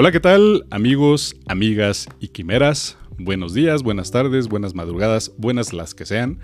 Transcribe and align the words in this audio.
Hola, 0.00 0.12
¿qué 0.12 0.20
tal 0.20 0.64
amigos, 0.70 1.34
amigas 1.48 2.06
y 2.20 2.28
quimeras? 2.28 2.96
Buenos 3.18 3.52
días, 3.52 3.82
buenas 3.82 4.12
tardes, 4.12 4.46
buenas 4.46 4.72
madrugadas, 4.72 5.32
buenas 5.38 5.72
las 5.72 5.92
que 5.92 6.06
sean. 6.06 6.38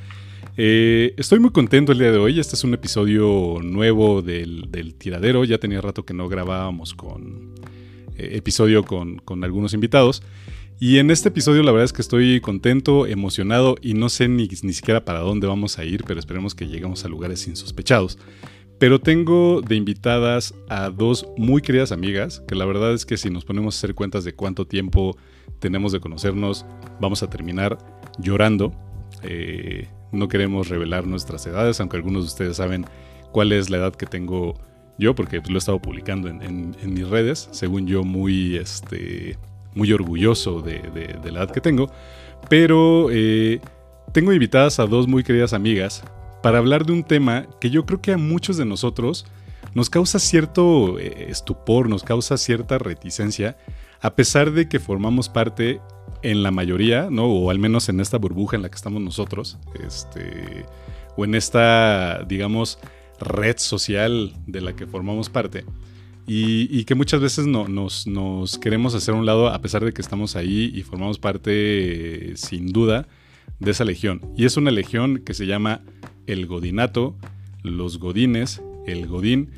Eh, 0.57 1.15
estoy 1.19 1.39
muy 1.39 1.51
contento 1.51 1.93
el 1.93 2.01
día 2.01 2.11
de 2.11 2.19
hoy. 2.19 2.41
Este 2.41 2.57
es 2.57 2.64
un 2.64 2.75
episodio 2.75 3.61
nuevo 3.62 4.23
del, 4.23 4.96
tiradero. 4.98 5.45
Ya 5.45 5.59
tenía 5.59 5.80
rato 5.80 6.05
que 6.05 6.14
no 6.14 6.29
grabábamos 6.29 6.95
con 6.95 7.55
eh, 8.17 8.30
episodio 8.32 8.82
con, 8.82 9.19
con, 9.19 9.45
algunos 9.45 9.73
invitados. 9.73 10.25
Y 10.80 10.98
en 10.98 11.12
este 11.12 11.29
episodio 11.29 11.62
la 11.62 11.71
verdad 11.71 11.84
es 11.84 11.93
que 11.93 12.02
estoy 12.02 12.41
contento, 12.41 13.07
emocionado 13.07 13.77
y 13.80 13.95
no 13.95 14.09
sé 14.09 14.27
ni, 14.27 14.48
ni 14.48 14.73
siquiera 14.73 15.05
para 15.05 15.21
dónde 15.21 15.46
vamos 15.46 15.79
a 15.79 15.84
ir, 15.84 16.02
pero 16.05 16.18
esperemos 16.18 16.57
que 16.57 16.66
lleguemos 16.66 17.05
a 17.05 17.09
lugares 17.09 17.46
insospechados. 17.46 18.18
Pero 18.79 19.00
tengo 19.00 19.61
de 19.61 19.77
invitadas 19.77 20.55
a 20.69 20.91
dos 20.91 21.27
muy 21.37 21.62
queridas 21.62 21.92
amigas, 21.92 22.42
que 22.48 22.55
la 22.55 22.65
verdad 22.65 22.92
es 22.92 23.06
que 23.06 23.16
si 23.16 23.30
nos 23.30 23.45
ponemos 23.45 23.77
a 23.77 23.78
hacer 23.78 23.95
cuentas 23.95 24.24
de 24.24 24.34
cuánto 24.34 24.66
tiempo 24.66 25.16
tenemos 25.60 25.92
de 25.92 26.01
conocernos, 26.01 26.66
vamos 27.01 27.23
a 27.23 27.30
terminar 27.30 27.79
llorando. 28.18 28.73
Eh, 29.23 29.88
no 30.12 30.29
queremos 30.29 30.68
revelar 30.68 31.06
nuestras 31.06 31.46
edades, 31.46 31.80
aunque 31.80 31.96
algunos 31.96 32.24
de 32.24 32.29
ustedes 32.29 32.56
saben 32.56 32.84
cuál 33.32 33.52
es 33.52 33.70
la 33.70 33.79
edad 33.79 33.95
que 33.95 34.06
tengo 34.06 34.55
yo, 34.98 35.15
porque 35.15 35.41
pues, 35.41 35.51
lo 35.51 35.56
he 35.56 35.59
estado 35.59 35.80
publicando 35.80 36.29
en, 36.29 36.77
mis 36.87 37.09
redes, 37.09 37.48
según 37.52 37.87
yo 37.87 38.04
muy, 38.04 38.56
este, 38.56 39.38
muy 39.74 39.93
orgulloso 39.93 40.60
de, 40.60 40.80
la 41.24 41.38
edad 41.41 41.51
que 41.51 41.60
tengo. 41.60 41.91
Pero 42.48 43.09
eh, 43.10 43.60
tengo 44.12 44.32
invitadas 44.32 44.79
a 44.79 44.87
dos 44.87 45.09
muy 45.09 45.23
queridas 45.23 45.52
amigas 45.52 46.04
para 46.45 46.59
hablar 46.59 46.84
de 46.84 46.93
un 46.93 47.05
tema 47.05 47.47
que 47.59 47.71
yo 47.71 47.87
creo 47.87 48.03
que 48.03 48.12
a 48.12 48.19
muchos 48.19 48.59
de 48.59 48.66
nosotros 48.66 49.25
nos 49.73 49.89
causa 49.89 50.19
cierto 50.19 50.98
eh, 50.98 51.29
estupor, 51.30 51.88
nos 51.88 52.02
causa 52.02 52.37
cierta 52.37 52.77
reticencia, 52.77 53.57
a 54.02 54.15
pesar 54.15 54.52
de 54.52 54.68
que 54.68 54.79
formamos 54.79 55.30
parte 55.30 55.80
en 56.21 56.43
la 56.43 56.51
mayoría, 56.51 57.09
¿no? 57.10 57.24
O 57.24 57.51
al 57.51 57.59
menos 57.59 57.88
en 57.88 57.99
esta 57.99 58.18
burbuja 58.18 58.57
en 58.57 58.63
la 58.63 58.68
que 58.68 58.74
estamos 58.74 59.01
nosotros, 59.01 59.57
este, 59.83 60.66
o 61.16 61.24
en 61.24 61.35
esta, 61.35 62.23
digamos, 62.24 62.79
red 63.18 63.57
social 63.57 64.34
de 64.47 64.61
la 64.61 64.77
que 64.77 64.87
formamos 64.87 65.31
parte. 65.31 65.65
Y, 66.27 66.84
que 66.84 66.94
muchas 66.94 67.21
veces 67.22 67.47
no, 67.47 67.69
nos, 67.69 68.06
nos, 68.06 68.59
queremos 68.59 68.94
hacer 68.94 69.15
un 69.15 69.25
lado 69.25 69.49
a 69.49 69.62
pesar 69.62 69.83
de 69.83 69.94
que 69.94 70.03
estamos 70.03 70.37
ahí 70.37 70.71
y 70.75 70.83
formamos 70.83 71.19
parte, 71.19 72.34
sin 72.37 72.71
duda, 72.71 73.09
de 73.61 73.71
esa 73.71 73.84
legión. 73.84 74.21
Y 74.37 74.44
es 74.44 74.59
una 74.59 74.71
legión 74.71 75.22
que 75.25 75.33
se 75.33 75.47
llama 75.47 75.81
el 76.27 76.47
godinato, 76.47 77.17
los 77.62 77.99
godines, 77.99 78.62
el 78.87 79.06
godín, 79.06 79.50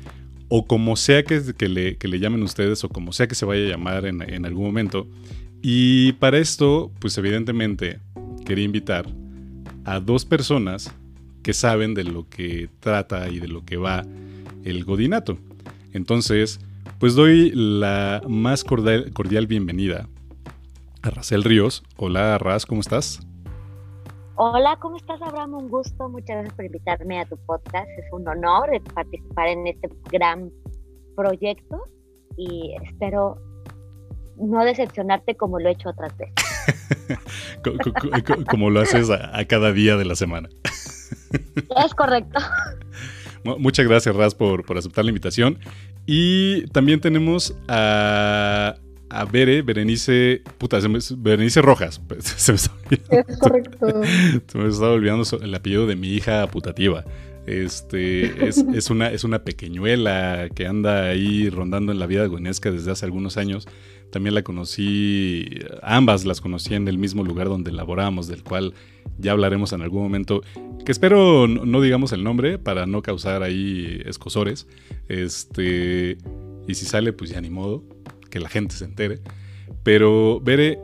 o 0.49 0.65
como 0.65 0.95
sea 0.95 1.23
que, 1.23 1.39
le, 1.67 2.19
llamen 2.19 2.43
ustedes, 2.43 2.83
o 2.83 2.89
como 2.89 3.11
sea 3.11 3.27
que 3.27 3.35
se 3.35 3.45
vaya 3.45 3.65
a 3.65 3.69
llamar 3.69 4.05
en, 4.05 4.45
algún 4.45 4.65
momento. 4.65 5.07
Y 5.61 6.13
para 6.13 6.37
esto, 6.37 6.91
pues 6.99 7.17
evidentemente, 7.17 7.99
quería 8.45 8.63
invitar 8.63 9.07
a 9.83 9.99
dos 9.99 10.25
personas 10.25 10.93
que 11.43 11.53
saben 11.53 11.93
de 11.93 12.03
lo 12.03 12.27
que 12.29 12.69
trata 12.79 13.29
y 13.29 13.39
de 13.39 13.47
lo 13.47 13.65
que 13.65 13.77
va 13.77 14.05
el 14.63 14.83
godinato. 14.83 15.37
Entonces, 15.93 16.59
pues 16.99 17.15
doy 17.15 17.51
la 17.53 18.21
más 18.27 18.63
cordial, 18.63 19.11
cordial 19.13 19.47
bienvenida 19.47 20.07
a 21.01 21.09
Racel 21.09 21.43
Ríos. 21.43 21.83
Hola, 21.95 22.37
Raz, 22.37 22.65
¿cómo 22.65 22.81
estás? 22.81 23.26
Hola, 24.39 24.77
¿cómo 24.79 24.97
estás, 24.97 25.19
Abraham? 25.19 25.55
Un 25.55 25.67
gusto. 25.67 26.09
Muchas 26.09 26.35
gracias 26.35 26.53
por 26.53 26.65
invitarme 26.65 27.19
a 27.19 27.25
tu 27.25 27.37
podcast. 27.47 27.89
Es 27.97 28.05
un 28.11 28.27
honor 28.27 28.69
participar 28.93 29.47
en 29.47 29.65
este 29.65 29.89
gran 30.11 30.51
proyecto 31.15 31.81
y 32.37 32.75
espero 32.83 33.41
no 34.35 34.63
decepcionarte 34.63 35.35
como 35.35 35.59
lo 35.59 35.69
he 35.69 35.71
hecho 35.71 35.89
otras 35.89 36.15
veces. 36.17 36.35
como 38.51 38.69
lo 38.69 38.81
haces 38.81 39.09
a, 39.09 39.43
cada 39.45 39.71
día 39.71 39.97
de 39.97 40.05
la 40.05 40.13
semana. 40.13 40.49
es 41.83 41.95
correcto. 41.95 42.39
Muchas 43.43 43.87
gracias, 43.87 44.15
Raz, 44.15 44.35
por, 44.35 44.63
por 44.67 44.77
aceptar 44.77 45.03
la 45.03 45.09
invitación. 45.09 45.57
Y 46.05 46.67
también 46.67 47.01
tenemos 47.01 47.57
a 47.67 48.75
a 49.09 49.25
Bere, 49.25 49.61
Berenice, 49.61 50.41
puta, 50.57 50.79
Berenice 51.17 51.61
Rojas. 51.61 52.01
Se 52.19 52.51
me 52.51 52.55
está 52.55 52.71
Es 53.09 53.37
correcto. 53.37 54.01
Se 54.47 54.57
me 54.57 54.67
está 54.67 54.89
olvidando 54.89 55.23
el 55.41 55.55
apellido 55.55 55.87
de 55.87 55.95
mi 55.95 56.09
hija 56.09 56.47
putativa. 56.47 57.05
Este, 57.47 58.47
es, 58.47 58.89
una, 58.89 59.09
es 59.09 59.23
una 59.23 59.43
pequeñuela 59.43 60.49
que 60.53 60.67
anda 60.67 61.05
ahí 61.05 61.49
rondando 61.49 61.91
en 61.91 61.99
la 61.99 62.05
vida 62.05 62.25
gonesca 62.27 62.71
desde 62.71 62.91
hace 62.91 63.05
algunos 63.05 63.37
años. 63.37 63.67
También 64.11 64.35
la 64.35 64.43
conocí, 64.43 65.49
ambas 65.81 66.25
las 66.25 66.39
conocí 66.39 66.75
en 66.75 66.87
el 66.87 66.97
mismo 66.97 67.23
lugar 67.23 67.47
donde 67.47 67.71
laboramos, 67.71 68.27
del 68.27 68.43
cual 68.43 68.73
ya 69.17 69.31
hablaremos 69.31 69.73
en 69.73 69.81
algún 69.81 70.03
momento. 70.03 70.41
Que 70.85 70.91
espero 70.91 71.47
no, 71.47 71.81
digamos 71.81 72.13
el 72.13 72.23
nombre 72.23 72.57
para 72.57 72.85
no 72.85 73.01
causar 73.01 73.43
ahí 73.43 74.01
escosores. 74.05 74.67
Este, 75.09 76.17
y 76.67 76.75
si 76.75 76.85
sale, 76.85 77.11
pues 77.11 77.31
ya 77.31 77.41
ni 77.41 77.49
modo 77.49 77.83
que 78.37 78.43
la 78.43 78.49
gente 78.49 78.75
se 78.75 78.85
entere. 78.85 79.19
Pero 79.83 80.39
Bere, 80.39 80.79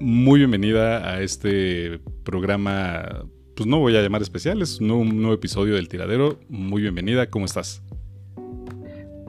muy 0.00 0.40
bienvenida 0.40 1.08
a 1.08 1.20
este 1.20 2.00
programa, 2.24 3.24
pues 3.54 3.68
no 3.68 3.78
voy 3.78 3.96
a 3.96 4.02
llamar 4.02 4.20
especial, 4.22 4.62
es 4.62 4.80
un 4.80 4.88
nuevo, 4.88 5.32
episodio 5.32 5.76
del 5.76 5.88
tiradero. 5.88 6.40
Muy 6.48 6.82
bienvenida, 6.82 7.30
¿cómo 7.30 7.46
estás? 7.46 7.82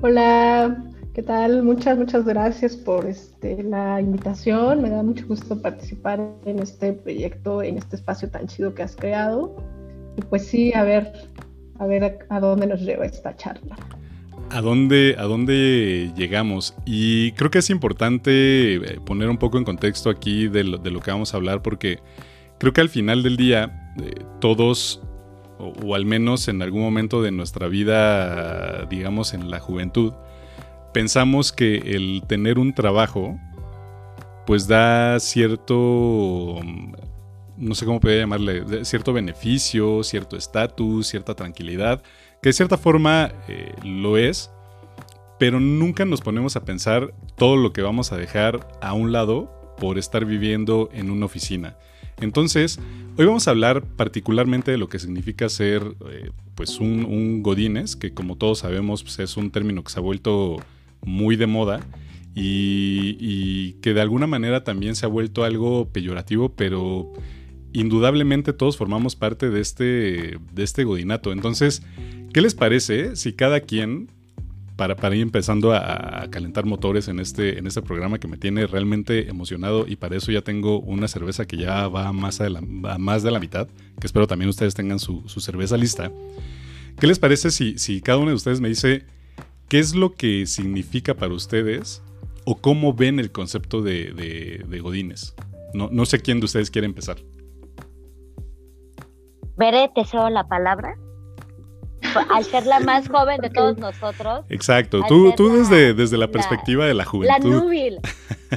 Hola, 0.02 0.84
¿qué 1.14 1.22
tal? 1.22 1.62
Muchas, 1.62 1.96
muchas 1.96 2.26
gracias 2.26 2.76
por 2.76 3.06
este, 3.06 3.62
la 3.62 4.02
invitación. 4.02 4.82
Me 4.82 4.90
da 4.90 5.04
mucho 5.04 5.28
gusto 5.28 5.62
participar 5.62 6.20
en 6.46 6.60
este 6.60 6.94
proyecto, 6.94 7.62
en 7.62 7.78
este 7.78 7.98
espacio 7.98 8.32
tan 8.32 8.48
chido 8.48 8.74
que 8.74 8.82
has 8.82 8.96
creado. 8.96 9.56
Y 10.18 10.22
pues 10.24 10.48
sí, 10.48 10.74
a 10.74 10.84
ver, 10.84 11.14
a 11.78 11.86
ver 11.86 12.26
a 12.30 12.40
dónde 12.40 12.66
nos 12.66 12.82
lleva 12.82 13.06
esta 13.06 13.36
charla 13.36 13.78
a 14.52 14.62
dónde, 14.62 15.16
a 15.18 15.24
dónde 15.24 16.12
llegamos. 16.16 16.76
Y 16.86 17.32
creo 17.34 17.52
que 17.52 17.60
es 17.60 17.70
importante 17.70 18.76
eh, 18.76 19.00
poner 19.06 19.30
un 19.30 19.38
poco 19.38 19.58
en 19.58 19.64
contexto 19.64 20.10
aquí 20.10 20.48
de 20.48 20.64
lo, 20.64 20.82
que 20.82 21.12
vamos 21.12 21.34
a 21.34 21.38
hablar, 21.38 21.62
porque 21.62 22.00
creo 22.58 22.74
que 22.74 22.82
al 22.82 22.90
final 22.90 23.24
del 23.24 23.38
día 23.38 23.94
eh, 24.02 24.24
todos, 24.40 25.02
o, 25.58 25.96
al 25.96 26.06
menos 26.06 26.48
en 26.48 26.62
algún 26.62 26.82
momento 26.82 27.22
de 27.22 27.32
nuestra 27.32 27.68
vida, 27.68 28.86
digamos 28.86 29.34
en 29.34 29.50
la 29.50 29.60
juventud, 29.60 30.14
pensamos 30.94 31.52
que 31.52 31.78
el 31.78 32.24
tener 32.28 32.60
un 32.60 32.74
trabajo, 32.74 33.40
pues 34.46 34.68
da 34.68 35.20
cierto, 35.20 36.60
no 37.58 37.76
sé 37.76 37.86
cómo 37.86 38.00
podría 38.00 38.22
llamarle, 38.22 38.84
cierto 38.86 39.14
beneficio, 39.14 40.04
cierto 40.04 40.38
estatus, 40.38 41.08
cierta 41.08 41.36
tranquilidad 41.36 42.02
que 42.42 42.50
de 42.50 42.54
cierta 42.54 42.78
forma 42.78 43.32
eh, 43.48 43.74
lo 43.84 44.18
es, 44.18 44.52
pero 45.40 45.60
nunca 45.60 46.06
nos 46.06 46.22
ponemos 46.22 46.56
a 46.56 46.66
pensar 46.66 47.14
todo 47.38 47.58
lo 47.58 47.74
que 47.74 47.82
vamos 47.82 48.12
a 48.12 48.18
dejar 48.18 48.68
a 48.82 48.94
un 48.94 49.12
lado 49.12 49.76
por 49.78 49.98
estar 49.98 50.26
viviendo 50.26 50.90
en 50.94 51.10
una 51.10 51.26
oficina. 51.26 51.78
Entonces, 52.22 52.80
hoy 53.18 53.26
vamos 53.26 53.48
a 53.48 53.52
hablar 53.52 53.84
particularmente 53.84 54.72
de 54.72 54.78
lo 54.78 54.90
que 54.90 55.00
significa 55.00 55.48
ser 55.48 55.84
eh, 56.10 56.32
pues 56.56 56.80
un, 56.80 57.42
godines, 57.42 57.96
que 57.96 58.14
como 58.14 58.36
todos 58.36 58.60
sabemos 58.60 59.04
pues 59.04 59.20
es 59.20 59.38
un 59.38 59.52
término 59.52 59.84
que 59.84 59.92
se 59.92 60.00
ha 60.00 60.02
vuelto 60.02 60.58
muy 61.02 61.38
de 61.38 61.48
moda 61.48 61.80
y, 62.36 63.16
y, 63.20 63.74
que 63.82 63.94
de 63.94 64.02
alguna 64.02 64.28
manera 64.28 64.66
también 64.66 64.96
se 64.96 65.06
ha 65.06 65.10
vuelto 65.10 65.46
algo 65.46 65.90
peyorativo, 65.90 66.50
pero 66.56 67.14
indudablemente 67.72 68.54
todos 68.54 68.78
formamos 68.78 69.16
parte 69.16 69.50
de 69.50 69.62
este, 69.62 70.38
de 70.52 70.64
este 70.64 70.84
godinato. 70.84 71.32
Entonces, 71.32 71.84
¿Qué 72.34 72.42
les 72.42 72.54
parece 72.54 73.16
si 73.16 73.34
cada 73.34 73.60
quien, 73.62 74.12
para, 74.76 74.96
para 74.96 75.16
ir 75.16 75.24
empezando 75.24 75.74
a, 75.74 76.28
calentar 76.30 76.66
motores 76.66 77.08
en 77.08 77.20
este, 77.20 77.58
en 77.58 77.66
este 77.66 77.82
programa 77.82 78.20
que 78.20 78.28
me 78.28 78.38
tiene 78.38 78.68
realmente 78.68 79.30
emocionado 79.30 79.88
y 79.88 79.96
para 79.96 80.16
eso 80.16 80.32
ya 80.32 80.42
tengo 80.42 80.80
una 80.80 81.08
cerveza 81.08 81.46
que 81.46 81.58
ya 81.58 81.88
va 81.88 82.14
más, 82.14 82.38
de 82.38 82.52
la, 82.52 82.62
más 82.62 83.24
de 83.24 83.32
la 83.32 83.40
mitad, 83.40 83.68
que 84.00 84.06
espero 84.06 84.28
también 84.28 84.50
ustedes 84.50 84.76
tengan 84.76 85.00
su, 85.00 85.28
cerveza 85.28 85.76
lista. 85.76 86.12
¿Qué 87.00 87.08
les 87.08 87.18
parece 87.18 87.50
si, 87.50 87.80
si 87.80 88.00
cada 88.00 88.20
uno 88.20 88.30
de 88.30 88.36
ustedes 88.36 88.62
me 88.62 88.70
dice 88.70 89.06
qué 89.68 89.80
es 89.80 89.96
lo 89.96 90.14
que 90.14 90.46
significa 90.46 91.16
para 91.16 91.34
ustedes 91.34 92.04
o 92.46 92.58
cómo 92.58 92.94
ven 92.94 93.20
el 93.20 93.32
concepto 93.32 93.82
de, 93.82 94.14
de, 94.68 94.80
Godines? 94.82 95.34
No, 95.74 95.90
no 95.92 96.06
sé 96.06 96.20
quién 96.20 96.40
de 96.40 96.46
ustedes 96.46 96.70
quiere 96.70 96.86
empezar. 96.86 97.18
Veré, 99.58 99.90
te 99.96 100.06
cedo 100.06 100.30
la 100.30 100.48
palabra 100.48 100.96
al 102.30 102.44
ser 102.44 102.66
la 102.66 102.80
más 102.80 103.08
joven 103.10 103.40
de 103.42 103.50
todos 103.50 103.78
nosotros. 103.78 104.46
Exacto, 104.50 105.02
tú, 105.08 105.34
tú 105.36 105.50
desde, 105.50 105.94
desde 105.94 106.18
la 106.18 106.28
perspectiva 106.28 106.86
de 106.86 106.94
la 106.94 107.06
juventud. 107.06 107.30
La 107.40 107.40
núbil, 107.40 108.00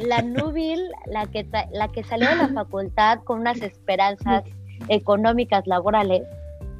la 0.07 0.23
núbil, 0.23 0.81
la 1.07 1.27
que, 1.27 1.47
la 1.73 1.89
que 1.89 2.03
salió 2.05 2.29
de 2.31 2.37
la 2.37 2.49
facultad 2.49 3.21
con 3.25 3.41
unas 3.41 3.61
esperanzas 3.61 4.45
económicas, 4.89 5.67
laborales, 5.67 6.23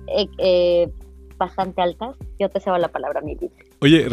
eh, 0.09 0.27
eh, 0.39 0.91
bastante 1.37 1.83
altas, 1.83 2.17
yo 2.39 2.49
te 2.49 2.61
cedo 2.61 2.79
la 2.79 2.89
palabra, 2.89 3.21
mi 3.21 3.35
vida. 3.35 3.53
Oye, 3.81 4.07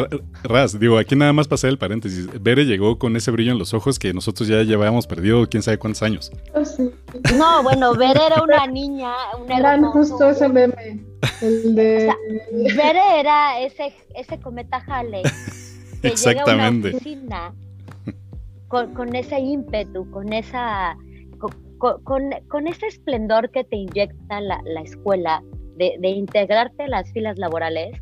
Raz, 0.43 0.79
digo, 0.79 0.97
aquí 0.97 1.15
nada 1.15 1.31
más 1.31 1.47
pasé 1.47 1.67
el 1.67 1.77
paréntesis. 1.77 2.27
Bere 2.41 2.65
llegó 2.65 2.97
con 2.97 3.15
ese 3.15 3.29
brillo 3.29 3.51
en 3.51 3.59
los 3.59 3.73
ojos 3.75 3.99
que 3.99 4.13
nosotros 4.13 4.47
ya 4.47 4.63
llevábamos 4.63 5.05
perdido 5.05 5.47
quién 5.47 5.61
sabe 5.61 5.77
cuántos 5.77 6.01
años. 6.01 6.31
Oh, 6.55 6.63
no, 7.37 7.63
bueno, 7.63 7.93
Bere 7.93 8.19
era 8.25 8.41
una 8.41 8.65
niña. 8.71 9.13
Un 9.39 9.51
Eran 9.51 9.83
justo 9.85 10.29
ese 10.29 10.49
meme. 10.49 11.08
El 11.41 11.75
de... 11.75 12.13
Bere 12.75 13.19
era 13.19 13.59
ese, 13.61 13.93
ese 14.15 14.39
cometa 14.39 14.83
Halley. 14.87 15.23
Que 16.01 16.07
Exactamente. 16.09 16.91
Llega 17.03 17.47
a 17.47 17.49
una 17.49 17.53
con, 18.67 18.93
con 18.93 19.15
ese 19.15 19.39
ímpetu, 19.39 20.09
con 20.11 20.31
esa 20.31 20.95
con, 21.79 22.67
ese 22.67 22.87
esplendor 22.87 23.49
que 23.51 23.63
te 23.63 23.77
inyecta 23.77 24.41
la, 24.41 24.61
escuela 24.83 25.41
de, 25.77 25.97
integrarte 26.09 26.83
a 26.83 26.87
las 26.87 27.11
filas 27.13 27.37
laborales 27.37 27.97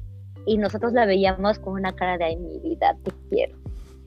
y 0.45 0.57
nosotros 0.57 0.93
la 0.93 1.05
veíamos 1.05 1.59
con 1.59 1.73
una 1.73 1.93
cara 1.93 2.17
de, 2.17 2.25
ay, 2.25 2.37
mi 2.37 2.59
vida, 2.59 2.95
te 3.03 3.11
quiero. 3.29 3.55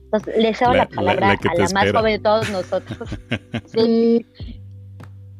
Entonces, 0.05 0.37
le 0.37 0.53
cedo 0.53 0.73
la, 0.73 0.89
palabra 0.89 1.31
a 1.31 1.55
la 1.55 1.69
más 1.73 1.91
joven 1.91 2.17
de 2.17 2.19
todos 2.19 2.49
nosotros. 2.49 3.09
sí. 3.67 4.25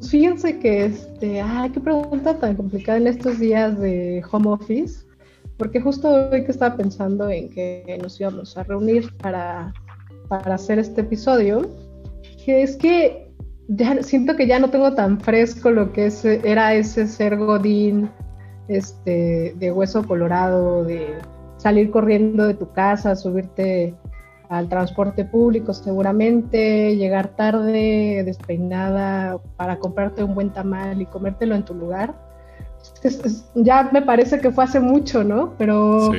Fíjense 0.10 0.60
que, 0.60 0.86
este, 0.86 1.42
ah, 1.42 1.70
qué 1.72 1.80
pregunta 1.80 2.34
tan 2.36 2.56
complicada 2.56 2.98
en 2.98 3.08
estos 3.08 3.40
días 3.40 3.80
de 3.80 4.24
home 4.32 4.50
office, 4.50 5.06
porque 5.58 5.80
justo 5.80 6.10
hoy 6.10 6.44
que 6.44 6.52
estaba 6.52 6.76
pensando 6.76 7.30
en 7.30 7.50
que 7.50 8.00
nos 8.02 8.20
íbamos 8.20 8.58
a 8.58 8.64
reunir 8.64 9.16
para, 9.18 9.74
para 10.28 10.56
hacer 10.56 10.80
este 10.80 11.02
episodio, 11.02 11.70
que 12.44 12.64
es 12.64 12.76
que 12.76 13.32
ya 13.68 14.02
siento 14.02 14.36
que 14.36 14.48
ya 14.48 14.60
no 14.60 14.70
tengo 14.70 14.94
tan 14.94 15.20
fresco 15.20 15.70
lo 15.70 15.94
que 15.94 16.08
es, 16.08 16.26
era 16.26 16.74
ese 16.74 17.08
ser 17.08 17.38
godín 17.38 18.10
este, 18.68 19.54
de 19.58 19.72
hueso 19.72 20.04
colorado, 20.04 20.84
de 20.84 21.16
salir 21.58 21.92
corriendo 21.92 22.48
de 22.48 22.56
tu 22.56 22.72
casa, 22.74 23.16
subirte 23.16 23.96
al 24.52 24.68
transporte 24.68 25.24
público 25.24 25.74
seguramente, 25.74 26.98
llegar 26.98 27.30
tarde, 27.30 28.22
despeinada, 28.26 29.40
para 29.56 29.80
comprarte 29.80 30.26
un 30.26 30.36
buen 30.36 30.50
tamal 30.50 31.02
y 31.02 31.06
comértelo 31.06 31.56
en 31.56 31.64
tu 31.64 31.74
lugar. 31.74 32.14
ya 33.56 33.90
me 33.94 34.02
parece 34.02 34.40
que 34.40 34.52
fue 34.52 34.66
hace 34.66 34.82
mucho, 34.82 35.24
¿no? 35.24 35.54
Pero 35.58 36.12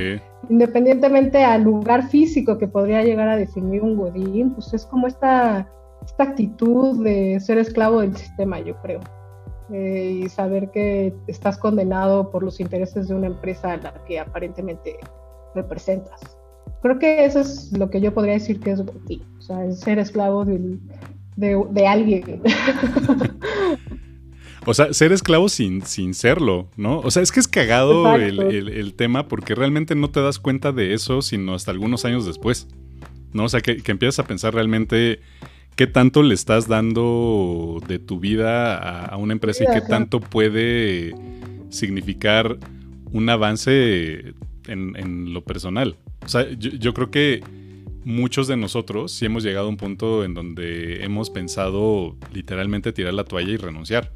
independientemente 0.49 1.43
al 1.43 1.61
lugar 1.63 2.09
físico 2.09 2.57
que 2.57 2.67
podría 2.67 3.03
llegar 3.03 3.29
a 3.29 3.37
definir 3.37 3.83
un 3.83 3.97
godín, 3.97 4.51
pues 4.55 4.73
es 4.73 4.83
como 4.87 5.05
esta 5.05 5.67
esta 6.03 6.23
actitud 6.23 7.03
de 7.03 7.39
ser 7.39 7.59
esclavo 7.59 8.01
del 8.01 8.17
sistema, 8.17 8.59
yo 8.59 8.75
creo. 8.81 8.99
Eh, 9.71 10.21
y 10.23 10.29
saber 10.29 10.71
que 10.71 11.13
estás 11.27 11.57
condenado 11.57 12.31
por 12.31 12.43
los 12.43 12.59
intereses 12.59 13.07
de 13.07 13.15
una 13.15 13.27
empresa 13.27 13.73
a 13.73 13.77
la 13.77 13.93
que 14.05 14.19
aparentemente 14.19 14.97
representas. 15.53 16.37
Creo 16.83 16.99
que 16.99 17.25
eso 17.25 17.39
es 17.39 17.71
lo 17.71 17.89
que 17.89 17.99
yo 18.01 18.13
podría 18.13 18.33
decir 18.33 18.59
que 18.59 18.71
es 18.71 18.79
o 18.79 19.41
sea, 19.41 19.71
ser 19.71 19.97
esclavo 19.99 20.45
de, 20.45 20.77
de, 21.35 21.87
alguien. 21.87 22.41
O 24.65 24.73
sea, 24.73 24.93
ser 24.93 25.11
esclavo 25.11 25.49
sin, 25.49 25.81
sin 25.81 26.13
serlo, 26.13 26.69
¿no? 26.77 26.99
O 26.99 27.11
sea, 27.11 27.21
es 27.21 27.33
que 27.33 27.41
es 27.41 27.49
cagado 27.49 28.15
el, 28.15 28.39
el, 28.39 28.93
tema 28.93 29.27
porque 29.27 29.55
realmente 29.55 29.93
no 29.93 30.09
te 30.09 30.21
das 30.21 30.39
cuenta 30.39 30.71
de 30.71 30.93
eso 30.93 31.21
sino 31.21 31.53
hasta 31.53 31.71
algunos 31.71 32.05
años 32.05 32.25
después, 32.25 32.69
¿no? 33.33 33.43
O 33.43 33.49
sea, 33.49 33.59
que, 33.59 33.83
que 33.83 33.91
empiezas 33.91 34.19
a 34.19 34.23
pensar 34.25 34.53
realmente 34.53 35.19
qué 35.75 35.87
tanto 35.87 36.23
le 36.23 36.33
estás 36.33 36.67
dando 36.67 37.81
de 37.87 37.99
tu 37.99 38.19
vida 38.19 38.77
a, 39.05 39.17
una 39.17 39.33
empresa 39.33 39.63
y 39.63 39.73
qué 39.73 39.81
tanto 39.81 40.19
puede 40.19 41.13
significar 41.69 42.57
un 43.11 43.29
avance 43.29 44.33
en, 44.67 45.33
lo 45.33 45.43
personal. 45.43 45.97
O 46.25 46.29
sea, 46.29 46.49
yo, 46.51 46.93
creo 46.93 47.11
que 47.11 47.43
muchos 48.03 48.47
de 48.47 48.57
nosotros 48.57 49.11
sí 49.11 49.25
hemos 49.25 49.43
llegado 49.43 49.67
a 49.67 49.69
un 49.69 49.77
punto 49.77 50.23
en 50.23 50.33
donde 50.33 51.03
hemos 51.03 51.29
pensado 51.29 52.17
literalmente 52.33 52.93
tirar 52.93 53.13
la 53.13 53.23
toalla 53.23 53.51
y 53.51 53.57
renunciar. 53.57 54.11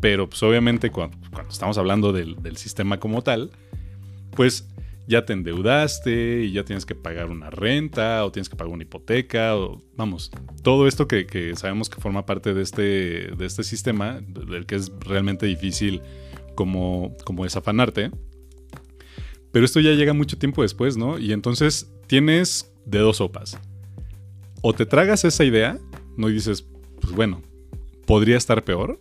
Pero 0.00 0.28
pues 0.28 0.42
obviamente 0.42 0.90
cuando, 0.90 1.16
estamos 1.48 1.78
hablando 1.78 2.12
del, 2.12 2.56
sistema 2.56 2.98
como 2.98 3.22
tal, 3.22 3.50
pues 4.32 4.68
ya 5.06 5.24
te 5.24 5.34
endeudaste 5.34 6.44
y 6.44 6.52
ya 6.52 6.64
tienes 6.64 6.86
que 6.86 6.94
pagar 6.94 7.30
una 7.30 7.50
renta 7.50 8.24
o 8.24 8.32
tienes 8.32 8.48
que 8.48 8.56
pagar 8.56 8.72
una 8.72 8.82
hipoteca 8.82 9.56
o 9.56 9.80
vamos, 9.96 10.30
todo 10.62 10.88
esto 10.88 11.06
que, 11.06 11.52
sabemos 11.56 11.90
que 11.90 12.00
forma 12.00 12.26
parte 12.26 12.54
de 12.54 12.62
este, 12.62 13.44
este 13.44 13.62
sistema, 13.62 14.20
del 14.20 14.66
que 14.66 14.76
es 14.76 14.90
realmente 15.00 15.46
difícil 15.46 16.00
como, 16.54 17.14
como 17.24 17.44
desafanarte. 17.44 18.10
Pero 19.54 19.66
esto 19.66 19.78
ya 19.78 19.92
llega 19.92 20.12
mucho 20.14 20.36
tiempo 20.36 20.62
después, 20.62 20.96
¿no? 20.96 21.16
Y 21.16 21.32
entonces 21.32 21.88
tienes 22.08 22.74
de 22.86 22.98
dos 22.98 23.18
sopas. 23.18 23.56
O 24.62 24.72
te 24.72 24.84
tragas 24.84 25.24
esa 25.24 25.44
idea, 25.44 25.78
¿no? 26.16 26.28
Y 26.28 26.32
dices, 26.32 26.66
pues 27.00 27.14
bueno, 27.14 27.40
podría 28.04 28.36
estar 28.36 28.64
peor. 28.64 28.98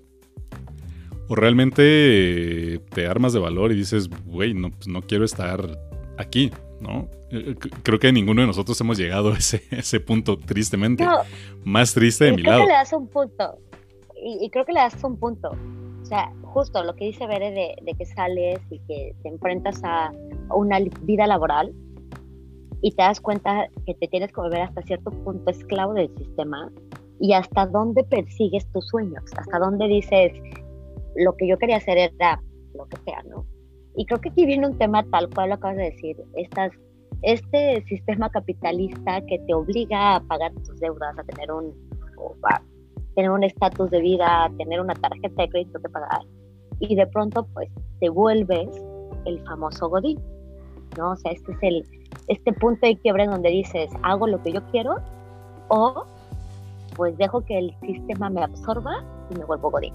O 1.28 1.34
realmente 1.34 2.80
te 2.92 3.08
armas 3.08 3.34
de 3.34 3.40
valor 3.40 3.72
y 3.72 3.76
dices, 3.76 4.12
güey, 4.26 4.54
no, 4.54 4.70
pues 4.70 4.88
no 4.88 5.02
quiero 5.02 5.26
estar 5.26 5.80
aquí, 6.20 6.52
¿no? 6.80 7.10
Eh, 7.32 7.56
eh, 7.56 7.70
creo 7.82 7.98
que 7.98 8.12
ninguno 8.12 8.42
de 8.42 8.48
nosotros 8.48 8.80
hemos 8.80 9.00
llegado 9.00 9.34
a 9.34 9.38
ese, 9.40 9.64
ese 9.72 10.00
punto, 10.02 10.38
tristemente. 10.38 11.04
Más 11.64 11.96
triste 11.96 12.26
de 12.26 12.34
mi 12.34 12.44
lado. 12.44 12.58
Creo 12.58 12.68
que 12.68 12.74
le 12.74 12.78
das 12.78 12.94
un 12.94 13.08
punto. 13.08 13.58
Y, 14.24 14.50
creo 14.52 14.66
que 14.66 14.74
le 14.74 14.82
das 14.82 15.04
un 15.04 15.18
punto. 15.18 15.58
O 16.04 16.06
sea, 16.06 16.34
justo 16.44 16.84
lo 16.84 16.94
que 16.96 17.06
dice 17.06 17.26
Bere 17.28 17.52
de, 17.52 17.96
que 17.98 18.06
sales 18.06 18.60
y 18.70 18.80
que 18.80 19.16
te 19.24 19.30
enfrentas 19.30 19.82
a 19.86 20.12
una 20.54 20.78
vida 21.04 21.26
laboral 21.28 21.74
y 22.82 22.92
te 22.92 23.04
das 23.04 23.22
cuenta 23.22 23.70
que 23.86 23.94
te 23.94 24.10
tienes 24.10 24.34
que 24.34 24.42
volver 24.42 24.62
hasta 24.62 24.82
cierto 24.82 25.12
punto 25.12 25.50
esclavo 25.50 25.94
del 25.94 26.14
sistema 26.18 26.70
y 27.22 27.32
hasta 27.32 27.68
dónde 27.68 28.04
persigues 28.04 28.70
tus 28.74 28.86
sueños, 28.90 29.24
hasta 29.38 29.60
dónde 29.60 29.88
dices 29.88 30.34
lo 31.16 31.38
que 31.38 31.48
yo 31.48 31.58
quería 31.58 31.78
hacer 31.78 31.98
era 31.98 32.42
lo 32.76 32.86
que 32.88 32.98
sea, 33.06 33.24
¿no? 33.24 33.46
Y 33.96 34.06
creo 34.06 34.20
que 34.20 34.30
aquí 34.30 34.46
viene 34.46 34.68
un 34.68 34.78
tema 34.78 35.06
tal 35.10 35.30
cual 35.30 35.50
lo 35.50 35.56
acabas 35.56 35.78
de 35.78 35.84
decir, 35.84 36.18
estas, 36.36 36.74
este 37.22 37.82
sistema 37.88 38.30
capitalista 38.30 39.22
que 39.26 39.40
te 39.40 39.54
obliga 39.54 40.16
a 40.16 40.20
pagar 40.20 40.52
tus 40.66 40.78
deudas, 40.82 41.18
a 41.18 41.24
tener 41.24 41.50
un 41.50 41.74
a 42.44 42.62
tener 43.16 43.32
un 43.32 43.44
estatus 43.44 43.90
de 43.90 44.02
vida, 44.02 44.52
tener 44.58 44.82
una 44.82 44.94
tarjeta 44.96 45.44
de 45.44 45.50
crédito 45.50 45.80
que 45.80 45.90
pagar. 45.90 46.22
Y 46.80 46.96
de 46.96 47.08
pronto 47.08 47.46
pues 47.54 47.70
te 48.00 48.10
vuelves 48.10 48.70
el 49.26 49.40
famoso 49.46 49.90
Godín, 49.90 50.20
¿no? 50.98 51.12
O 51.12 51.16
sea, 51.16 51.32
este 51.32 51.52
es 51.52 51.58
el 51.62 51.88
este 52.28 52.54
punto 52.54 52.88
de 52.88 52.98
quiebre 52.98 53.26
donde 53.26 53.50
dices, 53.50 53.90
hago 54.04 54.28
lo 54.28 54.42
que 54.42 54.54
yo 54.54 54.64
quiero 54.72 54.96
o 55.68 56.06
pues 56.96 57.18
dejo 57.18 57.42
que 57.42 57.58
el 57.58 57.76
sistema 57.82 58.30
me 58.30 58.44
absorba 58.44 59.04
y 59.30 59.36
me 59.36 59.46
vuelvo 59.46 59.72
Godín. 59.72 59.94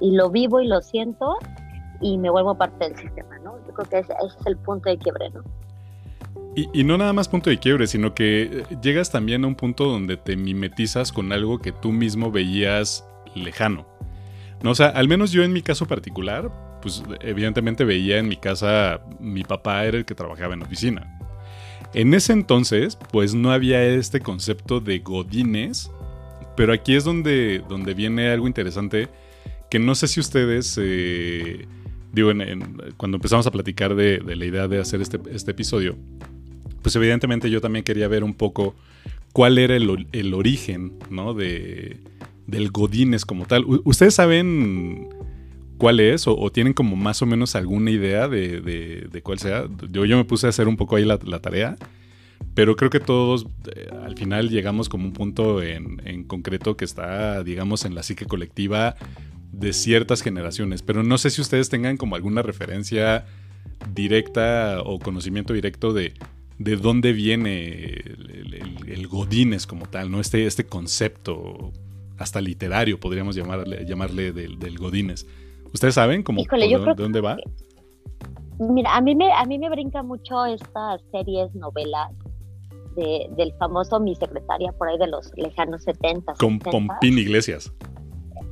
Y 0.00 0.12
lo 0.12 0.30
vivo 0.30 0.60
y 0.60 0.66
lo 0.66 0.80
siento 0.80 1.36
y 2.00 2.18
me 2.18 2.30
vuelvo 2.30 2.54
parte 2.56 2.88
del 2.88 2.96
sistema, 2.96 3.38
¿no? 3.40 3.56
Yo 3.66 3.74
creo 3.74 3.88
que 3.88 3.98
ese, 4.00 4.12
es 4.24 4.46
el 4.46 4.56
punto 4.58 4.88
de 4.90 4.98
quiebre, 4.98 5.30
¿no? 5.30 5.42
Y, 6.54 6.84
no 6.84 6.98
nada 6.98 7.14
más 7.14 7.28
punto 7.28 7.48
de 7.48 7.58
quiebre, 7.58 7.86
sino 7.86 8.14
que 8.14 8.42
eh, 8.42 8.76
llegas 8.82 9.10
también 9.10 9.44
a 9.44 9.46
un 9.46 9.54
punto 9.54 9.84
donde 9.84 10.18
te 10.18 10.36
mimetizas 10.36 11.10
con 11.10 11.32
algo 11.32 11.58
que 11.58 11.72
tú 11.72 11.92
mismo 11.92 12.30
veías 12.30 13.06
lejano. 13.34 13.86
¿No? 14.62 14.72
O 14.72 14.74
sea, 14.74 14.88
al 14.88 15.08
menos 15.08 15.32
yo 15.32 15.42
en 15.44 15.52
mi 15.52 15.62
caso 15.62 15.86
particular, 15.86 16.52
pues 16.82 17.02
evidentemente 17.20 17.84
veía 17.84 18.18
en 18.18 18.28
mi 18.28 18.36
casa, 18.36 19.00
mi 19.18 19.44
papá 19.44 19.84
era 19.86 19.96
el 19.96 20.04
que 20.04 20.14
trabajaba 20.14 20.52
en 20.52 20.62
oficina. 20.62 21.18
En 21.94 22.12
ese 22.12 22.32
entonces, 22.32 22.98
pues 23.10 23.34
no 23.34 23.50
había 23.50 23.82
este 23.84 24.20
concepto 24.20 24.80
de 24.80 24.98
godines, 24.98 25.90
pero 26.56 26.72
aquí 26.72 26.94
es 26.94 27.04
donde, 27.04 27.62
donde 27.68 27.94
viene 27.94 28.30
algo 28.30 28.46
interesante 28.46 29.08
que 29.70 29.78
no 29.78 29.94
sé 29.94 30.06
si 30.06 30.20
ustedes... 30.20 30.78
Eh, 30.80 31.66
digo, 32.12 32.30
cuando 32.98 33.16
empezamos 33.16 33.46
a 33.46 33.50
platicar 33.50 33.94
de, 33.94 34.20
la 34.20 34.44
idea 34.44 34.68
de 34.68 34.78
hacer 34.78 35.00
este, 35.00 35.18
este, 35.32 35.50
episodio, 35.50 35.96
pues 36.82 36.96
evidentemente 36.96 37.50
yo 37.50 37.60
también 37.60 37.84
quería 37.84 38.08
ver 38.08 38.24
un 38.24 38.34
poco 38.34 38.74
cuál 39.32 39.58
era 39.58 39.76
el, 39.76 40.34
origen, 40.34 40.92
¿no? 41.10 41.34
De, 41.34 41.98
del 42.46 42.70
Godines 42.70 43.24
como 43.24 43.46
tal. 43.46 43.64
¿Ustedes 43.84 44.14
saben 44.14 45.08
cuál 45.78 46.00
es 46.00 46.26
o, 46.26 46.50
tienen 46.52 46.74
como 46.74 46.96
más 46.96 47.22
o 47.22 47.26
menos 47.26 47.56
alguna 47.56 47.90
idea 47.90 48.28
de, 48.28 49.20
cuál 49.22 49.38
sea? 49.38 49.66
Yo, 49.90 50.04
yo 50.04 50.16
me 50.16 50.24
puse 50.24 50.46
a 50.46 50.50
hacer 50.50 50.68
un 50.68 50.76
poco 50.76 50.96
ahí 50.96 51.04
la, 51.04 51.18
tarea, 51.18 51.76
pero 52.54 52.76
creo 52.76 52.90
que 52.90 53.00
todos 53.00 53.46
eh, 53.74 53.88
al 54.04 54.16
final 54.16 54.50
llegamos 54.50 54.88
como 54.88 55.06
un 55.06 55.12
punto 55.12 55.62
en, 55.62 56.02
en 56.04 56.24
concreto 56.24 56.76
que 56.76 56.84
está, 56.84 57.42
digamos, 57.42 57.84
en 57.84 57.94
la 57.94 58.02
psique 58.02 58.26
colectiva 58.26 58.96
de 59.52 59.72
ciertas 59.72 60.22
generaciones, 60.22 60.82
pero 60.82 61.02
no 61.02 61.18
sé 61.18 61.30
si 61.30 61.40
ustedes 61.40 61.68
tengan 61.68 61.96
como 61.96 62.16
alguna 62.16 62.42
referencia 62.42 63.26
directa 63.94 64.80
o 64.84 64.98
conocimiento 64.98 65.52
directo 65.52 65.92
de, 65.92 66.14
de 66.58 66.76
dónde 66.76 67.12
viene 67.12 68.02
el, 68.86 69.08
Godines 69.08 69.66
como 69.66 69.86
tal, 69.86 70.10
¿no? 70.10 70.20
Este, 70.20 70.46
este 70.46 70.66
concepto 70.66 71.72
hasta 72.18 72.40
literario, 72.40 72.98
podríamos 73.00 73.34
llamarle, 73.34 73.84
llamarle 73.84 74.32
del, 74.32 74.58
del 74.58 74.78
Godines. 74.78 75.26
¿Ustedes 75.72 75.94
saben 75.94 76.22
cómo, 76.22 76.42
de, 76.42 76.94
dónde 76.96 77.20
va? 77.20 77.36
Mira, 78.58 78.94
a 78.94 79.00
mí 79.00 79.14
me, 79.14 79.32
a 79.32 79.44
mí 79.44 79.58
me 79.58 79.68
brinca 79.70 80.02
mucho 80.02 80.44
estas 80.46 81.00
series, 81.10 81.54
novelas 81.54 82.10
de, 82.94 83.26
del 83.36 83.52
famoso 83.54 83.98
Mi 83.98 84.14
Secretaria 84.14 84.72
por 84.72 84.88
ahí 84.88 84.98
de 84.98 85.08
los 85.08 85.30
lejanos 85.36 85.82
70. 85.84 86.34
Con 86.34 86.58
Pompín 86.58 87.18
Iglesias. 87.18 87.72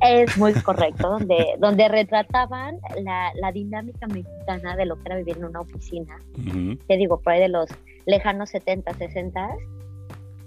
Es 0.01 0.35
muy 0.37 0.53
correcto, 0.53 1.09
donde, 1.09 1.45
donde 1.59 1.87
retrataban 1.87 2.79
la, 3.03 3.31
la, 3.39 3.51
dinámica 3.51 4.07
mexicana 4.07 4.75
de 4.75 4.85
lo 4.85 4.95
que 4.95 5.03
era 5.05 5.17
vivir 5.17 5.37
en 5.37 5.45
una 5.45 5.61
oficina. 5.61 6.17
Te 6.87 6.97
digo, 6.97 7.21
por 7.21 7.33
ahí 7.33 7.41
de 7.41 7.49
los 7.49 7.69
lejanos 8.05 8.49
70, 8.49 8.93
60. 8.93 9.49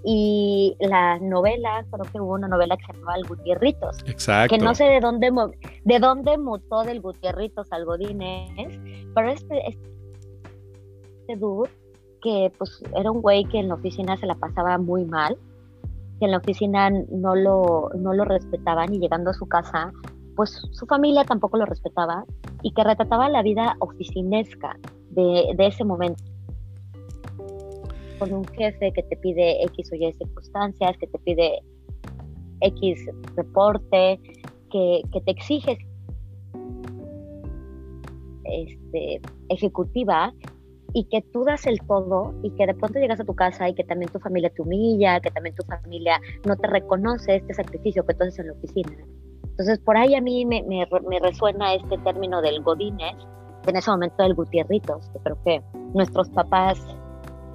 Y 0.07 0.75
la 0.79 1.17
novela, 1.19 1.83
creo 1.89 2.05
que 2.11 2.21
hubo 2.21 2.33
una 2.33 2.47
novela 2.47 2.77
que 2.77 2.85
se 2.85 2.93
llamaba 2.93 3.17
El 3.17 3.27
Gutierritos. 3.27 3.97
Exacto. 4.05 4.55
Que 4.55 4.63
no 4.63 4.75
sé 4.75 4.83
de 4.83 4.99
dónde, 4.99 5.31
de 5.83 5.99
dónde 5.99 6.37
mutó 6.37 6.83
del 6.83 7.01
Gutierritos 7.01 7.71
al 7.71 7.85
Godínez, 7.85 8.79
pero 9.15 9.29
este, 9.31 9.67
este 9.67 11.35
dude, 11.37 11.71
que 12.21 12.51
pues 12.57 12.83
era 12.95 13.09
un 13.09 13.21
güey 13.21 13.45
que 13.45 13.59
en 13.59 13.69
la 13.69 13.75
oficina 13.75 14.15
se 14.17 14.27
la 14.27 14.35
pasaba 14.35 14.77
muy 14.77 15.05
mal, 15.05 15.37
que 16.19 16.25
en 16.25 16.31
la 16.31 16.37
oficina 16.37 16.91
no 16.91 17.35
lo, 17.35 17.89
no 17.97 18.13
lo 18.13 18.25
respetaban 18.25 18.93
y 18.93 18.99
llegando 18.99 19.31
a 19.31 19.33
su 19.33 19.47
casa, 19.47 19.91
pues 20.35 20.51
su 20.71 20.85
familia 20.85 21.23
tampoco 21.23 21.57
lo 21.57 21.65
respetaba 21.65 22.25
y 22.61 22.73
que 22.73 22.83
retrataba 22.83 23.27
la 23.29 23.41
vida 23.41 23.75
oficinesca 23.79 24.77
de, 25.09 25.51
de 25.55 25.67
ese 25.67 25.83
momento 25.83 26.34
con 28.17 28.33
un 28.33 28.45
jefe 28.45 28.91
que 28.91 29.03
te 29.03 29.17
pide 29.17 29.63
X 29.63 29.91
o 29.91 29.95
Y 29.95 30.13
circunstancias, 30.13 30.97
que 30.97 31.07
te 31.07 31.19
pide 31.19 31.59
X 32.61 33.05
reporte, 33.35 34.19
que, 34.71 35.01
que 35.11 35.21
te 35.21 35.31
exige 35.31 35.77
este, 38.43 39.21
ejecutiva 39.49 40.33
y 40.93 41.03
que 41.05 41.21
tú 41.33 41.43
das 41.43 41.67
el 41.67 41.79
todo 41.81 42.33
y 42.41 42.51
que 42.51 42.65
de 42.65 42.73
pronto 42.73 42.99
llegas 42.99 43.19
a 43.19 43.25
tu 43.25 43.35
casa 43.35 43.67
y 43.67 43.75
que 43.75 43.83
también 43.83 44.09
tu 44.11 44.19
familia 44.19 44.49
te 44.49 44.61
humilla, 44.61 45.19
que 45.19 45.29
también 45.29 45.55
tu 45.55 45.65
familia 45.65 46.21
no 46.45 46.55
te 46.55 46.67
reconoce 46.67 47.35
este 47.35 47.53
sacrificio 47.53 48.05
que 48.05 48.13
tú 48.13 48.23
haces 48.23 48.39
en 48.39 48.47
la 48.47 48.53
oficina. 48.53 48.95
Entonces, 49.43 49.79
por 49.79 49.97
ahí 49.97 50.15
a 50.15 50.21
mí 50.21 50.45
me, 50.45 50.63
me, 50.63 50.87
me 51.07 51.19
resuena 51.19 51.73
este 51.73 51.97
término 51.99 52.41
del 52.41 52.61
Godínez, 52.61 53.15
en 53.67 53.75
ese 53.75 53.89
momento 53.89 54.23
del 54.23 54.35
Gutierritos, 54.35 55.09
que 55.09 55.19
creo 55.19 55.37
que 55.43 55.61
nuestros 55.93 56.29
papás 56.29 56.79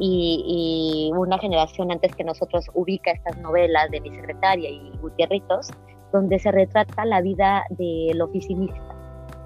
y, 0.01 1.11
y, 1.13 1.17
una 1.17 1.39
generación 1.39 1.93
antes 1.93 2.15
que 2.17 2.25
nosotros 2.25 2.67
ubica 2.75 3.13
estas 3.13 3.39
novelas 3.39 3.91
de 3.91 4.01
mi 4.01 4.11
secretaria 4.11 4.69
y 4.69 4.91
Gutierritos, 5.01 5.69
donde 6.13 6.39
se 6.39 6.51
retrata 6.51 7.05
la 7.05 7.21
vida 7.21 7.65
del 7.71 8.21
oficinista, 8.21 8.81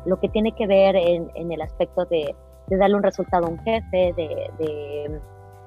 lo 0.07 0.19
que 0.21 0.29
tiene 0.31 0.53
que 0.53 0.67
ver 0.67 0.97
en, 0.97 1.31
en 1.35 1.53
el 1.53 1.61
aspecto 1.61 2.07
de 2.07 2.35
de 2.67 2.77
darle 2.77 2.97
un 2.97 3.03
resultado 3.03 3.47
a 3.47 3.51
un 3.51 3.59
jefe, 3.59 4.13
de, 4.17 5.21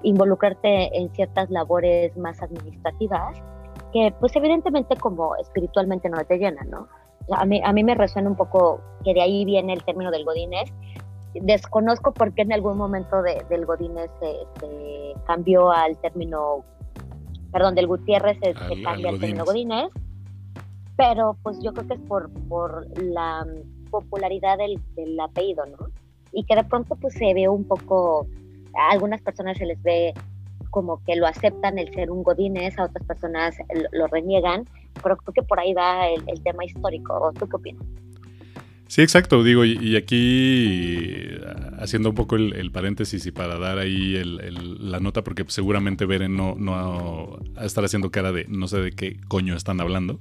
involucrarte 0.04 0.96
en 0.96 1.12
ciertas 1.16 1.50
labores 1.50 2.16
más 2.18 2.40
administrativas, 2.42 3.42
que 3.92 4.14
pues 4.20 4.36
evidentemente 4.36 4.96
como 4.96 5.36
espiritualmente 5.38 6.08
no 6.08 6.24
te 6.24 6.38
llenan, 6.38 6.70
¿no? 6.70 6.88
A 7.32 7.46
mí, 7.46 7.62
a 7.64 7.74
mí 7.74 7.84
me 7.84 7.96
resuena 7.96 8.30
un 8.30 8.36
poco 8.36 8.80
que 9.04 9.16
de 9.16 9.22
ahí 9.22 9.44
viene 9.44 9.74
el 9.74 9.84
término 9.84 10.12
del 10.12 10.24
Godínez. 10.24 10.72
Desconozco 11.42 12.14
por 12.14 12.34
qué 12.34 12.44
en 12.44 12.54
algún 12.54 12.78
momento 12.78 13.22
del 13.22 13.66
Godínez 13.66 14.10
se, 14.20 14.36
cambió 15.26 15.72
al 15.72 15.98
término, 15.98 16.64
perdón, 17.52 17.76
del 17.76 17.88
Gutiérrez 17.88 18.38
se, 18.40 18.54
cambia 18.84 19.10
al, 19.10 19.20
término 19.20 19.46
Godínez, 19.46 19.90
pero 20.96 21.38
pues 21.44 21.60
yo 21.62 21.74
creo 21.74 21.88
que 21.88 21.94
es 21.96 22.02
por, 22.02 22.30
por 22.48 22.88
la 23.02 23.46
popularidad 23.92 24.58
del, 24.58 24.80
del 24.96 25.20
apellido, 25.20 25.66
¿no? 25.66 25.88
y 26.32 26.44
que 26.44 26.56
de 26.56 26.64
pronto 26.64 26.96
pues 26.96 27.14
se 27.14 27.34
ve 27.34 27.50
un 27.50 27.64
poco, 27.64 28.28
a 28.76 28.92
algunas 28.92 29.22
personas 29.22 29.58
se 29.58 29.66
les 29.66 29.82
ve 29.82 30.14
como 30.70 31.02
que 31.04 31.16
lo 31.16 31.26
aceptan 31.26 31.80
el 31.80 31.92
ser 31.94 32.12
un 32.12 32.24
godines, 32.24 32.78
a 32.78 32.86
otras 32.86 33.06
personas 33.08 33.56
lo, 33.92 34.08
reniegan, 34.08 34.66
pero 35.02 35.18
creo 35.18 35.34
que 35.34 35.42
por 35.42 35.60
ahí 35.60 35.74
va 35.74 36.08
el, 36.08 36.44
tema 36.44 36.66
histórico. 36.66 37.32
¿Tú 37.40 37.48
qué 37.48 37.56
opinas? 37.56 37.84
Sí, 38.88 39.02
exacto, 39.02 39.44
digo, 39.44 39.66
y, 39.66 39.96
aquí 39.96 41.28
haciendo 41.78 42.10
un 42.10 42.16
poco 42.16 42.36
el, 42.38 42.72
paréntesis 42.72 43.26
y 43.26 43.32
para 43.32 43.58
dar 43.60 43.80
ahí 43.80 44.22
la 44.80 45.00
nota, 45.00 45.24
porque 45.24 45.44
seguramente 45.48 46.06
Beren 46.06 46.36
no, 46.36 46.56
no 46.58 47.40
a 47.56 47.66
estar 47.66 47.84
haciendo 47.84 48.12
cara 48.12 48.32
de 48.32 48.46
no 48.48 48.68
sé 48.68 48.80
de 48.80 48.92
qué 48.92 49.20
coño 49.28 49.56
están 49.56 49.82
hablando. 49.82 50.20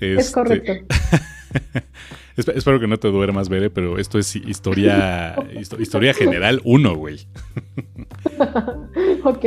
es 0.00 0.30
correcto. 0.32 0.72
Espero 2.36 2.80
que 2.80 2.86
no 2.86 2.98
te 2.98 3.08
duermas, 3.08 3.48
Bere, 3.48 3.70
pero 3.70 3.98
esto 3.98 4.18
es 4.18 4.34
historia, 4.36 5.36
historia 5.78 6.14
general 6.14 6.60
1, 6.64 6.96
güey. 6.96 7.26
ok. 9.24 9.44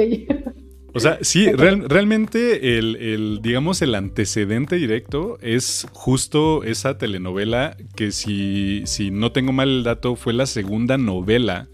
O 0.95 0.99
sea, 1.01 1.19
sí, 1.21 1.51
realmente 1.51 2.77
el, 2.77 3.39
digamos, 3.41 3.81
el 3.81 3.95
antecedente 3.95 4.77
directo 4.77 5.37
es 5.41 5.85
justo 5.91 6.63
esa 6.63 6.97
telenovela 6.97 7.75
que 7.97 8.13
si, 8.13 8.83
si 8.85 9.11
no 9.11 9.33
tengo 9.33 9.51
mal 9.51 9.67
el 9.67 9.83
dato, 9.83 10.15
fue 10.15 10.31
la 10.31 10.45
segunda 10.45 10.97
novela, 10.97 11.67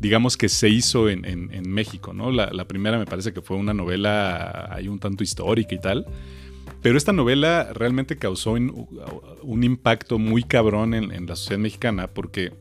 digamos, 0.00 0.36
que 0.36 0.48
se 0.48 0.68
hizo 0.68 1.08
en, 1.08 1.22
México, 1.70 2.12
¿no? 2.12 2.32
La, 2.32 2.50
la, 2.50 2.66
primera 2.66 2.98
me 2.98 3.06
parece 3.06 3.32
que 3.32 3.42
fue 3.42 3.56
una 3.56 3.74
novela 3.74 4.74
ahí 4.74 4.88
un 4.88 4.98
tanto 4.98 5.22
histórica 5.22 5.76
y 5.76 5.80
tal. 5.80 6.06
Pero 6.82 6.98
esta 6.98 7.12
novela 7.12 7.70
realmente 7.72 8.16
causó 8.16 8.52
un 8.52 9.64
impacto 9.64 10.18
muy 10.18 10.42
cabrón 10.42 10.94
en, 10.94 11.26
la 11.26 11.36
sociedad 11.36 11.60
mexicana 11.60 12.08
porque 12.08 12.52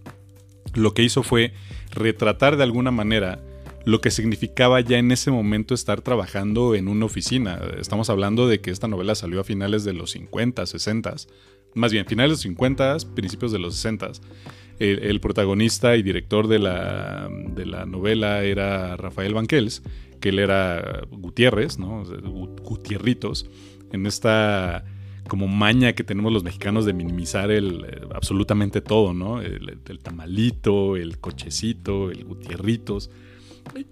lo 0.75 0.93
que 0.93 1.01
hizo 1.01 1.23
fue 1.23 1.53
retratar 1.91 2.55
de 2.55 2.63
alguna 2.63 2.91
manera 2.91 3.39
lo 3.87 4.01
que 4.01 4.11
significaba 4.11 4.81
ya 4.81 4.97
en 4.97 5.11
ese 5.13 5.31
momento 5.31 5.73
estar 5.73 6.01
trabajando 6.01 6.75
en 6.75 6.89
una 6.89 7.05
oficina. 7.05 7.61
Estamos 7.79 8.09
hablando 8.09 8.45
de 8.45 8.59
que 8.59 8.69
esta 8.69 8.89
novela 8.89 9.15
salió 9.15 9.39
a 9.39 9.45
finales 9.45 9.85
de 9.85 9.93
los 9.93 10.11
50, 10.11 10.65
60, 10.65 11.15
más 11.73 11.93
bien 11.93 12.05
finales 12.05 12.31
de 12.31 12.33
los 12.33 12.41
50, 12.41 12.97
principios 13.15 13.53
de 13.53 13.59
los 13.59 13.75
60. 13.75 14.11
El, 14.79 15.21
protagonista 15.21 15.95
y 15.95 16.03
director 16.03 16.49
de 16.49 16.59
la, 16.59 17.29
de 17.31 17.65
la, 17.65 17.85
novela 17.85 18.43
era 18.43 18.97
Rafael 18.97 19.33
Banquels, 19.33 19.81
que 20.19 20.29
él 20.29 20.39
era 20.39 21.03
Gutiérrez, 21.09 21.79
¿no? 21.79 22.03
Gutierritos 22.61 23.49
en 23.93 24.05
esta 24.05 24.83
como 25.29 25.47
maña 25.47 25.93
que 25.93 26.03
tenemos 26.03 26.33
los 26.33 26.43
mexicanos 26.43 26.85
de 26.85 26.91
minimizar 26.91 27.51
el 27.51 27.85
eh, 27.85 28.01
absolutamente 28.13 28.81
todo, 28.81 29.13
¿no? 29.13 29.41
El, 29.41 29.79
tamalito, 30.03 30.97
el 30.97 31.19
cochecito, 31.19 32.11
el 32.11 32.25
gutierritos. 32.25 33.09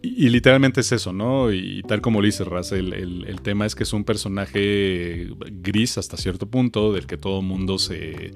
Y, 0.01 0.29
literalmente 0.29 0.81
es 0.81 0.91
eso, 0.91 1.13
¿no? 1.13 1.51
Y, 1.51 1.81
tal 1.83 2.01
como 2.01 2.21
lo 2.21 2.25
dice 2.25 2.43
Raz, 2.43 2.71
el, 2.71 3.39
tema 3.43 3.65
es 3.65 3.75
que 3.75 3.83
es 3.83 3.93
un 3.93 4.03
personaje 4.03 5.29
gris 5.61 5.97
hasta 5.97 6.17
cierto 6.17 6.49
punto, 6.49 6.93
del 6.93 7.07
que 7.07 7.17
todo 7.17 7.39
el 7.39 7.45
mundo 7.45 7.77
se, 7.77 8.33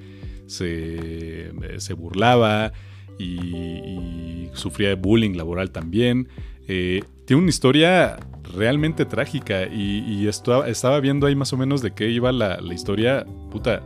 se, 0.47 1.51
se 1.77 1.93
burlaba 1.93 2.73
y, 3.19 4.49
sufría 4.53 4.89
de 4.89 4.95
bullying 4.95 5.35
laboral 5.35 5.71
también. 5.71 6.27
Eh, 6.67 7.03
tiene 7.25 7.41
una 7.41 7.49
historia 7.49 8.17
realmente 8.55 9.05
trágica 9.05 9.67
y, 9.67 10.27
estaba, 10.27 10.99
viendo 10.99 11.27
ahí 11.27 11.35
más 11.35 11.53
o 11.53 11.57
menos 11.57 11.81
de 11.81 11.91
qué 11.91 12.09
iba 12.09 12.31
la, 12.31 12.59
historia. 12.73 13.25
Puta, 13.51 13.81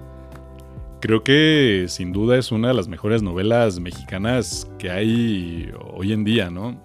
creo 1.01 1.23
que 1.23 1.85
sin 1.89 2.13
duda 2.13 2.37
es 2.37 2.51
una 2.51 2.69
de 2.69 2.73
las 2.73 2.87
mejores 2.87 3.21
novelas 3.21 3.79
mexicanas 3.79 4.69
que 4.79 4.89
hay 4.89 5.71
hoy 5.93 6.13
en 6.13 6.23
día, 6.23 6.49
¿no? 6.49 6.81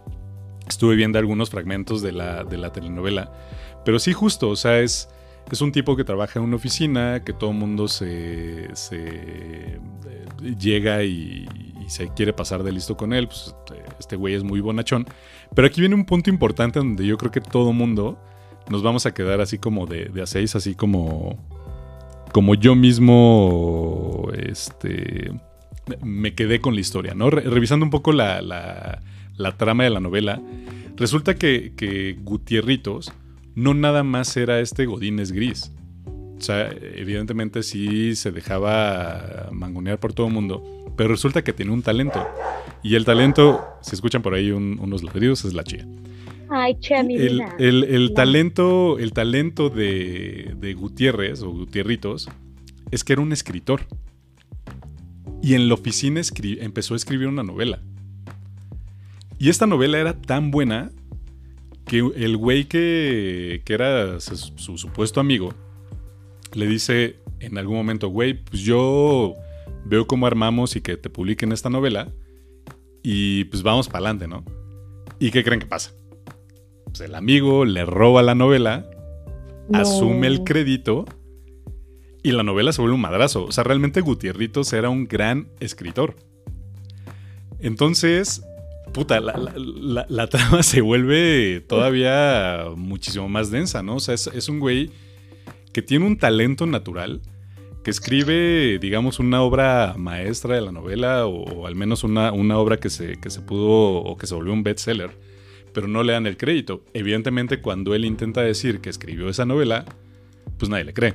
Estuve 0.69 0.97
viendo 0.97 1.19
algunos 1.19 1.51
fragmentos 1.51 2.03
de 2.03 2.13
la, 2.13 2.45
de 2.45 2.59
la 2.59 2.73
telenovela, 2.73 3.33
pero 3.85 3.99
sí 3.99 4.13
justo, 4.13 4.51
o 4.51 4.57
sea, 4.57 4.81
es, 4.81 5.09
es 5.51 5.61
un 5.61 5.73
tipo 5.73 5.97
que 5.97 6.05
trabaja 6.05 6.39
en 6.39 6.45
una 6.45 6.57
oficina, 6.57 7.25
que 7.25 7.33
todo 7.33 7.51
el 7.51 7.57
mundo 7.57 7.89
se, 7.89 8.69
se 8.75 8.99
eh, 9.07 9.79
llega 10.59 11.03
y, 11.05 11.47
se 11.89 12.09
quiere 12.11 12.35
pasar 12.35 12.63
de 12.65 12.71
listo 12.71 12.99
con 12.99 13.15
él, 13.15 13.29
pues 13.29 13.57
este 13.99 14.17
güey 14.17 14.35
es 14.35 14.45
muy 14.45 14.61
bonachón. 14.61 15.07
Pero 15.55 15.67
aquí 15.67 15.81
viene 15.81 15.95
un 15.95 16.05
punto 16.05 16.29
importante 16.29 16.81
donde 16.81 17.07
yo 17.07 17.17
creo 17.17 17.33
que 17.33 17.41
todo 17.41 17.73
mundo 17.73 18.23
nos 18.69 18.83
vamos 18.83 19.07
a 19.07 19.15
quedar 19.15 19.41
así 19.41 19.57
como 19.57 19.87
de, 19.87 20.11
a 20.23 20.27
seis, 20.27 20.55
así 20.55 20.75
como, 20.75 21.39
como 22.31 22.55
yo 22.55 22.75
mismo, 22.75 24.29
este, 24.37 25.33
me 26.03 26.35
quedé 26.35 26.61
con 26.61 26.75
la 26.75 26.83
historia, 26.83 27.15
¿no? 27.15 27.31
revisando 27.31 27.87
un 27.87 27.91
poco 27.91 28.13
la, 28.13 29.01
la, 29.39 29.57
trama 29.57 29.85
de 29.85 29.91
la 29.91 30.01
novela, 30.01 30.43
resulta 30.97 31.35
que, 31.35 31.73
que 31.77 32.19
Gutierritos 32.21 33.13
no 33.55 33.75
nada 33.75 34.05
más 34.05 34.37
era 34.37 34.61
este 34.61 34.87
Godínez 34.87 35.33
gris. 35.33 35.73
O 36.07 36.41
sea, 36.41 36.71
evidentemente 36.95 37.65
sí 37.65 38.15
se 38.15 38.31
dejaba 38.31 39.49
mangonear 39.51 39.99
por 39.99 40.13
todo 40.13 40.29
el 40.29 40.33
mundo, 40.33 40.63
pero 40.97 41.09
resulta 41.09 41.43
que 41.43 41.53
tiene 41.53 41.73
un 41.73 41.83
talento. 41.83 42.25
Y 42.85 42.95
el 42.95 43.05
talento, 43.05 43.65
si 43.83 43.97
escuchan 43.97 44.23
por 44.23 44.35
ahí 44.35 44.53
unos 44.53 45.03
ladridos, 45.03 45.45
es 45.45 45.55
la 45.55 45.65
chía. 45.65 45.87
Ay, 46.51 46.79
chía, 46.79 47.03
mi 47.03 47.17
el, 47.17 47.43
El, 47.59 48.15
talento, 48.15 48.99
el 48.99 49.13
talento 49.13 49.69
de, 49.69 50.55
de 50.57 50.75
Gutiérrez 50.75 51.43
o 51.43 51.51
Gutierritos 51.51 52.29
es 52.91 53.03
que 53.03 53.15
era 53.15 53.23
un 53.23 53.33
escritor. 53.33 53.83
y 55.43 55.55
en 55.55 55.69
la 55.69 55.75
oficina 55.75 56.21
empezó 56.61 56.95
a 56.95 56.97
escribir 56.97 57.27
una 57.27 57.43
novela. 57.43 57.83
Y 59.39 59.49
esta 59.49 59.67
novela 59.67 59.99
era 59.99 60.21
tan 60.21 60.51
buena 60.51 60.91
que 61.85 61.99
el 61.99 62.37
güey 62.37 62.65
que, 62.65 63.63
que 63.65 63.73
era 63.73 64.21
su, 64.21 64.77
supuesto 64.77 65.21
amigo 65.21 65.55
le 66.55 66.67
dice 66.67 67.17
en 67.41 67.57
algún 67.57 67.77
momento, 67.77 68.09
güey, 68.09 68.35
pues 68.35 68.63
yo 68.63 69.35
veo 69.85 70.07
cómo 70.07 70.27
armamos 70.27 70.77
y 70.77 70.81
que 70.81 70.97
te 70.97 71.09
publiquen 71.09 71.53
esta 71.53 71.71
novela 71.71 72.09
y 73.03 73.45
pues 73.45 73.63
vamos 73.63 73.87
para 73.87 73.99
adelante, 73.99 74.29
¿no? 74.29 74.45
¿Y 75.19 75.31
qué 75.31 75.45
creen 75.45 75.61
que 75.61 75.67
pasa? 75.67 75.93
Pues 76.85 77.01
el 77.01 77.15
amigo 77.15 77.65
le 77.65 77.85
roba 77.85 78.23
la 78.23 78.35
novela, 78.35 78.89
asume 79.73 80.27
el 80.27 80.45
crédito 80.45 81.05
y 82.23 82.33
la 82.33 82.43
novela 82.43 82.73
se 82.73 82.81
vuelve 82.81 82.97
un 82.97 83.01
madrazo. 83.01 83.45
O 83.45 83.53
sea, 83.53 83.65
realmente 83.65 84.01
Gutierritos 84.01 84.73
era 84.73 84.91
un 84.91 85.07
gran 85.07 85.49
escritor. 85.61 86.17
Entonces, 87.61 88.43
puta, 88.93 89.21
la, 89.21 90.27
trama 90.29 90.63
se 90.63 90.81
vuelve 90.81 91.61
todavía 91.67 92.67
muchísimo 92.77 93.29
más 93.29 93.51
densa, 93.51 93.83
¿no? 93.83 93.97
O 93.97 94.01
sea, 94.01 94.15
es, 94.15 94.49
un 94.49 94.61
güey 94.61 94.91
que 95.73 95.83
tiene 95.83 96.07
un 96.07 96.19
talento 96.19 96.67
natural, 96.67 97.21
que 97.85 97.91
escribe, 97.91 98.79
digamos, 98.79 99.19
una 99.19 99.43
obra 99.43 99.95
maestra 99.97 100.55
de 100.55 100.61
la 100.61 100.73
novela, 100.73 101.27
o, 101.27 101.67
al 101.67 101.75
menos 101.75 102.05
una, 102.05 102.33
obra 102.33 102.79
que 102.79 102.91
se, 102.91 103.19
que 103.21 103.31
se 103.31 103.41
pudo, 103.41 104.03
o 104.03 104.17
que 104.17 104.27
se 104.27 104.35
volvió 104.35 104.53
un 104.53 104.63
bestseller, 104.63 105.11
pero 105.73 105.89
no 105.89 106.03
le 106.03 106.13
dan 106.13 106.27
el 106.27 106.37
crédito. 106.37 106.85
Evidentemente, 106.95 107.61
cuando 107.61 107.95
él 107.95 108.05
intenta 108.05 108.43
decir 108.43 108.81
que 108.81 108.91
escribió 108.91 109.29
esa 109.29 109.45
novela, 109.45 109.85
pues 110.59 110.69
nadie 110.69 110.85
le 110.85 110.95
cree. 110.95 111.15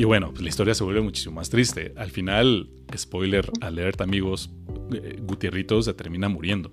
Y 0.00 0.04
bueno, 0.04 0.30
pues 0.30 0.40
la 0.40 0.48
historia 0.48 0.74
se 0.74 0.82
vuelve 0.82 1.02
muchísimo 1.02 1.34
más 1.34 1.50
triste. 1.50 1.92
Al 1.96 2.10
final, 2.10 2.70
spoiler 2.96 3.50
alert 3.60 4.00
amigos, 4.00 4.50
eh, 4.92 5.18
Gutierritos 5.22 5.84
se 5.84 5.94
termina 5.94 6.28
muriendo. 6.28 6.72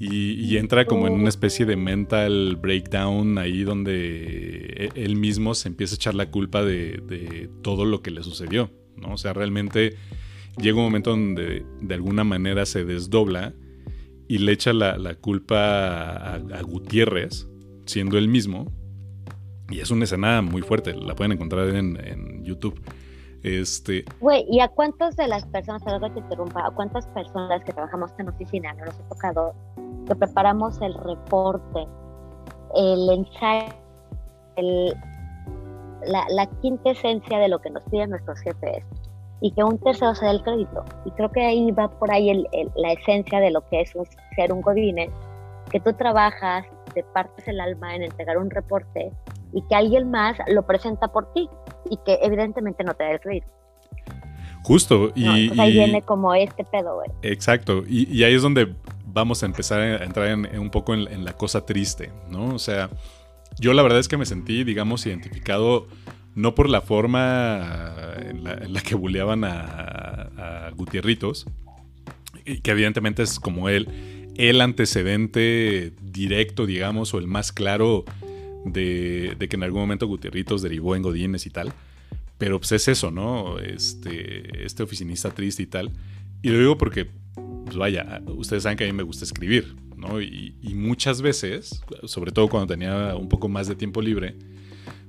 Y, 0.00 0.56
entra 0.58 0.84
como 0.84 1.08
en 1.08 1.14
una 1.14 1.28
especie 1.28 1.66
de 1.66 1.74
mental 1.74 2.54
breakdown 2.54 3.36
ahí 3.36 3.64
donde 3.64 4.90
e, 4.94 5.04
él 5.04 5.16
mismo 5.16 5.56
se 5.56 5.66
empieza 5.66 5.94
a 5.94 5.96
echar 5.96 6.14
la 6.14 6.30
culpa 6.30 6.62
de, 6.62 7.50
todo 7.62 7.84
lo 7.84 8.00
que 8.00 8.12
le 8.12 8.22
sucedió. 8.22 8.70
¿no? 8.96 9.14
O 9.14 9.18
sea, 9.18 9.32
realmente 9.32 9.96
llega 10.56 10.76
un 10.76 10.84
momento 10.84 11.10
donde 11.10 11.64
de 11.80 11.94
alguna 11.94 12.22
manera 12.22 12.64
se 12.64 12.84
desdobla 12.84 13.54
y 14.28 14.38
le 14.38 14.52
echa 14.52 14.72
la, 14.72 15.14
culpa 15.16 16.34
a 16.34 16.62
Gutiérrez, 16.62 17.48
siendo 17.86 18.18
él 18.18 18.28
mismo, 18.28 18.70
y 19.70 19.80
es 19.80 19.90
una 19.90 20.04
escena 20.04 20.40
muy 20.42 20.62
fuerte, 20.62 20.94
la 20.94 21.14
pueden 21.14 21.32
encontrar 21.32 21.68
en, 21.74 22.44
YouTube. 22.44 22.80
Este. 23.42 24.04
Güey, 24.20 24.44
¿y 24.48 24.60
a 24.60 24.68
cuántas 24.68 25.16
de 25.16 25.28
las 25.28 25.44
personas, 25.46 25.82
perdón 25.82 26.02
que 26.02 26.10
te 26.10 26.20
interrumpa, 26.20 26.66
a 26.66 26.70
cuántas 26.70 27.06
personas 27.08 27.62
que 27.62 27.72
trabajamos 27.72 28.10
en 28.18 28.28
oficina 28.28 28.72
no 28.74 28.86
nos 28.86 28.98
ha 28.98 29.08
tocado 29.08 29.54
que 30.06 30.14
preparamos 30.16 30.80
el 30.82 30.94
reporte, 30.94 31.86
el 32.74 33.10
ensayo, 33.10 33.74
la, 36.06 36.24
la, 36.30 36.46
quinta 36.60 36.90
esencia 36.90 37.38
de 37.38 37.48
lo 37.48 37.60
que 37.60 37.70
nos 37.70 37.82
piden 37.84 38.10
nuestros 38.10 38.40
jefes 38.40 38.84
y 39.40 39.52
que 39.52 39.62
un 39.62 39.78
tercero 39.78 40.14
se 40.14 40.24
dé 40.24 40.32
el 40.32 40.42
crédito? 40.42 40.84
Y 41.04 41.10
creo 41.12 41.30
que 41.30 41.44
ahí 41.44 41.70
va 41.70 41.88
por 41.88 42.10
ahí 42.10 42.30
el, 42.30 42.48
la 42.74 42.92
esencia 42.92 43.38
de 43.38 43.52
lo 43.52 43.60
que 43.68 43.82
es 43.82 43.92
ser 44.34 44.52
un 44.52 44.62
godine, 44.62 45.10
que 45.70 45.78
tú 45.78 45.92
trabajas, 45.92 46.66
te 46.94 47.04
partes 47.04 47.46
el 47.46 47.60
alma 47.60 47.94
en 47.94 48.02
entregar 48.02 48.38
un 48.38 48.50
reporte 48.50 49.12
y 49.52 49.62
que 49.68 49.74
alguien 49.74 50.10
más 50.10 50.36
lo 50.48 50.66
presenta 50.66 51.08
por 51.08 51.32
ti 51.32 51.48
y 51.90 51.98
que 52.04 52.18
evidentemente 52.22 52.84
no 52.84 52.94
te 52.94 53.04
da 53.04 53.10
el 53.12 53.20
crédito. 53.20 53.46
Justo, 54.62 55.12
y, 55.14 55.26
ahí 55.58 55.72
viene 55.72 56.02
como 56.02 56.34
este 56.34 56.64
pedo, 56.64 56.96
güey. 56.96 57.10
Exacto, 57.22 57.84
y, 57.88 58.22
ahí 58.22 58.34
es 58.34 58.42
donde 58.42 58.74
vamos 59.06 59.42
a 59.42 59.46
empezar 59.46 59.80
a 59.80 60.04
entrar 60.04 60.28
en, 60.28 60.58
un 60.58 60.70
poco 60.70 60.94
en, 60.94 61.24
la 61.24 61.32
cosa 61.32 61.64
triste, 61.64 62.12
¿no? 62.28 62.54
O 62.54 62.58
sea, 62.58 62.90
yo 63.58 63.72
la 63.72 63.82
verdad 63.82 63.98
es 63.98 64.08
que 64.08 64.16
me 64.16 64.26
sentí, 64.26 64.64
digamos, 64.64 65.06
identificado 65.06 65.86
no 66.34 66.54
por 66.54 66.68
la 66.68 66.82
forma 66.82 68.14
en 68.18 68.44
la, 68.44 68.80
que 68.80 68.94
buleaban 68.94 69.44
a, 69.44 70.66
a 70.66 70.70
Gutierritos, 70.70 71.46
que 72.44 72.70
evidentemente 72.70 73.22
es 73.22 73.40
como 73.40 73.68
él, 73.68 73.88
el 74.36 74.60
antecedente 74.60 75.92
directo, 76.00 76.66
digamos, 76.66 77.12
o 77.12 77.18
el 77.18 77.26
más 77.26 77.52
claro 77.52 78.04
de, 78.64 79.36
que 79.48 79.56
en 79.56 79.62
algún 79.62 79.80
momento 79.80 80.06
Gutierritos 80.06 80.62
derivó 80.62 80.96
en 80.96 81.02
Godines 81.02 81.46
y 81.46 81.50
tal. 81.50 81.72
Pero 82.38 82.58
pues 82.60 82.72
es 82.72 82.88
eso, 82.88 83.10
¿no? 83.10 83.58
Este, 83.58 84.64
este 84.64 84.82
oficinista 84.82 85.30
triste 85.30 85.62
y 85.62 85.66
tal. 85.66 85.90
Y 86.42 86.50
lo 86.50 86.58
digo 86.58 86.78
porque, 86.78 87.10
pues 87.64 87.76
vaya, 87.76 88.22
ustedes 88.26 88.62
saben 88.62 88.78
que 88.78 88.84
a 88.84 88.86
mí 88.86 88.92
me 88.92 89.02
gusta 89.02 89.24
escribir, 89.24 89.74
¿no? 89.96 90.20
Y, 90.20 90.54
muchas 90.74 91.20
veces, 91.20 91.82
sobre 92.04 92.30
todo 92.30 92.48
cuando 92.48 92.72
tenía 92.72 93.16
un 93.16 93.28
poco 93.28 93.48
más 93.48 93.66
de 93.66 93.74
tiempo 93.74 94.00
libre, 94.00 94.36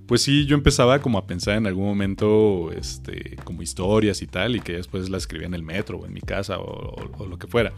pues 0.07 0.23
sí, 0.23 0.47
yo 0.47 0.55
empezaba 0.55 0.99
como 0.99 1.19
a 1.19 1.27
pensar 1.27 1.57
en 1.57 1.67
algún 1.67 1.85
momento, 1.85 2.71
este, 2.71 3.35
como 3.43 3.61
historias 3.61 4.23
y 4.23 4.27
tal, 4.27 4.55
y 4.55 4.59
que 4.59 4.73
después 4.73 5.07
las 5.09 5.23
escribía 5.23 5.45
en 5.45 5.53
el 5.53 5.61
metro 5.61 5.99
o 5.99 6.05
en 6.07 6.13
mi 6.13 6.21
casa 6.21 6.57
o, 6.57 6.95
o 7.17 7.27
lo 7.27 7.37
que 7.37 7.45
fuera. 7.45 7.71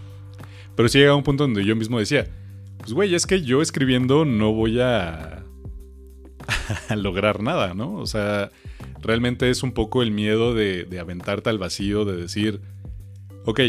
Pero 0.77 0.87
sí 0.87 0.99
llegaba 0.99 1.17
un 1.17 1.23
punto 1.23 1.43
donde 1.43 1.65
yo 1.65 1.75
mismo 1.75 1.99
decía, 1.99 2.27
pues 2.77 2.93
güey, 2.93 3.13
es 3.13 3.27
que 3.27 3.41
yo 3.41 3.61
escribiendo 3.61 4.23
no 4.23 4.53
voy 4.53 4.79
a 4.79 5.43
lograr 6.95 7.41
nada, 7.41 7.73
¿no? 7.73 7.93
O 7.95 8.05
sea, 8.05 8.51
realmente 9.01 9.49
es 9.49 9.63
un 9.63 9.73
poco 9.73 10.01
el 10.01 10.11
miedo 10.11 10.53
de, 10.53 10.87
aventarte 10.99 11.49
al 11.49 11.57
vacío, 11.57 12.05
de 12.05 12.17
decir, 12.17 12.61
ok, 13.45 13.61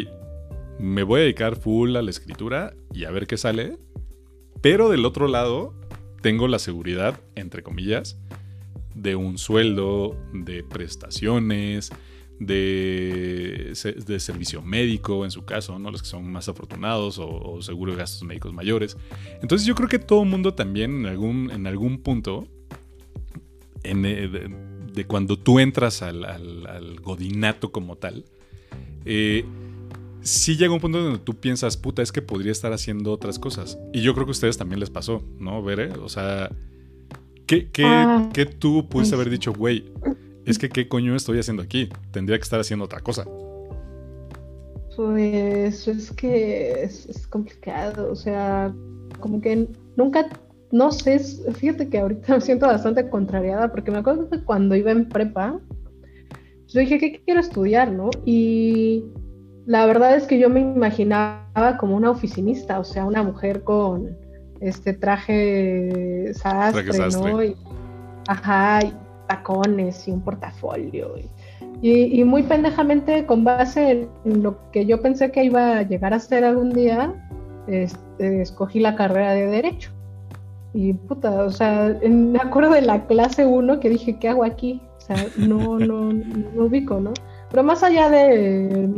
me 0.78 1.02
voy 1.02 1.20
a 1.20 1.22
dedicar 1.24 1.56
full 1.56 1.96
a 1.96 2.02
la 2.02 2.10
escritura 2.10 2.74
y 2.92 3.04
a 3.04 3.10
ver 3.10 3.26
qué 3.26 3.36
sale, 3.36 3.78
pero 4.60 4.88
del 4.88 5.04
otro 5.04 5.28
lado 5.28 5.74
tengo 6.20 6.48
la 6.48 6.58
seguridad, 6.58 7.20
entre 7.34 7.62
comillas, 7.62 8.18
de 8.94 9.16
un 9.16 9.38
sueldo, 9.38 10.16
de 10.32 10.62
prestaciones, 10.62 11.90
de, 12.38 13.72
de, 14.06 14.20
servicio 14.20 14.62
médico, 14.62 15.24
en 15.24 15.30
su 15.30 15.44
caso, 15.44 15.78
¿no? 15.78 15.90
Los 15.90 16.02
que 16.02 16.08
son 16.08 16.30
más 16.30 16.48
afortunados 16.48 17.18
o, 17.20 17.60
seguro 17.62 17.92
de 17.92 17.98
gastos 17.98 18.22
médicos 18.24 18.52
mayores. 18.52 18.96
Entonces 19.40 19.66
yo 19.66 19.74
creo 19.74 19.88
que 19.88 19.98
todo 19.98 20.24
mundo 20.24 20.54
también 20.54 21.00
en 21.00 21.06
algún, 21.06 21.50
en 21.50 21.66
algún 21.66 21.98
punto 21.98 22.48
eh, 23.84 24.48
de, 24.92 25.04
cuando 25.06 25.38
tú 25.38 25.58
entras 25.58 26.02
al, 26.02 27.00
godinato 27.02 27.72
como 27.72 27.96
tal, 27.96 28.24
eh, 29.04 29.44
sí 30.20 30.56
llega 30.56 30.72
un 30.72 30.80
punto 30.80 31.02
donde 31.02 31.18
tú 31.18 31.34
piensas, 31.34 31.76
puta, 31.76 32.02
es 32.02 32.12
que 32.12 32.22
podría 32.22 32.52
estar 32.52 32.72
haciendo 32.72 33.12
otras 33.12 33.38
cosas. 33.38 33.78
Y 33.92 34.02
yo 34.02 34.14
creo 34.14 34.26
que 34.26 34.30
a 34.30 34.32
ustedes 34.32 34.58
también 34.58 34.80
les 34.80 34.90
pasó, 34.90 35.22
¿no, 35.38 35.62
Bere? 35.62 35.92
O 35.92 36.08
sea, 36.08 36.50
¿qué, 37.46 37.68
qué, 37.70 37.84
ah. 37.84 38.30
¿qué 38.32 38.46
tú 38.46 38.88
pudiste 38.88 39.14
haber 39.14 39.30
dicho, 39.30 39.52
güey? 39.52 39.84
Es 40.44 40.58
que, 40.58 40.68
¿qué 40.68 40.88
coño 40.88 41.14
estoy 41.14 41.38
haciendo 41.38 41.62
aquí? 41.62 41.88
Tendría 42.10 42.38
que 42.38 42.42
estar 42.42 42.60
haciendo 42.60 42.84
otra 42.84 43.00
cosa. 43.00 43.24
Pues 44.96 45.88
es 45.88 46.10
que 46.12 46.82
es 46.82 47.26
complicado, 47.28 48.10
o 48.10 48.16
sea, 48.16 48.74
como 49.20 49.40
que 49.40 49.68
nunca 49.96 50.28
no 50.72 50.90
sé, 50.90 51.18
fíjate 51.18 51.88
que 51.88 51.98
ahorita 51.98 52.34
me 52.34 52.40
siento 52.40 52.66
bastante 52.66 53.08
contrariada 53.08 53.70
porque 53.70 53.90
me 53.90 53.98
acuerdo 53.98 54.28
que 54.28 54.42
cuando 54.42 54.74
iba 54.74 54.90
en 54.90 55.08
prepa, 55.08 55.60
yo 56.66 56.80
dije, 56.80 56.98
¿qué 56.98 57.22
quiero 57.24 57.40
estudiar, 57.40 57.92
no? 57.92 58.10
Y 58.24 59.04
la 59.66 59.86
verdad 59.86 60.16
es 60.16 60.26
que 60.26 60.38
yo 60.38 60.48
me 60.48 60.60
imaginaba 60.60 61.76
como 61.78 61.94
una 61.96 62.10
oficinista, 62.10 62.80
o 62.80 62.84
sea, 62.84 63.04
una 63.04 63.22
mujer 63.22 63.62
con 63.62 64.16
este 64.60 64.94
traje 64.94 66.32
sastre, 66.34 67.10
¿no? 67.10 67.44
Y, 67.44 67.54
ajá, 68.26 68.80
y 68.84 68.94
tacones 69.28 70.08
y 70.08 70.12
un 70.12 70.22
portafolio. 70.22 71.14
Y, 71.82 72.20
y, 72.20 72.24
muy 72.24 72.44
pendejamente, 72.44 73.26
con 73.26 73.44
base 73.44 74.08
en 74.24 74.42
lo 74.42 74.70
que 74.70 74.86
yo 74.86 75.02
pensé 75.02 75.30
que 75.30 75.44
iba 75.44 75.78
a 75.78 75.82
llegar 75.82 76.14
a 76.14 76.20
ser 76.20 76.44
algún 76.44 76.70
día, 76.70 77.12
este, 77.66 78.40
escogí 78.40 78.80
la 78.80 78.94
carrera 78.94 79.32
de 79.32 79.46
Derecho. 79.48 79.90
Y 80.74 80.94
puta, 80.94 81.44
o 81.44 81.50
sea, 81.50 81.96
me 82.08 82.38
acuerdo 82.38 82.72
de 82.72 82.82
la 82.82 83.06
clase 83.06 83.44
1 83.44 83.80
que 83.80 83.90
dije, 83.90 84.18
¿qué 84.18 84.28
hago 84.28 84.44
aquí? 84.44 84.80
O 84.96 85.00
sea, 85.00 85.16
no, 85.36 85.78
no, 85.78 86.12
no 86.12 86.64
ubico, 86.64 86.98
¿no? 86.98 87.12
Pero 87.50 87.62
más 87.62 87.82
allá 87.82 88.08
de 88.08 88.88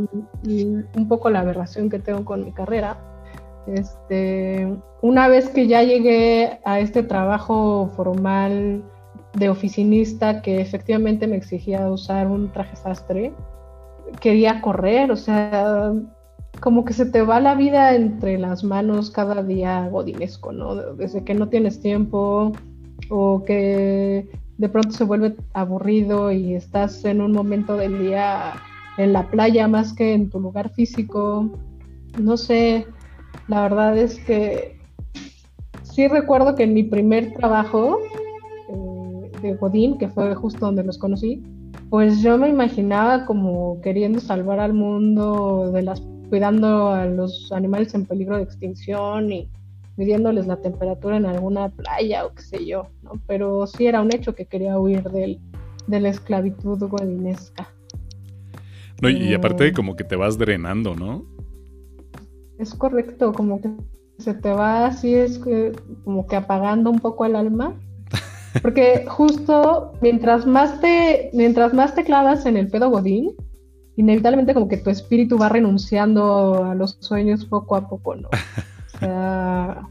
mm, 0.43 0.97
un 0.97 1.07
poco 1.09 1.29
la 1.29 1.41
aberración 1.41 1.89
que 1.89 1.99
tengo 1.99 2.23
con 2.23 2.45
mi 2.45 2.53
carrera, 2.53 2.97
este, 3.67 4.73
una 5.01 5.27
vez 5.27 5.49
que 5.49 5.67
ya 5.67 5.83
llegué 5.83 6.59
a 6.63 6.79
este 6.79 7.03
trabajo 7.03 7.91
formal 7.95 8.83
de 9.33 9.49
oficinista 9.49 10.41
que 10.41 10.61
efectivamente 10.61 11.27
me 11.27 11.35
exigía 11.35 11.89
usar 11.89 12.27
un 12.27 12.51
traje 12.51 12.75
sastre, 12.77 13.33
quería 14.21 14.61
correr, 14.61 15.11
o 15.11 15.15
sea, 15.15 15.93
como 16.59 16.85
que 16.85 16.93
se 16.93 17.05
te 17.05 17.21
va 17.21 17.39
la 17.39 17.55
vida 17.55 17.95
entre 17.95 18.37
las 18.37 18.63
manos 18.63 19.11
cada 19.11 19.43
día 19.43 19.87
godinesco, 19.89 20.51
¿no? 20.51 20.75
Desde 20.75 21.23
que 21.23 21.33
no 21.33 21.49
tienes 21.49 21.81
tiempo 21.81 22.53
o 23.09 23.43
que 23.43 24.27
de 24.57 24.69
pronto 24.69 24.91
se 24.91 25.03
vuelve 25.03 25.35
aburrido 25.53 26.31
y 26.31 26.55
estás 26.55 27.03
en 27.05 27.21
un 27.21 27.31
momento 27.31 27.75
del 27.75 27.99
día 27.99 28.53
en 28.97 29.13
la 29.13 29.29
playa 29.29 29.67
más 29.67 29.93
que 29.93 30.13
en 30.13 30.29
tu 30.29 30.39
lugar 30.39 30.69
físico. 30.69 31.49
No 32.19 32.37
sé, 32.37 32.85
la 33.47 33.61
verdad 33.61 33.97
es 33.97 34.19
que 34.19 34.79
sí 35.83 36.07
recuerdo 36.07 36.55
que 36.55 36.63
en 36.63 36.73
mi 36.73 36.83
primer 36.83 37.33
trabajo 37.33 37.99
eh, 38.69 39.31
de 39.41 39.55
Godín, 39.55 39.97
que 39.97 40.07
fue 40.07 40.33
justo 40.35 40.65
donde 40.65 40.83
los 40.83 40.97
conocí, 40.97 41.43
pues 41.89 42.21
yo 42.21 42.37
me 42.37 42.49
imaginaba 42.49 43.25
como 43.25 43.79
queriendo 43.81 44.19
salvar 44.19 44.59
al 44.59 44.73
mundo 44.73 45.71
de 45.71 45.83
las 45.83 46.01
cuidando 46.35 46.89
a 46.89 47.05
los 47.05 47.49
animales 47.53 47.93
en 47.93 48.05
peligro 48.05 48.35
de 48.35 48.43
extinción 48.43 49.31
y 49.31 49.49
midiéndoles 49.95 50.47
la 50.47 50.57
temperatura 50.57 51.15
en 51.15 51.25
alguna 51.25 51.69
playa 51.69 52.25
o 52.25 52.33
qué 52.33 52.41
sé 52.41 52.65
yo, 52.65 52.89
¿no? 53.03 53.13
Pero 53.25 53.65
sí 53.67 53.87
era 53.87 54.01
un 54.01 54.13
hecho 54.13 54.35
que 54.35 54.45
quería 54.45 54.77
huir 54.77 55.03
del, 55.03 55.39
de 55.87 55.99
la 56.01 56.09
esclavitud 56.09 56.77
guadinesca. 56.89 57.69
No, 59.01 59.09
y, 59.09 59.33
aparte 59.33 59.71
como 59.71 59.95
que 59.95 60.03
te 60.03 60.17
vas 60.17 60.37
drenando, 60.37 60.93
¿no? 60.93 61.25
Es 62.59 62.75
correcto, 62.75 63.31
como 63.31 63.61
que 63.61 63.69
se 64.17 64.33
te 64.33 64.51
va 64.51 64.87
así, 64.87 65.13
es 65.13 65.39
que, 65.39 65.71
como 66.03 66.27
que 66.27 66.35
apagando 66.35 66.89
un 66.89 66.99
poco 66.99 67.23
el 67.23 67.37
alma. 67.37 67.79
Porque 68.61 69.05
justo 69.07 69.93
mientras 70.01 70.45
más 70.45 70.81
te, 70.81 71.29
mientras 71.31 71.73
más 71.73 71.95
te 71.95 72.03
clavas 72.03 72.45
en 72.45 72.57
el 72.57 72.67
pedo 72.67 72.89
godín, 72.89 73.37
inevitablemente 73.97 74.53
como 74.53 74.67
que 74.67 74.77
tu 74.77 74.89
espíritu 74.89 75.37
va 75.37 75.49
renunciando 75.49 76.65
a 76.65 76.75
los 76.75 76.97
sueños 76.99 77.45
poco 77.45 77.75
a 77.75 77.87
poco, 77.87 78.15
¿no? 78.15 78.29
O 78.95 78.97
sea, 78.97 79.89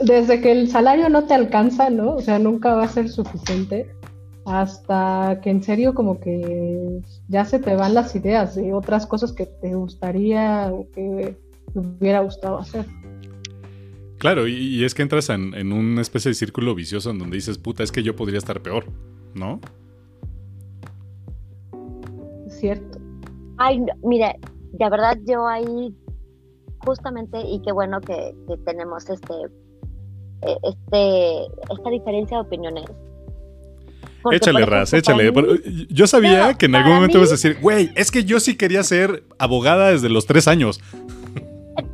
desde 0.00 0.42
que 0.42 0.52
el 0.52 0.68
salario 0.68 1.08
no 1.08 1.24
te 1.24 1.32
alcanza, 1.32 1.88
¿no? 1.88 2.16
O 2.16 2.20
sea, 2.20 2.38
nunca 2.38 2.74
va 2.74 2.84
a 2.84 2.88
ser 2.88 3.08
suficiente 3.08 3.90
hasta 4.44 5.40
que 5.42 5.50
en 5.50 5.62
serio 5.62 5.94
como 5.94 6.20
que 6.20 7.00
ya 7.28 7.44
se 7.46 7.58
te 7.58 7.74
van 7.76 7.94
las 7.94 8.14
ideas 8.14 8.54
de 8.56 8.74
otras 8.74 9.06
cosas 9.06 9.32
que 9.32 9.46
te 9.46 9.74
gustaría 9.74 10.70
o 10.70 10.86
que 10.92 11.36
te 11.72 11.78
hubiera 11.78 12.20
gustado 12.20 12.58
hacer. 12.58 12.84
Claro, 14.18 14.46
y, 14.46 14.84
es 14.84 14.94
que 14.94 15.02
entras 15.02 15.28
en, 15.28 15.72
una 15.72 16.00
especie 16.00 16.30
de 16.30 16.34
círculo 16.34 16.74
vicioso 16.74 17.10
en 17.10 17.18
donde 17.18 17.36
dices, 17.36 17.58
puta, 17.58 17.82
es 17.82 17.92
que 17.92 18.02
yo 18.02 18.16
podría 18.16 18.38
estar 18.38 18.62
peor, 18.62 18.86
¿no? 19.34 19.60
Cierto. 22.64 22.98
Ay, 23.58 23.84
mira, 24.02 24.34
de 24.72 24.90
verdad 24.90 25.18
yo 25.26 25.46
ahí 25.46 25.94
justamente, 26.78 27.38
y 27.40 27.60
qué 27.62 27.72
bueno 27.72 28.00
que, 28.00 28.34
tenemos 28.64 29.08
este, 29.08 29.34
e, 30.42 30.56
este, 30.62 31.44
esta 31.70 31.90
diferencia 31.90 32.38
de 32.38 32.42
opiniones. 32.42 32.84
échale, 34.32 34.64
Raz, 34.64 34.94
échale. 34.94 35.30
Yo 35.90 36.06
sabía 36.06 36.54
que 36.54 36.66
en 36.66 36.74
algún 36.74 36.94
momento 36.94 37.18
ibas 37.18 37.30
a 37.30 37.32
decir, 37.32 37.58
güey, 37.60 37.90
es 37.96 38.10
que 38.10 38.24
yo 38.24 38.40
sí 38.40 38.56
quería 38.56 38.82
ser 38.82 39.24
abogada 39.38 39.90
desde 39.90 40.08
los 40.08 40.24
tres 40.26 40.48
años. 40.48 40.80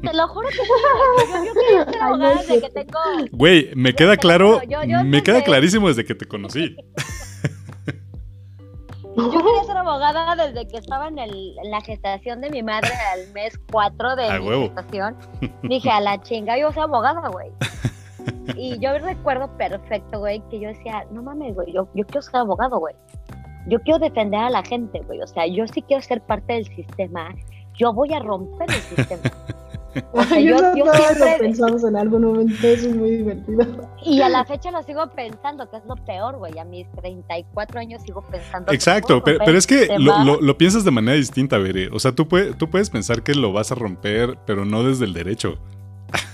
Te 0.02 0.14
lo 0.14 0.28
juro 0.28 0.48
que 0.48 0.56
yo, 0.56 1.44
yo 1.46 1.52
quería 1.60 1.84
ser 1.84 1.98
abogada 2.02 2.34
desde 2.36 2.60
que 2.60 2.70
tengo. 2.70 2.98
Güey, 3.32 3.70
me 3.74 3.94
queda 3.94 4.16
claro, 4.16 4.60
me 5.04 5.22
queda 5.22 5.42
clarísimo 5.42 5.88
desde 5.88 6.04
que 6.04 6.14
te 6.14 6.26
conocí. 6.26 6.76
Yo 9.28 9.30
quería 9.44 9.64
ser 9.64 9.76
abogada 9.76 10.34
desde 10.36 10.66
que 10.66 10.78
estaba 10.78 11.08
en, 11.08 11.18
el, 11.18 11.54
la 11.64 11.80
gestación 11.80 12.40
de 12.40 12.50
mi 12.50 12.62
madre 12.62 12.90
al 13.12 13.32
mes 13.32 13.58
4 13.70 14.16
de 14.16 14.40
mi 14.40 14.68
gestación. 14.68 15.16
Dije, 15.62 15.90
a 15.90 16.00
la 16.00 16.20
chinga, 16.22 16.58
yo 16.58 16.72
soy 16.72 16.84
abogada, 16.84 17.28
güey. 17.28 17.50
Y 18.56 18.78
yo 18.78 18.98
recuerdo 18.98 19.48
perfecto, 19.56 20.18
güey, 20.18 20.42
que 20.50 20.60
yo 20.60 20.68
decía, 20.68 21.06
no 21.12 21.22
mames, 21.22 21.54
güey, 21.54 21.72
yo, 21.72 21.88
yo 21.94 22.04
quiero 22.04 22.20
ser 22.20 22.36
abogado, 22.36 22.78
güey. 22.78 22.94
Yo 23.68 23.80
quiero 23.80 23.98
defender 23.98 24.40
a 24.40 24.50
la 24.50 24.62
gente, 24.62 25.00
güey. 25.06 25.20
O 25.22 25.26
sea, 25.26 25.46
yo 25.46 25.66
sí 25.68 25.82
quiero 25.82 26.02
ser 26.02 26.20
parte 26.20 26.54
del 26.54 26.66
sistema. 26.66 27.34
Yo 27.74 27.92
voy 27.92 28.12
a 28.12 28.18
romper 28.18 28.68
el 28.70 28.80
sistema. 28.80 29.22
yo, 30.34 30.76
yo 30.76 30.84
siempre... 30.92 31.32
lo 31.32 31.38
pensamos 31.38 31.84
en 31.84 31.96
algún 31.96 32.24
momento, 32.24 32.54
eso 32.66 32.88
es 32.88 32.94
muy 32.94 33.10
divertido. 33.10 33.66
Y 34.04 34.20
a 34.20 34.28
la 34.28 34.44
fecha 34.44 34.70
lo 34.70 34.82
sigo 34.82 35.08
pensando, 35.10 35.68
que 35.70 35.76
es 35.76 35.82
lo 35.86 35.96
peor, 35.96 36.36
güey. 36.36 36.58
A 36.58 36.64
mis 36.64 36.90
34 36.92 37.80
años 37.80 38.02
sigo 38.02 38.22
pensando. 38.22 38.72
Exacto, 38.72 39.22
pero, 39.22 39.56
es 39.56 39.66
que 39.66 39.88
lo, 39.98 40.40
lo, 40.40 40.58
piensas 40.58 40.84
de 40.84 40.90
manera 40.90 41.16
distinta, 41.16 41.58
Bere. 41.58 41.88
O 41.92 41.98
sea, 41.98 42.12
tú, 42.12 42.28
puedes, 42.28 42.56
tú 42.56 42.70
puedes 42.70 42.90
pensar 42.90 43.22
que 43.22 43.34
lo 43.34 43.52
vas 43.52 43.72
a 43.72 43.74
romper, 43.74 44.38
pero 44.46 44.64
no 44.64 44.82
desde 44.82 45.04
el 45.04 45.12
derecho. 45.12 45.58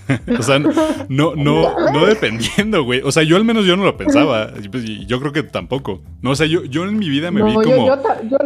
o 0.38 0.42
sea, 0.42 0.58
no, 0.58 1.34
no, 1.34 1.90
no 1.90 2.06
dependiendo, 2.06 2.84
güey. 2.84 3.00
O 3.04 3.12
sea, 3.12 3.22
yo 3.22 3.36
al 3.36 3.44
menos 3.44 3.66
yo 3.66 3.76
no 3.76 3.84
lo 3.84 3.96
pensaba. 3.96 4.52
Y 4.72 5.06
yo 5.06 5.20
creo 5.20 5.32
que 5.32 5.42
tampoco. 5.42 6.00
No, 6.22 6.30
o 6.30 6.36
sea, 6.36 6.46
yo, 6.46 6.64
yo 6.64 6.84
en 6.84 6.98
mi 6.98 7.08
vida 7.08 7.30
me 7.30 7.42
vi 7.42 7.54
como. 7.54 7.96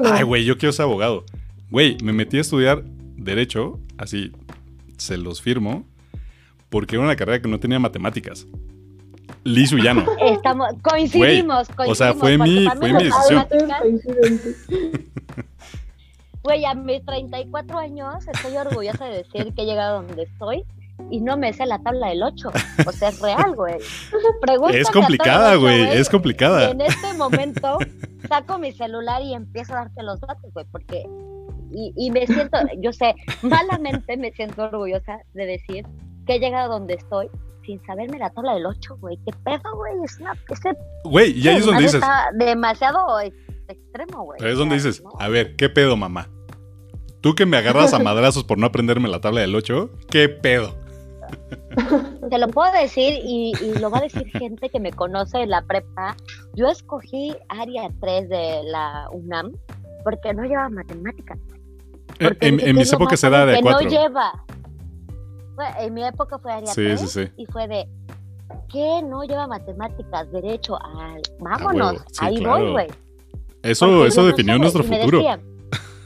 Ay, 0.04 0.22
güey, 0.22 0.44
yo 0.44 0.58
quiero 0.58 0.72
ser 0.72 0.84
abogado. 0.84 1.24
Güey, 1.70 1.96
me 2.02 2.12
metí 2.12 2.38
a 2.38 2.40
estudiar 2.40 2.82
Derecho, 3.16 3.78
así, 3.98 4.32
se 5.00 5.16
los 5.16 5.42
firmo, 5.42 5.84
porque 6.68 6.96
era 6.96 7.04
una 7.04 7.16
carrera 7.16 7.40
que 7.42 7.48
no 7.48 7.58
tenía 7.60 7.78
matemáticas. 7.78 8.46
Liz 9.44 9.72
Llano. 9.72 10.04
Estamos, 10.20 10.68
coincidimos, 10.82 11.68
coincidimos. 11.68 11.88
O 11.88 11.94
sea, 11.94 12.14
fue 12.14 12.36
mi, 12.38 12.68
fue 12.68 12.92
mi 12.92 13.04
decisión. 13.04 13.46
Güey, 16.42 16.64
a 16.64 16.74
mis 16.74 17.04
34 17.04 17.78
años 17.78 18.26
estoy 18.26 18.56
orgullosa 18.56 19.04
de 19.06 19.18
decir 19.18 19.52
que 19.54 19.62
he 19.62 19.66
llegado 19.66 20.02
donde 20.02 20.22
estoy 20.22 20.64
y 21.10 21.20
no 21.20 21.36
me 21.36 21.52
sé 21.52 21.66
la 21.66 21.78
tabla 21.80 22.08
del 22.08 22.22
8. 22.22 22.50
O 22.86 22.92
sea, 22.92 23.10
es 23.10 23.20
real, 23.20 23.54
güey. 23.54 23.76
es 24.72 24.90
complicada, 24.90 25.56
güey, 25.56 25.82
es 25.82 26.08
complicada. 26.08 26.70
en 26.70 26.80
este 26.80 27.12
momento 27.14 27.78
saco 28.28 28.58
mi 28.58 28.72
celular 28.72 29.22
y 29.22 29.34
empiezo 29.34 29.74
a 29.74 29.76
darte 29.76 30.02
los 30.02 30.20
datos, 30.20 30.52
güey, 30.52 30.66
porque 30.70 31.04
y, 31.72 32.10
me 32.10 32.26
siento, 32.26 32.58
yo 32.78 32.92
sé, 32.92 33.14
malamente 33.42 34.16
me 34.16 34.32
siento 34.32 34.64
orgullosa 34.64 35.18
de 35.34 35.46
decir 35.46 35.86
que 36.26 36.36
he 36.36 36.38
llegado 36.40 36.72
donde 36.72 36.94
estoy 36.94 37.28
sin 37.64 37.82
saberme 37.84 38.18
la 38.18 38.30
tabla 38.30 38.54
del 38.54 38.66
8, 38.66 38.96
güey. 39.00 39.18
¿Qué 39.24 39.32
pedo, 39.44 39.76
güey? 39.76 39.92
Es 40.04 40.18
una. 40.20 40.34
güey, 41.04 41.38
y 41.38 41.48
ahí 41.48 41.56
es 41.56 41.66
donde 41.66 41.82
dices. 41.82 42.02
Demasiado 42.34 43.20
extremo, 43.68 44.24
güey. 44.24 44.38
Es 44.42 44.58
donde 44.58 44.76
dices, 44.76 45.02
a 45.18 45.28
ver, 45.28 45.56
¿qué 45.56 45.68
pedo, 45.68 45.96
mamá? 45.96 46.28
Tú 47.20 47.34
que 47.34 47.46
me 47.46 47.56
agarras 47.56 47.92
a 47.92 47.98
madrazos 48.02 48.44
por 48.44 48.58
no 48.58 48.66
aprenderme 48.66 49.08
la 49.08 49.20
tabla 49.20 49.42
del 49.42 49.54
8, 49.54 49.90
¿qué 50.10 50.28
pedo? 50.28 50.74
Te 52.30 52.38
lo 52.38 52.48
puedo 52.48 52.72
decir 52.72 53.20
y, 53.24 53.52
y, 53.60 53.78
lo 53.78 53.90
va 53.90 53.98
a 53.98 54.02
decir 54.02 54.26
gente 54.30 54.68
que 54.68 54.80
me 54.80 54.92
conoce 54.92 55.42
en 55.42 55.50
la 55.50 55.62
prepa. 55.62 56.16
Yo 56.54 56.68
escogí 56.68 57.34
área 57.48 57.88
3 58.00 58.28
de 58.28 58.62
la 58.64 59.08
UNAM 59.12 59.52
porque 60.02 60.34
no 60.34 60.44
lleva 60.44 60.68
matemáticas. 60.68 61.38
En, 62.20 62.76
mis 62.76 62.92
épocas 62.92 63.18
se 63.18 63.30
da 63.30 63.46
de 63.46 63.60
cuatro. 63.60 63.84
no 63.84 63.90
lleva. 63.90 64.44
en 65.80 65.94
mi 65.94 66.04
época 66.04 66.38
fue 66.38 66.52
área 66.52 66.72
sí, 66.72 66.96
sí, 66.98 67.06
sí. 67.06 67.32
y 67.36 67.46
fue 67.46 67.66
de 67.66 67.88
¿qué 68.70 69.02
no 69.02 69.24
lleva 69.24 69.46
matemáticas? 69.46 70.30
Derecho 70.32 70.78
al 70.82 71.22
vámonos, 71.38 72.04
ahí 72.20 72.44
voy, 72.44 72.72
güey. 72.72 72.86
Eso, 73.62 74.06
eso 74.06 74.24
definió 74.24 74.58
nuestro 74.58 74.82
futuro. 74.82 75.22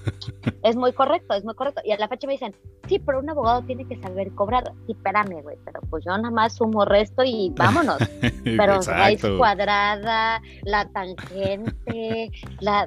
es 0.62 0.76
muy 0.76 0.92
correcto, 0.92 1.34
es 1.34 1.44
muy 1.44 1.54
correcto. 1.54 1.80
Y 1.84 1.92
a 1.92 1.98
la 1.98 2.08
fecha 2.08 2.26
me 2.26 2.34
dicen, 2.34 2.54
sí, 2.88 2.98
pero 2.98 3.20
un 3.20 3.30
abogado 3.30 3.62
tiene 3.62 3.86
que 3.86 3.96
saber 4.00 4.30
cobrar. 4.32 4.72
Sí, 4.86 4.92
espérame, 4.92 5.42
güey, 5.42 5.56
pero 5.64 5.80
pues 5.88 6.04
yo 6.04 6.16
nada 6.16 6.30
más 6.30 6.54
sumo 6.54 6.84
resto 6.84 7.22
y 7.24 7.52
vámonos. 7.56 7.98
Pero 8.44 8.80
raíz 8.82 9.22
cuadrada, 9.38 10.42
la 10.64 10.88
tangente, 10.90 12.30
la 12.60 12.86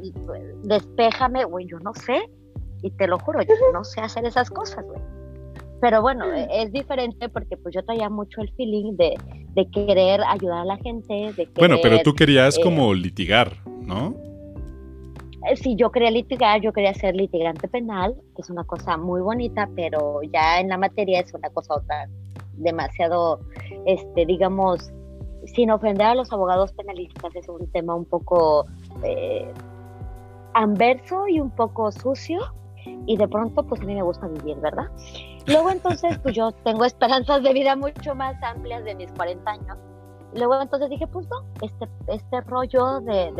despéjame, 0.63 1.45
güey, 1.45 1.65
yo 1.67 1.79
no 1.79 1.93
sé. 1.93 2.29
Y 2.81 2.91
te 2.91 3.07
lo 3.07 3.17
juro, 3.19 3.41
yo 3.41 3.53
no 3.73 3.83
sé 3.83 4.01
hacer 4.01 4.25
esas 4.25 4.49
cosas, 4.49 4.85
güey. 4.85 5.01
Pero 5.79 6.01
bueno, 6.01 6.25
e, 6.33 6.47
es 6.63 6.71
diferente 6.71 7.29
porque 7.29 7.57
pues 7.57 7.73
yo 7.75 7.83
traía 7.83 8.09
mucho 8.09 8.41
el 8.41 8.51
feeling 8.53 8.95
de, 8.95 9.15
de 9.53 9.69
querer 9.69 10.21
ayudar 10.27 10.59
a 10.59 10.65
la 10.65 10.77
gente. 10.77 11.33
De 11.33 11.49
bueno, 11.55 11.77
pero 11.81 11.99
tú 12.01 12.13
querías 12.13 12.57
eh, 12.57 12.61
como 12.63 12.93
litigar, 12.93 13.53
¿no? 13.81 14.15
Eh, 15.49 15.55
sí, 15.55 15.75
yo 15.75 15.91
quería 15.91 16.11
litigar, 16.11 16.61
yo 16.61 16.73
quería 16.73 16.93
ser 16.93 17.15
litigante 17.15 17.67
penal, 17.67 18.15
que 18.35 18.41
es 18.41 18.49
una 18.49 18.63
cosa 18.63 18.97
muy 18.97 19.21
bonita, 19.21 19.69
pero 19.75 20.21
ya 20.23 20.59
en 20.59 20.69
la 20.69 20.77
materia 20.77 21.19
es 21.19 21.33
una 21.33 21.49
cosa 21.49 21.75
otra 21.75 22.09
demasiado, 22.53 23.39
este, 23.85 24.25
digamos, 24.25 24.91
sin 25.45 25.71
ofender 25.71 26.07
a 26.07 26.15
los 26.15 26.33
abogados 26.33 26.73
penalistas, 26.73 27.35
es 27.35 27.47
un 27.47 27.71
tema 27.71 27.95
un 27.95 28.05
poco 28.05 28.65
eh, 29.03 29.47
anverso 30.53 31.27
y 31.27 31.39
un 31.39 31.51
poco 31.51 31.91
sucio, 31.91 32.39
y 33.05 33.17
de 33.17 33.27
pronto 33.27 33.63
pues 33.63 33.81
a 33.81 33.85
mí 33.85 33.95
me 33.95 34.01
gusta 34.01 34.27
vivir, 34.27 34.57
¿verdad? 34.57 34.85
Luego 35.45 35.69
entonces 35.69 36.17
pues 36.19 36.35
yo 36.35 36.51
tengo 36.63 36.85
esperanzas 36.85 37.43
de 37.43 37.53
vida 37.53 37.75
mucho 37.75 38.15
más 38.15 38.35
amplias 38.43 38.83
de 38.83 38.95
mis 38.95 39.11
40 39.11 39.49
años. 39.49 39.77
Luego 40.33 40.61
entonces 40.61 40.89
dije 40.89 41.07
pues 41.07 41.27
no, 41.29 41.43
este, 41.61 41.87
este 42.07 42.41
rollo 42.41 42.99
de, 43.01 43.31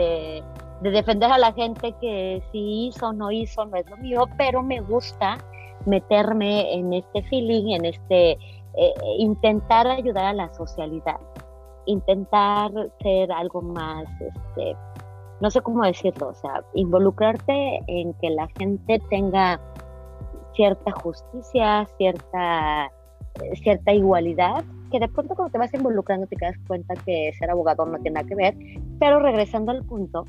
de, 0.82 0.92
defender 0.92 1.32
a 1.32 1.38
la 1.38 1.54
gente 1.54 1.94
que 2.00 2.42
si 2.52 2.88
hizo 2.88 3.08
o 3.08 3.14
no 3.14 3.32
hizo 3.32 3.66
no 3.66 3.78
es 3.78 3.90
lo 3.90 3.98
mío, 3.98 4.26
pero 4.38 4.64
me 4.64 4.80
gusta 4.80 5.38
meterme 5.86 6.74
en 6.74 6.94
este 6.94 7.24
feeling, 7.24 7.76
en 7.76 7.86
este 7.86 8.32
eh, 8.32 8.94
intentar 9.18 9.88
ayudar 9.88 10.26
a 10.26 10.34
la 10.34 10.54
socialidad, 10.54 11.20
intentar 11.88 12.72
ser 13.02 13.32
algo 13.32 13.62
más 13.62 14.06
este, 14.22 14.76
no 15.42 15.52
sé 15.52 15.62
cómo 15.62 15.84
decirlo, 15.84 16.30
o 16.30 16.34
sea, 16.34 16.64
involucrarte 16.74 17.82
en 17.88 18.14
que 18.16 18.30
la 18.30 18.48
gente 18.58 19.00
tenga 19.10 19.60
cierta 20.56 20.92
justicia, 20.92 21.88
cierta, 21.98 22.92
cierta 23.62 23.94
igualdad, 23.94 24.64
que 24.92 25.00
de 25.00 25.08
pronto 25.08 25.36
cuando 25.36 25.52
te 25.52 25.60
vas 25.60 25.74
involucrando 25.74 26.26
te 26.28 26.38
das 26.40 26.56
cuenta 26.68 26.96
que 27.06 27.32
ser 27.38 27.52
abogado 27.52 27.86
no 27.86 28.00
tiene 28.00 28.16
nada 28.16 28.28
que 28.28 28.36
ver, 28.36 28.58
pero 29.00 29.20
regresando 29.20 29.72
al 29.72 29.86
punto, 29.86 30.26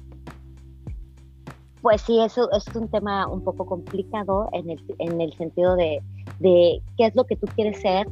pues 1.80 2.02
sí, 2.02 2.20
eso 2.20 2.50
es 2.52 2.66
un 2.74 2.88
tema 2.88 3.26
un 3.28 3.42
poco 3.42 3.64
complicado 3.64 4.48
en 4.52 4.70
el, 4.70 4.84
en 4.98 5.20
el 5.20 5.32
sentido 5.34 5.76
de, 5.76 6.02
de 6.40 6.82
qué 6.96 7.06
es 7.06 7.14
lo 7.14 7.24
que 7.24 7.36
tú 7.36 7.46
quieres 7.54 7.80
ser 7.80 8.06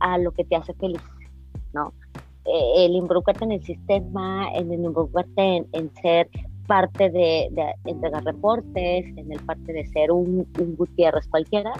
a 0.00 0.18
lo 0.18 0.32
que 0.32 0.44
te 0.44 0.56
hace 0.56 0.72
feliz, 0.74 1.02
¿no? 1.72 1.92
Eh, 2.46 2.86
el 2.86 2.94
involucrarte 2.94 3.44
en 3.44 3.52
el 3.52 3.62
sistema, 3.64 4.48
en 4.54 4.72
el 4.72 4.84
involucrarte 4.84 5.66
en, 5.72 5.94
ser 6.00 6.28
parte 6.66 7.10
de, 7.10 7.50
entregar 7.84 8.24
reportes, 8.24 9.04
en 9.16 9.32
el 9.32 9.40
parte 9.40 9.72
de 9.72 9.84
ser 9.86 10.12
un, 10.12 10.46
Gutiérrez 10.76 11.26
cualquiera. 11.28 11.72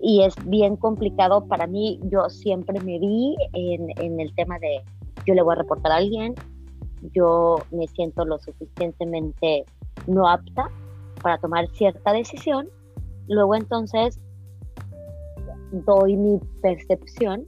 Y 0.00 0.22
es 0.22 0.34
bien 0.44 0.76
complicado 0.76 1.46
para 1.46 1.66
mí, 1.66 1.98
yo 2.04 2.28
siempre 2.28 2.80
me 2.80 2.98
vi 2.98 3.36
en, 3.54 3.88
en 3.96 4.20
el 4.20 4.32
tema 4.34 4.58
de 4.58 4.82
yo 5.26 5.34
le 5.34 5.42
voy 5.42 5.52
a 5.52 5.58
reportar 5.58 5.92
a 5.92 5.96
alguien, 5.96 6.34
yo 7.12 7.56
me 7.70 7.86
siento 7.88 8.24
lo 8.24 8.38
suficientemente 8.38 9.64
no 10.06 10.28
apta 10.28 10.70
para 11.22 11.38
tomar 11.38 11.68
cierta 11.70 12.12
decisión, 12.12 12.68
luego 13.26 13.54
entonces 13.56 14.20
doy 15.72 16.16
mi 16.16 16.38
percepción 16.62 17.46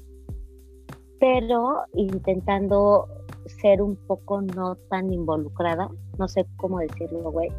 pero 1.20 1.84
intentando 1.92 3.06
ser 3.46 3.82
un 3.82 3.94
poco 3.94 4.40
no 4.40 4.74
tan 4.88 5.12
involucrada, 5.12 5.88
no 6.18 6.26
sé 6.26 6.46
cómo 6.56 6.78
decirlo, 6.78 7.30
güey, 7.30 7.50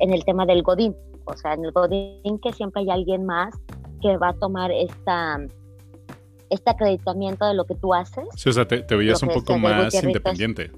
en 0.00 0.12
el 0.12 0.24
tema 0.24 0.46
del 0.46 0.62
Godín. 0.62 0.96
O 1.26 1.36
sea, 1.36 1.52
en 1.52 1.66
el 1.66 1.72
Godín 1.72 2.38
que 2.42 2.52
siempre 2.52 2.82
hay 2.82 2.90
alguien 2.90 3.26
más 3.26 3.54
que 4.00 4.16
va 4.16 4.30
a 4.30 4.34
tomar 4.34 4.72
esta 4.72 5.38
este 6.48 6.68
acreditamiento 6.68 7.46
de 7.46 7.54
lo 7.54 7.64
que 7.64 7.76
tú 7.76 7.94
haces. 7.94 8.24
Sí, 8.34 8.48
o 8.48 8.52
sea, 8.52 8.66
te, 8.66 8.82
veías 8.96 9.22
un 9.22 9.28
poco 9.28 9.56
más 9.56 9.94
independiente. 10.02 10.72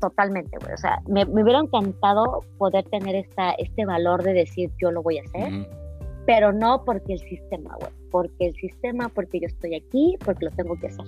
Totalmente, 0.00 0.56
güey. 0.60 0.72
O 0.72 0.76
sea, 0.76 1.02
me, 1.08 1.24
hubiera 1.24 1.58
encantado 1.58 2.44
poder 2.58 2.84
tener 2.90 3.16
esta, 3.16 3.52
este 3.52 3.84
valor 3.84 4.22
de 4.22 4.34
decir 4.34 4.70
yo 4.80 4.92
lo 4.92 5.02
voy 5.02 5.18
a 5.18 5.22
hacer 5.22 5.66
pero 6.26 6.52
no 6.52 6.84
porque 6.84 7.14
el 7.14 7.20
sistema, 7.20 7.76
güey, 7.80 7.92
porque 8.10 8.46
el 8.46 8.54
sistema, 8.54 9.08
porque 9.08 9.40
yo 9.40 9.46
estoy 9.46 9.74
aquí, 9.74 10.16
porque 10.24 10.46
lo 10.46 10.50
tengo 10.52 10.78
que 10.78 10.88
hacer, 10.88 11.06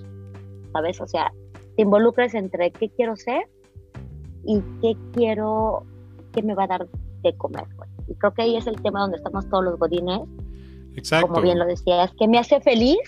¿sabes? 0.73 0.99
O 1.01 1.07
sea, 1.07 1.31
te 1.75 1.83
involucras 1.83 2.33
entre 2.33 2.71
qué 2.71 2.89
quiero 2.89 3.15
ser 3.15 3.47
y 4.45 4.61
qué 4.81 4.95
quiero, 5.13 5.85
qué 6.33 6.41
me 6.41 6.55
va 6.55 6.63
a 6.63 6.67
dar 6.67 6.87
de 7.23 7.35
comer, 7.37 7.65
güey. 7.75 7.89
Y 8.07 8.15
creo 8.15 8.33
que 8.33 8.43
ahí 8.43 8.55
es 8.57 8.67
el 8.67 8.81
tema 8.81 9.01
donde 9.01 9.17
estamos 9.17 9.49
todos 9.49 9.63
los 9.63 9.79
godines. 9.79 10.21
Exacto. 10.95 11.27
Como 11.27 11.41
bien 11.41 11.59
lo 11.59 11.65
decías, 11.65 12.11
qué 12.19 12.27
me 12.27 12.37
hace 12.37 12.61
feliz 12.61 12.99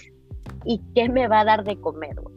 y 0.66 0.82
qué 0.96 1.10
me 1.10 1.28
va 1.28 1.42
a 1.42 1.46
dar 1.46 1.64
de 1.64 1.80
comer, 1.80 2.16
güey. 2.16 2.36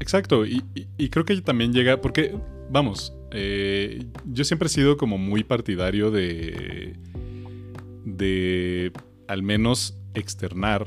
Exacto, 0.00 0.44
y, 0.44 0.62
y, 0.98 1.08
creo 1.08 1.24
que 1.24 1.40
también 1.40 1.72
llega, 1.72 2.02
porque, 2.02 2.38
vamos, 2.68 3.16
eh, 3.30 4.04
yo 4.26 4.44
siempre 4.44 4.66
he 4.66 4.68
sido 4.68 4.98
como 4.98 5.16
muy 5.16 5.42
partidario 5.42 6.10
de 6.10 6.94
de 8.06 8.92
al 9.26 9.42
menos 9.42 9.98
externar 10.14 10.86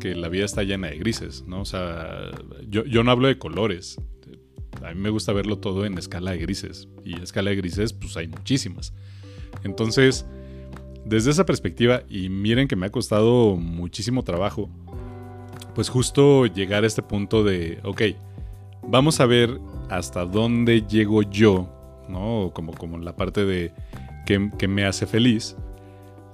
que 0.00 0.16
la 0.16 0.28
vida 0.28 0.44
está 0.44 0.64
llena 0.64 0.88
de 0.88 0.98
grises, 0.98 1.44
¿no? 1.46 1.60
O 1.60 1.64
sea, 1.64 2.30
yo, 2.68 3.04
no 3.04 3.10
hablo 3.10 3.28
de 3.28 3.38
colores. 3.38 4.00
A 4.82 4.92
mí 4.92 5.00
me 5.00 5.10
gusta 5.10 5.32
verlo 5.32 5.58
todo 5.58 5.86
en 5.86 5.96
escala 5.96 6.32
de 6.32 6.38
grises. 6.38 6.88
Y 7.04 7.14
en 7.14 7.22
escala 7.22 7.50
de 7.50 7.56
grises, 7.56 7.92
pues 7.92 8.16
hay 8.16 8.26
muchísimas. 8.26 8.92
Entonces, 9.62 10.26
desde 11.04 11.30
esa 11.30 11.46
perspectiva, 11.46 12.02
y 12.08 12.28
miren 12.28 12.66
que 12.66 12.76
me 12.76 12.86
ha 12.86 12.90
costado 12.90 13.56
muchísimo 13.56 14.24
trabajo, 14.24 14.68
pues 15.74 15.88
justo 15.88 16.46
llegar 16.46 16.84
a 16.84 16.86
este 16.86 17.02
punto 17.02 17.44
de, 17.44 17.78
ok, 17.84 18.02
vamos 18.88 19.20
a 19.20 19.26
ver 19.26 19.60
hasta 19.90 20.24
dónde 20.24 20.82
llego 20.82 21.22
yo, 21.22 21.68
¿no? 22.08 22.50
Como, 22.54 22.72
como 22.72 22.98
la 22.98 23.16
parte 23.16 23.44
de 23.44 23.72
que, 24.26 24.50
que 24.58 24.66
me 24.66 24.84
hace 24.84 25.06
feliz 25.06 25.56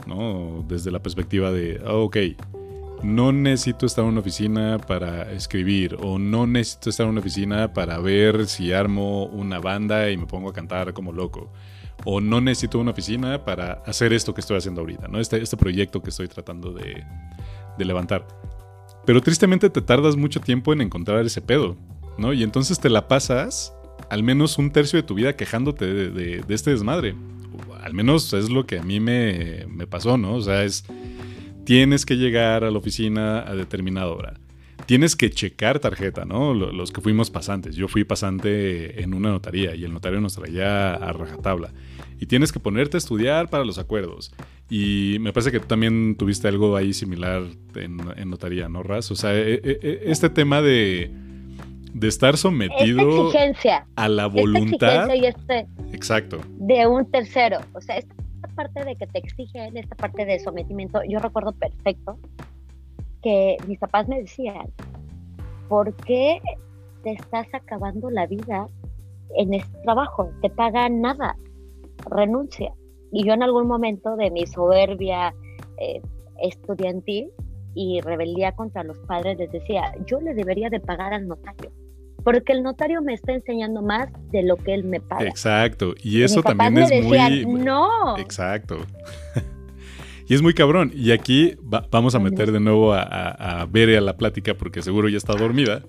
¿no? 0.06 0.64
Desde 0.68 0.90
la 0.90 1.02
perspectiva 1.02 1.50
de, 1.52 1.80
ah, 1.84 1.94
ok, 1.94 2.16
no 3.02 3.32
necesito 3.32 3.86
estar 3.86 4.04
en 4.04 4.10
una 4.10 4.20
oficina 4.20 4.78
para 4.78 5.32
escribir 5.32 5.96
o 6.00 6.18
no 6.18 6.46
necesito 6.46 6.90
estar 6.90 7.04
en 7.04 7.10
una 7.10 7.20
oficina 7.20 7.72
para 7.72 7.98
ver 7.98 8.46
si 8.46 8.72
armo 8.72 9.26
una 9.26 9.58
banda 9.58 10.10
y 10.10 10.16
me 10.16 10.26
pongo 10.26 10.50
a 10.50 10.52
cantar 10.52 10.92
como 10.92 11.12
loco. 11.12 11.50
O 12.04 12.20
no 12.20 12.40
necesito 12.40 12.78
una 12.78 12.92
oficina 12.92 13.44
para 13.44 13.82
hacer 13.86 14.12
esto 14.12 14.32
que 14.32 14.40
estoy 14.40 14.56
haciendo 14.56 14.80
ahorita, 14.80 15.08
¿no? 15.08 15.20
Este, 15.20 15.42
este 15.42 15.56
proyecto 15.56 16.02
que 16.02 16.10
estoy 16.10 16.28
tratando 16.28 16.72
de, 16.72 17.04
levantar. 17.78 18.26
Pero 19.06 19.22
tristemente 19.22 19.70
te 19.70 19.80
tardas 19.80 20.14
mucho 20.14 20.40
tiempo 20.40 20.74
en 20.74 20.82
encontrar 20.82 21.24
ese 21.24 21.40
pedo, 21.40 21.76
¿no? 22.18 22.34
Y 22.34 22.42
entonces 22.42 22.78
te 22.78 22.90
la 22.90 23.08
pasas 23.08 23.74
al 24.10 24.22
menos 24.22 24.58
un 24.58 24.70
tercio 24.70 24.98
de 24.98 25.02
tu 25.02 25.14
vida 25.14 25.34
quejándote 25.34 25.86
de 25.86 26.44
este 26.50 26.70
desmadre 26.70 27.14
al 27.82 27.94
menos 27.94 28.32
es 28.32 28.50
lo 28.50 28.66
que 28.66 28.78
a 28.78 28.82
mí 28.82 29.00
me, 29.00 29.66
pasó, 29.88 30.16
¿no? 30.16 30.34
O 30.34 30.40
sea, 30.40 30.64
es, 30.64 30.84
tienes 31.64 32.06
que 32.06 32.16
llegar 32.16 32.64
a 32.64 32.70
la 32.70 32.78
oficina 32.78 33.40
a 33.40 33.54
determinada 33.54 34.08
hora. 34.08 34.34
Tienes 34.86 35.14
que 35.14 35.30
checar 35.30 35.78
tarjeta, 35.78 36.24
¿no? 36.24 36.54
Los 36.54 36.90
que 36.90 37.00
fuimos 37.00 37.30
pasantes. 37.30 37.76
Yo 37.76 37.86
fui 37.86 38.02
pasante 38.04 39.02
en 39.02 39.14
una 39.14 39.30
notaría 39.30 39.74
y 39.74 39.84
el 39.84 39.92
notario 39.92 40.20
nos 40.20 40.34
traía 40.34 40.94
a 40.94 41.12
rajatabla. 41.12 41.72
Y 42.18 42.26
tienes 42.26 42.50
que 42.50 42.60
ponerte 42.60 42.96
a 42.96 42.98
estudiar 42.98 43.50
para 43.50 43.64
los 43.64 43.78
acuerdos. 43.78 44.32
Y 44.68 45.18
me 45.20 45.32
parece 45.32 45.52
que 45.52 45.60
tú 45.60 45.66
también 45.66 46.16
tuviste 46.16 46.48
algo 46.48 46.76
ahí 46.76 46.92
similar 46.92 47.44
en, 47.76 48.00
en 48.16 48.30
notaría, 48.30 48.68
¿no, 48.68 48.82
Raz? 48.82 49.10
O 49.10 49.16
sea, 49.16 49.36
e, 49.36 49.54
e, 49.54 49.60
e, 49.64 50.00
este 50.06 50.28
tema 50.28 50.60
de 50.60 51.10
de 51.94 52.08
estar 52.08 52.36
sometido 52.36 53.30
a 53.96 54.08
la 54.08 54.26
voluntad. 54.26 55.10
Este 55.10 55.66
Exacto. 55.92 56.38
De 56.58 56.86
un 56.86 57.10
tercero. 57.10 57.58
O 57.74 57.80
sea, 57.80 57.98
esta 57.98 58.14
parte 58.54 58.84
de 58.84 58.96
que 58.96 59.06
te 59.06 59.18
exigen, 59.18 59.76
esta 59.76 59.96
parte 59.96 60.24
de 60.24 60.38
sometimiento, 60.38 61.00
yo 61.08 61.18
recuerdo 61.18 61.52
perfecto 61.52 62.18
que 63.22 63.56
mis 63.66 63.78
papás 63.78 64.08
me 64.08 64.20
decían, 64.20 64.72
¿por 65.68 65.94
qué 65.96 66.40
te 67.02 67.12
estás 67.12 67.46
acabando 67.52 68.10
la 68.10 68.26
vida 68.26 68.66
en 69.36 69.54
este 69.54 69.78
trabajo? 69.82 70.30
Te 70.42 70.50
pagan 70.50 71.00
nada, 71.00 71.36
renuncia. 72.10 72.72
Y 73.12 73.24
yo 73.24 73.34
en 73.34 73.42
algún 73.42 73.66
momento 73.66 74.16
de 74.16 74.30
mi 74.30 74.46
soberbia 74.46 75.34
eh, 75.78 76.00
estudiantil 76.42 77.30
y 77.74 78.00
rebeldía 78.00 78.52
contra 78.52 78.84
los 78.84 78.98
padres 79.00 79.38
les 79.38 79.50
decía, 79.52 79.92
yo 80.06 80.20
le 80.20 80.34
debería 80.34 80.70
de 80.70 80.80
pagar 80.80 81.12
al 81.12 81.26
notario 81.26 81.70
porque 82.22 82.52
el 82.52 82.62
notario 82.62 83.02
me 83.02 83.14
está 83.14 83.32
enseñando 83.32 83.82
más 83.82 84.08
de 84.30 84.42
lo 84.42 84.56
que 84.56 84.74
él 84.74 84.84
me 84.84 85.00
paga. 85.00 85.26
Exacto, 85.26 85.94
y 86.02 86.22
eso 86.22 86.42
también 86.42 86.78
es 86.78 87.04
muy... 87.04 87.46
No. 87.46 88.16
Exacto. 88.18 88.78
y 90.28 90.34
es 90.34 90.42
muy 90.42 90.54
cabrón. 90.54 90.92
Y 90.94 91.12
aquí 91.12 91.56
vamos 91.90 92.14
a 92.14 92.18
meter 92.18 92.52
de 92.52 92.60
nuevo 92.60 92.92
a, 92.92 93.02
a, 93.02 93.60
a 93.60 93.66
Bere 93.66 93.96
a 93.96 94.00
la 94.00 94.16
plática 94.16 94.54
porque 94.54 94.82
seguro 94.82 95.08
ya 95.08 95.16
está 95.16 95.34
dormida. 95.34 95.82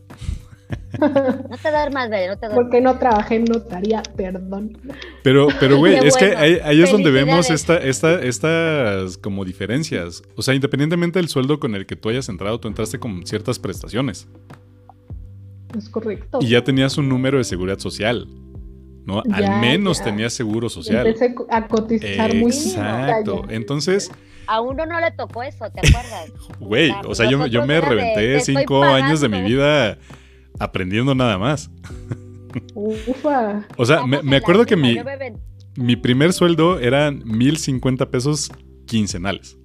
No 1.00 1.58
te 1.58 1.72
duermas, 1.72 2.10
Bere, 2.10 2.28
no 2.28 2.38
te 2.38 2.48
duermas. 2.48 2.64
Porque 2.64 2.82
no 2.82 2.98
trabajé 2.98 3.36
en 3.36 3.46
notaría, 3.46 4.04
perdón. 4.16 4.78
Pero, 5.24 5.48
pero 5.60 5.78
güey, 5.78 5.96
es 6.06 6.16
que 6.16 6.36
ahí, 6.36 6.82
es 6.82 6.92
donde 6.92 7.12
vemos 7.12 7.50
esta, 7.50 7.78
esta, 7.78 8.22
estas 8.22 9.18
como 9.18 9.46
diferencias. 9.46 10.24
O 10.36 10.42
sea, 10.42 10.54
independientemente 10.54 11.20
del 11.20 11.30
sueldo 11.30 11.60
con 11.60 11.76
el 11.76 11.86
que 11.86 11.96
tú 11.96 12.10
hayas 12.10 12.30
entrado, 12.30 12.60
tú 12.60 12.68
entraste 12.68 13.00
con 13.00 13.26
ciertas 13.26 13.60
prestaciones. 13.60 14.28
Es 15.78 15.90
correcto. 15.90 16.40
Y 16.42 16.50
ya 16.50 16.64
tenías 16.64 16.98
un 16.98 17.10
número 17.10 17.38
de 17.38 17.44
seguridad 17.44 17.80
social. 17.80 18.28
¿no? 19.06 19.24
Al 19.32 19.60
menos 19.60 20.04
tenías 20.04 20.34
seguro 20.34 20.70
social. 20.70 21.08
Empecé 21.08 21.36
a 21.50 21.68
cotizar 21.68 22.34
muy 22.36 22.52
Exacto. 22.52 23.44
Entonces. 23.50 24.12
A 24.48 24.62
uno 24.62 24.86
no 24.86 25.00
le 25.00 25.12
tocó 25.12 25.44
eso, 25.44 25.66
¿te 25.72 25.80
acuerdas? 25.88 26.32
Güey, 26.60 26.92
o 27.06 27.16
sea, 27.16 27.30
yo, 27.30 27.46
yo 27.48 27.66
me 27.66 27.80
reventé 27.80 28.40
cinco 28.42 28.84
años 28.84 29.22
de 29.22 29.30
mi 29.30 29.42
vida 29.42 29.98
aprendiendo 30.60 31.16
nada 31.16 31.38
más. 31.38 31.70
Ufa. 32.74 33.66
O 33.78 33.86
sea, 33.86 34.06
me, 34.06 34.36
acuerdo 34.36 34.66
que 34.66 34.76
mi, 34.76 34.98
mi 35.76 35.96
primer 35.96 36.34
sueldo 36.34 36.80
eran 36.80 37.24
1050 37.26 38.10
pesos 38.10 38.52
quincenales. 38.86 39.58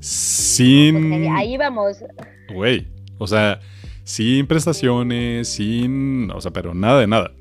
Sin. 0.00 1.30
Ahí 1.32 1.56
vamos. 1.56 1.98
Güey, 2.52 2.86
o 3.18 3.26
sea, 3.26 3.60
sin 4.04 4.46
prestaciones, 4.46 5.48
sin, 5.48 6.30
o 6.30 6.40
sea, 6.40 6.52
pero 6.52 6.74
nada 6.74 7.00
de 7.00 7.06
nada. 7.06 7.32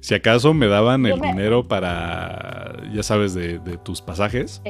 Si 0.00 0.14
acaso 0.14 0.54
me 0.54 0.66
daban 0.66 1.04
el 1.04 1.20
dinero 1.20 1.68
para, 1.68 2.76
ya 2.92 3.02
sabes, 3.02 3.34
de, 3.34 3.58
tus 3.84 4.00
pasajes, 4.00 4.62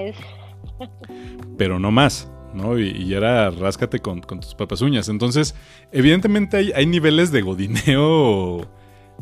pero 1.56 1.78
no 1.78 1.92
más, 1.92 2.30
¿no? 2.52 2.78
Y, 2.78 3.14
era 3.14 3.50
ráscate 3.50 4.00
con, 4.00 4.22
tus 4.22 4.54
propias 4.56 4.80
uñas. 4.80 5.08
Entonces, 5.08 5.54
evidentemente 5.92 6.72
hay, 6.74 6.86
niveles 6.86 7.30
de 7.30 7.42
godineo 7.42 8.68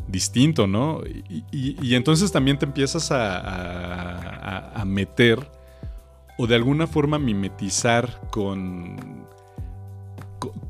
distinto, 0.07 0.65
¿no? 0.65 1.01
Y, 1.51 1.93
entonces 1.93 2.31
también 2.31 2.57
te 2.57 2.65
empiezas 2.65 3.09
a, 3.11 4.83
meter 4.85 5.39
o 6.39 6.47
de 6.47 6.55
alguna 6.55 6.87
forma 6.87 7.19
mimetizar 7.19 8.19
con, 8.31 9.27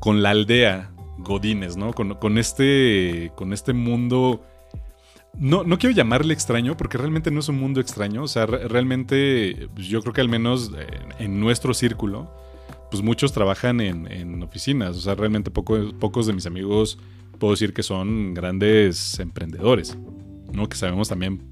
con, 0.00 0.22
la 0.22 0.30
aldea 0.30 0.90
Godines, 1.22 1.76
¿no? 1.76 1.92
Con, 1.92 2.38
este, 2.38 3.32
con 3.36 3.52
este 3.52 3.72
mundo... 3.72 4.44
No, 5.38 5.62
no, 5.62 5.78
quiero 5.78 5.94
llamarle 5.94 6.34
extraño 6.34 6.76
porque 6.76 6.98
realmente 6.98 7.30
no 7.30 7.40
es 7.40 7.48
un 7.48 7.58
mundo 7.58 7.80
extraño. 7.80 8.24
O 8.24 8.28
sea, 8.28 8.46
realmente 8.46 9.68
pues, 9.74 9.86
yo 9.86 10.02
creo 10.02 10.12
que 10.12 10.20
al 10.20 10.28
menos 10.28 10.72
en 11.18 11.38
nuestro 11.40 11.72
círculo, 11.72 12.34
pues 12.90 13.02
muchos 13.02 13.32
trabajan 13.32 13.80
en, 13.80 14.42
oficinas. 14.42 14.96
O 14.96 15.00
sea, 15.00 15.14
realmente 15.14 15.50
pocos 15.50 16.26
de 16.26 16.32
mis 16.32 16.46
amigos 16.46 16.98
puedo 17.38 17.52
decir 17.52 17.72
que 17.72 17.82
son 17.82 18.34
grandes 18.34 19.18
emprendedores, 19.20 19.96
¿no? 20.52 20.68
Que 20.68 20.76
sabemos 20.76 21.08
también 21.08 21.42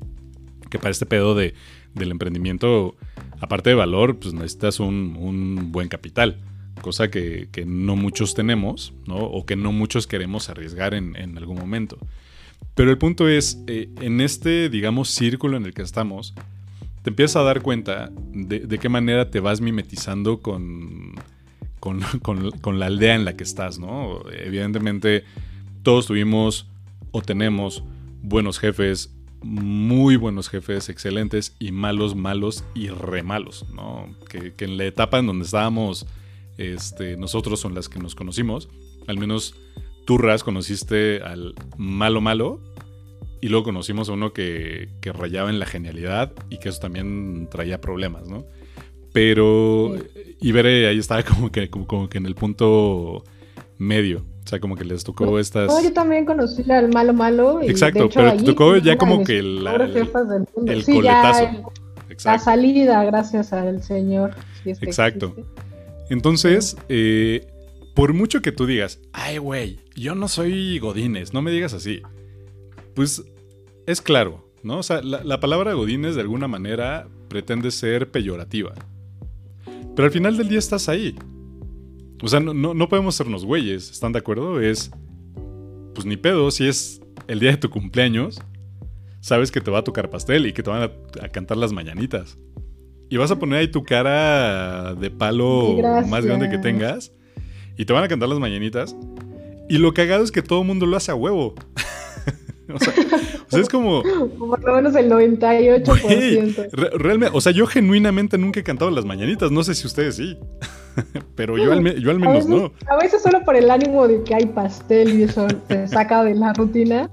que 0.70 0.78
para 0.78 0.90
este 0.90 1.06
pedo 1.06 1.34
de, 1.34 1.54
del 1.94 2.10
emprendimiento, 2.10 2.96
aparte 3.40 3.70
de 3.70 3.76
valor, 3.76 4.18
pues 4.18 4.34
necesitas 4.34 4.80
un, 4.80 5.72
buen 5.72 5.88
capital, 5.88 6.38
cosa 6.78 7.10
que, 7.10 7.48
no 7.66 7.96
muchos 7.96 8.34
tenemos, 8.34 8.92
¿no? 9.06 9.16
O 9.16 9.44
que 9.46 9.56
no 9.56 9.72
muchos 9.72 10.06
queremos 10.06 10.48
arriesgar 10.48 10.94
en, 10.94 11.36
algún 11.38 11.58
momento. 11.58 11.98
Pero 12.74 12.90
el 12.90 12.98
punto 12.98 13.28
es, 13.28 13.62
eh, 13.66 13.88
en 14.00 14.20
este, 14.20 14.68
digamos, 14.68 15.10
círculo 15.10 15.56
en 15.56 15.66
el 15.66 15.74
que 15.74 15.82
estamos, 15.82 16.34
te 17.02 17.10
empiezas 17.10 17.36
a 17.36 17.42
dar 17.42 17.62
cuenta 17.62 18.10
de, 18.32 18.78
qué 18.78 18.88
manera 18.88 19.30
te 19.30 19.40
vas 19.40 19.60
mimetizando 19.60 20.40
con, 20.40 21.14
con, 21.80 22.00
con, 22.60 22.78
la 22.78 22.86
aldea 22.86 23.14
en 23.14 23.24
la 23.24 23.36
que 23.36 23.44
estás, 23.44 23.78
¿no? 23.78 24.22
Evidentemente, 24.30 25.24
todos 25.82 26.06
tuvimos 26.06 26.68
o 27.10 27.22
tenemos 27.22 27.82
buenos 28.22 28.58
jefes, 28.58 29.14
muy 29.42 30.16
buenos 30.16 30.48
jefes, 30.48 30.88
excelentes, 30.88 31.54
y 31.58 31.72
malos, 31.72 32.14
malos 32.14 32.64
y 32.74 32.88
re 32.88 33.22
malos, 33.22 33.66
¿no? 33.74 34.08
Que, 34.28 34.52
en 34.58 34.76
la 34.76 34.84
etapa 34.84 35.18
en 35.18 35.26
donde 35.26 35.44
estábamos 35.44 36.06
este, 36.58 37.16
nosotros 37.16 37.60
son 37.60 37.74
las 37.74 37.88
que 37.88 37.98
nos 37.98 38.14
conocimos, 38.14 38.68
al 39.06 39.16
menos 39.16 39.54
tú, 40.04 40.18
Ras, 40.18 40.44
conociste 40.44 41.22
al 41.22 41.54
malo 41.76 42.20
malo, 42.20 42.60
y 43.40 43.48
luego 43.48 43.64
conocimos 43.64 44.08
a 44.08 44.12
uno 44.12 44.32
que, 44.32 44.88
que 45.00 45.12
rayaba 45.12 45.50
en 45.50 45.58
la 45.58 45.66
genialidad 45.66 46.32
y 46.50 46.58
que 46.58 46.68
eso 46.68 46.80
también 46.80 47.48
traía 47.50 47.80
problemas, 47.80 48.28
¿no? 48.28 48.44
Pero 49.12 49.94
Ibere 50.40 50.88
ahí 50.88 50.98
estaba 50.98 51.22
como 51.22 51.50
que, 51.50 51.70
como 51.70 52.08
que 52.08 52.18
en 52.18 52.26
el 52.26 52.34
punto 52.34 53.24
medio. 53.78 54.24
O 54.44 54.48
sea, 54.48 54.60
como 54.60 54.76
que 54.76 54.84
les 54.84 55.04
tocó 55.04 55.38
estas. 55.38 55.82
yo 55.82 55.92
también 55.92 56.24
conocí 56.24 56.68
al 56.70 56.88
malo 56.88 57.12
malo. 57.12 57.60
Exacto, 57.62 58.08
pero 58.12 58.34
te 58.34 58.44
tocó 58.44 58.76
ya 58.78 58.96
como 58.96 59.22
que 59.22 59.38
el, 59.38 59.66
el 60.66 60.84
coletazo. 60.84 61.72
La 62.24 62.38
salida, 62.38 63.04
gracias 63.04 63.52
al 63.52 63.82
Señor. 63.82 64.34
Exacto. 64.64 65.34
Entonces, 66.10 66.76
eh, 66.88 67.46
por 67.94 68.14
mucho 68.14 68.42
que 68.42 68.52
tú 68.52 68.66
digas, 68.66 69.00
ay, 69.12 69.38
güey, 69.38 69.80
yo 69.96 70.14
no 70.14 70.28
soy 70.28 70.78
Godines, 70.78 71.34
no 71.34 71.42
me 71.42 71.50
digas 71.50 71.74
así. 71.74 72.02
Pues 72.94 73.22
es 73.86 74.00
claro, 74.00 74.50
¿no? 74.62 74.78
O 74.78 74.82
sea, 74.82 75.02
la, 75.02 75.22
la 75.24 75.40
palabra 75.40 75.74
Godines 75.74 76.14
de 76.14 76.22
alguna 76.22 76.48
manera 76.48 77.08
pretende 77.28 77.70
ser 77.70 78.10
peyorativa. 78.10 78.74
Pero 79.94 80.06
al 80.06 80.12
final 80.12 80.36
del 80.36 80.48
día 80.48 80.58
estás 80.58 80.88
ahí. 80.88 81.16
O 82.22 82.28
sea, 82.28 82.40
no, 82.40 82.88
podemos 82.88 83.14
sernos 83.14 83.44
güeyes, 83.44 83.90
¿están 83.90 84.12
de 84.12 84.18
acuerdo? 84.18 84.60
Es, 84.60 84.90
pues 85.94 86.04
ni 86.04 86.16
pedo, 86.16 86.50
si 86.50 86.66
es 86.66 87.00
el 87.28 87.38
día 87.38 87.52
de 87.52 87.56
tu 87.58 87.70
cumpleaños, 87.70 88.40
sabes 89.20 89.52
que 89.52 89.60
te 89.60 89.70
va 89.70 89.78
a 89.78 89.84
tocar 89.84 90.10
pastel 90.10 90.46
y 90.46 90.52
que 90.52 90.62
te 90.62 90.70
van 90.70 90.82
a, 90.82 91.28
cantar 91.28 91.56
las 91.56 91.72
mañanitas. 91.72 92.36
Y 93.10 93.16
vas 93.16 93.30
a 93.30 93.38
poner 93.38 93.60
ahí 93.60 93.68
tu 93.68 93.84
cara 93.84 94.94
de 94.94 95.10
palo 95.10 95.76
más 96.06 96.24
grande 96.24 96.50
que 96.50 96.58
tengas 96.58 97.12
y 97.76 97.84
te 97.84 97.92
van 97.92 98.04
a 98.04 98.08
cantar 98.08 98.28
las 98.28 98.38
mañanitas. 98.38 98.94
Y 99.68 99.78
lo 99.78 99.94
cagado 99.94 100.24
es 100.24 100.32
que 100.32 100.42
todo 100.42 100.62
el 100.62 100.66
mundo 100.66 100.86
lo 100.86 100.96
hace 100.96 101.10
a 101.10 101.14
huevo. 101.14 101.54
o, 102.74 102.78
sea, 102.78 103.60
es 103.60 103.68
como. 103.68 104.02
Por 104.02 104.64
lo 104.64 104.74
menos 104.76 104.94
el 104.96 105.10
98%. 105.10 106.70
realmente, 106.98 107.36
o 107.36 107.40
sea, 107.40 107.52
yo 107.52 107.66
genuinamente 107.66 108.36
nunca 108.38 108.60
he 108.60 108.64
cantado 108.64 108.90
las 108.90 109.04
mañanitas. 109.04 109.50
No 109.50 109.62
sé 109.62 109.74
si 109.74 109.86
ustedes 109.86 110.16
sí. 110.16 110.38
Pero 111.34 111.56
yo 111.58 111.72
al, 111.72 112.00
yo 112.00 112.10
al 112.10 112.18
menos 112.18 112.46
no. 112.46 112.72
A 112.88 112.96
veces 112.96 113.22
solo 113.22 113.44
por 113.44 113.56
el 113.56 113.70
ánimo 113.70 114.08
de 114.08 114.22
que 114.22 114.34
hay 114.34 114.46
pastel 114.46 115.20
y 115.20 115.22
eso 115.24 115.46
te 115.66 115.86
saca 115.86 116.24
de 116.24 116.34
la 116.34 116.52
rutina. 116.54 117.10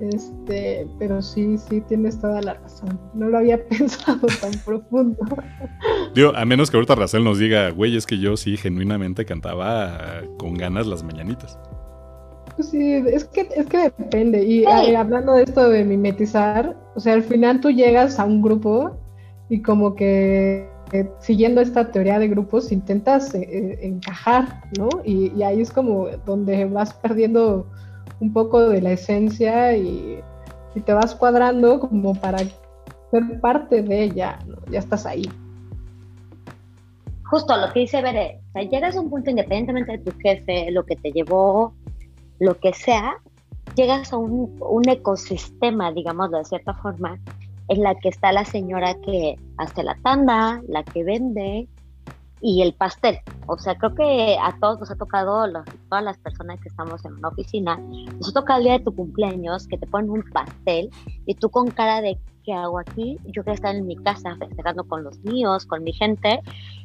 Este, 0.00 0.86
pero 0.98 1.20
sí, 1.20 1.58
sí, 1.58 1.80
tienes 1.82 2.20
toda 2.20 2.40
la 2.40 2.54
razón. 2.54 2.98
No 3.14 3.28
lo 3.28 3.38
había 3.38 3.62
pensado 3.68 4.26
tan 4.40 4.52
profundo. 4.64 5.18
Digo, 6.14 6.32
a 6.34 6.44
menos 6.44 6.70
que 6.70 6.76
ahorita 6.76 6.94
Racel 6.94 7.24
nos 7.24 7.38
diga, 7.38 7.70
güey, 7.70 7.96
es 7.96 8.06
que 8.06 8.18
yo 8.18 8.36
sí 8.36 8.56
genuinamente 8.56 9.24
cantaba 9.24 10.22
con 10.38 10.54
ganas 10.54 10.86
las 10.86 11.02
mañanitas. 11.02 11.58
Pues 12.56 12.70
sí, 12.70 12.94
es 13.06 13.24
que, 13.24 13.48
es 13.54 13.66
que 13.66 13.92
depende. 13.98 14.44
Y 14.44 14.64
hablando 14.64 15.34
de 15.34 15.44
esto 15.44 15.68
de 15.68 15.84
mimetizar, 15.84 16.76
o 16.94 17.00
sea, 17.00 17.14
al 17.14 17.22
final 17.22 17.60
tú 17.60 17.70
llegas 17.70 18.18
a 18.18 18.24
un 18.24 18.42
grupo 18.42 18.98
y 19.48 19.62
como 19.62 19.94
que 19.94 20.68
siguiendo 21.20 21.60
esta 21.60 21.90
teoría 21.90 22.18
de 22.18 22.28
grupos, 22.28 22.72
intentas 22.72 23.34
eh, 23.34 23.48
eh, 23.50 23.78
encajar, 23.82 24.62
¿no? 24.78 24.88
Y, 25.04 25.42
ahí 25.42 25.60
es 25.60 25.70
como 25.70 26.08
donde 26.24 26.64
vas 26.66 26.94
perdiendo 26.94 27.66
un 28.20 28.32
poco 28.32 28.68
de 28.68 28.80
la 28.82 28.92
esencia 28.92 29.76
y, 29.76 30.22
te 30.84 30.92
vas 30.92 31.12
cuadrando 31.16 31.80
como 31.80 32.14
para 32.14 32.38
ser 32.38 33.40
parte 33.40 33.82
de 33.82 34.04
ella, 34.04 34.38
¿no? 34.46 34.58
ya 34.70 34.78
estás 34.78 35.06
ahí. 35.06 35.28
Justo 37.24 37.56
lo 37.56 37.72
que 37.72 37.80
dice 37.80 38.00
Bere, 38.00 38.40
llegas 38.70 38.96
a 38.96 39.00
un 39.00 39.10
punto 39.10 39.28
independientemente 39.28 39.98
de 39.98 39.98
tu 39.98 40.16
jefe, 40.20 40.70
lo 40.70 40.86
que 40.86 40.94
te 40.94 41.10
llevó, 41.10 41.74
lo 42.38 42.60
que 42.60 42.72
sea, 42.72 43.16
llegas 43.74 44.12
a 44.12 44.18
un 44.18 44.88
ecosistema, 44.88 45.90
digamos, 45.90 46.30
de 46.30 46.44
cierta 46.44 46.74
forma, 46.74 47.18
en 47.68 47.82
la 47.82 47.94
que 47.96 48.08
está 48.08 48.32
la 48.32 48.44
señora 48.44 48.94
que 49.04 49.36
hace 49.56 49.82
la 49.82 49.96
tanda, 50.02 50.62
la 50.68 50.84
que 50.84 51.04
vende 51.04 51.68
y 52.40 52.62
el 52.62 52.72
pastel. 52.74 53.18
O 53.46 53.58
sea, 53.58 53.76
creo 53.76 53.94
que 53.94 54.36
a 54.40 54.56
todos 54.60 54.80
nos 54.80 54.90
ha 54.90 54.96
tocado, 54.96 55.46
todas 55.88 56.04
las 56.04 56.18
personas 56.18 56.60
que 56.60 56.68
estamos 56.68 57.04
en 57.04 57.14
una 57.14 57.28
oficina, 57.28 57.76
nos 57.76 58.32
toca 58.32 58.56
el 58.56 58.64
día 58.64 58.72
de 58.74 58.84
tu 58.84 58.94
cumpleaños 58.94 59.66
que 59.66 59.78
te 59.78 59.86
ponen 59.86 60.10
un 60.10 60.22
pastel 60.32 60.90
y 61.26 61.34
tú 61.34 61.50
con 61.50 61.68
cara 61.70 62.00
de 62.00 62.18
¿qué 62.44 62.52
hago 62.52 62.78
aquí? 62.78 63.18
Yo 63.26 63.42
quiero 63.42 63.52
estar 63.52 63.74
en 63.74 63.86
mi 63.86 63.96
casa 63.96 64.36
festejando 64.38 64.84
con 64.84 65.04
los 65.04 65.18
míos, 65.20 65.66
con 65.66 65.84
mi 65.84 65.92
gente 65.92 66.40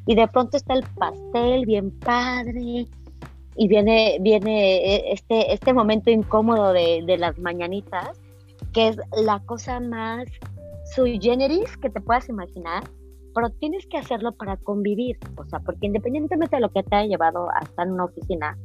y 0.05 0.15
de 0.15 0.27
pronto 0.27 0.57
está 0.57 0.73
el 0.73 0.83
pastel 0.97 1.65
bien 1.65 1.91
padre 1.99 2.87
y 3.55 3.67
viene, 3.67 4.17
viene 4.19 4.77
e, 4.77 5.13
este, 5.13 5.53
este 5.53 5.73
momento 5.73 6.09
incómodo 6.09 6.73
de, 6.73 7.03
de 7.05 7.17
las 7.17 7.37
mañanitas 7.37 8.19
que 8.73 8.89
es 8.89 8.97
la 9.23 9.39
cosa 9.39 9.79
más 9.79 10.25
sui 10.93 11.19
generis 11.21 11.77
que 11.77 11.89
te 11.89 12.01
puedas 12.01 12.27
imaginar, 12.27 12.83
pero 13.33 13.49
tienes 13.49 13.85
que 13.87 13.97
hacerlo 13.97 14.31
para 14.33 14.57
convivir, 14.57 15.17
o 15.37 15.45
sea, 15.45 15.59
porque 15.59 15.87
independientemente 15.87 16.55
de 16.55 16.61
lo 16.61 16.69
que 16.69 16.83
te 16.83 16.95
haya 16.95 17.07
llevado 17.07 17.49
a 17.49 17.63
estar 17.63 17.87
en 17.87 17.93
una 17.93 18.05
oficina, 18.05 18.57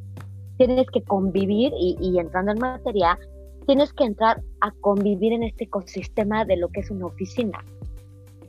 tienes 0.57 0.87
que 0.91 1.03
convivir 1.03 1.73
y, 1.79 2.19
entrando 2.19 2.53
en 2.53 2.59
materia, 2.59 3.19
tienes 3.67 3.93
que 3.93 4.05
entrar 4.05 4.43
a 4.61 4.73
convivir 4.81 5.33
en 5.33 5.45
este 5.45 5.65
ecosistema 5.65 6.45
de 6.45 6.57
lo 6.57 6.69
que 6.69 6.81
es 6.81 6.91
una 6.91 7.07
oficina. 7.07 7.65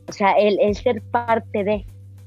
O 0.07 0.11
sea, 0.11 0.31
el, 0.31 0.75
ser 0.75 1.01
parte 1.11 1.63
de 1.63 1.85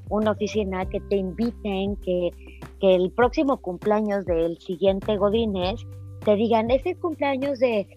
una 0.09 0.31
oficina, 0.31 0.85
que 0.85 1.01
te 1.01 1.17
inviten, 1.17 1.97
que, 1.97 2.31
que 2.79 2.95
el 2.95 3.11
próximo 3.11 3.57
cumpleaños 3.57 4.25
del 4.25 4.57
siguiente 4.59 5.17
Godínez 5.17 5.81
te 6.23 6.35
digan, 6.35 6.71
es 6.71 6.85
el 6.85 6.97
cumpleaños 6.97 7.59
de 7.59 7.87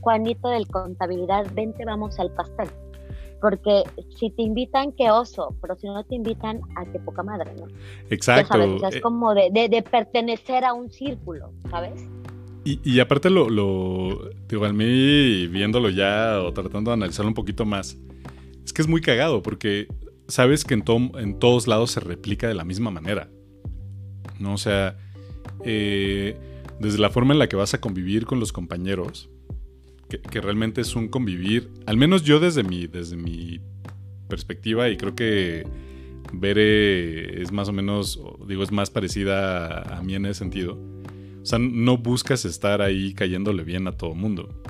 Juanito 0.00 0.48
del 0.48 0.66
Contabilidad, 0.66 1.46
vente, 1.54 1.84
vamos 1.84 2.18
al 2.18 2.32
pastel 2.32 2.68
porque 3.40 3.82
si 4.18 4.30
te 4.30 4.42
invitan, 4.42 4.92
qué 4.92 5.10
oso, 5.10 5.56
pero 5.60 5.76
si 5.76 5.86
no 5.86 6.02
te 6.04 6.14
invitan, 6.14 6.60
a 6.76 6.84
qué 6.90 6.98
poca 6.98 7.22
madre, 7.22 7.52
¿no? 7.58 7.66
Exacto. 8.10 8.62
es 8.88 8.96
eh, 8.96 9.00
como 9.00 9.34
de, 9.34 9.84
pertenecer 9.90 10.64
a 10.64 10.72
un 10.72 10.90
círculo, 10.90 11.52
¿sabes? 11.70 12.06
Y, 12.64 12.98
aparte 12.98 13.30
lo, 13.30 13.48
lo, 13.48 14.28
digo, 14.48 14.64
a 14.64 14.72
mí 14.72 15.46
viéndolo 15.46 15.88
ya 15.88 16.42
o 16.42 16.52
tratando 16.52 16.90
de 16.90 16.94
analizarlo 16.94 17.28
un 17.28 17.34
poquito 17.34 17.64
más, 17.64 17.96
es 18.64 18.72
que 18.72 18.82
es 18.82 18.88
muy 18.88 19.00
cagado 19.00 19.40
porque 19.40 19.86
sabes 20.26 20.64
que 20.64 20.74
en, 20.74 20.82
en 21.16 21.38
todos 21.38 21.68
lados 21.68 21.92
se 21.92 22.00
replica 22.00 22.48
de 22.48 22.54
la 22.54 22.64
misma 22.64 22.90
manera, 22.90 23.30
¿no? 24.40 24.54
O 24.54 24.58
sea, 24.58 24.96
eh, 25.64 26.36
desde 26.80 26.98
la 26.98 27.10
forma 27.10 27.34
en 27.34 27.38
la 27.38 27.48
que 27.48 27.54
vas 27.54 27.72
a 27.74 27.80
convivir 27.80 28.26
con 28.26 28.40
los 28.40 28.52
compañeros, 28.52 29.30
que, 30.08 30.40
realmente 30.40 30.80
es 30.80 30.94
un 30.94 31.08
convivir, 31.08 31.70
al 31.86 31.96
menos 31.96 32.22
yo 32.22 32.40
desde 32.40 32.62
mi, 32.62 32.86
desde 32.86 33.16
mi 33.16 33.60
perspectiva, 34.28 34.88
y 34.88 34.96
creo 34.96 35.14
que 35.14 35.66
Bere 36.32 37.42
es 37.42 37.52
más 37.52 37.68
o 37.68 37.72
menos, 37.72 38.20
digo, 38.46 38.62
es 38.62 38.72
más 38.72 38.90
parecida 38.90 39.96
a, 39.96 40.02
mí 40.02 40.14
en 40.14 40.26
ese 40.26 40.40
sentido. 40.40 40.78
O 41.42 41.46
sea, 41.46 41.58
no 41.58 41.98
buscas 41.98 42.44
estar 42.44 42.82
ahí 42.82 43.14
cayéndole 43.14 43.62
bien 43.62 43.86
a 43.86 43.92
todo 43.92 44.14
mundo. 44.14 44.62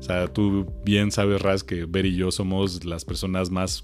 sea, 0.00 0.28
tú 0.28 0.66
bien 0.84 1.10
sabes, 1.10 1.42
Raz, 1.42 1.62
que 1.62 1.84
Ver 1.84 2.06
y 2.06 2.16
yo 2.16 2.30
somos 2.30 2.84
las 2.84 3.04
personas 3.04 3.50
más 3.50 3.82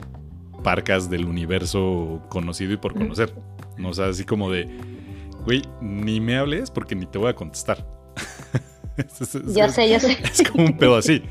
parcas 0.64 1.10
del 1.10 1.26
universo 1.26 2.22
conocido 2.30 2.72
y 2.72 2.76
por 2.76 2.94
conocer. 2.94 3.34
¿no? 3.76 3.90
O 3.90 3.94
sea, 3.94 4.06
así 4.06 4.24
como 4.24 4.50
de, 4.50 4.66
güey, 5.44 5.62
ni 5.82 6.20
me 6.20 6.36
hables 6.36 6.70
porque 6.70 6.94
ni 6.94 7.06
te 7.06 7.18
voy 7.18 7.28
a 7.28 7.34
contestar. 7.34 7.86
yo 9.54 9.68
sé, 9.68 9.90
yo 9.90 10.00
sé. 10.00 10.18
Es 10.22 10.42
como 10.50 10.66
un 10.66 10.76
pedo 10.76 10.96
así. 10.96 11.22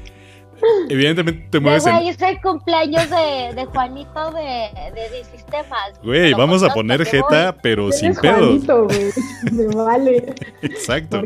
Evidentemente 0.90 1.48
te 1.50 1.60
mueves 1.60 1.84
güey, 1.84 1.96
en... 1.96 2.08
es 2.08 2.22
el 2.22 2.42
cumpleaños 2.42 3.10
de, 3.10 3.54
de 3.56 3.66
Juanito 3.66 4.32
de, 4.32 4.70
de, 4.94 5.24
Sistemas. 5.32 5.94
Güey, 6.04 6.34
vamos 6.34 6.64
a 6.64 6.70
poner 6.70 7.06
jeta, 7.06 7.56
pero 7.62 7.92
sin 7.92 8.14
pedos. 8.16 8.66
Juanito, 8.66 8.86
güey. 8.86 9.12
Me 9.52 9.68
vale. 9.76 10.36
Exacto. 10.62 11.24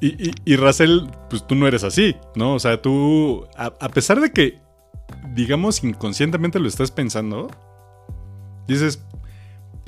Y, 0.00 0.28
y, 0.28 0.34
y 0.44 0.56
Racel, 0.56 1.08
pues 1.28 1.46
tú 1.46 1.54
no 1.54 1.66
eres 1.66 1.82
así, 1.82 2.16
¿no? 2.34 2.54
O 2.54 2.58
sea, 2.58 2.80
tú, 2.80 3.46
a, 3.56 3.72
a, 3.80 3.88
pesar 3.88 4.20
de 4.20 4.32
que, 4.32 4.58
digamos, 5.34 5.82
inconscientemente 5.82 6.60
lo 6.60 6.68
estás 6.68 6.90
pensando, 6.90 7.48
dices, 8.68 9.02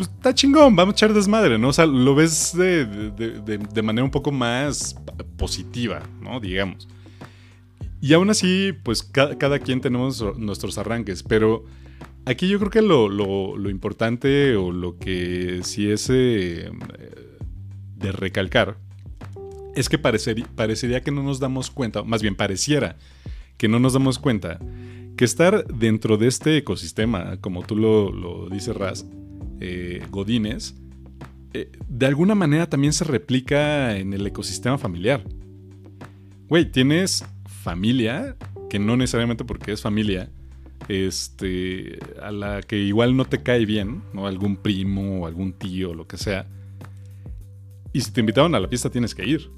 pues 0.03 0.17
está 0.17 0.35
chingón, 0.35 0.75
vamos 0.75 0.95
a 0.95 0.97
echar 0.97 1.15
desmadre, 1.15 1.59
¿no? 1.59 1.69
O 1.69 1.73
sea, 1.73 1.87
lo 1.87 2.15
ves 2.15 2.57
de, 2.57 2.87
de, 2.87 3.59
de 3.59 3.83
manera 3.83 4.05
un 4.05 4.11
poco 4.11 4.33
más 4.33 4.97
positiva, 5.37 6.03
¿no? 6.21 6.41
Digamos. 6.41 6.89
Y 8.01 8.15
aún 8.15 8.31
así, 8.31 8.73
pues 8.83 9.03
cada, 9.03 9.39
cada, 9.39 9.61
quien 9.61 9.81
tenemos 9.81 10.37
nuestros 10.37 10.77
arranques, 10.77 11.23
pero 11.23 11.65
aquí 12.25 12.49
yo 12.49 12.59
creo 12.59 12.71
que 12.71 12.83
lo, 12.83 13.09
lo, 13.09 13.57
lo 13.57 13.71
importante 13.71 14.57
o 14.57 14.73
lo 14.73 14.99
que 14.99 15.61
sí 15.63 15.89
es 15.89 16.09
eh, 16.11 16.71
de 17.97 18.13
recalcar 18.13 18.79
es 19.77 19.89
que 19.89 19.99
parecería, 19.99 20.47
parecería 20.57 21.01
que 21.01 21.13
no 21.13 21.23
nos 21.23 21.39
damos 21.39 21.71
cuenta, 21.71 22.03
más 22.03 22.23
bien 22.23 22.35
pareciera 22.35 22.97
que 23.57 23.69
no 23.69 23.79
nos 23.79 23.93
damos 23.93 24.19
cuenta 24.19 24.59
que 25.17 25.25
estar 25.25 25.65
dentro 25.67 26.17
de 26.17 26.27
este 26.27 26.57
ecosistema, 26.57 27.37
como 27.41 27.63
tú 27.63 27.77
lo, 27.77 28.11
lo 28.11 28.49
dices, 28.49 28.75
Raz, 28.75 29.07
eh, 29.65 30.03
Godines, 30.11 30.75
eh, 31.55 31.71
de 31.89 32.07
alguna 32.07 32.35
manera 32.35 32.69
también 32.69 32.93
se 32.93 33.05
replica 33.05 33.97
en 33.97 34.13
el 34.13 34.27
ecosistema 34.27 34.77
familiar. 34.77 35.23
Güey, 36.49 36.73
tienes 36.73 37.25
familia, 37.47 38.37
que 38.69 38.81
no 38.81 38.97
necesariamente 38.97 39.45
porque 39.45 39.71
es 39.71 39.81
familia, 39.81 40.31
este, 40.89 42.01
a 42.21 42.33
la 42.33 42.63
que 42.63 42.77
igual 42.79 43.17
no 43.17 43.25
te 43.25 43.41
cae 43.41 43.65
bien, 43.65 44.03
¿no? 44.13 44.27
Algún 44.27 44.57
primo 44.57 45.21
o 45.21 45.27
algún 45.29 45.53
tío, 45.53 45.95
lo 45.95 46.09
que 46.09 46.17
sea. 46.17 46.49
Y 47.93 48.01
si 48.01 48.11
te 48.11 48.19
invitaron 48.19 48.57
a 48.57 48.61
la 48.61 48.67
fiesta 48.67 48.91
tienes 48.91 49.15
que 49.15 49.25
ir. 49.25 49.49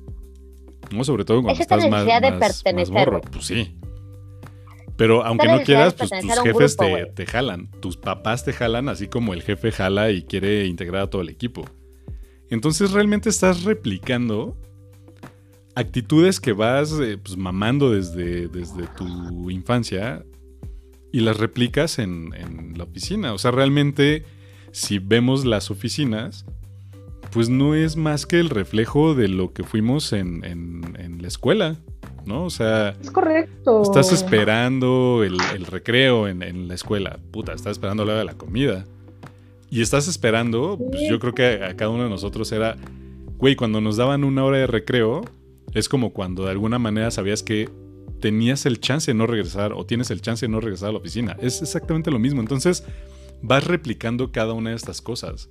¿No? 0.90 1.02
Sobre 1.02 1.24
todo 1.24 1.42
cuando 1.42 1.62
estás 1.62 1.88
más, 1.88 2.04
de 2.04 2.30
más, 2.30 2.62
más 2.74 2.90
morro. 2.90 3.22
Pues 3.22 3.46
sí. 3.46 3.74
Pero 4.96 5.24
aunque 5.24 5.48
no 5.48 5.62
quieras, 5.62 5.94
pues 5.94 6.10
tus 6.10 6.40
jefes 6.42 6.76
grupo, 6.76 6.96
te, 6.96 7.06
te, 7.06 7.26
jalan. 7.26 7.68
Tus 7.80 7.96
papás 7.96 8.44
te 8.44 8.52
jalan, 8.52 8.88
así 8.88 9.08
como 9.08 9.34
el 9.34 9.42
jefe 9.42 9.72
jala 9.72 10.10
y 10.10 10.22
quiere 10.22 10.66
integrar 10.66 11.02
a 11.02 11.10
todo 11.10 11.22
el 11.22 11.28
equipo. 11.28 11.64
Entonces 12.50 12.92
realmente 12.92 13.28
estás 13.28 13.64
replicando 13.64 14.56
actitudes 15.74 16.40
que 16.40 16.52
vas 16.52 16.92
eh, 17.00 17.18
pues, 17.22 17.36
mamando 17.36 17.90
desde, 17.90 18.48
desde 18.48 18.86
tu 18.96 19.50
infancia 19.50 20.24
y 21.12 21.20
las 21.20 21.38
replicas 21.38 21.98
en, 21.98 22.32
en, 22.34 22.76
la 22.78 22.84
oficina. 22.84 23.32
O 23.32 23.38
sea, 23.38 23.50
realmente, 23.50 24.24
si 24.72 24.98
vemos 24.98 25.44
las 25.44 25.70
oficinas, 25.70 26.44
pues 27.34 27.50
no 27.50 27.74
es 27.74 27.96
más 27.96 28.24
que 28.24 28.40
el 28.40 28.48
reflejo 28.48 29.14
de 29.14 29.28
lo 29.28 29.52
que 29.52 29.64
fuimos 29.64 30.12
en, 30.14 30.44
en 30.44 31.20
la 31.20 31.28
escuela. 31.28 31.76
¿No? 32.26 32.44
O 32.44 32.50
sea. 32.50 32.96
Es 33.00 33.10
correcto. 33.10 33.82
Estás 33.82 34.12
esperando 34.12 35.22
el, 35.24 35.36
el 35.54 35.66
recreo 35.66 36.28
en, 36.28 36.68
la 36.68 36.74
escuela. 36.74 37.18
Puta, 37.30 37.52
estás 37.52 37.72
esperando 37.72 38.04
la 38.04 38.12
hora 38.12 38.18
de 38.20 38.24
la 38.24 38.34
comida. 38.34 38.84
Y 39.70 39.82
estás 39.82 40.08
esperando, 40.08 40.78
pues 40.78 41.02
yo 41.08 41.18
creo 41.18 41.34
que 41.34 41.64
a 41.64 41.76
cada 41.76 41.90
uno 41.90 42.04
de 42.04 42.10
nosotros 42.10 42.50
era, 42.52 42.76
güey, 43.38 43.56
cuando 43.56 43.80
nos 43.80 43.96
daban 43.96 44.22
una 44.22 44.44
hora 44.44 44.58
de 44.58 44.66
recreo, 44.66 45.22
es 45.72 45.88
como 45.88 46.12
cuando 46.12 46.44
de 46.44 46.52
alguna 46.52 46.78
manera 46.78 47.10
sabías 47.10 47.42
que 47.42 47.68
tenías 48.20 48.66
el 48.66 48.78
chance 48.80 49.10
de 49.10 49.18
no 49.18 49.26
regresar 49.26 49.72
o 49.72 49.84
tienes 49.84 50.10
el 50.10 50.20
chance 50.20 50.46
de 50.46 50.52
no 50.52 50.60
regresar 50.60 50.90
a 50.90 50.92
la 50.92 50.98
oficina. 50.98 51.36
Es 51.40 51.60
exactamente 51.60 52.10
lo 52.10 52.20
mismo. 52.20 52.40
Entonces 52.40 52.84
vas 53.42 53.66
replicando 53.66 54.30
cada 54.30 54.52
una 54.52 54.70
de 54.70 54.76
estas 54.76 55.02
cosas. 55.02 55.48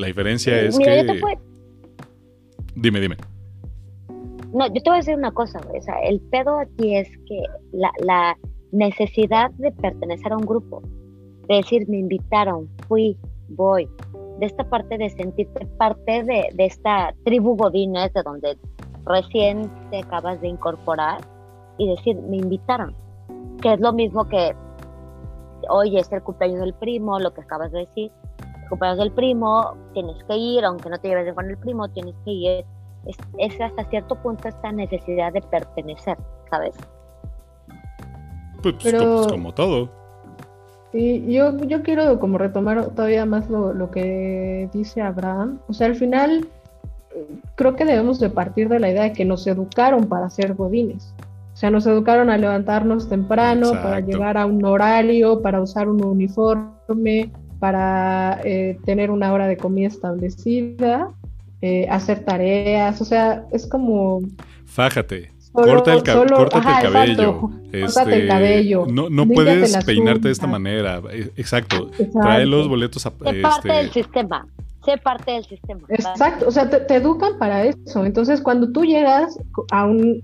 La 0.00 0.06
diferencia 0.06 0.58
es 0.58 0.78
que... 0.78 1.38
Dime, 2.74 3.00
dime. 3.00 3.16
No, 4.54 4.66
yo 4.66 4.82
te 4.82 4.88
voy 4.88 4.94
a 4.94 4.96
decir 4.96 5.14
una 5.14 5.30
cosa, 5.30 5.60
O 5.76 5.82
sea, 5.82 5.94
el 6.00 6.20
pedo 6.20 6.58
aquí 6.58 6.96
es 6.96 7.08
que 7.26 7.42
la, 7.72 7.92
la 8.02 8.38
necesidad 8.72 9.50
de 9.52 9.70
pertenecer 9.72 10.32
a 10.32 10.38
un 10.38 10.46
grupo, 10.46 10.82
de 11.48 11.56
decir, 11.56 11.86
me 11.88 11.98
invitaron, 11.98 12.66
fui, 12.88 13.18
voy, 13.50 13.88
de 14.38 14.46
esta 14.46 14.64
parte 14.64 14.96
de 14.96 15.10
sentirte 15.10 15.66
parte 15.76 16.24
de, 16.24 16.48
de 16.54 16.64
esta 16.64 17.14
tribu 17.24 17.54
godines 17.56 18.10
de 18.14 18.22
donde 18.22 18.56
recién 19.04 19.70
te 19.90 19.98
acabas 19.98 20.40
de 20.40 20.48
incorporar 20.48 21.20
y 21.76 21.88
decir, 21.88 22.16
me 22.16 22.38
invitaron, 22.38 22.96
que 23.60 23.74
es 23.74 23.80
lo 23.80 23.92
mismo 23.92 24.26
que, 24.26 24.56
hoy 25.68 25.98
es 25.98 26.10
el 26.10 26.22
cumpleaños 26.22 26.60
del 26.60 26.74
primo, 26.74 27.18
lo 27.18 27.34
que 27.34 27.42
acabas 27.42 27.70
de 27.72 27.80
decir, 27.80 28.10
cumpleaños 28.70 28.98
del 28.98 29.12
primo, 29.12 29.76
tienes 29.92 30.24
que 30.24 30.36
ir, 30.36 30.64
aunque 30.64 30.88
no 30.88 30.98
te 30.98 31.08
lleves 31.08 31.34
con 31.34 31.50
el 31.50 31.58
primo, 31.58 31.88
tienes 31.88 32.14
que 32.24 32.30
ir, 32.30 32.64
es, 33.06 33.16
es, 33.38 33.60
hasta 33.60 33.84
cierto 33.90 34.14
punto 34.14 34.48
esta 34.48 34.72
necesidad 34.72 35.32
de 35.32 35.42
pertenecer, 35.42 36.16
¿sabes? 36.48 36.74
Pues, 38.62 38.76
Pero, 38.82 39.16
pues 39.16 39.26
como 39.32 39.52
todo. 39.52 39.90
Sí, 40.92 41.24
yo, 41.28 41.56
yo 41.58 41.82
quiero 41.82 42.18
como 42.18 42.38
retomar 42.38 42.86
todavía 42.90 43.26
más 43.26 43.48
lo, 43.50 43.74
lo 43.74 43.90
que 43.90 44.68
dice 44.72 45.02
Abraham. 45.02 45.60
O 45.68 45.72
sea, 45.72 45.86
al 45.86 45.94
final 45.94 46.48
creo 47.54 47.76
que 47.76 47.84
debemos 47.84 48.20
de 48.20 48.30
partir 48.30 48.68
de 48.68 48.80
la 48.80 48.90
idea 48.90 49.02
de 49.04 49.12
que 49.12 49.24
nos 49.24 49.46
educaron 49.46 50.06
para 50.06 50.30
ser 50.30 50.54
godines. 50.54 51.14
O 51.52 51.56
sea, 51.60 51.70
nos 51.70 51.86
educaron 51.86 52.30
a 52.30 52.38
levantarnos 52.38 53.08
temprano, 53.08 53.68
Exacto. 53.68 53.88
para 53.88 54.00
llegar 54.00 54.38
a 54.38 54.46
un 54.46 54.64
horario, 54.64 55.42
para 55.42 55.60
usar 55.60 55.88
un 55.88 56.02
uniforme, 56.02 57.30
para 57.60 58.40
eh, 58.44 58.78
tener 58.84 59.10
una 59.10 59.32
hora 59.32 59.46
de 59.46 59.56
comida 59.56 59.86
establecida, 59.86 61.10
eh, 61.62 61.86
hacer 61.88 62.24
tareas, 62.24 63.00
o 63.00 63.04
sea, 63.04 63.44
es 63.52 63.66
como... 63.66 64.22
Fájate. 64.64 65.30
Solo, 65.52 65.74
corta 65.74 65.92
el, 65.94 66.02
ca 66.02 66.12
solo, 66.12 66.36
córtate 66.36 66.68
ajá, 66.68 66.80
el 66.80 66.92
cabello. 66.92 67.50
Este, 67.72 68.22
el 68.22 68.28
cabello. 68.28 68.86
No, 68.88 69.10
no 69.10 69.26
puedes 69.26 69.84
peinarte 69.84 70.28
de 70.28 70.32
esta 70.32 70.46
manera. 70.46 71.02
Eh, 71.12 71.30
exacto. 71.36 71.90
Exacto. 71.98 72.20
Trae 72.20 72.46
los 72.46 72.68
boletos 72.68 73.04
a. 73.04 73.08
Es 73.08 73.42
parte 73.42 73.68
este... 73.68 73.72
del 73.72 73.90
sistema 73.90 74.46
sé 74.84 74.96
parte 74.98 75.32
del 75.32 75.44
sistema. 75.44 75.80
Exacto, 75.88 76.48
o 76.48 76.50
sea, 76.50 76.68
te, 76.70 76.80
te, 76.80 76.96
educan 76.96 77.38
para 77.38 77.64
eso. 77.64 78.04
Entonces, 78.04 78.40
cuando 78.40 78.72
tú 78.72 78.84
llegas 78.84 79.38
a 79.70 79.84
un, 79.84 80.22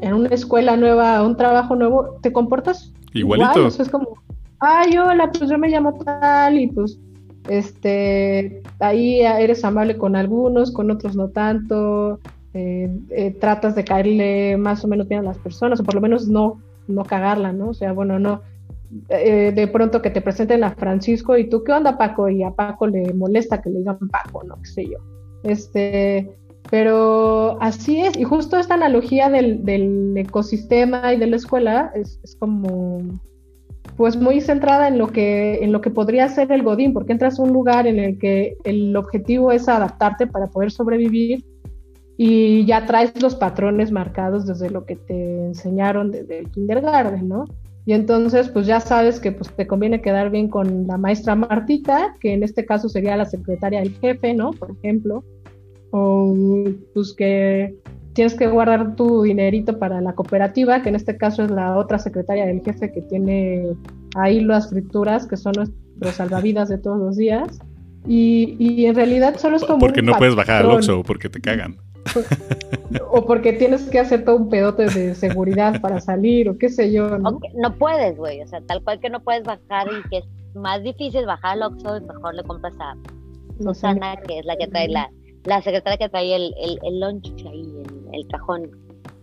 en 0.00 0.14
una 0.14 0.28
escuela 0.28 0.76
nueva, 0.76 1.16
a 1.16 1.22
un 1.22 1.36
trabajo 1.36 1.76
nuevo, 1.76 2.18
te 2.22 2.32
comportas 2.32 2.92
igualito. 3.12 3.50
Igual, 3.50 3.66
o 3.66 3.70
sea, 3.70 3.84
es 3.84 3.90
como, 3.90 4.18
ay, 4.60 4.96
hola, 4.98 5.30
pues 5.30 5.50
yo 5.50 5.58
me 5.58 5.68
llamo 5.68 5.98
tal 5.98 6.58
y 6.58 6.66
pues, 6.68 6.98
este, 7.48 8.62
ahí 8.80 9.20
eres 9.20 9.64
amable 9.64 9.96
con 9.96 10.16
algunos, 10.16 10.72
con 10.72 10.90
otros 10.90 11.16
no 11.16 11.28
tanto, 11.28 12.20
eh, 12.54 12.90
eh, 13.10 13.32
tratas 13.32 13.74
de 13.74 13.84
caerle 13.84 14.56
más 14.56 14.84
o 14.84 14.88
menos 14.88 15.08
bien 15.08 15.20
a 15.20 15.24
las 15.24 15.38
personas, 15.38 15.80
o 15.80 15.84
por 15.84 15.94
lo 15.94 16.00
menos 16.00 16.28
no, 16.28 16.60
no 16.88 17.04
cagarla, 17.04 17.52
¿no? 17.52 17.68
O 17.68 17.74
sea, 17.74 17.92
bueno, 17.92 18.18
no, 18.18 18.42
eh, 19.08 19.52
de 19.54 19.66
pronto 19.68 20.00
que 20.00 20.10
te 20.10 20.20
presenten 20.20 20.64
a 20.64 20.74
Francisco 20.74 21.36
y 21.36 21.48
tú, 21.48 21.64
¿qué 21.64 21.72
onda 21.72 21.98
Paco? 21.98 22.28
Y 22.28 22.42
a 22.42 22.50
Paco 22.50 22.86
le 22.86 23.12
molesta 23.14 23.60
que 23.60 23.70
le 23.70 23.80
digan 23.80 23.98
Paco, 24.10 24.42
no 24.44 24.56
qué 24.56 24.66
sé 24.66 24.84
yo. 24.86 24.98
Este, 25.42 26.28
pero 26.70 27.60
así 27.60 28.00
es, 28.00 28.16
y 28.16 28.24
justo 28.24 28.58
esta 28.58 28.74
analogía 28.74 29.28
del, 29.28 29.64
del 29.64 30.16
ecosistema 30.16 31.12
y 31.12 31.18
de 31.18 31.26
la 31.26 31.36
escuela 31.36 31.92
es, 31.94 32.18
es, 32.24 32.36
como 32.36 32.98
pues 33.96 34.16
muy 34.16 34.40
centrada 34.40 34.88
en 34.88 34.98
lo 34.98 35.08
que 35.08 35.64
en 35.64 35.72
lo 35.72 35.80
que 35.80 35.90
podría 35.90 36.28
ser 36.28 36.52
el 36.52 36.62
Godín, 36.62 36.92
porque 36.92 37.12
entras 37.12 37.38
a 37.38 37.42
un 37.42 37.52
lugar 37.52 37.86
en 37.86 37.98
el 37.98 38.18
que 38.18 38.56
el 38.64 38.94
objetivo 38.96 39.52
es 39.52 39.68
adaptarte 39.68 40.26
para 40.26 40.48
poder 40.48 40.70
sobrevivir 40.70 41.44
y 42.16 42.64
ya 42.64 42.86
traes 42.86 43.20
los 43.20 43.34
patrones 43.34 43.92
marcados 43.92 44.46
desde 44.46 44.70
lo 44.70 44.84
que 44.84 44.96
te 44.96 45.46
enseñaron 45.46 46.10
desde 46.10 46.40
el 46.40 46.50
kindergarten, 46.50 47.28
¿no? 47.28 47.44
Y 47.84 47.92
entonces, 47.92 48.48
pues 48.48 48.66
ya 48.66 48.80
sabes 48.80 49.20
que 49.20 49.30
pues, 49.30 49.50
te 49.54 49.66
conviene 49.66 50.02
quedar 50.02 50.30
bien 50.30 50.48
con 50.48 50.88
la 50.88 50.98
maestra 50.98 51.36
Martita, 51.36 52.16
que 52.20 52.32
en 52.32 52.42
este 52.42 52.66
caso 52.66 52.88
sería 52.88 53.16
la 53.16 53.26
secretaria 53.26 53.78
del 53.78 53.94
jefe, 53.94 54.34
¿no? 54.34 54.50
Por 54.50 54.72
ejemplo. 54.72 55.22
O 55.92 56.34
pues 56.92 57.14
que 57.14 57.76
tienes 58.16 58.34
que 58.34 58.46
guardar 58.46 58.96
tu 58.96 59.22
dinerito 59.22 59.78
para 59.78 60.00
la 60.00 60.14
cooperativa, 60.14 60.82
que 60.82 60.88
en 60.88 60.96
este 60.96 61.18
caso 61.18 61.44
es 61.44 61.50
la 61.50 61.76
otra 61.76 61.98
secretaria 61.98 62.46
del 62.46 62.62
jefe 62.62 62.90
que 62.90 63.02
tiene 63.02 63.76
ahí 64.16 64.40
las 64.40 64.70
frituras, 64.70 65.26
que 65.26 65.36
son 65.36 65.52
los 65.56 65.70
salvavidas 66.14 66.70
de 66.70 66.78
todos 66.78 66.98
los 66.98 67.16
días. 67.16 67.60
Y, 68.08 68.56
y 68.58 68.86
en 68.86 68.94
realidad 68.94 69.36
solo 69.36 69.56
es 69.56 69.64
como. 69.64 69.78
Porque 69.78 70.00
no 70.00 70.14
puedes 70.16 70.34
bajar 70.34 70.64
al 70.64 70.70
Oxxo, 70.70 71.02
porque 71.02 71.28
te 71.28 71.40
cagan. 71.40 71.76
o 73.10 73.26
porque 73.26 73.52
tienes 73.52 73.82
que 73.82 73.98
hacer 73.98 74.24
todo 74.24 74.36
un 74.36 74.48
pedote 74.48 74.86
de 74.86 75.14
seguridad 75.14 75.80
para 75.80 76.00
salir, 76.00 76.48
o 76.48 76.56
qué 76.56 76.70
sé 76.70 76.90
yo, 76.92 77.18
¿no? 77.18 77.40
no 77.56 77.74
puedes, 77.74 78.16
güey, 78.16 78.40
o 78.40 78.46
sea, 78.46 78.60
tal 78.62 78.82
cual 78.82 79.00
que 79.00 79.10
no 79.10 79.20
puedes 79.22 79.42
bajar 79.42 79.88
y 79.88 80.08
que 80.08 80.18
es 80.18 80.24
más 80.54 80.82
difícil 80.82 81.26
bajar 81.26 81.54
al 81.54 81.64
Oxxo 81.64 81.96
y 81.96 82.00
mejor 82.00 82.34
le 82.34 82.44
compras 82.44 82.74
a 82.78 82.94
Susana, 83.60 84.16
que 84.26 84.38
es 84.38 84.46
la 84.46 84.56
que 84.56 84.68
trae 84.68 84.88
la, 84.88 85.10
la 85.44 85.60
secretaria 85.60 85.98
que 85.98 86.08
trae 86.08 86.34
el, 86.34 86.54
el, 86.62 86.78
el 86.82 87.00
lunch 87.00 87.44
ahí, 87.44 87.60
el, 87.60 87.95
el 88.16 88.26
cajón, 88.28 88.70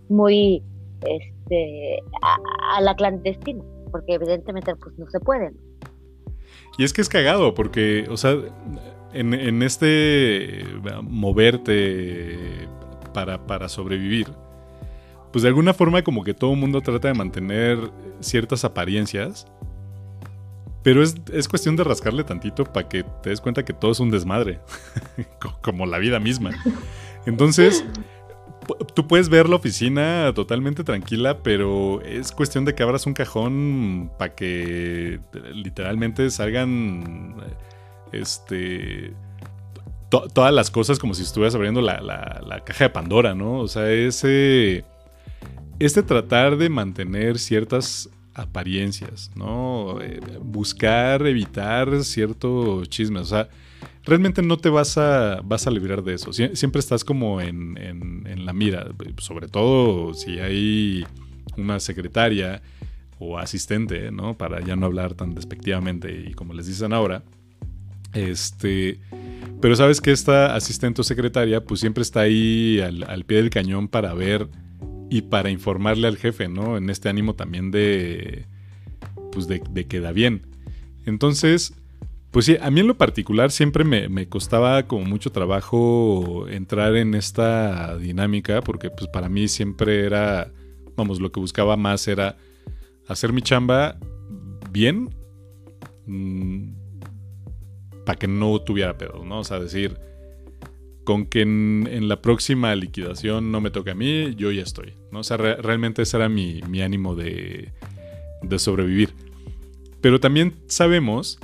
muy 0.10 0.64
este 1.02 2.00
a, 2.22 2.82
la 2.82 2.96
clandestina, 2.96 3.64
porque 3.92 4.14
evidentemente 4.14 4.76
pues 4.76 4.98
no 4.98 5.10
se 5.10 5.20
puede. 5.20 5.52
Y 6.78 6.84
es 6.84 6.94
que 6.94 7.02
es 7.02 7.10
cagado, 7.10 7.54
porque, 7.54 8.08
o 8.10 8.18
sea, 8.18 8.36
en, 9.14 9.34
en 9.34 9.62
este 9.62 10.64
moverte 11.04 12.68
para, 13.14 13.46
para 13.46 13.70
sobrevivir, 13.70 14.28
pues 15.32 15.44
de 15.44 15.50
alguna 15.50 15.74
forma 15.74 16.04
como 16.04 16.24
que 16.24 16.34
todo 16.34 16.54
el 16.54 16.60
mundo 16.60 16.82
trata 16.82 17.10
de 17.10 17.14
mantener 17.14 17.78
ciertas 18.22 18.64
apariencias 18.64 19.46
pero 20.84 21.02
es, 21.02 21.48
cuestión 21.48 21.78
de 21.78 21.86
rascarle 21.86 22.26
tantito 22.26 22.66
para 22.66 22.90
que 22.90 23.04
te 23.24 23.30
des 23.30 23.40
cuenta 23.40 23.64
que 23.64 23.72
todo 23.72 23.92
es 23.92 24.02
un 24.02 24.12
desmadre, 24.12 24.60
como 25.62 25.86
la 25.86 25.98
vida 25.98 26.20
misma. 26.20 26.52
Entonces, 27.26 27.86
tú 28.94 29.08
puedes 29.08 29.30
ver 29.30 29.50
la 29.50 29.56
oficina 29.56 30.32
totalmente 30.34 30.84
tranquila, 30.84 31.44
pero 31.44 32.02
es 32.02 32.32
cuestión 32.32 32.66
de 32.66 32.76
que 32.76 32.84
abras 32.84 33.06
un 33.06 33.14
cajón 33.14 34.12
para 34.18 34.36
que 34.36 35.20
literalmente 35.54 36.30
salgan 36.30 37.36
este 38.12 39.14
todas 40.10 40.54
las 40.54 40.70
cosas 40.70 41.00
como 41.00 41.16
si 41.16 41.24
estuvieras 41.24 41.56
abriendo 41.56 41.82
la, 41.82 42.00
la, 42.00 42.64
caja 42.64 42.84
de 42.84 42.90
Pandora, 42.92 43.34
¿no? 43.34 43.60
O 43.60 43.68
sea, 43.68 43.92
ese 43.92 44.86
este 45.80 46.04
tratar 46.04 46.58
de 46.58 46.70
mantener 46.70 47.40
ciertas 47.40 48.10
apariencias, 48.36 49.32
¿no? 49.36 50.00
Eh, 50.02 50.20
buscar, 50.42 51.26
evitar 51.26 52.04
cierto 52.04 52.86
chisme, 52.86 53.20
o 53.20 53.26
sea, 53.26 53.50
realmente 54.04 54.42
no 54.42 54.58
te 54.58 54.70
vas 54.70 54.98
a, 54.98 55.42
vas 55.44 55.68
a 55.68 55.72
librar 55.72 56.04
de 56.04 56.16
eso, 56.16 56.34
siempre 56.34 56.80
estás 56.80 57.04
como 57.04 57.42
en, 57.42 57.78
en, 57.78 58.46
la 58.46 58.54
mira, 58.54 58.88
sobre 59.20 59.48
todo 59.48 60.14
si 60.14 60.40
hay 60.40 61.06
una 61.58 61.80
secretaria 61.80 62.62
o 63.20 63.38
asistente, 63.38 64.12
¿no? 64.12 64.38
Para 64.38 64.60
ya 64.60 64.76
no 64.76 64.86
hablar 64.86 65.14
tan 65.14 65.34
despectivamente 65.34 66.26
y 66.28 66.34
como 66.34 66.54
les 66.54 66.68
dicen 66.68 66.94
ahora, 66.94 67.24
este... 68.14 69.00
Pero 69.62 69.78
sabes 69.78 70.02
que 70.02 70.12
esta 70.12 70.56
asistente 70.56 71.00
o 71.00 71.04
secretaria 71.06 71.64
pues 71.64 71.80
siempre 71.80 72.02
está 72.02 72.22
ahí 72.22 72.82
al, 72.82 73.04
al 73.04 73.24
pie 73.24 73.38
del 73.38 73.50
cañón 73.50 73.88
para 73.88 74.14
ver 74.14 74.50
y 75.10 75.22
para 75.22 75.52
informarle 75.52 76.08
al 76.08 76.18
jefe, 76.18 76.50
¿no? 76.50 76.76
En 76.76 76.90
este 76.90 77.08
ánimo 77.08 77.36
también 77.36 77.72
de, 77.72 78.46
pues 79.32 79.48
de, 79.48 79.62
que 79.88 80.00
da 80.00 80.12
bien. 80.12 80.48
Entonces, 81.06 81.76
pues 82.34 82.48
sí, 82.48 82.58
a 82.60 82.72
mí 82.72 82.80
en 82.80 82.88
lo 82.88 82.98
particular 82.98 83.52
siempre 83.52 83.84
me, 83.84 84.28
costaba 84.28 84.88
como 84.88 85.06
mucho 85.06 85.32
trabajo 85.32 86.48
entrar 86.50 86.96
en 86.96 87.14
esta 87.14 87.96
dinámica, 87.96 88.62
porque 88.62 88.90
pues 88.90 89.08
para 89.08 89.30
mí 89.30 89.48
siempre 89.48 90.04
era, 90.04 90.52
vamos, 90.98 91.22
lo 91.22 91.32
que 91.32 91.40
buscaba 91.40 91.78
más 91.78 92.08
era 92.08 92.38
hacer 93.08 93.34
mi 93.34 93.44
chamba 93.44 94.00
bien, 94.72 95.12
mm, 96.08 96.70
para 98.04 98.18
que 98.18 98.28
no 98.28 98.60
tuviera 98.60 98.98
pedo, 98.98 99.24
¿no? 99.24 99.42
O 99.42 99.44
sea, 99.44 99.60
decir, 99.60 100.00
con 101.04 101.28
que 101.28 101.44
en, 101.44 102.08
la 102.08 102.20
próxima 102.20 102.74
liquidación 102.76 103.52
no 103.52 103.62
me 103.62 103.70
toque 103.70 103.92
a 103.92 103.96
mí, 103.96 104.34
yo 104.34 104.52
ya 104.52 104.64
estoy. 104.64 104.96
¿no? 105.12 105.20
O 105.20 105.24
sea, 105.24 105.38
realmente 105.38 106.02
ese 106.02 106.18
era 106.18 106.30
mi, 106.30 106.62
ánimo 106.82 107.14
de, 107.14 107.72
de, 108.42 108.58
sobrevivir. 108.58 109.14
Pero 110.02 110.20
también 110.20 110.56
sabemos 110.66 111.40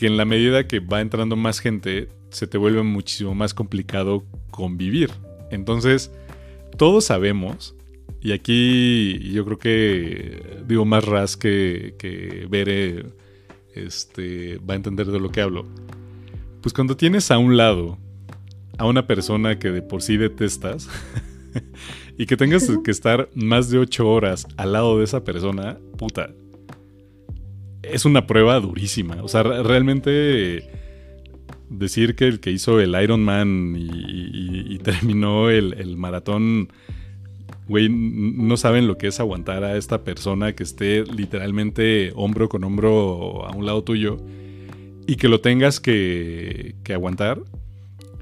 que 0.00 0.06
en 0.06 0.16
la 0.16 0.24
medida 0.24 0.66
que 0.66 0.80
va 0.80 1.02
entrando 1.02 1.36
más 1.36 1.58
gente, 1.58 2.08
se 2.30 2.46
te 2.46 2.56
vuelve 2.56 2.82
muchísimo 2.82 3.34
más 3.34 3.52
complicado 3.52 4.24
convivir. 4.50 5.10
Entonces, 5.50 6.10
todos 6.78 7.04
sabemos, 7.04 7.76
y 8.22 8.32
aquí 8.32 9.18
yo 9.30 9.44
creo 9.44 9.58
que 9.58 10.62
digo 10.66 10.86
más 10.86 11.04
ras 11.04 11.36
que, 11.36 11.96
que 11.98 12.46
Bere 12.48 13.04
este, 13.74 14.56
va 14.60 14.72
a 14.72 14.76
entender 14.78 15.06
de 15.08 15.20
lo 15.20 15.30
que 15.30 15.42
hablo. 15.42 15.66
Pues 16.62 16.72
cuando 16.72 16.96
tienes 16.96 17.30
a 17.30 17.36
un 17.36 17.58
lado 17.58 17.98
a 18.78 18.86
una 18.86 19.06
persona 19.06 19.58
que 19.58 19.70
de 19.70 19.82
por 19.82 20.00
sí 20.00 20.16
detestas 20.16 20.88
y 22.16 22.24
que 22.24 22.38
tengas 22.38 22.66
que 22.82 22.90
estar 22.90 23.28
más 23.34 23.68
de 23.68 23.76
ocho 23.76 24.08
horas 24.08 24.46
al 24.56 24.72
lado 24.72 24.96
de 24.96 25.04
esa 25.04 25.24
persona, 25.24 25.76
puta, 25.98 26.30
es 27.92 28.04
una 28.04 28.26
prueba 28.26 28.58
durísima. 28.60 29.22
O 29.22 29.28
sea, 29.28 29.42
realmente 29.42 30.68
decir 31.68 32.16
que 32.16 32.26
el 32.26 32.40
que 32.40 32.50
hizo 32.50 32.80
el 32.80 33.00
Iron 33.00 33.22
Man 33.22 33.76
y, 33.78 34.78
terminó 34.78 35.50
el, 35.50 35.96
maratón, 35.96 36.72
güey, 37.68 37.88
no 37.90 38.56
saben 38.56 38.86
lo 38.86 38.98
que 38.98 39.08
es 39.08 39.20
aguantar 39.20 39.64
a 39.64 39.76
esta 39.76 40.02
persona 40.04 40.54
que 40.54 40.62
esté 40.62 41.04
literalmente 41.04 42.12
hombro 42.16 42.48
con 42.48 42.64
hombro 42.64 43.46
a 43.46 43.54
un 43.54 43.66
lado 43.66 43.84
tuyo 43.84 44.16
y 45.06 45.16
que 45.16 45.28
lo 45.28 45.40
tengas 45.40 45.80
que, 45.80 46.76
que 46.82 46.94
aguantar 46.94 47.42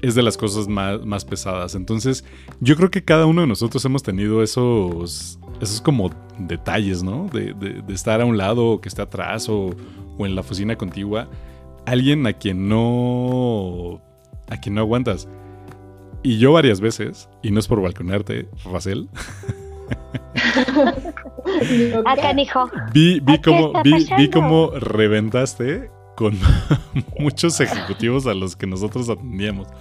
es 0.01 0.15
de 0.15 0.23
las 0.23 0.37
cosas 0.37 0.67
más, 0.67 1.25
pesadas. 1.25 1.75
Entonces, 1.75 2.23
yo 2.59 2.75
creo 2.75 2.91
que 2.91 3.03
cada 3.03 3.25
uno 3.25 3.41
de 3.41 3.47
nosotros 3.47 3.83
hemos 3.85 4.03
tenido 4.03 4.43
esos, 4.43 5.39
esos 5.61 5.81
como 5.81 6.11
detalles, 6.37 7.03
¿no? 7.03 7.27
De, 7.27 7.83
estar 7.89 8.21
a 8.21 8.25
un 8.25 8.37
lado 8.37 8.67
o 8.67 8.81
que 8.81 8.89
esté 8.89 9.01
atrás 9.01 9.49
o, 9.49 9.71
en 10.19 10.35
la 10.35 10.41
oficina 10.41 10.75
contigua. 10.75 11.27
Alguien 11.85 12.27
a 12.27 12.33
quien 12.33 12.69
no. 12.69 14.01
a 14.49 14.57
quien 14.57 14.75
no 14.75 14.81
aguantas. 14.81 15.27
Y 16.21 16.37
yo 16.37 16.51
varias 16.51 16.81
veces, 16.81 17.29
y 17.41 17.51
no 17.51 17.59
es 17.59 17.67
por 17.67 17.81
balconearte, 17.81 18.49
Racel. 18.65 19.09
Acá, 22.05 22.39
hijo. 22.39 22.69
Vi, 22.93 23.19
vi, 23.21 23.39
cómo, 23.39 23.71
vi, 23.83 24.05
vi 24.17 24.29
cómo 24.29 24.71
reventaste 24.71 25.89
con 26.15 26.37
muchos 27.19 27.59
ejecutivos 27.61 28.27
a 28.27 28.33
los 28.33 28.57
que 28.57 28.67
nosotros 28.67 29.09
atendíamos. 29.09 29.67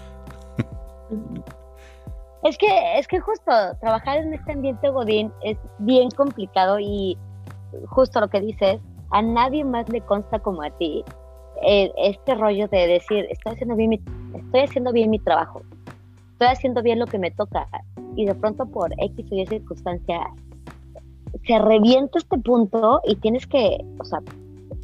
Es 2.48 2.56
que, 2.56 2.98
es 2.98 3.06
que 3.06 3.20
justo 3.20 3.52
trabajar 3.78 4.20
en 4.20 4.32
este 4.32 4.52
ambiente 4.52 4.88
Godín 4.88 5.30
es 5.42 5.58
bien 5.80 6.08
complicado 6.10 6.78
y 6.80 7.18
justo 7.90 8.20
lo 8.20 8.28
que 8.28 8.40
dices, 8.40 8.80
a 9.10 9.20
nadie 9.20 9.66
más 9.66 9.86
le 9.90 10.00
consta 10.00 10.38
como 10.38 10.62
a 10.62 10.70
ti 10.70 11.04
eh, 11.62 11.92
este 11.98 12.34
rollo 12.36 12.66
de 12.68 12.86
decir, 12.86 13.26
estoy 13.28 13.52
haciendo, 13.52 13.76
bien 13.76 13.90
mi, 13.90 14.00
estoy 14.34 14.60
haciendo 14.62 14.92
bien 14.92 15.10
mi 15.10 15.18
trabajo, 15.18 15.60
estoy 16.32 16.48
haciendo 16.48 16.82
bien 16.82 16.98
lo 16.98 17.06
que 17.06 17.18
me 17.18 17.30
toca 17.32 17.68
y 18.16 18.24
de 18.24 18.34
pronto 18.34 18.64
por 18.64 18.94
X 18.96 19.26
o 19.30 19.34
Y 19.34 19.46
circunstancia 19.46 20.20
se 21.46 21.58
revienta 21.58 22.18
este 22.18 22.38
punto 22.38 23.02
y 23.04 23.16
tienes 23.16 23.46
que, 23.46 23.76
o 23.98 24.04
sea, 24.06 24.20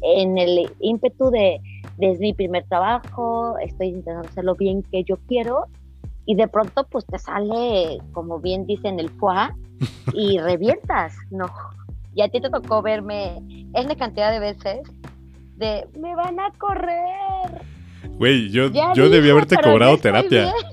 en 0.03 0.37
el 0.37 0.71
ímpetu 0.81 1.31
de, 1.31 1.59
desde 1.97 2.19
mi 2.19 2.33
primer 2.35 2.63
trabajo, 2.65 3.57
estoy 3.57 3.87
intentando 3.87 4.29
hacerlo 4.29 4.53
bien 4.53 4.83
que 4.83 5.03
yo 5.03 5.17
quiero 5.27 5.65
y 6.25 6.35
de 6.35 6.47
pronto 6.47 6.85
pues 6.89 7.05
te 7.05 7.19
sale, 7.19 7.99
como 8.11 8.39
bien 8.39 8.65
dicen, 8.65 8.99
el 8.99 9.09
foie 9.09 9.49
y 10.13 10.39
revientas, 10.41 11.15
¿no? 11.31 11.51
Y 12.13 12.21
a 12.21 12.29
ti 12.29 12.41
te 12.41 12.49
tocó 12.49 12.81
verme 12.81 13.37
en 13.73 13.87
la 13.87 13.95
cantidad 13.95 14.31
de 14.31 14.39
veces 14.39 14.87
de, 15.57 15.85
me 15.99 16.15
van 16.15 16.39
a 16.39 16.51
correr. 16.57 17.61
Güey, 18.17 18.49
yo, 18.49 18.71
yo 18.93 19.09
debí 19.09 19.29
haberte 19.29 19.57
cobrado 19.57 19.97
terapia. 19.97 20.53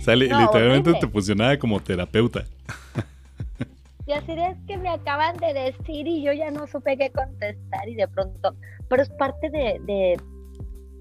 Sale, 0.00 0.26
literalmente 0.26 0.94
te 0.94 1.08
funcionaba 1.08 1.56
como 1.56 1.80
terapeuta. 1.80 2.44
Y 4.06 4.12
así 4.12 4.32
es 4.32 4.56
que 4.68 4.76
me 4.78 4.88
acaban 4.88 5.36
de 5.38 5.52
decir 5.52 6.06
y 6.06 6.22
yo 6.22 6.32
ya 6.32 6.52
no 6.52 6.68
supe 6.68 6.96
qué 6.96 7.10
contestar 7.10 7.88
y 7.88 7.96
de 7.96 8.06
pronto, 8.06 8.54
pero 8.88 9.02
es 9.02 9.10
parte 9.10 9.50
de, 9.50 9.80
de 9.84 10.16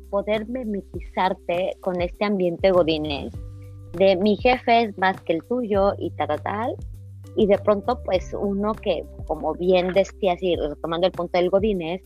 poder 0.09 0.47
mimetizarte 0.47 1.77
con 1.81 2.01
este 2.01 2.25
ambiente 2.25 2.71
godínez, 2.71 3.33
de 3.93 4.15
mi 4.17 4.35
jefe 4.37 4.83
es 4.83 4.97
más 4.97 5.19
que 5.21 5.33
el 5.33 5.43
tuyo 5.45 5.93
y 5.97 6.11
tal, 6.11 6.41
tal, 6.41 6.75
y 7.35 7.47
de 7.47 7.57
pronto 7.57 8.01
pues 8.03 8.35
uno 8.37 8.73
que, 8.73 9.05
como 9.25 9.53
bien 9.53 9.93
decías 9.93 10.41
y 10.41 10.55
retomando 10.55 11.07
el 11.07 11.13
punto 11.13 11.37
del 11.37 11.49
godínez, 11.49 12.01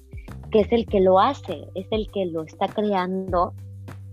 que 0.52 0.62
es 0.62 0.72
el 0.72 0.86
que 0.86 1.00
lo 1.00 1.20
hace, 1.20 1.68
es 1.76 1.88
el 1.92 2.10
que 2.12 2.26
lo 2.26 2.44
está 2.44 2.68
creando 2.68 3.54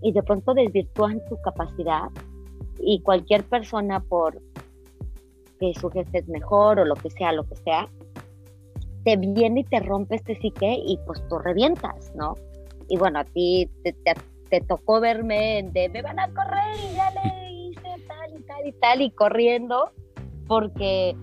y 0.01 0.11
de 0.11 0.23
pronto 0.23 0.53
desvirtúan 0.53 1.21
tu 1.29 1.39
capacidad 1.41 2.09
y 2.79 3.01
cualquier 3.01 3.43
persona 3.43 3.99
por 3.99 4.39
que 5.59 5.73
su 5.73 5.89
jefe 5.89 6.19
es 6.19 6.27
mejor 6.27 6.79
o 6.79 6.85
lo 6.85 6.95
que 6.95 7.09
sea, 7.09 7.31
lo 7.31 7.43
que 7.43 7.55
sea, 7.55 7.89
te 9.03 9.17
viene 9.17 9.61
y 9.61 9.63
te 9.63 9.79
rompe 9.79 10.15
este 10.15 10.35
psique 10.35 10.77
y 10.85 10.99
pues 11.05 11.25
tú 11.27 11.39
revientas, 11.39 12.13
¿no? 12.15 12.35
Y 12.89 12.97
bueno, 12.97 13.19
a 13.19 13.25
ti 13.25 13.69
te, 13.83 14.61
tocó 14.61 14.99
verme 14.99 15.69
de 15.73 15.89
me 15.89 16.01
van 16.01 16.19
a 16.19 16.27
correr 16.29 16.75
y 16.75 16.95
ya 16.95 17.11
le 17.11 17.51
hice 17.51 18.05
tal 18.07 18.67
y 18.67 18.71
tal, 18.73 19.01
y 19.01 19.11
corriendo, 19.11 19.91
porque 20.47 21.15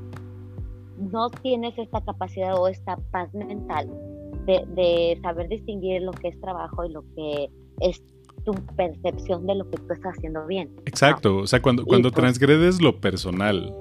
no 0.98 1.30
tienes 1.30 1.76
esta 1.78 2.00
capacidad 2.02 2.56
o 2.56 2.68
esta 2.68 2.96
paz 3.10 3.32
mental 3.34 3.90
de, 4.46 5.18
saber 5.22 5.48
distinguir 5.48 6.02
lo 6.02 6.12
que 6.12 6.28
es 6.28 6.40
trabajo 6.40 6.84
y 6.84 6.92
lo 6.92 7.04
que 7.14 7.48
es 7.80 8.02
tu 8.44 8.52
percepción 8.76 9.46
de 9.46 9.54
lo 9.54 9.70
que 9.70 9.78
tú 9.78 9.92
estás 9.94 10.12
haciendo 10.16 10.46
bien. 10.46 10.70
Exacto, 10.84 11.38
o 11.38 11.46
sea, 11.46 11.62
cuando, 11.62 11.84
cuando 11.84 12.10
pues 12.10 12.20
transgredes 12.20 12.80
lo 12.80 13.00
personal 13.00 13.74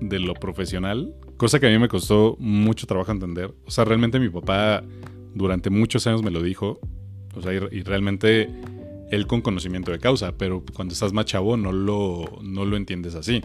de 0.00 0.20
lo 0.20 0.34
profesional, 0.34 1.14
cosa 1.36 1.58
que 1.58 1.66
a 1.66 1.70
mí 1.70 1.78
me 1.78 1.88
costó 1.88 2.36
mucho 2.38 2.86
trabajo 2.86 3.10
entender, 3.10 3.52
o 3.66 3.70
sea, 3.70 3.84
realmente 3.84 4.20
mi 4.20 4.28
papá 4.28 4.84
durante 5.34 5.70
muchos 5.70 6.06
años 6.06 6.22
me 6.22 6.30
lo 6.30 6.42
dijo, 6.42 6.78
o 7.36 7.42
sea, 7.42 7.52
y, 7.52 7.82
realmente 7.82 8.50
él 9.10 9.26
con 9.26 9.42
conocimiento 9.42 9.92
de 9.92 9.98
causa, 9.98 10.36
pero 10.36 10.64
cuando 10.74 10.92
estás 10.92 11.12
más 11.12 11.26
chavo 11.26 11.56
no 11.56 11.72
lo, 11.72 12.40
no 12.42 12.64
lo 12.64 12.76
entiendes 12.76 13.14
así. 13.14 13.42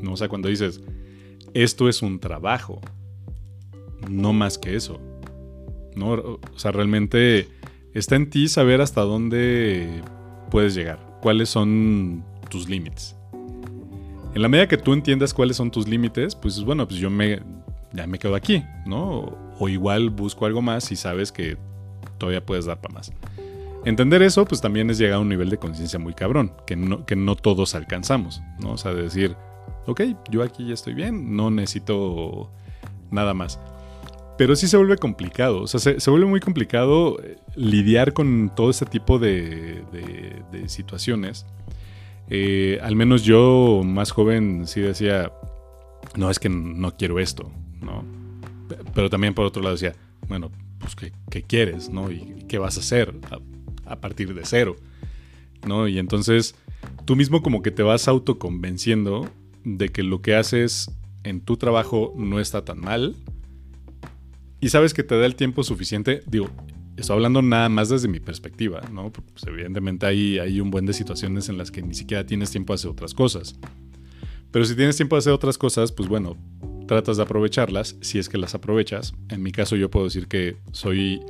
¿no? 0.00 0.12
O 0.12 0.16
sea, 0.16 0.28
cuando 0.28 0.48
dices, 0.48 0.80
esto 1.54 1.88
es 1.88 2.02
un 2.02 2.20
trabajo, 2.20 2.80
no 4.08 4.32
más 4.32 4.58
que 4.58 4.76
eso. 4.76 5.00
¿no? 5.96 6.12
O 6.12 6.58
sea, 6.58 6.72
realmente 6.72 7.48
está 7.92 8.16
en 8.16 8.30
ti 8.30 8.48
saber 8.48 8.80
hasta 8.80 9.02
dónde 9.02 10.02
puedes 10.50 10.74
llegar, 10.74 10.98
cuáles 11.22 11.48
son 11.48 12.24
tus 12.50 12.68
límites. 12.68 13.16
En 14.34 14.42
la 14.42 14.48
medida 14.48 14.66
que 14.66 14.76
tú 14.76 14.92
entiendas 14.92 15.32
cuáles 15.32 15.56
son 15.56 15.70
tus 15.70 15.86
límites, 15.86 16.34
pues 16.34 16.62
bueno, 16.64 16.88
pues 16.88 16.98
yo 16.98 17.08
me, 17.08 17.40
ya 17.92 18.06
me 18.06 18.18
quedo 18.18 18.34
aquí, 18.34 18.64
¿no? 18.84 19.36
O 19.58 19.68
igual 19.68 20.10
busco 20.10 20.44
algo 20.44 20.60
más 20.60 20.90
y 20.90 20.96
sabes 20.96 21.30
que 21.30 21.56
todavía 22.18 22.44
puedes 22.44 22.64
dar 22.66 22.80
para 22.80 22.94
más. 22.94 23.12
Entender 23.84 24.22
eso, 24.22 24.46
pues 24.46 24.60
también 24.60 24.88
es 24.88 24.98
llegar 24.98 25.16
a 25.16 25.20
un 25.20 25.28
nivel 25.28 25.50
de 25.50 25.58
conciencia 25.58 25.98
muy 25.98 26.14
cabrón, 26.14 26.52
que 26.66 26.74
no, 26.74 27.04
que 27.04 27.16
no 27.16 27.36
todos 27.36 27.74
alcanzamos, 27.74 28.42
¿no? 28.60 28.72
O 28.72 28.78
sea, 28.78 28.94
decir, 28.94 29.36
ok, 29.86 30.00
yo 30.30 30.42
aquí 30.42 30.66
ya 30.66 30.74
estoy 30.74 30.94
bien, 30.94 31.36
no 31.36 31.50
necesito 31.50 32.50
nada 33.10 33.34
más. 33.34 33.60
Pero 34.38 34.56
sí 34.56 34.66
se 34.66 34.76
vuelve 34.76 34.96
complicado, 34.96 35.62
o 35.62 35.66
sea, 35.66 35.78
se, 35.78 36.10
vuelve 36.10 36.26
muy 36.26 36.40
complicado 36.40 37.22
eh, 37.22 37.36
lidiar 37.54 38.14
con 38.14 38.50
todo 38.54 38.70
este 38.70 38.86
tipo 38.86 39.18
de, 39.18 39.84
situaciones. 40.66 41.46
Eh, 42.30 42.80
al 42.82 42.96
menos 42.96 43.22
yo, 43.22 43.82
más 43.84 44.10
joven, 44.10 44.66
sí 44.66 44.80
decía, 44.80 45.30
no, 46.16 46.30
es 46.30 46.38
que 46.38 46.48
no 46.48 46.96
quiero 46.96 47.20
esto, 47.20 47.52
¿no? 47.80 48.02
Pero 48.94 49.10
también 49.10 49.34
por 49.34 49.44
otro 49.44 49.62
lado 49.62 49.74
decía, 49.74 49.94
bueno, 50.26 50.50
pues 50.84 51.12
¿qué, 51.30 51.42
quieres, 51.42 51.88
no? 51.88 52.10
¿Y 52.10 52.44
qué 52.46 52.58
vas 52.58 52.76
a 52.76 52.80
hacer 52.80 53.14
a, 53.86 53.96
partir 53.96 54.34
de 54.34 54.44
cero? 54.44 54.76
¿No? 55.66 55.88
Y 55.88 55.98
entonces 55.98 56.54
tú 57.06 57.16
mismo 57.16 57.42
como 57.42 57.62
que 57.62 57.70
te 57.70 57.82
vas 57.82 58.06
autoconvenciendo 58.06 59.28
de 59.64 59.88
que 59.88 60.02
lo 60.02 60.20
que 60.20 60.34
haces 60.34 60.90
en 61.22 61.40
tu 61.40 61.56
trabajo 61.56 62.12
no 62.16 62.38
está 62.38 62.64
tan 62.64 62.80
mal 62.80 63.16
y 64.60 64.68
sabes 64.68 64.92
que 64.92 65.02
te 65.02 65.18
da 65.18 65.26
el 65.26 65.36
tiempo 65.36 65.62
suficiente, 65.62 66.22
digo, 66.26 66.50
estoy 66.96 67.16
hablando 67.16 67.40
nada 67.42 67.68
más 67.68 67.88
desde 67.88 68.08
mi 68.08 68.20
perspectiva, 68.20 68.82
¿no? 68.92 69.10
Pues 69.10 69.44
evidentemente 69.46 70.06
hay, 70.06 70.38
hay 70.38 70.60
un 70.60 70.70
buen 70.70 70.86
de 70.86 70.92
situaciones 70.92 71.48
en 71.48 71.58
las 71.58 71.70
que 71.70 71.82
ni 71.82 71.94
siquiera 71.94 72.24
tienes 72.26 72.50
tiempo 72.50 72.72
a 72.72 72.76
hacer 72.76 72.90
otras 72.90 73.14
cosas. 73.14 73.58
Pero 74.50 74.64
si 74.64 74.74
tienes 74.76 74.96
tiempo 74.96 75.16
a 75.16 75.18
hacer 75.18 75.32
otras 75.32 75.58
cosas, 75.58 75.92
pues 75.92 76.08
bueno, 76.08 76.36
tratas 76.86 77.16
de 77.16 77.22
aprovecharlas, 77.22 77.96
si 78.00 78.18
es 78.18 78.28
que 78.28 78.38
las 78.38 78.54
aprovechas. 78.54 79.14
En 79.28 79.42
mi 79.42 79.52
caso 79.52 79.76
yo 79.76 79.90
puedo 79.90 80.06
decir 80.06 80.28
que 80.28 80.56
soy 80.72 81.20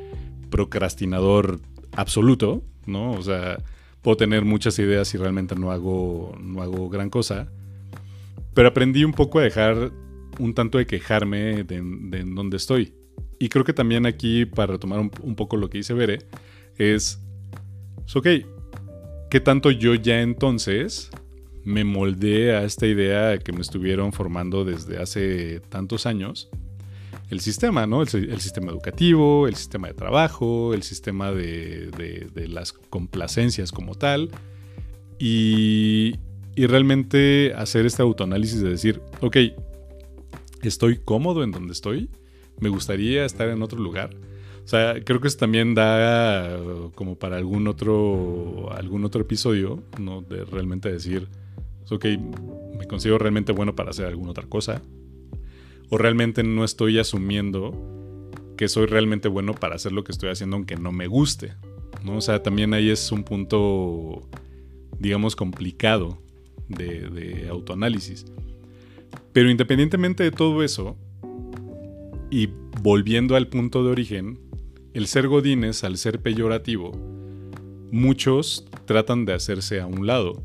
procrastinador 0.51 1.61
absoluto, 1.93 2.63
¿no? 2.87 3.13
O 3.13 3.23
sea, 3.23 3.59
puedo 4.03 4.17
tener 4.17 4.45
muchas 4.45 4.79
ideas 4.79 5.15
y 5.15 5.19
realmente 5.19 5.55
no 5.55 5.71
hago, 5.71 6.37
no 6.41 6.63
hago 6.63 6.89
gran 6.89 7.11
cosa. 7.11 7.49
Pero 8.55 8.69
aprendí 8.69 9.05
un 9.05 9.13
poco 9.13 9.39
a 9.39 9.43
dejar 9.43 9.93
un 10.39 10.55
tanto 10.55 10.79
de 10.79 10.87
quejarme 10.87 11.65
de, 11.65 11.81
de 11.83 12.21
en 12.21 12.35
dónde 12.35 12.57
estoy. 12.57 12.93
Y 13.39 13.49
creo 13.49 13.65
que 13.65 13.73
también 13.73 14.07
aquí, 14.07 14.47
para 14.47 14.73
retomar 14.75 15.01
un, 15.01 15.35
poco 15.37 15.57
lo 15.57 15.69
que 15.69 15.79
dice 15.79 15.95
Bere, 15.95 16.21
es, 16.79 17.21
ok, 18.15 18.27
¿qué 19.31 19.41
tanto 19.41 19.71
yo 19.71 19.95
ya 19.95 20.21
entonces 20.21 21.11
me 21.65 21.85
moldeé 21.85 22.57
a 22.57 22.65
esta 22.65 22.87
idea 22.87 23.39
que 23.39 23.53
me 23.53 23.61
estuvieron 23.61 24.13
formando 24.13 24.65
desde 24.65 24.99
hace 24.99 25.61
tantos 25.61 26.07
años? 26.07 26.49
El 27.31 27.41
sistema, 27.41 27.87
¿no? 27.87 28.03
El, 28.03 28.09
sistema 28.09 28.71
educativo, 28.71 29.49
el 29.49 29.55
sistema 29.55 29.89
de 29.89 29.95
trabajo, 29.95 30.75
el 30.75 30.83
sistema 30.83 31.33
de, 31.33 31.91
de, 32.35 32.49
las 32.49 32.73
complacencias 32.73 33.73
como 33.73 33.95
tal. 33.95 34.31
Y, 35.19 36.17
y 36.55 36.67
realmente 36.67 37.55
hacer 37.57 37.87
este 37.87 38.03
autoanálisis 38.03 38.61
de 38.61 38.69
decir, 38.69 39.01
ok, 39.21 39.39
estoy 40.63 40.99
cómodo 40.99 41.43
en 41.43 41.51
donde 41.51 41.73
estoy 41.73 42.11
me 42.61 42.69
gustaría 42.69 43.25
estar 43.25 43.49
en 43.49 43.63
otro 43.63 43.79
lugar. 43.79 44.11
O 44.65 44.69
sea, 44.69 44.95
creo 45.05 45.21
que 45.21 45.29
eso 45.29 45.37
también 45.37 45.75
da 45.75 46.57
como 46.95 47.17
para 47.17 47.37
algún 47.37 47.67
otro, 47.69 48.73
algún 48.73 49.05
otro 49.05 49.21
episodio, 49.21 49.83
¿no? 49.99 50.23
De 50.23 50.45
realmente 50.45 50.91
decir, 50.91 51.29
ok, 51.91 52.07
me 52.79 52.87
considero 52.87 53.19
realmente 53.19 53.53
bueno 53.53 53.75
para 53.75 53.91
hacer 53.91 54.07
alguna 54.07 54.31
otra 54.31 54.47
cosa. 54.47 54.83
O 55.91 55.99
realmente 55.99 56.43
no 56.43 56.65
estoy 56.65 56.99
asumiendo 56.99 58.31
que 58.57 58.69
soy 58.69 58.87
realmente 58.87 59.29
bueno 59.29 59.55
para 59.55 59.75
hacer 59.75 59.93
lo 59.93 60.05
que 60.05 60.13
estoy 60.13 60.31
haciendo 60.31 60.57
aunque 60.57 60.77
no 60.77 60.93
me 60.93 61.07
guste. 61.07 61.53
¿no? 62.05 62.17
O 62.17 62.21
sea, 62.21 62.43
también 62.43 62.75
ahí 62.75 62.91
es 62.91 63.13
un 63.13 63.25
punto, 63.25 64.29
digamos, 64.99 65.37
complicado 65.37 66.19
de, 66.69 67.09
de 67.11 67.49
autoanálisis. 67.49 68.27
Pero 69.33 69.51
independientemente 69.51 70.23
de 70.23 70.31
todo 70.31 70.63
eso, 70.63 70.97
y 72.31 72.49
volviendo 72.83 73.37
al 73.37 73.49
punto 73.49 73.85
de 73.85 73.91
origen, 73.91 74.41
el 74.93 75.07
ser 75.07 75.29
godines, 75.29 75.85
al 75.85 75.99
ser 75.99 76.21
peyorativo, 76.21 76.93
muchos 77.91 78.67
tratan 78.87 79.25
de 79.25 79.33
hacerse 79.33 79.81
a 79.81 79.87
un 79.87 80.07
lado. 80.07 80.45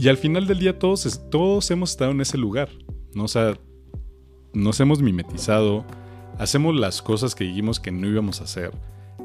Y 0.00 0.08
al 0.08 0.16
final 0.16 0.46
del 0.46 0.60
día 0.60 0.78
todos, 0.78 1.20
todos 1.28 1.70
hemos 1.70 1.90
estado 1.90 2.12
en 2.12 2.22
ese 2.22 2.38
lugar. 2.38 2.70
¿no? 3.12 3.24
O 3.24 3.28
sea, 3.28 3.58
nos 4.54 4.80
hemos 4.80 5.02
mimetizado, 5.02 5.84
hacemos 6.38 6.74
las 6.74 7.02
cosas 7.02 7.34
que 7.34 7.44
dijimos 7.44 7.80
que 7.80 7.92
no 7.92 8.06
íbamos 8.06 8.40
a 8.40 8.44
hacer. 8.44 8.72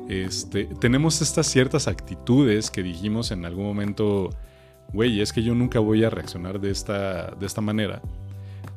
Este, 0.09 0.65
tenemos 0.81 1.21
estas 1.21 1.47
ciertas 1.47 1.87
actitudes 1.87 2.69
que 2.69 2.83
dijimos 2.83 3.31
en 3.31 3.45
algún 3.45 3.63
momento, 3.63 4.31
güey, 4.91 5.21
es 5.21 5.31
que 5.31 5.43
yo 5.43 5.55
nunca 5.55 5.79
voy 5.79 6.03
a 6.03 6.09
reaccionar 6.09 6.59
de 6.59 6.71
esta, 6.71 7.31
de 7.31 7.45
esta 7.45 7.61
manera. 7.61 8.01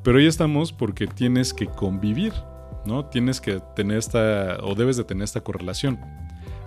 Pero 0.05 0.19
hoy 0.19 0.29
estamos 0.29 0.73
porque 0.73 1.09
tienes 1.09 1.53
que 1.53 1.67
convivir. 1.67 2.33
¿no? 2.85 3.07
Tienes 3.07 3.41
que 3.41 3.61
tener 3.75 3.99
esta, 3.99 4.59
o 4.63 4.77
debes 4.77 4.97
de 4.97 5.03
tener 5.03 5.25
esta 5.25 5.41
correlación. 5.41 5.99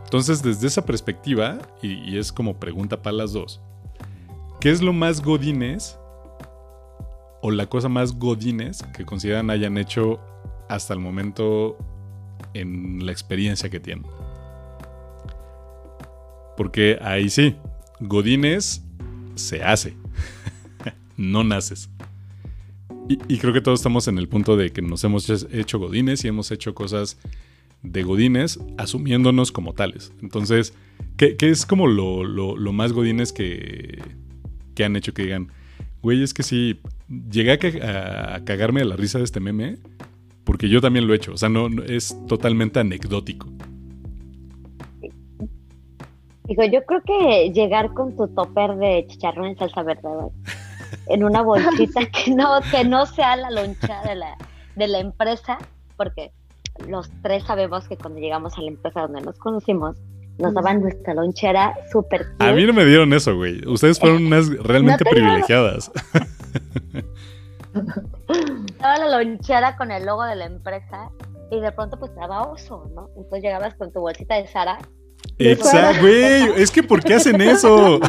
Entonces, 0.04 0.44
desde 0.44 0.68
esa 0.68 0.86
perspectiva, 0.86 1.58
y, 1.82 2.18
es 2.18 2.34
como 2.34 2.60
pregunta 2.60 3.02
para 3.02 3.16
las 3.16 3.32
dos, 3.32 3.62
¿qué 4.62 4.70
es 4.70 4.82
lo 4.82 4.93
más 4.93 5.22
godines 5.22 5.99
o 7.41 7.49
la 7.49 7.66
cosa 7.66 7.89
más 7.89 8.14
godines 8.14 8.84
que 8.95 9.05
consideran 9.05 9.49
hayan 9.49 9.78
hecho 9.78 10.20
hasta 10.70 10.93
el 10.93 10.99
momento 10.99 11.78
en 12.53 13.03
la 13.05 13.12
experiencia 13.12 13.70
que 13.70 13.80
tienen? 13.80 14.05
Porque 16.55 16.99
ahí 17.01 17.30
sí, 17.30 17.55
godines 17.99 18.86
se 19.34 19.64
hace, 19.64 19.95
no 21.18 21.43
naces. 21.43 21.89
Y, 23.09 23.39
creo 23.39 23.51
que 23.51 23.62
todos 23.62 23.80
estamos 23.80 24.07
en 24.07 24.20
el 24.20 24.30
punto 24.30 24.55
de 24.55 24.70
que 24.70 24.82
nos 24.82 25.03
hemos 25.03 25.28
hecho 25.51 25.80
godines 25.80 26.24
y 26.24 26.30
hemos 26.30 26.51
hecho 26.51 26.74
cosas 26.76 27.18
de 27.82 28.03
godines 28.03 28.59
asumiéndonos 28.78 29.51
como 29.51 29.74
tales. 29.74 30.14
Entonces, 30.22 30.74
¿qué, 31.18 31.36
es 31.39 31.66
como 31.66 31.88
lo, 31.88 32.55
más 32.72 32.93
godines 32.93 33.34
que, 33.34 34.01
que, 34.76 34.84
han 34.84 34.95
hecho 34.95 35.13
que 35.13 35.24
digan, 35.24 35.51
güey, 36.01 36.24
es 36.24 36.34
que 36.34 36.43
sí, 36.43 36.80
llegué 37.30 37.53
a, 37.53 38.41
cagarme 38.45 38.82
a 38.82 38.86
la 38.86 38.95
risa 38.95 39.17
de 39.17 39.24
este 39.24 39.39
meme 39.39 39.78
porque 40.43 40.69
yo 40.69 40.82
también 40.82 41.07
lo 41.07 41.13
he 41.13 41.17
hecho. 41.17 41.34
O 41.34 41.38
sea, 41.38 41.49
no, 41.49 41.67
es 41.84 42.15
totalmente 42.28 42.80
anecdótico. 42.80 43.47
Digo, 46.45 46.63
yo 46.65 46.84
creo 46.86 47.01
que 47.03 47.51
llegar 47.53 47.93
con 47.93 48.15
tu 48.17 48.28
topper 48.28 48.76
de 48.76 49.05
chicharrón 49.07 49.47
en 49.47 49.57
salsa 49.57 49.84
verde, 49.84 50.09
en 51.07 51.24
una 51.24 51.41
bolsita 51.41 52.05
que 52.07 52.32
no, 52.32 52.59
que 52.69 52.84
no 52.84 53.05
sea 53.05 53.36
la 53.38 53.51
loncha 53.51 54.01
de 54.03 54.15
la, 54.15 54.36
de 54.76 54.88
la 54.88 54.99
empresa, 54.99 55.57
porque 55.95 56.32
los 56.88 57.09
tres 57.22 57.43
sabemos 57.43 57.88
que 57.88 57.95
cuando 57.95 58.19
llegamos 58.19 58.57
a 58.57 58.61
la 58.61 58.67
empresa 58.67 59.01
donde 59.01 59.22
nos 59.22 59.38
conocimos, 59.38 59.97
nos 60.38 60.54
daban 60.54 60.82
nuestra 60.82 61.14
lonchera 61.14 61.76
súper 61.92 62.28
A 62.40 62.52
mí 62.52 62.66
no 62.66 62.74
me 62.74 62.86
dieron 62.86 63.14
eso, 63.14 63.36
güey. 63.36 63.66
Ustedes 63.68 64.00
fueron 64.00 64.26
unas 64.26 64.50
realmente 64.50 65.06
privilegiadas. 65.06 65.92
Estaba 68.66 68.98
la 68.98 69.18
lonchera 69.18 69.78
con 69.78 69.92
el 69.92 70.06
logo 70.06 70.24
de 70.24 70.36
la 70.36 70.46
empresa 70.46 71.10
y 71.52 71.60
de 71.60 71.72
pronto 71.72 71.98
pues 72.00 72.14
daba 72.16 72.44
oso, 72.44 72.90
¿no? 72.96 73.10
Entonces 73.16 73.44
llegabas 73.44 73.76
con 73.76 73.92
tu 73.92 74.00
bolsita 74.00 74.36
de 74.36 74.48
Sara 74.48 74.80
Exacto, 75.38 76.02
güey. 76.02 76.44
Es 76.62 76.72
que 76.72 76.84
¿por 76.84 77.04
qué 77.04 77.16
hacen 77.16 77.42
eso? 77.42 78.00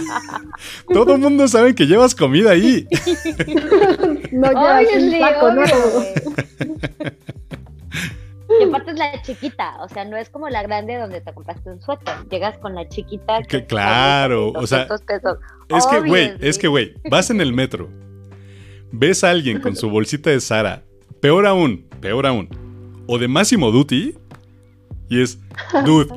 Todo 0.92 1.14
el 1.14 1.20
mundo 1.20 1.48
sabe 1.48 1.74
que 1.74 1.86
llevas 1.86 2.14
comida 2.14 2.50
ahí. 2.52 2.86
no 4.32 4.48
llevas 4.48 4.86
un 4.96 5.18
taco 5.18 5.52
nuevo. 5.52 6.04
Y 8.60 8.64
aparte 8.64 8.90
es 8.92 8.98
la 8.98 9.22
chiquita, 9.22 9.76
o 9.80 9.88
sea, 9.88 10.04
no 10.04 10.16
es 10.16 10.28
como 10.30 10.48
la 10.48 10.62
grande 10.62 10.96
donde 10.96 11.20
te 11.20 11.32
compraste 11.32 11.70
un 11.70 11.80
suéter. 11.80 12.14
Llegas 12.30 12.58
con 12.58 12.74
la 12.74 12.88
chiquita. 12.88 13.42
Que 13.42 13.64
claro, 13.66 14.52
o 14.52 14.66
sea, 14.66 14.86
es 15.68 15.86
que, 15.86 16.00
güey, 16.00 16.34
es 16.40 16.58
que, 16.58 16.68
güey, 16.68 16.94
vas 17.10 17.30
en 17.30 17.40
el 17.40 17.52
metro, 17.52 17.88
ves 18.90 19.24
a 19.24 19.30
alguien 19.30 19.60
con 19.60 19.76
su 19.76 19.88
bolsita 19.90 20.30
de 20.30 20.40
Sara, 20.40 20.82
peor 21.20 21.46
aún, 21.46 21.88
peor 22.00 22.26
aún, 22.26 22.48
o 23.06 23.18
de 23.18 23.28
Máximo 23.28 23.70
Duty, 23.70 24.16
y 25.08 25.22
es, 25.22 25.38
dude, 25.84 26.08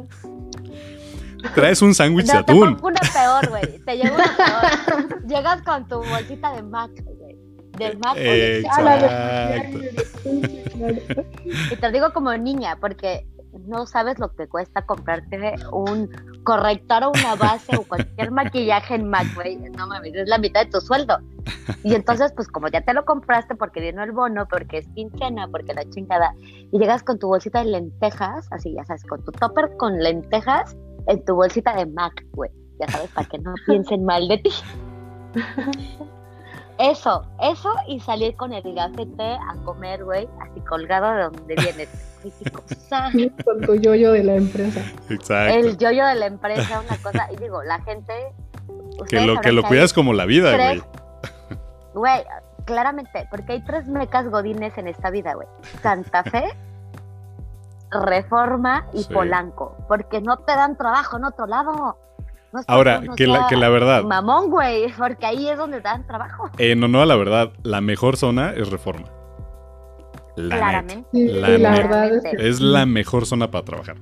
traes 1.53 1.81
un 1.81 1.93
sándwich 1.93 2.27
de 2.27 2.37
atún. 2.37 2.77
Te 2.77 2.85
una 2.85 3.01
peor, 3.01 3.49
güey, 3.49 3.79
te 3.79 3.97
llega 3.97 4.15
una 4.15 4.75
peor. 4.77 5.25
Llegas 5.27 5.61
con 5.63 5.87
tu 5.87 5.97
bolsita 5.97 6.53
de 6.53 6.63
Mac, 6.63 6.91
güey 7.03 7.44
del 7.77 7.97
Mac. 7.99 8.15
Exacto. 8.17 9.79
y 11.71 11.75
te 11.75 11.91
digo 11.91 12.11
como 12.13 12.35
niña, 12.37 12.77
porque 12.79 13.25
no 13.67 13.85
sabes 13.85 14.19
lo 14.19 14.33
que 14.35 14.47
cuesta 14.47 14.85
comprarte 14.85 15.55
un 15.71 16.09
corrector 16.43 17.03
o 17.03 17.11
una 17.11 17.35
base 17.35 17.75
o 17.77 17.83
cualquier 17.83 18.31
maquillaje 18.31 18.95
en 18.95 19.09
Mac, 19.09 19.27
güey. 19.33 19.57
No 19.57 19.87
mames, 19.87 20.13
es 20.15 20.27
la 20.27 20.37
mitad 20.37 20.65
de 20.65 20.71
tu 20.71 20.81
sueldo. 20.81 21.17
Y 21.83 21.95
entonces, 21.95 22.31
pues 22.35 22.47
como 22.47 22.67
ya 22.67 22.81
te 22.81 22.93
lo 22.93 23.05
compraste 23.05 23.55
porque 23.55 23.79
vino 23.79 24.03
el 24.03 24.11
bono, 24.11 24.47
porque 24.47 24.79
es 24.79 24.87
quincena, 24.89 25.47
porque 25.47 25.73
la 25.73 25.89
chingada, 25.89 26.33
y 26.71 26.79
llegas 26.79 27.03
con 27.03 27.19
tu 27.19 27.27
bolsita 27.27 27.63
de 27.63 27.71
lentejas, 27.71 28.47
así 28.51 28.73
ya 28.73 28.83
sabes, 28.85 29.03
con 29.05 29.23
tu 29.23 29.31
topper 29.31 29.75
con 29.77 29.97
lentejas 29.99 30.75
en 31.07 31.23
tu 31.23 31.35
bolsita 31.35 31.75
de 31.75 31.85
Mac, 31.85 32.25
güey. 32.33 32.51
Ya 32.79 32.87
sabes, 32.87 33.09
para 33.11 33.27
que 33.27 33.39
no 33.39 33.53
piensen 33.65 34.03
mal 34.03 34.27
de 34.27 34.37
ti. 34.39 34.51
Eso, 36.77 37.25
eso 37.41 37.73
y 37.87 37.99
salir 37.99 38.35
con 38.35 38.51
el 38.51 38.75
gafete 38.75 39.23
a 39.23 39.55
comer, 39.63 40.03
güey, 40.03 40.27
así 40.41 40.59
colgado 40.61 41.11
de 41.13 41.23
donde 41.23 41.55
vienes. 41.55 41.89
con 43.45 43.61
tu 43.61 43.75
yoyo 43.75 44.11
de 44.11 44.23
la 44.23 44.35
empresa. 44.35 44.81
Exacto. 45.09 45.55
El 45.55 45.77
yoyo 45.77 46.05
de 46.05 46.15
la 46.15 46.25
empresa, 46.25 46.81
una 46.81 46.97
cosa. 46.97 47.27
Y 47.31 47.37
digo, 47.37 47.63
la 47.63 47.81
gente. 47.81 48.13
Que 49.09 49.21
lo, 49.21 49.39
que 49.41 49.51
lo 49.51 49.63
cuidas 49.63 49.93
como 49.93 50.13
la 50.13 50.25
vida, 50.25 50.55
güey. 50.55 50.83
Güey, 51.93 52.23
claramente, 52.65 53.27
porque 53.29 53.53
hay 53.53 53.61
tres 53.63 53.87
mecas 53.87 54.29
godines 54.29 54.77
en 54.77 54.87
esta 54.87 55.09
vida, 55.11 55.33
güey. 55.33 55.47
Santa 55.81 56.23
Fe, 56.23 56.43
Reforma 57.91 58.87
y 58.93 59.05
Polanco. 59.05 59.77
Porque 59.87 60.21
no 60.21 60.37
te 60.37 60.53
dan 60.55 60.75
trabajo 60.77 61.17
en 61.17 61.25
otro 61.25 61.45
lado. 61.47 61.97
Ahora, 62.67 63.01
que, 63.15 63.27
la, 63.27 63.47
que 63.47 63.55
la 63.55 63.69
verdad. 63.69 64.03
Mamón, 64.03 64.49
güey, 64.49 64.91
porque 64.97 65.25
ahí 65.25 65.47
es 65.47 65.57
donde 65.57 65.81
dan 65.81 66.05
trabajo. 66.05 66.49
Eh, 66.57 66.75
no, 66.75 66.87
no, 66.87 67.03
la 67.05 67.15
verdad, 67.15 67.51
la 67.63 67.81
mejor 67.81 68.17
zona 68.17 68.51
es 68.51 68.69
Reforma. 68.69 69.07
Claramente. 70.35 71.07
la, 71.13 71.71
verdad 71.71 72.11
es, 72.37 72.59
la 72.59 72.85
mejor 72.85 73.25
zona 73.25 73.51
para 73.51 73.63
trabajar. 73.63 73.95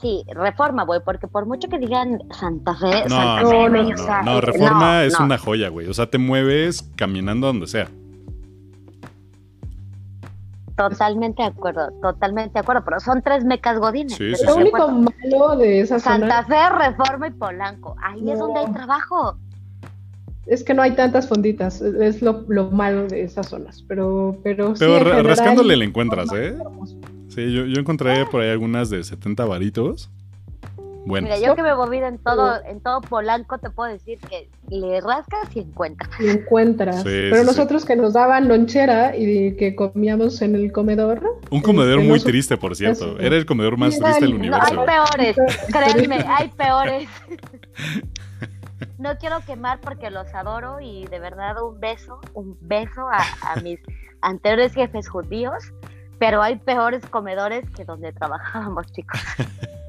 Sí. 0.00 0.22
reforma, 0.28 0.84
güey, 0.84 1.00
porque 1.02 1.26
por 1.26 1.46
mucho 1.46 1.68
que 1.68 1.78
digan 1.78 2.18
Santa 2.30 2.74
Fe, 2.74 3.04
no, 3.08 3.16
Santa 3.16 3.42
no, 3.42 3.48
Fe, 3.48 3.70
no, 3.70 4.22
no, 4.22 4.40
reforma 4.42 5.04
es 5.04 5.18
una 5.18 5.38
joya, 5.38 5.70
güey. 5.70 5.88
O 5.88 5.94
sea, 5.94 6.06
te 6.06 6.18
mueves 6.18 6.90
caminando 6.96 7.46
donde 7.46 7.66
sea. 7.66 7.88
Totalmente 10.76 11.42
de 11.42 11.48
acuerdo, 11.48 11.92
totalmente 12.02 12.54
de 12.54 12.60
acuerdo, 12.60 12.82
pero 12.84 12.98
son 12.98 13.22
tres 13.22 13.44
mecas 13.44 13.78
godines. 13.78 14.16
Sí, 14.16 14.32
lo 14.44 14.56
único 14.56 14.88
malo 14.88 15.56
de 15.56 15.80
esa 15.80 16.00
Santa 16.00 16.44
Fe, 16.44 16.68
Reforma 16.68 17.28
y 17.28 17.30
Polanco, 17.30 17.94
ahí 18.02 18.28
es 18.30 18.38
donde 18.38 18.60
hay 18.60 18.72
trabajo. 18.72 19.36
Es 20.46 20.64
que 20.64 20.74
no 20.74 20.82
hay 20.82 20.92
tantas 20.92 21.28
fonditas, 21.28 21.80
es 21.80 22.20
lo, 22.20 22.44
malo 22.70 23.06
de 23.06 23.22
esas 23.22 23.48
zonas, 23.48 23.84
pero 23.86 24.36
pero, 24.42 24.74
pero 24.78 25.22
rascándole 25.22 25.76
le 25.76 25.84
encuentras, 25.84 26.30
¿eh? 26.34 26.56
Sí, 27.28 27.52
yo, 27.52 27.64
yo 27.66 27.80
encontré 27.80 28.26
por 28.26 28.42
ahí 28.42 28.50
algunas 28.50 28.90
de 28.90 29.02
70 29.02 29.44
varitos 29.44 30.10
Mira, 31.06 31.38
yo 31.38 31.54
que 31.54 31.62
me 31.62 31.74
moví 31.74 31.98
en 31.98 32.18
todo, 32.18 32.62
en 32.64 32.80
todo 32.80 33.00
Polanco, 33.02 33.58
te 33.58 33.68
puedo 33.70 33.92
decir 33.92 34.18
que 34.20 34.48
le 34.70 35.00
rascas 35.00 35.54
y 35.54 35.60
encuentras. 35.60 36.10
Y 36.18 36.28
encuentras. 36.28 37.04
Pero 37.04 37.44
nosotros 37.44 37.84
que 37.84 37.94
nos 37.94 38.14
daban 38.14 38.48
lonchera 38.48 39.16
y 39.16 39.56
que 39.56 39.74
comíamos 39.74 40.40
en 40.40 40.54
el 40.54 40.72
comedor. 40.72 41.22
Un 41.50 41.60
comedor 41.60 41.98
este, 41.98 42.08
muy 42.08 42.20
triste, 42.20 42.56
por 42.56 42.74
cierto. 42.74 43.18
Era 43.18 43.36
el 43.36 43.44
comedor 43.44 43.76
más 43.76 43.98
triste 43.98 44.20
del 44.20 44.34
universo. 44.34 44.74
No, 44.74 44.80
hay 44.80 44.86
peores, 44.86 45.36
créanme, 45.70 46.24
hay 46.26 46.48
peores. 46.48 47.08
no 48.98 49.18
quiero 49.18 49.40
quemar 49.46 49.80
porque 49.80 50.10
los 50.10 50.32
adoro 50.34 50.80
y 50.80 51.06
de 51.06 51.18
verdad 51.18 51.62
un 51.62 51.78
beso, 51.80 52.20
un 52.32 52.56
beso 52.62 53.08
a, 53.08 53.52
a 53.52 53.60
mis 53.60 53.78
anteriores 54.22 54.72
jefes 54.72 55.08
judíos, 55.08 55.72
pero 56.18 56.40
hay 56.40 56.56
peores 56.56 57.04
comedores 57.06 57.68
que 57.70 57.84
donde 57.84 58.12
trabajábamos, 58.12 58.90
chicos. 58.92 59.20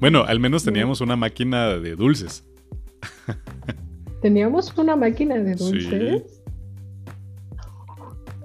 Bueno, 0.00 0.24
al 0.26 0.38
menos 0.38 0.64
teníamos 0.64 1.00
una 1.00 1.16
máquina 1.16 1.68
de 1.68 1.96
dulces. 1.96 2.44
¿Teníamos 4.22 4.76
una 4.76 4.96
máquina 4.96 5.36
de 5.36 5.54
dulces? 5.54 6.22
Sí. 6.22 6.38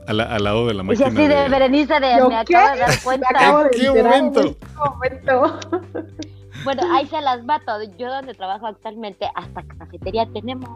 Al, 0.08 0.18
lado 0.18 0.68
de 0.68 0.74
la 0.74 0.84
máquina. 0.84 1.08
Y 1.08 1.12
así 1.12 1.28
de, 1.28 1.50
Berenice 1.50 1.94
de 1.94 2.28
me 2.28 2.36
acabo 2.36 2.74
de 2.74 2.80
dar 2.80 3.00
cuenta. 3.04 3.28
¿En 3.32 3.70
qué 3.72 4.04
momento? 4.04 4.42
En 4.42 4.48
este 4.48 4.68
momento. 4.76 5.60
bueno, 6.64 6.82
ahí 6.92 7.08
se 7.08 7.22
las 7.22 7.44
mato. 7.46 7.72
Yo 7.98 8.10
donde 8.10 8.34
trabajo 8.34 8.68
actualmente, 8.68 9.30
hasta 9.36 9.64
cafetería 9.64 10.28
tenemos. 10.34 10.70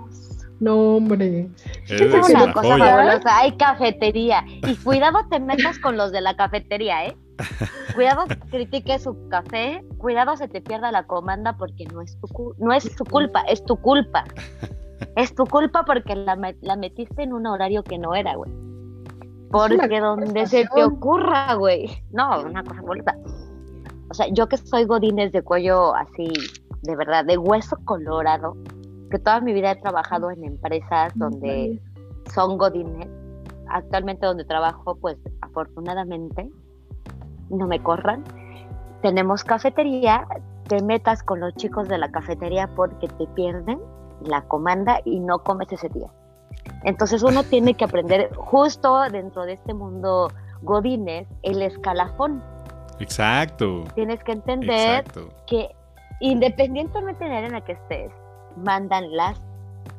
No, 0.59 0.95
hombre. 0.95 1.49
Es 1.87 2.01
una 2.01 2.53
cosa 2.53 2.77
fabulosa. 2.77 3.37
Hay 3.37 3.57
cafetería. 3.57 4.43
Y 4.47 4.75
cuidado 4.75 5.19
te 5.29 5.39
metas 5.39 5.77
con 5.79 5.97
los 5.97 6.11
de 6.11 6.21
la 6.21 6.35
cafetería, 6.35 7.05
¿eh? 7.05 7.17
Cuidado 7.95 8.25
critique 8.49 8.99
su 8.99 9.27
café. 9.29 9.83
Cuidado 9.97 10.35
se 10.37 10.47
te 10.47 10.61
pierda 10.61 10.91
la 10.91 11.05
comanda 11.05 11.57
porque 11.57 11.85
no 11.85 12.01
es 12.01 12.17
tu, 12.19 12.55
no 12.57 12.73
es 12.73 12.83
su 12.83 13.05
culpa, 13.05 13.41
es 13.41 13.63
tu 13.63 13.77
culpa. 13.77 14.23
Es 15.15 15.33
tu 15.35 15.45
culpa 15.45 15.83
porque 15.85 16.15
la, 16.15 16.37
la 16.61 16.75
metiste 16.75 17.23
en 17.23 17.33
un 17.33 17.47
horario 17.47 17.83
que 17.83 17.97
no 17.97 18.15
era, 18.15 18.35
güey. 18.35 18.51
Porque 19.51 19.99
donde 19.99 20.45
se 20.45 20.67
te 20.73 20.83
ocurra, 20.83 21.53
güey. 21.55 21.89
No, 22.11 22.41
una 22.41 22.63
cosa 22.63 22.81
bonita. 22.81 23.17
O 24.09 24.13
sea, 24.13 24.27
yo 24.31 24.47
que 24.47 24.57
soy 24.57 24.85
godines 24.85 25.31
de 25.31 25.41
cuello 25.41 25.95
así, 25.95 26.31
de 26.83 26.95
verdad, 26.95 27.25
de 27.25 27.37
hueso 27.37 27.77
colorado, 27.85 28.55
que 29.09 29.19
toda 29.19 29.39
mi 29.41 29.53
vida 29.53 29.71
he 29.71 29.75
trabajado 29.75 30.31
en 30.31 30.43
empresas 30.43 31.13
donde 31.15 31.81
son 32.33 32.57
godines. 32.57 33.07
Actualmente 33.69 34.25
donde 34.25 34.45
trabajo, 34.45 34.95
pues 34.95 35.17
afortunadamente, 35.41 36.49
no 37.49 37.67
me 37.67 37.81
corran. 37.81 38.23
Tenemos 39.01 39.43
cafetería, 39.43 40.27
te 40.67 40.81
metas 40.81 41.23
con 41.23 41.39
los 41.39 41.55
chicos 41.55 41.87
de 41.87 41.97
la 41.97 42.09
cafetería 42.09 42.67
porque 42.75 43.07
te 43.07 43.27
pierden 43.27 43.79
la 44.21 44.41
comanda 44.41 44.99
y 45.05 45.19
no 45.19 45.39
comes 45.39 45.71
ese 45.71 45.89
día. 45.89 46.07
Entonces 46.83 47.23
uno 47.23 47.43
tiene 47.43 47.75
que 47.75 47.85
aprender 47.85 48.33
justo 48.35 49.01
dentro 49.09 49.45
de 49.45 49.53
este 49.53 49.73
mundo 49.73 50.31
godines 50.61 51.27
el 51.43 51.61
escalafón. 51.61 52.43
Exacto. 52.99 53.83
Tienes 53.93 54.23
que 54.23 54.31
entender 54.31 55.03
que 55.45 55.75
independientemente 56.19 57.25
de 57.25 57.29
la 57.29 57.45
en 57.45 57.51
la 57.51 57.61
que 57.61 57.73
estés, 57.73 58.11
mandan 58.55 59.15
las 59.15 59.39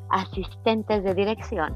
asistentes 0.09 1.03
de 1.03 1.13
dirección. 1.13 1.73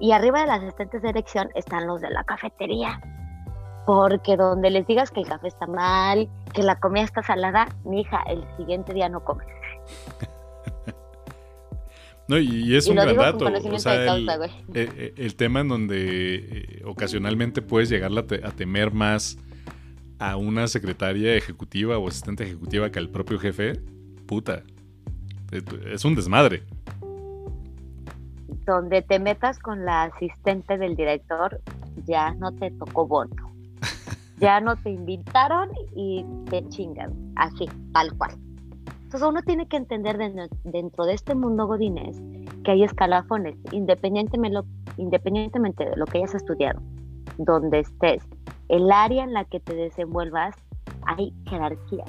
Y 0.00 0.12
arriba 0.12 0.40
de 0.40 0.46
las 0.46 0.62
asistentes 0.62 1.02
de 1.02 1.08
dirección 1.08 1.50
están 1.54 1.86
los 1.86 2.00
de 2.00 2.10
la 2.10 2.22
cafetería. 2.24 3.00
Porque 3.88 4.36
donde 4.36 4.68
les 4.70 4.86
digas 4.86 5.10
que 5.10 5.20
el 5.20 5.26
café 5.26 5.48
está 5.48 5.66
mal, 5.66 6.28
que 6.52 6.62
la 6.62 6.78
comida 6.78 7.04
está 7.04 7.22
salada, 7.22 7.74
mi 7.86 8.02
hija, 8.02 8.22
el 8.28 8.44
siguiente 8.58 8.92
día 8.92 9.08
no 9.08 9.24
comes. 9.24 9.46
No, 12.28 12.36
y, 12.36 12.76
es 12.76 12.86
un 12.88 12.96
gran 12.96 13.16
dato. 13.16 13.48
el, 13.48 15.36
tema 15.36 15.60
en 15.60 15.68
donde 15.68 16.34
eh, 16.34 16.82
ocasionalmente 16.84 17.62
puedes 17.62 17.88
llegar 17.88 18.10
a, 18.12 18.18
a, 18.18 18.50
temer 18.50 18.92
más 18.92 19.38
a 20.18 20.36
una 20.36 20.68
secretaria 20.68 21.34
ejecutiva 21.36 21.96
o 21.96 22.06
asistente 22.06 22.44
ejecutiva 22.44 22.90
que 22.90 22.98
al 22.98 23.08
propio 23.08 23.38
jefe, 23.38 23.80
puta, 24.26 24.62
es 25.90 26.04
un 26.04 26.14
desmadre. 26.14 26.64
Donde 28.66 29.00
te 29.00 29.18
metas 29.18 29.58
con 29.58 29.86
la 29.86 30.02
asistente 30.02 30.76
del 30.76 30.96
director, 30.96 31.62
ya 32.04 32.34
no 32.34 32.52
te 32.52 32.70
tocó 32.72 33.06
voto. 33.06 33.47
Ya 34.40 34.60
no 34.60 34.76
te 34.76 34.90
invitaron 34.90 35.70
y 35.94 36.24
te 36.50 36.66
chingan. 36.68 37.12
Así, 37.36 37.66
tal 37.92 38.16
cual. 38.16 38.32
Entonces 39.02 39.26
uno 39.26 39.42
tiene 39.42 39.66
que 39.66 39.78
entender 39.78 40.18
dentro 40.64 41.06
de 41.06 41.14
este 41.14 41.34
mundo 41.34 41.66
godines 41.66 42.20
que 42.62 42.72
hay 42.72 42.84
escalafones, 42.84 43.56
independientemente, 43.72 44.60
independientemente 44.98 45.86
de 45.86 45.96
lo 45.96 46.04
que 46.04 46.18
hayas 46.18 46.34
estudiado, 46.34 46.82
donde 47.38 47.80
estés, 47.80 48.22
el 48.68 48.92
área 48.92 49.24
en 49.24 49.32
la 49.32 49.44
que 49.44 49.60
te 49.60 49.74
desenvuelvas, 49.74 50.54
hay 51.06 51.32
jerarquía 51.46 52.04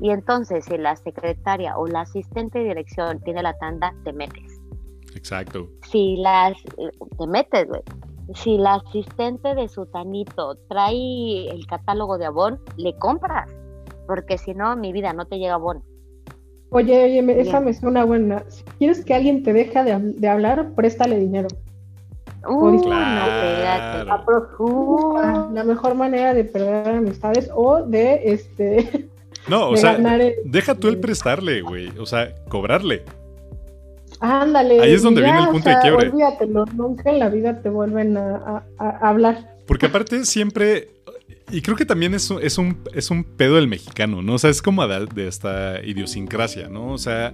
Y 0.00 0.08
entonces, 0.08 0.64
si 0.64 0.78
la 0.78 0.96
secretaria 0.96 1.76
o 1.76 1.86
la 1.86 2.02
asistente 2.02 2.60
de 2.60 2.64
dirección 2.68 3.20
tiene 3.20 3.42
la 3.42 3.52
tanda, 3.58 3.92
te 4.04 4.14
metes. 4.14 4.58
Exacto. 5.14 5.68
Si 5.90 6.16
las, 6.16 6.56
te 7.18 7.26
metes, 7.26 7.68
güey. 7.68 7.82
Si 8.34 8.58
la 8.58 8.74
asistente 8.74 9.54
de 9.54 9.68
su 9.68 9.86
tanito 9.86 10.56
trae 10.68 11.48
el 11.50 11.66
catálogo 11.66 12.18
de 12.18 12.26
Avon, 12.26 12.60
le 12.76 12.94
compras. 12.96 13.50
Porque 14.06 14.38
si 14.38 14.54
no, 14.54 14.76
mi 14.76 14.92
vida, 14.92 15.12
no 15.12 15.26
te 15.26 15.38
llega 15.38 15.54
Avon. 15.54 15.82
Oye, 16.70 17.04
oye, 17.04 17.40
esa 17.40 17.60
me 17.60 17.72
suena 17.72 18.04
buena. 18.04 18.44
Si 18.48 18.62
quieres 18.78 19.04
que 19.04 19.14
alguien 19.14 19.42
te 19.42 19.52
deje 19.52 19.82
de, 19.82 20.28
hablar, 20.28 20.74
préstale 20.74 21.18
dinero. 21.18 21.48
Uh, 22.46 22.82
claro. 22.82 24.24
Uh. 24.58 25.18
la 25.52 25.64
mejor 25.64 25.94
manera 25.94 26.34
de 26.34 26.44
perder 26.44 26.96
amistades 26.96 27.50
o 27.54 27.82
de 27.82 28.20
este 28.32 29.08
no, 29.48 29.70
o 29.70 29.76
sea, 29.76 29.98
deja 30.44 30.74
tú 30.74 30.88
el 30.88 30.98
prestarle, 30.98 31.62
güey. 31.62 31.90
O 31.98 32.06
sea, 32.06 32.34
cobrarle. 32.48 33.04
Ándale. 34.20 34.80
Ahí 34.80 34.92
es 34.92 35.02
donde 35.02 35.22
viene 35.22 35.38
el 35.38 35.48
punto 35.48 35.68
de 35.68 35.76
quiebre. 35.80 36.08
Olvídatelo, 36.08 36.64
nunca 36.74 37.10
en 37.10 37.18
la 37.18 37.28
vida 37.28 37.60
te 37.62 37.68
vuelven 37.68 38.16
a, 38.16 38.64
hablar. 38.78 39.56
Porque 39.66 39.86
aparte 39.86 40.24
siempre, 40.24 40.88
y 41.50 41.62
creo 41.62 41.76
que 41.76 41.84
también 41.84 42.14
es, 42.14 42.30
es, 42.30 42.58
un, 42.58 42.78
es 42.94 43.10
un 43.10 43.24
pedo 43.24 43.56
del 43.56 43.68
mexicano, 43.68 44.22
¿no? 44.22 44.34
O 44.34 44.38
sea, 44.38 44.50
es 44.50 44.62
como 44.62 44.86
de, 44.86 45.28
esta 45.28 45.84
idiosincrasia, 45.84 46.68
¿no? 46.68 46.92
O 46.92 46.98
sea, 46.98 47.32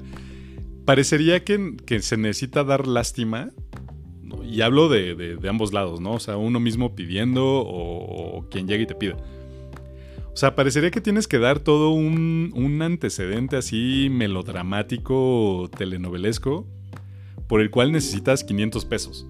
parecería 0.84 1.44
que, 1.44 1.76
se 2.00 2.16
necesita 2.16 2.64
dar 2.64 2.86
lástima, 2.86 3.50
y 4.42 4.60
hablo 4.60 4.88
de, 4.88 5.38
ambos 5.48 5.72
lados, 5.72 6.00
¿no? 6.00 6.12
O 6.12 6.20
sea, 6.20 6.36
uno 6.36 6.60
mismo 6.60 6.94
pidiendo 6.94 7.44
o, 7.44 8.38
o 8.38 8.48
quien 8.48 8.66
llegue 8.66 8.82
y 8.82 8.86
te 8.86 8.94
pida. 8.94 9.16
O 10.34 10.36
sea, 10.36 10.56
parecería 10.56 10.90
que 10.90 11.00
tienes 11.00 11.28
que 11.28 11.38
dar 11.38 11.60
todo 11.60 11.90
un, 11.90 12.80
antecedente 12.82 13.56
así 13.56 14.08
melodramático, 14.10 15.70
telenovelesco, 15.78 16.66
por 17.46 17.60
el 17.60 17.70
cual 17.70 17.92
necesitas 17.92 18.42
500 18.42 18.84
pesos. 18.84 19.28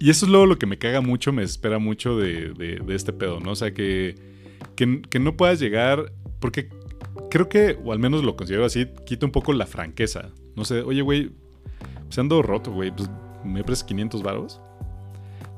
Y 0.00 0.10
eso 0.10 0.26
es 0.26 0.32
luego 0.32 0.46
lo 0.46 0.58
que 0.58 0.66
me 0.66 0.78
caga 0.78 1.00
mucho, 1.00 1.32
me 1.32 1.44
espera 1.44 1.78
mucho 1.78 2.16
de, 2.16 2.82
este 2.88 3.12
pedo, 3.12 3.38
¿no? 3.38 3.52
O 3.52 3.54
sea, 3.54 3.72
que, 3.72 4.16
que, 4.74 5.20
no 5.20 5.36
puedas 5.36 5.60
llegar, 5.60 6.12
porque 6.40 6.68
creo 7.30 7.48
que, 7.48 7.78
o 7.84 7.92
al 7.92 8.00
menos 8.00 8.24
lo 8.24 8.34
considero 8.34 8.64
así, 8.64 8.88
quita 9.06 9.26
un 9.26 9.32
poco 9.32 9.52
la 9.52 9.66
franqueza. 9.66 10.30
No 10.56 10.64
sé, 10.64 10.80
oye, 10.80 11.02
güey, 11.02 11.30
se 12.08 12.20
ando 12.20 12.42
roto, 12.42 12.72
güey, 12.72 12.90
pues 12.90 13.08
me 13.44 13.62
prestas 13.62 13.86
500 13.86 14.24
varos. 14.24 14.60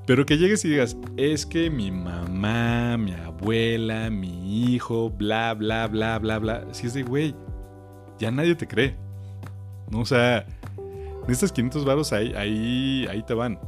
Pero 0.06 0.26
que 0.26 0.36
llegues 0.36 0.64
y 0.64 0.68
digas, 0.68 0.96
es 1.16 1.46
que 1.46 1.70
mi 1.70 1.90
mamá, 1.90 2.98
mi 2.98 3.12
abuela, 3.12 4.10
mi 4.10 4.72
hijo, 4.74 5.10
bla, 5.10 5.54
bla, 5.54 5.86
bla, 5.86 6.18
bla, 6.18 6.38
bla. 6.38 6.66
Si 6.72 6.86
es 6.86 6.94
de, 6.94 7.02
güey, 7.02 7.34
ya 8.18 8.30
nadie 8.30 8.54
te 8.54 8.68
cree. 8.68 8.96
¿No? 9.90 10.00
O 10.00 10.04
sea, 10.04 10.46
en 10.78 11.30
estos 11.30 11.52
500 11.52 11.84
varos 11.86 12.12
ahí, 12.12 12.34
ahí, 12.34 13.06
ahí 13.08 13.22
te 13.22 13.32
van. 13.32 13.58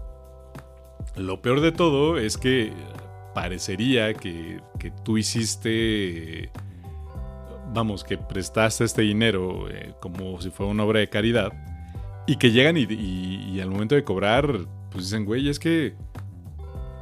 Lo 1.16 1.40
peor 1.40 1.62
de 1.62 1.72
todo 1.72 2.18
es 2.18 2.36
que 2.36 2.72
parecería 3.34 4.12
que, 4.12 4.60
que 4.78 4.90
tú 5.04 5.16
hiciste, 5.16 6.50
vamos, 7.72 8.04
que 8.04 8.18
prestaste 8.18 8.84
este 8.84 9.02
dinero 9.02 9.70
eh, 9.70 9.94
como 10.00 10.40
si 10.42 10.50
fuera 10.50 10.72
una 10.72 10.84
obra 10.84 11.00
de 11.00 11.08
caridad 11.08 11.52
y 12.26 12.36
que 12.36 12.50
llegan 12.50 12.76
y, 12.76 12.84
y 12.84 13.60
al 13.60 13.70
momento 13.70 13.94
de 13.94 14.04
cobrar, 14.04 14.66
pues 14.90 15.04
dicen, 15.04 15.24
güey, 15.24 15.48
es 15.48 15.58
que 15.58 15.94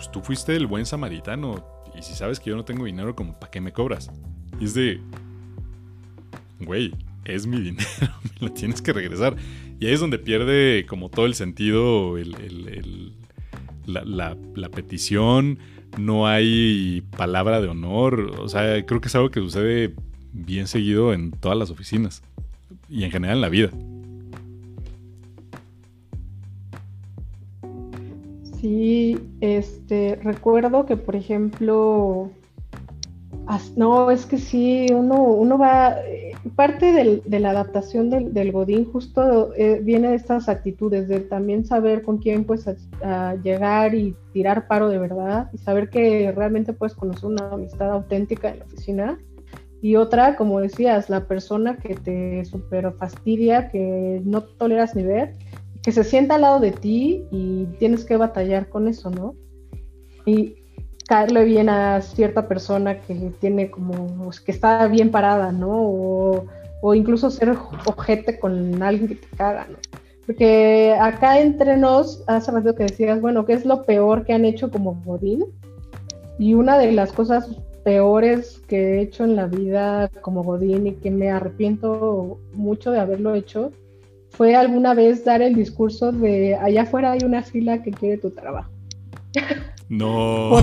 pues 0.05 0.13
tú 0.13 0.21
fuiste 0.21 0.55
el 0.55 0.67
buen 0.67 0.85
samaritano. 0.85 1.65
Y 1.99 2.03
si 2.03 2.15
sabes 2.15 2.39
que 2.39 2.51
yo 2.51 2.57
no 2.57 2.65
tengo 2.65 2.85
dinero, 2.85 3.15
como 3.15 3.39
¿para 3.39 3.51
qué 3.51 3.61
me 3.61 3.73
cobras? 3.73 4.11
Y 4.61 4.67
es 4.67 4.75
de, 4.75 5.01
güey, 6.61 6.95
es 7.25 7.47
mi 7.47 7.61
dinero, 7.63 7.87
me 8.41 8.49
lo 8.49 8.53
tienes 8.53 8.83
que 8.83 8.93
regresar. 8.93 9.37
Y 9.81 9.87
ahí 9.87 9.95
es 9.95 10.01
donde 10.01 10.19
pierde 10.19 10.85
como 10.87 11.09
todo 11.09 11.25
el 11.27 11.35
sentido 11.35 12.17
la, 13.87 14.37
la, 14.55 14.69
petición, 14.69 15.59
no 15.99 16.27
hay 16.27 17.03
palabra 17.17 17.63
de 17.63 17.69
honor. 17.69 18.35
O 18.39 18.49
sea, 18.49 18.85
creo 18.85 19.01
que 19.01 19.09
es 19.09 19.15
algo 19.15 19.31
que 19.31 19.41
sucede 19.41 19.95
bien 20.33 20.67
seguido 20.67 21.15
en 21.15 21.31
todas 21.31 21.57
las 21.57 21.71
oficinas 21.71 22.23
y 22.91 23.05
en 23.05 23.11
general 23.11 23.37
en 23.37 23.41
la 23.41 23.49
vida. 23.49 23.71
Sí, 28.65 29.19
este, 29.43 30.19
recuerdo 30.23 30.87
que, 30.87 30.97
por 30.97 31.17
ejemplo, 31.17 32.31
no, 33.77 34.11
es 34.11 34.25
que 34.25 34.39
sí, 34.39 34.87
uno, 34.91 35.23
uno 35.23 35.59
va, 35.59 36.01
eh, 36.01 36.33
parte 36.57 37.21
de 37.23 37.41
la 37.41 37.51
adaptación 37.51 38.09
del, 38.09 38.53
Godín 38.53 38.91
justo 38.91 39.53
eh, 39.55 39.81
viene 39.83 40.09
de 40.09 40.15
estas 40.15 40.49
actitudes, 40.49 41.09
de 41.09 41.21
también 41.21 41.67
saber 41.67 42.01
con 42.01 42.17
quién 42.17 42.45
puedes 42.45 42.65
llegar 43.43 43.95
y 43.95 44.17
tirar 44.33 44.67
paro 44.67 44.89
de 44.89 44.97
verdad, 44.99 45.51
y 45.53 45.59
saber 45.59 45.91
que 45.91 46.33
realmente 46.33 46.73
puedes 46.73 46.95
conocer 46.95 47.27
una 47.27 47.51
amistad 47.51 47.91
auténtica 47.91 48.49
en 48.49 48.61
la 48.61 48.65
oficina. 48.65 49.19
Y 49.83 49.97
otra, 49.97 50.37
como 50.37 50.59
decías, 50.63 51.11
la 51.11 51.29
persona 51.29 51.77
que 51.77 51.97
te 51.97 52.43
super 52.47 52.91
fastidia, 52.95 53.69
que 53.69 54.23
no 54.25 54.43
toleras 54.43 54.97
ni 54.97 55.03
ver, 55.03 55.35
que 55.85 55.93
se 55.93 56.03
sienta 56.03 56.37
al 56.37 56.41
lado 56.41 56.61
de 56.61 56.73
ti 56.73 57.27
y 57.31 57.67
tienes 57.79 58.07
que 58.07 58.17
batallar 58.17 58.71
con 58.71 58.89
eso, 58.89 59.11
¿no? 59.11 59.35
Y 60.25 60.57
caerle 61.07 61.45
bien 61.45 61.69
a 61.69 62.01
cierta 62.01 62.49
persona 62.49 63.01
que 63.01 63.15
tiene 63.39 63.71
como, 63.71 64.07
pues, 64.25 64.41
que 64.41 64.51
está 64.51 64.87
bien 64.89 65.11
parada, 65.11 65.53
¿no? 65.53 65.69
O, 65.71 66.95
incluso 66.95 67.31
ser 67.31 67.51
ojete 67.51 68.39
con 68.39 68.83
alguien 68.83 69.09
que 69.09 69.15
te 69.17 69.37
caga, 69.37 69.67
¿no? 69.71 69.77
Porque 70.27 70.97
acá 70.99 71.39
entre 71.41 71.77
nos, 71.77 72.25
hace 72.27 72.51
rato 72.51 72.75
que 72.75 72.85
decías, 72.85 73.21
bueno, 73.21 73.45
¿qué 73.45 73.53
es 73.53 73.67
lo 73.67 73.83
peor 73.83 74.25
que 74.25 74.33
han 74.33 74.47
hecho 74.47 74.71
como 74.71 75.03
Godín? 75.05 75.45
Y 76.39 76.55
una 76.55 76.79
de 76.79 76.93
las 76.93 77.13
cosas 77.13 77.49
peores 77.85 78.63
que 78.67 78.77
he 78.77 79.01
hecho 79.03 79.25
en 79.25 79.37
la 79.37 79.47
vida 79.47 80.11
como 80.23 80.43
Godín 80.43 80.87
y 80.87 80.93
que 80.95 81.11
me 81.11 81.31
arrepiento 81.31 82.39
mucho 82.55 82.91
de 82.91 83.01
haberlo 83.01 83.35
hecho 83.35 83.71
fue 84.37 84.55
alguna 84.55 84.95
vez 84.95 85.25
dar 85.25 85.43
el 85.43 85.55
discurso 85.55 86.13
de 86.13 86.57
allá 86.57 86.83
afuera 86.83 87.13
hay 87.13 87.21
una 87.25 87.43
fila 87.43 87.83
que 87.83 87.91
quiere 87.91 88.19
tu 88.19 88.31
trabajo. 88.31 88.71
No. 89.89 90.57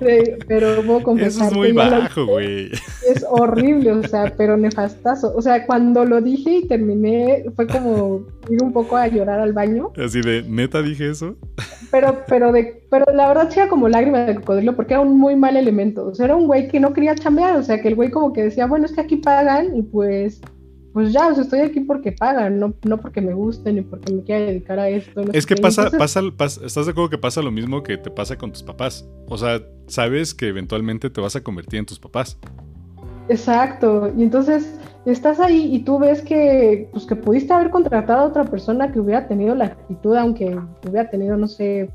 pero 0.48 0.82
puedo 0.82 1.02
confesar 1.02 1.46
Eso 1.46 1.52
es 1.52 1.56
muy 1.56 1.72
bajo, 1.72 2.26
güey. 2.26 2.70
Es 3.08 3.24
horrible, 3.28 3.92
o 3.92 4.02
sea, 4.02 4.34
pero 4.36 4.56
nefastazo. 4.56 5.32
O 5.34 5.40
sea, 5.40 5.66
cuando 5.66 6.04
lo 6.04 6.20
dije 6.20 6.58
y 6.58 6.66
terminé, 6.66 7.44
fue 7.54 7.66
como 7.66 8.26
ir 8.50 8.62
un 8.62 8.72
poco 8.72 8.96
a 8.96 9.06
llorar 9.06 9.40
al 9.40 9.52
baño. 9.52 9.92
Así 9.96 10.20
de, 10.20 10.42
neta 10.42 10.82
dije 10.82 11.10
eso. 11.10 11.36
Pero, 11.90 12.22
pero 12.26 12.52
de, 12.52 12.84
pero 12.90 13.04
la 13.14 13.28
verdad 13.28 13.50
era 13.54 13.68
como 13.68 13.88
lágrima 13.88 14.20
de 14.24 14.34
cocodrilo 14.34 14.74
porque 14.74 14.94
era 14.94 15.00
un 15.00 15.16
muy 15.18 15.36
mal 15.36 15.56
elemento. 15.56 16.06
O 16.06 16.14
sea, 16.14 16.26
era 16.26 16.36
un 16.36 16.46
güey 16.46 16.68
que 16.68 16.80
no 16.80 16.92
quería 16.92 17.14
chambear. 17.14 17.56
O 17.56 17.62
sea, 17.62 17.80
que 17.80 17.88
el 17.88 17.94
güey 17.94 18.10
como 18.10 18.32
que 18.32 18.42
decía, 18.42 18.66
bueno, 18.66 18.86
es 18.86 18.92
que 18.92 19.00
aquí 19.00 19.16
pagan 19.16 19.76
y 19.76 19.82
pues 19.82 20.40
pues 20.94 21.12
ya, 21.12 21.26
o 21.26 21.34
sea, 21.34 21.42
estoy 21.42 21.58
aquí 21.58 21.80
porque 21.80 22.12
pagan, 22.12 22.60
no, 22.60 22.72
no 22.84 22.98
porque 22.98 23.20
me 23.20 23.34
guste 23.34 23.72
ni 23.72 23.82
porque 23.82 24.12
me 24.12 24.22
quiera 24.22 24.46
dedicar 24.46 24.78
a 24.78 24.88
esto. 24.88 25.22
es 25.32 25.44
que 25.44 25.56
pasa, 25.56 25.90
pasa, 25.90 26.20
estás 26.64 26.86
de 26.86 26.92
acuerdo 26.92 27.10
que 27.10 27.18
pasa 27.18 27.42
lo 27.42 27.50
mismo 27.50 27.82
que 27.82 27.98
te 27.98 28.12
pasa 28.12 28.38
con 28.38 28.52
tus 28.52 28.62
papás. 28.62 29.04
O 29.26 29.36
sea, 29.36 29.60
sabes 29.88 30.34
que 30.34 30.46
eventualmente 30.46 31.10
te 31.10 31.20
vas 31.20 31.34
a 31.34 31.42
convertir 31.42 31.80
en 31.80 31.86
tus 31.86 31.98
papás. 31.98 32.38
Exacto. 33.28 34.12
Y 34.16 34.22
entonces 34.22 34.78
estás 35.04 35.40
ahí 35.40 35.74
y 35.74 35.80
tú 35.80 35.98
ves 35.98 36.22
que, 36.22 36.88
pues, 36.92 37.06
que 37.06 37.16
pudiste 37.16 37.52
haber 37.52 37.70
contratado 37.70 38.20
a 38.20 38.26
otra 38.26 38.44
persona 38.44 38.92
que 38.92 39.00
hubiera 39.00 39.26
tenido 39.26 39.56
la 39.56 39.64
actitud, 39.64 40.14
aunque 40.14 40.56
hubiera 40.88 41.10
tenido, 41.10 41.36
no 41.36 41.48
sé, 41.48 41.90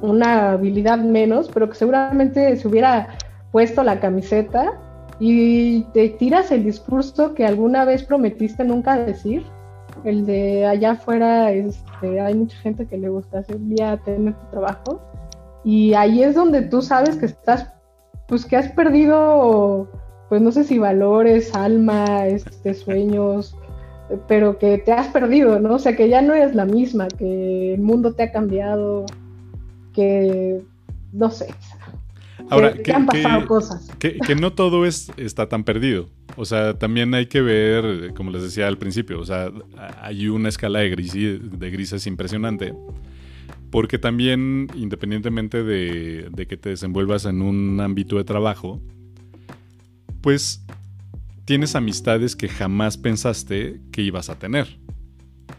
una 0.00 0.52
habilidad 0.52 1.00
menos, 1.00 1.50
pero 1.52 1.68
que 1.68 1.74
seguramente 1.74 2.56
se 2.56 2.66
hubiera 2.66 3.08
puesto 3.52 3.82
la 3.82 4.00
camiseta 4.00 4.72
y 5.20 5.82
te 5.92 6.08
tiras 6.08 6.50
el 6.50 6.64
discurso 6.64 7.34
que 7.34 7.44
alguna 7.44 7.84
vez 7.84 8.02
prometiste 8.02 8.64
nunca 8.64 8.98
decir, 8.98 9.44
el 10.04 10.24
de 10.24 10.66
allá 10.66 10.92
afuera 10.92 11.52
este, 11.52 12.20
hay 12.20 12.34
mucha 12.34 12.56
gente 12.58 12.86
que 12.86 12.96
le 12.96 13.10
gusta 13.10 13.40
hacer 13.40 13.60
día 13.60 13.98
tener 13.98 14.34
tu 14.34 14.46
trabajo 14.46 15.00
y 15.62 15.92
ahí 15.92 16.22
es 16.22 16.34
donde 16.34 16.62
tú 16.62 16.80
sabes 16.80 17.16
que 17.16 17.26
estás, 17.26 17.70
pues 18.26 18.46
que 18.46 18.56
has 18.56 18.72
perdido, 18.72 19.88
pues 20.30 20.40
no 20.40 20.52
sé 20.52 20.64
si 20.64 20.78
valores, 20.78 21.54
alma, 21.54 22.26
este, 22.26 22.72
sueños, 22.72 23.54
pero 24.26 24.58
que 24.58 24.78
te 24.78 24.92
has 24.92 25.08
perdido, 25.08 25.60
¿no? 25.60 25.74
O 25.74 25.78
sea, 25.78 25.96
que 25.96 26.08
ya 26.08 26.22
no 26.22 26.34
eres 26.34 26.54
la 26.54 26.64
misma, 26.64 27.08
que 27.08 27.74
el 27.74 27.82
mundo 27.82 28.14
te 28.14 28.22
ha 28.22 28.32
cambiado, 28.32 29.04
que 29.92 30.62
no 31.12 31.30
sé, 31.30 31.48
Ahora, 32.48 32.74
que, 32.74 32.92
han 32.92 33.06
pasado 33.06 33.46
cosas. 33.46 33.88
Que, 33.98 34.34
no 34.34 34.52
todo 34.52 34.86
es, 34.86 35.12
está 35.16 35.48
tan 35.48 35.64
perdido. 35.64 36.08
O 36.36 36.44
sea, 36.44 36.78
también 36.78 37.14
hay 37.14 37.26
que 37.26 37.40
ver, 37.40 38.14
como 38.14 38.30
les 38.30 38.42
decía 38.42 38.68
al 38.68 38.78
principio, 38.78 39.20
o 39.20 39.24
sea, 39.24 39.50
hay 40.00 40.28
una 40.28 40.48
escala 40.48 40.80
de, 40.80 40.88
de 40.88 41.70
grises 41.70 42.06
impresionante. 42.06 42.72
Porque 43.70 43.98
también, 43.98 44.68
independientemente 44.74 45.62
de, 45.62 46.46
que 46.48 46.56
te 46.56 46.70
desenvuelvas 46.70 47.24
en 47.24 47.40
un 47.40 47.80
ámbito 47.80 48.16
de 48.16 48.24
trabajo, 48.24 48.80
pues 50.20 50.64
tienes 51.44 51.76
amistades 51.76 52.34
que 52.34 52.48
jamás 52.48 52.96
pensaste 52.96 53.80
que 53.92 54.02
ibas 54.02 54.28
a 54.28 54.38
tener. 54.38 54.78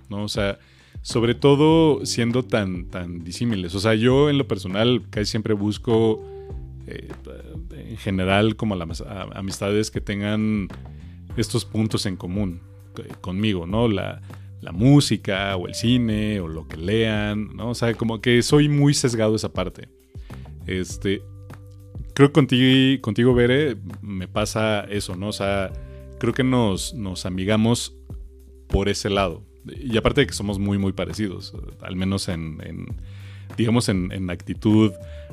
¿No? 0.10 0.24
O 0.24 0.30
sea, 0.30 0.60
sobre 1.02 1.36
todo 1.36 2.06
siendo 2.06 2.44
tan, 2.44 2.86
tan 2.90 3.24
disímiles. 3.24 3.76
O 3.76 3.80
sea, 3.80 3.96
yo 3.96 4.30
en 4.30 4.38
lo 4.38 4.48
personal 4.48 5.04
casi 5.10 5.32
siempre 5.32 5.54
busco 5.54 6.22
eh, 6.92 7.90
en 7.90 7.98
general 7.98 8.56
como 8.56 8.76
las 8.76 9.04
amistades 9.34 9.92
que 9.92 10.02
tengan 10.02 10.68
estos 11.38 11.66
puntos 11.66 12.06
en 12.06 12.18
común 12.18 12.62
eh, 12.98 13.14
conmigo, 13.22 13.66
¿no? 13.66 13.88
La, 13.88 14.22
la 14.62 14.72
música 14.72 15.56
o 15.56 15.68
el 15.68 15.74
cine 15.74 16.40
o 16.40 16.48
lo 16.48 16.68
que 16.68 16.78
lean, 16.78 17.56
¿no? 17.56 17.70
O 17.70 17.76
sea, 17.76 17.94
como 17.96 18.22
que 18.22 18.42
soy 18.44 18.70
muy 18.70 18.94
sesgado 18.94 19.36
esa 19.36 19.52
parte. 19.52 19.90
Este, 20.68 21.22
creo 22.14 22.30
que 22.30 22.34
contigo, 22.34 23.02
contigo 23.02 23.34
Bere, 23.34 23.78
me 24.02 24.28
pasa 24.28 24.82
eso, 24.82 25.16
¿no? 25.16 25.30
O 25.30 25.34
sea, 25.34 25.72
creo 26.20 26.34
que 26.34 26.44
nos, 26.44 26.94
nos 26.94 27.26
amigamos 27.26 27.96
por 28.68 28.90
ese 28.90 29.10
lado. 29.10 29.44
Y 29.66 29.98
aparte 29.98 30.22
de 30.22 30.28
que 30.28 30.34
somos 30.34 30.60
muy, 30.60 30.78
muy 30.78 30.94
parecidos, 30.94 31.54
al 31.82 31.96
menos 31.96 32.28
en, 32.30 32.58
digamos, 33.58 33.90
en, 33.90 34.30
actitud 34.30 34.92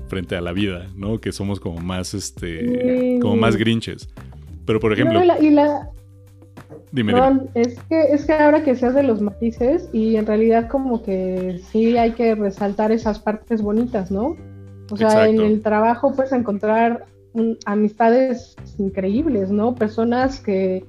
frente 0.08 0.36
a 0.36 0.40
la 0.40 0.52
vida, 0.52 0.86
¿no? 0.94 1.20
Que 1.20 1.32
somos 1.32 1.60
como 1.60 1.78
más, 1.80 2.14
este, 2.14 3.18
como 3.20 3.36
más 3.36 3.56
grinches. 3.56 4.08
Pero, 4.64 4.80
por 4.80 4.92
ejemplo... 4.92 5.22
y 5.40 5.50
la, 5.50 5.90
Dime, 6.90 7.12
Es, 7.54 7.78
que, 7.88 8.02
es 8.12 8.24
que 8.24 8.32
ahora 8.32 8.62
que 8.62 8.74
seas 8.74 8.94
de 8.94 9.02
los 9.02 9.20
matices 9.20 9.88
y 9.92 10.16
en 10.16 10.26
realidad 10.26 10.68
como 10.68 11.02
que 11.02 11.60
sí 11.70 11.96
hay 11.98 12.12
que 12.12 12.34
resaltar 12.34 12.92
esas 12.92 13.18
partes 13.18 13.60
bonitas, 13.60 14.10
¿no? 14.10 14.36
O 14.90 14.96
sea, 14.96 15.28
en 15.28 15.40
el 15.40 15.60
trabajo 15.60 16.14
puedes 16.14 16.32
encontrar 16.32 17.04
amistades 17.66 18.56
increíbles, 18.78 19.50
¿no? 19.50 19.74
Personas 19.74 20.40
que, 20.40 20.84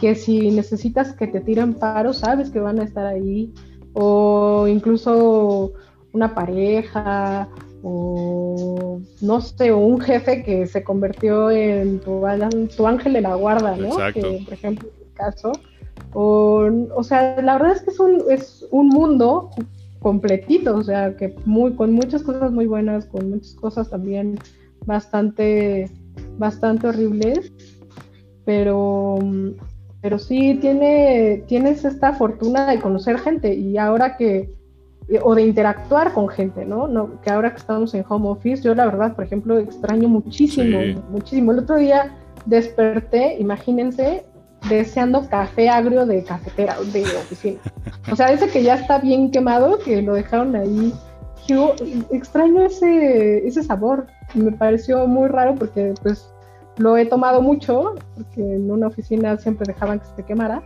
que 0.00 0.14
si 0.14 0.50
necesitas 0.50 1.14
que 1.14 1.26
te 1.26 1.40
tiren 1.40 1.74
paro, 1.74 2.12
sabes 2.12 2.50
que 2.50 2.60
van 2.60 2.78
a 2.78 2.84
estar 2.84 3.06
ahí. 3.06 3.52
O 3.94 4.66
incluso 4.68 5.72
una 6.12 6.34
pareja 6.34 7.48
o 7.82 9.00
no 9.20 9.40
sé, 9.40 9.72
un 9.72 10.00
jefe 10.00 10.42
que 10.42 10.66
se 10.66 10.82
convirtió 10.82 11.50
en 11.50 12.00
tu, 12.00 12.22
tu 12.76 12.86
ángel 12.86 13.12
de 13.12 13.20
la 13.20 13.34
guarda, 13.34 13.76
¿no? 13.76 13.96
Que, 14.12 14.42
por 14.44 14.52
ejemplo, 14.52 14.88
en 14.88 15.08
mi 15.08 15.14
caso. 15.14 15.52
O, 16.14 16.68
o 16.94 17.02
sea, 17.02 17.40
la 17.42 17.58
verdad 17.58 17.76
es 17.76 17.82
que 17.82 17.90
es 17.90 18.00
un, 18.00 18.22
es 18.30 18.66
un 18.70 18.88
mundo 18.88 19.50
completito, 20.00 20.76
o 20.76 20.82
sea, 20.82 21.16
que 21.16 21.34
muy, 21.44 21.74
con 21.74 21.92
muchas 21.92 22.22
cosas 22.22 22.52
muy 22.52 22.66
buenas, 22.66 23.06
con 23.06 23.30
muchas 23.30 23.54
cosas 23.54 23.90
también 23.90 24.38
bastante, 24.86 25.90
bastante 26.38 26.88
horribles, 26.88 27.52
pero, 28.44 29.18
pero 30.00 30.18
sí 30.18 30.56
tiene, 30.60 31.44
tienes 31.46 31.84
esta 31.84 32.14
fortuna 32.14 32.70
de 32.70 32.80
conocer 32.80 33.18
gente 33.18 33.54
y 33.54 33.76
ahora 33.76 34.16
que 34.16 34.57
o 35.22 35.34
de 35.34 35.42
interactuar 35.42 36.12
con 36.12 36.28
gente, 36.28 36.64
¿no? 36.64 36.86
¿no? 36.86 37.20
Que 37.22 37.30
ahora 37.30 37.50
que 37.50 37.56
estamos 37.56 37.94
en 37.94 38.04
home 38.08 38.28
office, 38.28 38.62
yo 38.62 38.74
la 38.74 38.84
verdad, 38.84 39.14
por 39.14 39.24
ejemplo, 39.24 39.58
extraño 39.58 40.08
muchísimo, 40.08 40.78
muchísimo. 41.10 41.52
El 41.52 41.60
otro 41.60 41.76
día 41.76 42.14
desperté, 42.44 43.36
imagínense, 43.38 44.24
deseando 44.68 45.26
café 45.28 45.70
agrio 45.70 46.04
de 46.04 46.22
cafetera, 46.24 46.76
de 46.92 47.02
oficina. 47.02 47.58
O 48.12 48.16
sea, 48.16 48.32
ese 48.32 48.48
que 48.48 48.62
ya 48.62 48.74
está 48.74 48.98
bien 48.98 49.30
quemado, 49.30 49.78
que 49.78 50.02
lo 50.02 50.14
dejaron 50.14 50.54
ahí. 50.56 50.92
Yo 51.46 51.74
extraño 52.10 52.62
ese, 52.64 53.46
ese 53.46 53.62
sabor. 53.62 54.06
Me 54.34 54.52
pareció 54.52 55.06
muy 55.06 55.28
raro 55.28 55.54
porque 55.54 55.94
pues 56.02 56.30
lo 56.76 56.98
he 56.98 57.06
tomado 57.06 57.40
mucho, 57.40 57.94
porque 58.14 58.40
en 58.40 58.70
una 58.70 58.88
oficina 58.88 59.38
siempre 59.38 59.72
dejaban 59.72 60.00
que 60.00 60.06
se 60.16 60.22
quemara 60.22 60.62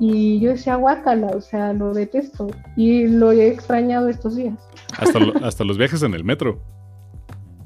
y 0.00 0.40
yo 0.40 0.52
decía, 0.52 0.76
guácala, 0.76 1.26
o 1.36 1.42
sea, 1.42 1.74
lo 1.74 1.92
detesto. 1.92 2.48
Y 2.74 3.06
lo 3.06 3.32
he 3.32 3.48
extrañado 3.48 4.08
estos 4.08 4.34
días. 4.34 4.58
Hasta, 4.98 5.62
los 5.62 5.76
viajes 5.76 6.02
en 6.02 6.14
el 6.14 6.24
metro. 6.24 6.58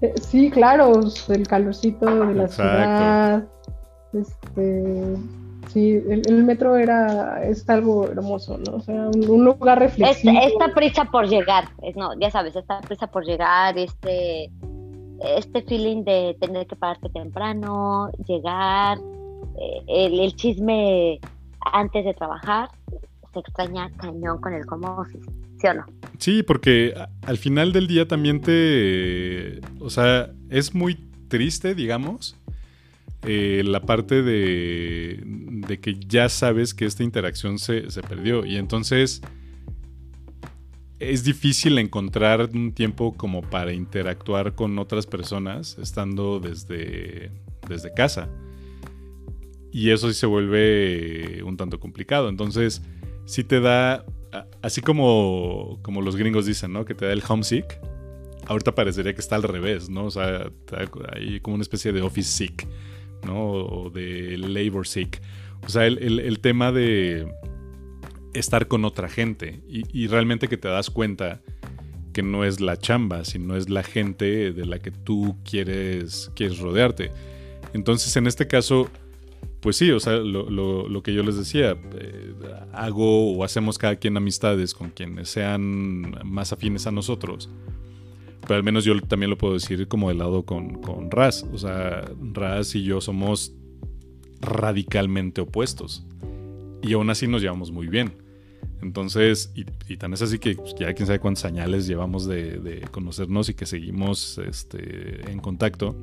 Eh, 0.00 0.12
sí, 0.20 0.50
claro, 0.50 1.00
el 1.28 1.46
calorcito 1.46 2.26
de 2.26 2.34
la 2.34 2.48
ciudad. 2.48 3.44
Este, 4.12 5.16
sí, 5.68 6.02
el, 6.08 6.42
metro 6.42 6.76
era 6.76 7.44
es 7.44 7.68
algo 7.70 8.08
hermoso, 8.08 8.58
¿no? 8.58 8.78
O 8.78 8.80
sea, 8.80 9.08
un, 9.14 9.44
lugar 9.44 9.78
reflexivo. 9.78 10.36
Esta, 10.42 10.74
prisa 10.74 11.04
por 11.04 11.28
llegar, 11.28 11.68
no, 11.94 12.18
ya 12.18 12.32
sabes, 12.32 12.56
esta 12.56 12.80
prisa 12.80 13.06
por 13.06 13.24
llegar, 13.24 13.78
este, 13.78 14.50
este 15.20 15.62
feeling 15.62 16.02
de 16.02 16.36
tener 16.40 16.66
que 16.66 16.74
pararte 16.74 17.08
temprano, 17.10 18.10
llegar, 18.26 18.98
eh, 19.56 19.82
el, 19.86 20.18
el 20.18 20.34
chisme 20.34 21.20
antes 21.72 22.04
de 22.04 22.14
trabajar, 22.14 22.70
se 23.32 23.40
extraña 23.40 23.90
cañón 23.96 24.40
con 24.40 24.54
el 24.54 24.62
home 24.70 24.86
office, 24.86 25.30
¿sí 25.60 25.66
o 25.66 25.74
no? 25.74 25.86
Sí, 26.18 26.42
porque 26.42 26.94
al 27.26 27.38
final 27.38 27.72
del 27.72 27.86
día 27.86 28.06
también 28.06 28.40
te... 28.40 29.60
O 29.80 29.90
sea, 29.90 30.30
es 30.50 30.74
muy 30.74 30.94
triste, 31.28 31.74
digamos, 31.74 32.36
eh, 33.26 33.62
la 33.64 33.80
parte 33.80 34.22
de, 34.22 35.20
de, 35.24 35.80
que 35.80 35.98
ya 35.98 36.28
sabes 36.28 36.74
que 36.74 36.84
esta 36.84 37.02
interacción 37.02 37.58
se, 37.58 37.90
se, 37.90 38.02
perdió 38.02 38.44
y 38.44 38.56
entonces 38.56 39.22
es 40.98 41.24
difícil 41.24 41.78
encontrar 41.78 42.50
un 42.52 42.72
tiempo 42.72 43.14
como 43.14 43.40
para 43.40 43.72
interactuar 43.72 44.54
con 44.54 44.78
otras 44.78 45.06
personas 45.06 45.78
estando 45.78 46.38
desde, 46.38 47.30
desde 47.68 47.92
casa. 47.94 48.28
Y 49.74 49.90
eso 49.90 50.06
sí 50.06 50.14
se 50.14 50.26
vuelve 50.26 51.42
un 51.42 51.56
tanto 51.56 51.80
complicado. 51.80 52.28
Entonces, 52.28 52.80
sí 53.24 53.42
te 53.42 53.58
da, 53.58 54.04
así 54.62 54.80
como, 54.80 55.80
como 55.82 56.00
los 56.00 56.14
gringos 56.14 56.46
dicen, 56.46 56.72
¿no? 56.72 56.84
Que 56.84 56.94
te 56.94 57.06
da 57.06 57.12
el 57.12 57.24
homesick. 57.26 57.80
Ahorita 58.46 58.72
parecería 58.76 59.14
que 59.14 59.20
está 59.20 59.34
al 59.34 59.42
revés, 59.42 59.90
¿no? 59.90 60.04
O 60.04 60.10
sea, 60.12 60.48
hay 61.12 61.40
como 61.40 61.56
una 61.56 61.62
especie 61.62 61.92
de 61.92 62.02
office 62.02 62.30
sick, 62.30 62.68
¿no? 63.26 63.50
O 63.50 63.90
de 63.90 64.38
labor 64.38 64.86
sick. 64.86 65.20
O 65.66 65.68
sea, 65.68 65.86
el, 65.88 66.38
tema 66.38 66.70
de 66.70 67.26
estar 68.32 68.68
con 68.68 68.84
otra 68.84 69.08
gente 69.08 69.60
y, 69.68 69.82
y, 69.92 70.06
realmente 70.06 70.46
que 70.46 70.56
te 70.56 70.68
das 70.68 70.88
cuenta 70.88 71.42
que 72.12 72.22
no 72.22 72.44
es 72.44 72.60
la 72.60 72.76
chamba, 72.76 73.24
sino 73.24 73.56
es 73.56 73.68
la 73.68 73.82
gente 73.82 74.52
de 74.52 74.66
la 74.66 74.78
que 74.78 74.92
tú 74.92 75.36
quieres, 75.42 76.30
quieres 76.36 76.60
rodearte. 76.60 77.10
Entonces, 77.72 78.16
en 78.16 78.28
este 78.28 78.46
caso, 78.46 78.88
pues 79.64 79.78
sí, 79.78 79.90
o 79.92 79.98
sea, 79.98 80.18
lo, 80.18 81.02
que 81.02 81.14
yo 81.14 81.22
les 81.22 81.38
decía, 81.38 81.74
eh, 81.94 82.34
hago 82.74 83.32
o 83.32 83.44
hacemos 83.44 83.78
cada 83.78 83.96
quien 83.96 84.14
amistades 84.14 84.74
con 84.74 84.90
quienes 84.90 85.30
sean 85.30 86.18
más 86.22 86.52
afines 86.52 86.86
a 86.86 86.90
nosotros. 86.90 87.48
Pero 88.42 88.56
al 88.56 88.62
menos 88.62 88.84
yo 88.84 89.00
también 89.00 89.30
lo 89.30 89.38
puedo 89.38 89.54
decir 89.54 89.88
como 89.88 90.10
de 90.10 90.16
lado 90.16 90.44
con, 90.44 90.82
con 90.82 91.10
Raz. 91.10 91.46
O 91.50 91.56
sea, 91.56 92.04
Raz 92.34 92.74
y 92.74 92.82
yo 92.82 93.00
somos 93.00 93.54
radicalmente 94.42 95.40
opuestos. 95.40 96.04
Y 96.82 96.92
aún 96.92 97.08
así 97.08 97.26
nos 97.26 97.40
llevamos 97.40 97.70
muy 97.70 97.86
bien. 97.86 98.18
Entonces, 98.82 99.50
y, 99.54 99.64
y 99.90 99.96
tan 99.96 100.12
es 100.12 100.20
así 100.20 100.38
que 100.38 100.56
pues, 100.56 100.74
ya 100.74 100.92
quién 100.92 101.06
sabe 101.06 101.20
cuántas 101.20 101.40
señales 101.40 101.86
llevamos 101.86 102.26
de, 102.26 102.58
de, 102.58 102.82
conocernos 102.90 103.48
y 103.48 103.54
que 103.54 103.64
seguimos 103.64 104.36
este, 104.46 105.30
en 105.30 105.40
contacto. 105.40 105.96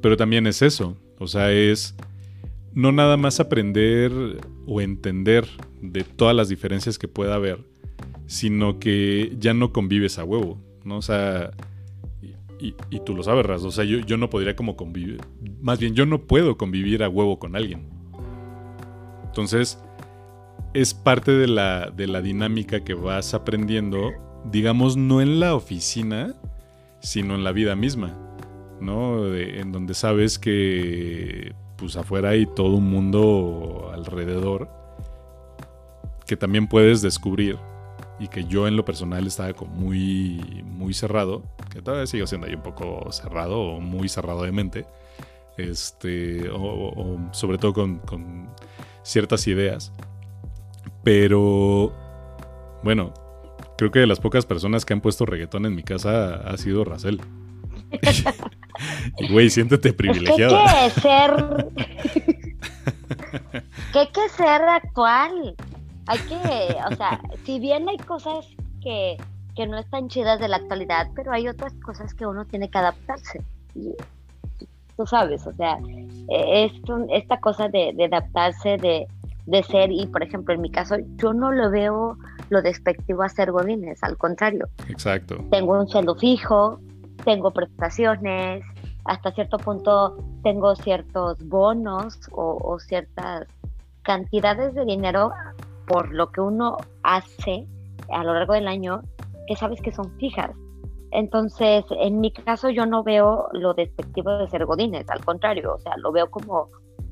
Pero 0.00 0.16
también 0.16 0.46
es 0.46 0.62
eso. 0.62 0.96
O 1.18 1.26
sea, 1.26 1.52
es 1.52 1.94
no 2.74 2.92
nada 2.92 3.16
más 3.16 3.40
aprender 3.40 4.12
o 4.66 4.80
entender 4.80 5.46
de 5.80 6.04
todas 6.04 6.36
las 6.36 6.48
diferencias 6.48 6.98
que 6.98 7.08
pueda 7.08 7.34
haber, 7.34 7.64
sino 8.26 8.78
que 8.78 9.34
ya 9.38 9.54
no 9.54 9.72
convives 9.72 10.18
a 10.18 10.24
huevo, 10.24 10.60
¿no? 10.84 10.98
O 10.98 11.02
sea, 11.02 11.50
y, 12.60 12.74
tú 13.00 13.14
lo 13.14 13.22
sabes, 13.22 13.46
Raz, 13.46 13.64
o 13.64 13.70
sea, 13.70 13.84
yo, 13.84 14.16
no 14.18 14.28
podría 14.28 14.54
como 14.54 14.76
convivir, 14.76 15.20
más 15.62 15.78
bien 15.78 15.94
yo 15.94 16.04
no 16.04 16.26
puedo 16.26 16.58
convivir 16.58 17.02
a 17.02 17.08
huevo 17.08 17.38
con 17.38 17.56
alguien. 17.56 17.88
Entonces, 19.24 19.82
es 20.74 20.92
parte 20.92 21.32
de 21.32 21.48
la, 21.48 21.90
de 21.90 22.06
la 22.06 22.20
dinámica 22.20 22.84
que 22.84 22.92
vas 22.92 23.32
aprendiendo, 23.32 24.10
digamos, 24.44 24.96
no 24.98 25.22
en 25.22 25.40
la 25.40 25.54
oficina, 25.54 26.34
sino 27.00 27.34
en 27.34 27.44
la 27.44 27.52
vida 27.52 27.76
misma, 27.76 28.18
¿no? 28.80 29.34
en 29.34 29.72
donde 29.72 29.94
sabes 29.94 30.38
que 30.38 31.54
pues 31.80 31.96
afuera 31.96 32.30
hay 32.30 32.46
todo 32.46 32.76
un 32.76 32.90
mundo 32.90 33.90
alrededor 33.92 34.68
que 36.26 36.36
también 36.36 36.68
puedes 36.68 37.00
descubrir 37.00 37.58
y 38.20 38.28
que 38.28 38.44
yo 38.44 38.68
en 38.68 38.76
lo 38.76 38.84
personal 38.84 39.26
estaba 39.26 39.54
como 39.54 39.74
muy, 39.74 40.62
muy 40.64 40.92
cerrado, 40.92 41.42
que 41.72 41.80
todavía 41.80 42.06
sigo 42.06 42.26
siendo 42.26 42.46
ahí 42.46 42.54
un 42.54 42.62
poco 42.62 43.10
cerrado 43.10 43.58
o 43.58 43.80
muy 43.80 44.10
cerrado 44.10 44.42
de 44.42 44.52
mente, 44.52 44.86
este, 45.56 46.50
o, 46.52 47.18
sobre 47.32 47.56
todo 47.56 47.72
con, 47.72 48.48
ciertas 49.02 49.46
ideas. 49.46 49.90
Pero, 51.02 51.94
bueno, 52.84 53.14
creo 53.78 53.90
que 53.90 54.00
de 54.00 54.06
las 54.06 54.20
pocas 54.20 54.44
personas 54.44 54.84
que 54.84 54.92
han 54.92 55.00
puesto 55.00 55.24
reggaetón 55.24 55.64
en 55.64 55.74
mi 55.74 55.82
casa 55.82 56.34
ha 56.34 56.56
sido 56.58 56.84
Racel. 56.84 57.22
Güey, 59.30 59.50
siéntete 59.50 59.92
privilegiado. 59.92 60.56
ser. 61.02 61.66
que 63.92 63.98
hay 63.98 64.08
que 64.08 64.28
ser 64.30 64.62
actual. 64.62 65.54
Hay 66.06 66.18
que, 66.20 66.76
o 66.90 66.96
sea, 66.96 67.20
si 67.44 67.60
bien 67.60 67.88
hay 67.88 67.98
cosas 67.98 68.46
que, 68.82 69.16
que 69.54 69.66
no 69.66 69.78
están 69.78 70.08
chidas 70.08 70.40
de 70.40 70.48
la 70.48 70.56
actualidad, 70.56 71.08
pero 71.14 71.32
hay 71.32 71.46
otras 71.48 71.72
cosas 71.84 72.14
que 72.14 72.26
uno 72.26 72.46
tiene 72.46 72.70
que 72.70 72.78
adaptarse. 72.78 73.42
Y, 73.74 73.94
tú 74.96 75.06
sabes, 75.06 75.46
o 75.46 75.52
sea, 75.54 75.78
es 76.28 76.72
esta 77.10 77.38
cosa 77.40 77.68
de, 77.68 77.92
de 77.94 78.04
adaptarse, 78.06 78.76
de, 78.76 79.06
de, 79.46 79.62
ser, 79.62 79.90
y 79.92 80.06
por 80.06 80.22
ejemplo, 80.22 80.54
en 80.54 80.60
mi 80.60 80.70
caso, 80.70 80.96
yo 81.16 81.32
no 81.32 81.52
lo 81.52 81.70
veo 81.70 82.18
lo 82.50 82.62
despectivo 82.62 83.22
a 83.22 83.28
ser 83.28 83.52
godines, 83.52 84.02
al 84.02 84.18
contrario. 84.18 84.68
Exacto. 84.88 85.38
Tengo 85.50 85.78
un 85.78 85.88
sueldo 85.88 86.16
fijo, 86.16 86.80
tengo 87.24 87.50
prestaciones, 87.52 88.64
hasta 89.04 89.32
cierto 89.32 89.58
punto 89.58 90.16
tengo 90.42 90.74
ciertos 90.76 91.38
bonos 91.46 92.18
o, 92.32 92.78
ciertas 92.78 93.46
cantidades 94.02 94.74
de 94.74 94.84
dinero 94.84 95.32
por 95.86 96.12
lo 96.12 96.30
que 96.30 96.40
uno 96.40 96.76
hace 97.02 97.66
a 98.12 98.24
lo 98.24 98.34
largo 98.34 98.54
del 98.54 98.68
año 98.68 99.02
que 99.46 99.56
sabes 99.56 99.80
que 99.80 99.92
son 99.92 100.16
fijas. 100.18 100.50
Entonces, 101.12 101.84
en 101.90 102.20
mi 102.20 102.32
caso 102.32 102.70
yo 102.70 102.86
no 102.86 103.02
veo 103.02 103.48
lo 103.52 103.74
despectivo 103.74 104.30
de 104.38 104.48
ser 104.48 104.64
godines, 104.64 105.08
al 105.10 105.24
contrario, 105.24 105.74
o 105.74 105.80
sea, 105.80 105.96
lo 105.96 106.12
veo 106.12 106.30
como, 106.30 106.68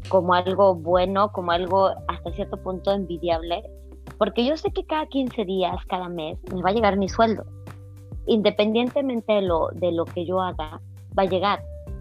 como 0.08 0.34
algo 0.34 0.76
bueno, 0.76 1.32
como 1.32 1.50
algo 1.50 1.90
hasta 2.06 2.32
cierto 2.32 2.56
punto 2.62 2.92
envidiable, 2.92 3.64
porque 4.18 4.44
yo 4.44 4.56
sé 4.56 4.70
que 4.70 4.86
cada 4.86 5.06
15 5.06 5.44
días, 5.44 5.84
cada 5.88 6.08
mes, 6.08 6.38
me 6.54 6.62
va 6.62 6.70
a 6.70 6.72
llegar 6.72 6.96
mi 6.96 7.08
sueldo. 7.08 7.44
Independientemente 8.28 9.32
de 9.32 9.42
lo, 9.42 9.68
de 9.72 9.90
lo 9.90 10.04
que 10.04 10.24
yo 10.24 10.40
haga, 10.40 10.80
va 11.18 11.22
a 11.22 11.26
llegar 11.26 11.60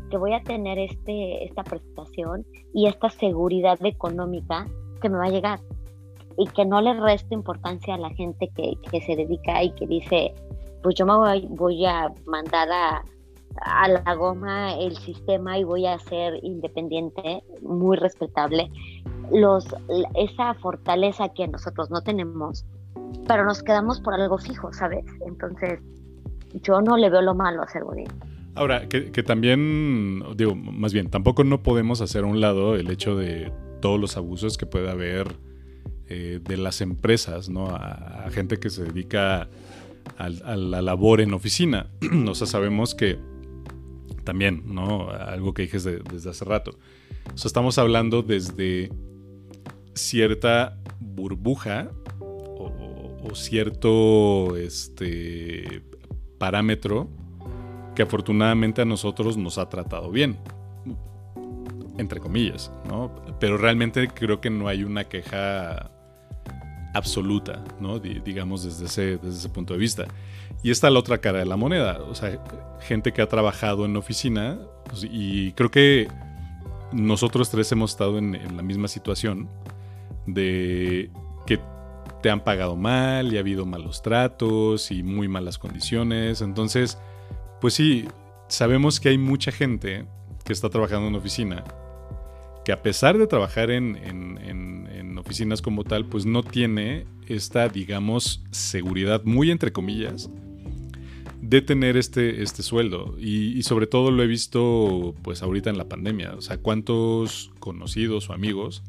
que 0.10 0.18
voy 0.18 0.34
a 0.34 0.42
tener 0.42 0.78
este, 0.78 1.46
esta 1.46 1.64
prestación 1.64 2.46
y 2.74 2.88
esta 2.88 3.10
seguridad 3.10 3.78
económica 3.86 4.68
que 5.02 5.10
me 5.10 5.18
va 5.18 5.26
a 5.26 5.30
llegar 5.30 5.60
y 6.38 6.48
que 6.48 6.66
no 6.66 6.82
le 6.82 6.94
reste 6.94 7.34
importancia 7.34 7.96
a 7.96 7.98
la 7.98 8.10
gente 8.12 8.50
que, 8.56 8.74
que 8.92 9.02
se 9.02 9.16
dedica 9.16 9.64
y 9.64 9.72
que 9.72 9.88
dice, 9.88 10.34
pues 10.84 10.96
yo 10.96 11.06
me 11.06 11.16
voy, 11.16 11.48
voy 11.50 11.86
a 11.86 12.14
mandar 12.26 12.70
a, 12.72 13.04
a, 13.62 13.88
la 13.88 14.14
goma 14.16 14.76
el 14.76 14.96
sistema 14.98 15.58
y 15.58 15.64
voy 15.64 15.88
a 15.88 15.98
ser 15.98 16.40
independiente, 16.44 17.44
muy 17.62 17.98
respetable. 17.98 18.70
Los, 19.32 19.66
esa 20.16 20.54
fortaleza 20.56 21.30
que 21.30 21.48
nosotros 21.48 21.90
no 21.90 22.02
tenemos, 22.02 22.66
pero 23.28 23.44
nos 23.44 23.64
quedamos 23.64 24.00
por 24.02 24.14
algo 24.14 24.38
fijo, 24.38 24.72
¿sabes? 24.74 25.06
Entonces, 25.26 25.80
yo 26.62 26.82
no 26.82 26.98
le 26.98 27.10
veo 27.10 27.22
lo 27.22 27.36
malo 27.36 27.62
a 27.62 27.68
ser 27.68 27.84
bonito. 27.84 28.14
Ahora, 28.58 28.90
que, 28.90 29.22
también, 29.22 30.24
digo, 30.36 30.56
más 30.56 30.92
bien, 30.92 31.12
tampoco 31.12 31.44
no 31.44 31.62
podemos 31.62 32.02
hacer 32.02 32.24
a 32.24 32.28
un 32.28 32.42
lado 32.42 32.76
el 32.76 32.90
hecho 32.90 33.16
de 33.16 33.52
todos 33.82 34.00
los 34.00 34.18
abusos 34.18 34.58
que 34.58 34.66
puede 34.66 34.90
haber 34.90 35.28
eh, 36.10 36.40
de 36.44 36.58
las 36.58 36.82
empresas, 36.82 37.50
¿no? 37.50 37.68
A, 37.68 38.28
gente 38.32 38.58
que 38.58 38.72
se 38.72 38.84
dedica 38.84 39.48
a, 40.18 40.30
la 40.30 40.82
labor 40.82 41.22
en 41.22 41.36
oficina. 41.36 41.92
o 42.28 42.34
sea, 42.34 42.48
sabemos 42.48 42.96
que 42.96 43.20
también, 44.24 44.64
¿no? 44.66 45.12
Algo 45.12 45.54
que 45.54 45.62
dije 45.64 45.78
desde, 45.78 46.30
hace 46.30 46.44
rato. 46.44 46.72
O 47.32 47.38
sea, 47.38 47.50
estamos 47.50 47.78
hablando 47.78 48.24
desde 48.24 48.92
cierta 49.94 50.80
burbuja 51.00 51.92
o, 52.20 53.18
o 53.24 53.36
cierto 53.36 54.58
este, 54.58 55.84
parámetro 56.38 57.10
que 57.96 58.04
afortunadamente 58.04 58.82
a 58.82 58.86
nosotros 58.86 59.38
nos 59.38 59.58
ha 59.58 59.70
tratado 59.70 60.12
bien. 60.12 60.38
Entre 61.98 62.20
comillas, 62.20 62.72
¿no? 62.88 63.12
Pero 63.40 63.58
realmente 63.58 64.08
creo 64.08 64.40
que 64.40 64.52
no 64.52 64.68
hay 64.68 64.84
una 64.84 65.06
queja 65.06 65.90
absoluta, 66.94 67.64
¿no? 67.80 68.00
digamos 68.00 68.64
desde 68.64 68.86
ese, 68.86 69.18
desde 69.18 69.40
ese 69.40 69.50
punto 69.50 69.74
de 69.74 69.80
vista. 69.80 70.06
Y 70.64 70.72
está 70.72 70.90
la 70.90 71.00
otra 71.00 71.20
cara 71.20 71.40
de 71.40 71.46
la 71.46 71.58
moneda, 71.58 72.00
o 72.02 72.16
sea, 72.16 72.44
gente 72.82 73.14
que 73.14 73.22
ha 73.22 73.28
trabajado 73.28 73.86
en 73.86 73.96
oficina 73.96 74.60
pues, 74.86 75.08
y 75.10 75.52
creo 75.54 75.70
que 75.70 76.08
nosotros 76.92 77.50
tres 77.50 77.72
hemos 77.72 77.92
estado 77.92 78.18
en, 78.18 78.36
en, 78.36 78.56
la 78.56 78.64
misma 78.64 78.88
situación 78.88 79.50
de 80.26 81.10
te 82.22 82.30
han 82.30 82.44
pagado 82.44 82.76
mal 82.76 83.32
y 83.32 83.38
ha 83.38 83.42
habido 83.42 83.66
malos 83.66 84.02
tratos 84.02 84.92
y 84.92 85.04
muy 85.04 85.28
malas 85.28 85.58
condiciones, 85.58 86.42
entonces 86.42 86.98
pues 87.60 87.74
sí, 87.74 88.08
sabemos 88.48 89.00
que 89.00 89.10
hay 89.10 89.18
mucha 89.18 89.52
gente 89.52 90.06
que 90.46 90.54
está 90.54 90.70
trabajando 90.70 91.08
en 91.08 91.16
oficina, 91.16 91.64
que 92.64 92.72
a 92.72 92.82
pesar 92.82 93.18
de 93.18 93.28
trabajar 93.28 93.72
en, 93.72 93.98
oficinas 95.18 95.64
como 95.64 95.84
tal, 95.84 96.06
pues 96.06 96.26
no 96.26 96.44
tiene 96.44 97.06
esta, 97.28 97.68
digamos, 97.68 98.44
seguridad, 98.52 99.24
muy 99.26 99.50
entre 99.50 99.74
comillas, 99.74 100.30
de 101.42 101.62
tener 101.62 101.98
este, 101.98 102.44
este 102.44 102.62
sueldo. 102.62 103.16
Y, 103.20 103.62
sobre 103.64 103.88
todo 103.88 104.12
lo 104.12 104.22
he 104.22 104.28
visto 104.28 105.16
pues 105.24 105.42
ahorita 105.42 105.72
en 105.72 105.78
la 105.78 105.90
pandemia. 105.90 106.36
O 106.38 106.42
sea, 106.42 106.58
cuántos 106.58 107.52
conocidos 107.60 108.30
o 108.30 108.34
amigos 108.34 108.84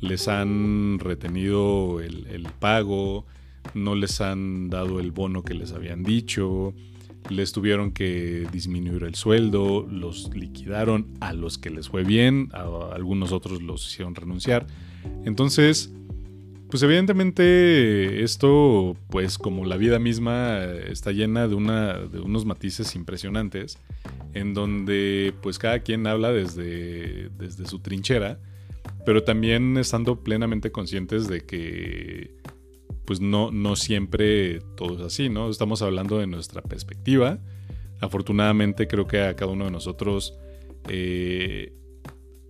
les 0.00 0.28
han 0.28 0.98
retenido 0.98 2.00
el, 2.00 2.26
el 2.26 2.44
pago, 2.58 3.26
no 3.74 3.94
les 3.94 4.20
han 4.20 4.70
dado 4.70 5.00
el 5.00 5.10
bono 5.10 5.42
que 5.42 5.54
les 5.54 5.72
habían 5.72 6.02
dicho 6.02 6.74
les 7.30 7.52
tuvieron 7.52 7.92
que 7.92 8.46
disminuir 8.52 9.04
el 9.04 9.14
sueldo, 9.14 9.86
los 9.90 10.34
liquidaron 10.34 11.08
a 11.20 11.32
los 11.32 11.58
que 11.58 11.70
les 11.70 11.88
fue 11.88 12.04
bien, 12.04 12.50
a 12.52 12.94
algunos 12.94 13.32
otros 13.32 13.62
los 13.62 13.86
hicieron 13.90 14.14
renunciar. 14.14 14.66
Entonces, 15.24 15.92
pues 16.70 16.82
evidentemente 16.82 18.22
esto, 18.22 18.96
pues 19.08 19.38
como 19.38 19.64
la 19.64 19.76
vida 19.76 19.98
misma, 19.98 20.62
está 20.64 21.12
llena 21.12 21.48
de, 21.48 21.54
una, 21.54 21.94
de 21.98 22.20
unos 22.20 22.44
matices 22.44 22.94
impresionantes, 22.94 23.78
en 24.34 24.54
donde 24.54 25.34
pues 25.42 25.58
cada 25.58 25.80
quien 25.80 26.06
habla 26.06 26.32
desde, 26.32 27.30
desde 27.30 27.66
su 27.66 27.78
trinchera, 27.80 28.38
pero 29.04 29.22
también 29.24 29.76
estando 29.76 30.22
plenamente 30.22 30.70
conscientes 30.70 31.28
de 31.28 31.42
que 31.42 32.36
pues 33.04 33.20
no, 33.20 33.52
no 33.52 33.76
siempre 33.76 34.60
todo 34.76 34.96
es 34.96 35.00
así, 35.00 35.28
¿no? 35.28 35.48
Estamos 35.48 35.80
hablando 35.82 36.18
de 36.18 36.26
nuestra 36.26 36.60
perspectiva. 36.60 37.38
Afortunadamente 38.00 38.88
creo 38.88 39.06
que 39.06 39.22
a 39.22 39.36
cada 39.36 39.52
uno 39.52 39.66
de 39.66 39.70
nosotros 39.70 40.36
eh, 40.88 41.72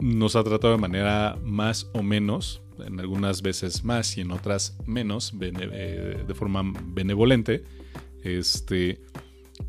nos 0.00 0.34
ha 0.34 0.44
tratado 0.44 0.72
de 0.72 0.80
manera 0.80 1.38
más 1.42 1.90
o 1.92 2.02
menos, 2.02 2.62
en 2.84 3.00
algunas 3.00 3.42
veces 3.42 3.84
más 3.84 4.16
y 4.16 4.22
en 4.22 4.30
otras 4.30 4.78
menos, 4.86 5.34
eh, 5.40 6.24
de 6.26 6.34
forma 6.34 6.62
benevolente. 6.86 7.64
Este, 8.22 9.00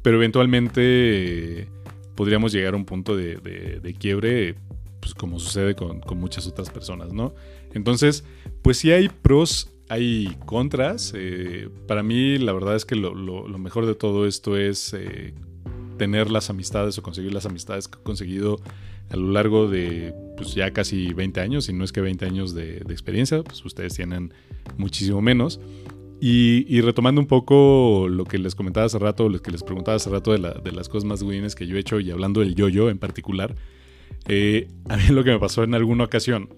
pero 0.01 0.17
eventualmente 0.17 1.67
podríamos 2.15 2.51
llegar 2.51 2.73
a 2.73 2.77
un 2.77 2.85
punto 2.85 3.15
de, 3.15 3.95
quiebre, 3.99 4.55
pues 4.99 5.13
como 5.13 5.39
sucede 5.39 5.75
con, 5.75 6.01
con, 6.01 6.19
muchas 6.19 6.47
otras 6.47 6.69
personas, 6.69 7.13
¿no? 7.13 7.33
Entonces, 7.73 8.23
pues 8.61 8.77
sí 8.77 8.91
hay 8.91 9.09
pros 9.09 9.69
hay 9.89 10.35
contras. 10.45 11.13
Eh, 11.15 11.69
para 11.87 12.03
mí, 12.03 12.37
la 12.37 12.53
verdad 12.53 12.75
es 12.75 12.85
que 12.85 12.95
lo, 12.95 13.13
mejor 13.57 13.85
de 13.85 13.95
todo 13.95 14.27
esto 14.27 14.57
es 14.57 14.93
eh, 14.93 15.33
tener 15.97 16.29
las 16.29 16.49
amistades 16.49 16.97
o 16.97 17.03
conseguir 17.03 17.33
las 17.33 17.45
amistades 17.45 17.87
que 17.87 17.99
he 17.99 18.03
conseguido 18.03 18.59
a 19.09 19.15
lo 19.15 19.31
largo 19.31 19.69
de 19.69 20.13
pues, 20.35 20.53
ya 20.53 20.71
casi 20.71 21.13
20 21.13 21.39
años, 21.39 21.69
y 21.69 21.73
no 21.73 21.83
es 21.83 21.93
que 21.93 22.01
20 22.01 22.25
años 22.25 22.53
de, 22.53 22.77
experiencia, 22.89 23.41
pues 23.43 23.63
ustedes 23.63 23.95
tienen 23.95 24.33
muchísimo 24.77 25.21
menos. 25.21 25.59
Y, 26.19 26.81
retomando 26.81 27.21
un 27.21 27.27
poco 27.27 28.07
lo 28.09 28.25
que 28.25 28.39
les 28.39 28.55
comentaba 28.55 28.87
hace 28.87 28.97
rato, 28.97 29.29
lo 29.29 29.39
que 29.39 29.51
les 29.51 29.61
preguntaba 29.61 29.97
hace 29.97 30.09
rato 30.09 30.31
de, 30.31 30.71
las 30.71 30.89
cosas 30.89 31.05
más 31.05 31.21
guines 31.21 31.53
que 31.53 31.67
yo 31.67 31.77
he 31.77 31.79
hecho 31.79 31.99
y 31.99 32.09
hablando 32.09 32.39
del 32.39 32.55
yo-yo 32.55 32.89
en 32.89 32.97
particular, 32.97 33.55
eh, 34.27 34.67
a 34.89 34.97
mí 34.97 35.03
lo 35.09 35.23
que 35.23 35.31
me 35.31 35.39
pasó 35.39 35.63
en 35.63 35.73
alguna 35.73 36.05
ocasión 36.05 36.49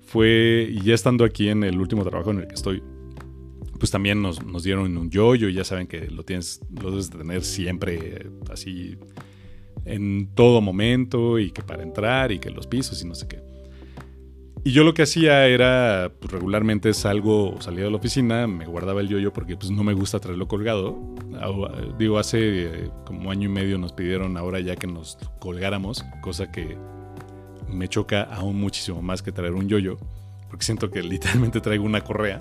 fue, 0.00 0.74
ya 0.82 0.94
estando 0.94 1.24
aquí 1.24 1.48
en 1.48 1.64
el 1.64 1.78
último 1.78 2.02
trabajo 2.04 2.30
en 2.30 2.38
el 2.38 2.48
que 2.48 2.54
estoy, 2.54 2.82
pues 3.78 3.90
también 3.90 4.22
nos, 4.22 4.40
dieron 4.62 4.96
un 4.96 5.10
yoyo, 5.10 5.48
ya 5.48 5.64
saben 5.64 5.86
que 5.86 6.08
lo 6.08 6.24
tienes, 6.24 6.60
lo 6.80 6.90
debes 6.90 7.10
tener 7.10 7.44
siempre 7.44 8.26
así 8.50 8.96
en 9.84 10.34
todo 10.34 10.60
momento 10.60 11.38
y 11.38 11.50
que 11.50 11.62
para 11.62 11.82
entrar 11.82 12.32
y 12.32 12.38
que 12.38 12.50
los 12.50 12.66
pisos 12.66 13.02
y 13.02 13.06
no 13.06 13.14
sé 13.14 13.28
qué. 13.28 13.48
Y 14.64 14.72
yo 14.72 14.82
lo 14.82 14.92
que 14.92 15.02
hacía 15.02 15.46
era, 15.46 16.12
pues 16.18 16.32
regularmente 16.32 16.92
salgo, 16.92 17.60
salía 17.60 17.84
de 17.84 17.90
la 17.90 17.96
oficina, 17.96 18.46
me 18.46 18.66
guardaba 18.66 19.00
el 19.00 19.08
yoyo 19.08 19.32
porque 19.32 19.56
pues 19.56 19.70
no 19.70 19.84
me 19.84 19.94
gusta 19.94 20.18
traerlo 20.18 20.48
colgado. 20.48 20.98
Digo, 21.98 22.18
hace 22.18 22.90
como 23.06 23.30
año 23.30 23.48
y 23.48 23.52
medio 23.52 23.78
nos 23.78 23.92
pidieron 23.92 24.36
ahora 24.36 24.60
ya 24.60 24.74
que 24.74 24.86
nos 24.86 25.16
colgáramos, 25.38 26.04
cosa 26.20 26.50
que 26.50 26.76
me 27.70 27.88
choca 27.88 28.22
aún 28.22 28.60
muchísimo 28.60 29.02
más 29.02 29.22
que 29.22 29.32
traer 29.32 29.52
un 29.52 29.68
yoyo, 29.68 29.98
porque 30.48 30.64
siento 30.64 30.90
que 30.90 31.02
literalmente 31.02 31.60
traigo 31.60 31.84
una 31.84 32.00
correa. 32.02 32.40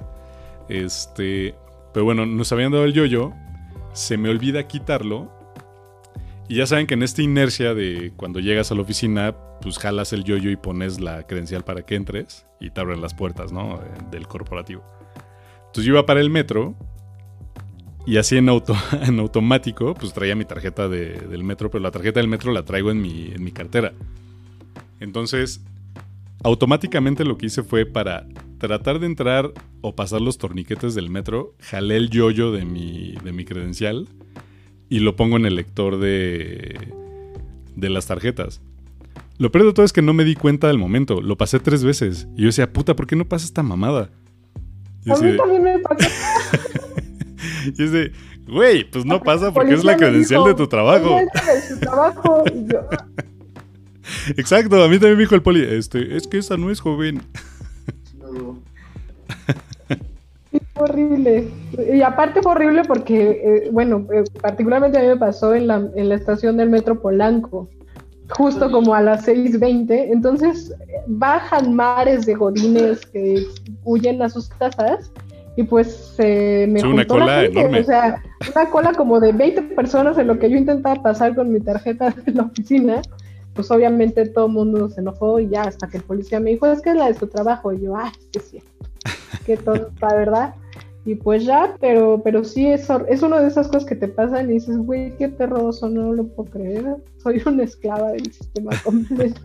Este, 0.70 1.56
pero 1.94 2.06
bueno, 2.06 2.26
nos 2.26 2.52
habían 2.52 2.72
dado 2.72 2.86
el 2.86 2.94
yoyo, 2.94 3.34
se 3.94 4.18
me 4.18 4.30
olvida 4.30 4.68
quitarlo 4.68 5.32
Y 6.50 6.56
ya 6.58 6.68
saben 6.68 6.86
que 6.88 6.94
en 6.94 7.04
esta 7.04 7.22
inercia 7.22 7.74
de 7.74 8.14
cuando 8.16 8.40
llegas 8.40 8.72
a 8.72 8.76
la 8.76 8.82
oficina, 8.82 9.36
pues 9.62 9.78
jalas 9.80 10.14
el 10.14 10.24
yoyo 10.24 10.50
y 10.50 10.56
pones 10.56 11.00
la 11.02 11.24
credencial 11.24 11.64
para 11.64 11.82
que 11.82 11.96
entres 11.96 12.46
y 12.60 12.70
te 12.70 12.80
abren 12.80 13.02
las 13.02 13.14
puertas, 13.14 13.52
¿no? 13.52 13.82
Del 14.12 14.28
corporativo. 14.28 14.84
Entonces 15.66 15.86
yo 15.86 15.94
iba 15.94 16.06
para 16.06 16.22
el 16.22 16.30
metro 16.30 16.76
y 18.06 18.16
así 18.16 18.38
en, 18.38 18.48
auto, 18.48 18.74
automático, 19.20 19.94
pues 19.94 20.14
traía 20.14 20.36
mi 20.36 20.46
tarjeta 20.46 20.88
del 20.88 21.44
metro, 21.44 21.70
pero 21.70 21.82
la 21.82 21.92
tarjeta 21.92 22.22
del 22.22 22.30
metro 22.30 22.54
la 22.54 22.64
traigo 22.64 22.92
en 22.92 23.02
mi, 23.02 23.32
en 23.34 23.44
mi 23.44 23.52
cartera. 23.52 23.92
Entonces, 25.00 25.62
automáticamente 26.44 27.26
lo 27.26 27.38
que 27.38 27.48
hice 27.48 27.64
fue 27.64 27.86
para 27.86 28.28
tratar 28.58 29.00
de 29.00 29.06
entrar 29.06 29.52
o 29.82 29.96
pasar 29.96 30.22
los 30.22 30.38
torniquetes 30.38 30.96
del 30.96 31.10
metro, 31.10 31.54
jalé 31.60 31.98
el 31.98 32.10
yoyo 32.10 32.52
de 32.52 32.66
mi, 32.66 33.16
de 33.24 33.32
mi 33.32 33.46
credencial 33.46 34.08
y 34.90 35.00
lo 35.00 35.16
pongo 35.16 35.38
en 35.38 35.46
el 35.46 35.56
lector 35.56 36.00
de, 36.00 36.94
de 37.76 37.90
las 37.90 38.08
tarjetas. 38.08 38.62
Lo 39.38 39.52
peor 39.52 39.66
de 39.68 39.74
todo 39.74 39.86
es 39.86 39.94
que 39.94 40.02
no 40.02 40.14
me 40.14 40.24
di 40.24 40.36
cuenta 40.36 40.68
del 40.68 40.80
momento. 40.80 41.22
Lo 41.22 41.38
pasé 41.38 41.60
tres 41.60 41.84
veces. 41.84 42.28
Y 42.36 42.42
yo 42.42 42.48
decía, 42.48 42.72
puta, 42.74 42.96
¿por 42.96 43.06
qué 43.06 43.16
no 43.16 43.26
pasa 43.26 43.46
esta 43.46 43.62
mamada? 43.62 44.10
Y 45.06 45.12
a 45.12 45.16
mí 45.16 45.38
también 45.38 45.64
me 45.64 45.80
pasó. 45.80 46.10
y 47.66 47.72
dice, 47.72 48.12
güey, 48.48 48.90
pues 48.90 49.06
no 49.06 49.22
pasa 49.22 49.54
porque 49.54 49.76
es 49.76 49.84
la 49.84 49.96
credencial 49.96 50.44
de 50.44 50.56
tu 50.56 50.68
trabajo. 50.68 51.20
De 51.20 51.78
trabajo. 51.78 52.44
Exacto, 54.36 54.84
a 54.84 54.88
mí 54.88 54.96
también 54.96 55.18
me 55.18 55.24
dijo 55.24 55.36
el 55.36 55.42
poli, 55.42 55.64
este, 55.64 56.18
es 56.18 56.28
que 56.28 56.40
esa 56.40 56.58
no 56.58 56.70
es 56.72 56.80
joven. 56.80 57.22
horrible. 60.80 61.48
Y 61.94 62.02
aparte 62.02 62.42
fue 62.42 62.52
horrible 62.54 62.84
porque, 62.86 63.42
eh, 63.44 63.70
bueno, 63.72 64.06
eh, 64.14 64.24
particularmente 64.42 64.98
a 64.98 65.02
mí 65.02 65.08
me 65.08 65.18
pasó 65.18 65.54
en 65.54 65.68
la, 65.68 65.88
en 65.96 66.10
la 66.10 66.16
estación 66.16 66.58
del 66.58 66.70
metro 66.70 67.02
Polanco, 67.02 67.70
justo 68.30 68.72
como 68.72 68.94
a 68.94 69.02
las 69.02 69.28
6.20. 69.28 70.10
Entonces 70.12 70.74
bajan 71.08 71.74
mares 71.74 72.26
de 72.26 72.36
godines 72.36 73.06
que 73.06 73.46
huyen 73.84 74.22
a 74.22 74.30
sus 74.30 74.50
casas 74.50 75.12
y 75.56 75.64
pues 75.64 76.14
se 76.16 76.68
me 76.70 76.84
una 76.84 77.06
cola 77.06 77.46
enorme. 77.46 77.80
O 77.80 77.84
sea, 77.84 78.22
una 78.54 78.70
cola 78.70 78.94
como 78.94 79.20
de 79.20 79.32
20 79.32 79.62
personas 79.76 80.18
en 80.18 80.28
lo 80.28 80.38
que 80.38 80.50
yo 80.50 80.58
intentaba 80.58 81.02
pasar 81.02 81.36
con 81.36 81.52
mi 81.52 81.60
tarjeta 81.60 82.12
de 82.26 82.32
la 82.32 82.44
oficina. 82.44 83.02
Pues 83.58 83.72
obviamente 83.72 84.30
todo 84.30 84.46
el 84.46 84.54
mundo 84.54 84.88
se 84.88 85.02
enojó 85.02 85.40
y 85.40 85.50
ya 85.50 85.64
hasta 85.64 85.88
que 85.88 85.98
el 85.98 86.04
policía 86.04 86.40
me 86.40 86.52
dijo, 86.52 86.68
es 86.68 86.80
que 86.80 86.92
es 86.92 86.96
la 86.96 87.08
de 87.08 87.16
su 87.16 87.26
trabajo. 87.26 87.74
Y 87.74 87.82
yo, 87.82 87.96
ah, 87.96 88.12
es 88.16 88.28
que 88.28 88.40
sí, 88.40 88.64
qué 89.48 89.58
tonta, 89.58 90.14
¿verdad? 90.14 90.54
Y 91.06 91.16
pues 91.16 91.44
ya, 91.44 91.76
pero, 91.80 92.22
pero 92.24 92.44
sí, 92.44 92.68
es, 92.68 92.88
es 93.10 93.24
una 93.24 93.42
de 93.42 93.48
esas 93.48 93.68
cosas 93.68 93.86
que 93.86 93.96
te 93.96 94.08
pasan 94.08 94.52
y 94.52 94.54
dices, 94.54 94.78
güey, 94.78 95.18
qué 95.18 95.28
terroso, 95.28 95.90
no 95.90 96.14
lo 96.14 96.28
puedo 96.28 96.52
creer. 96.52 96.98
Soy 97.24 97.42
una 97.48 97.64
esclava 97.64 98.12
del 98.12 98.32
sistema 98.32 98.72
completo. 98.84 99.42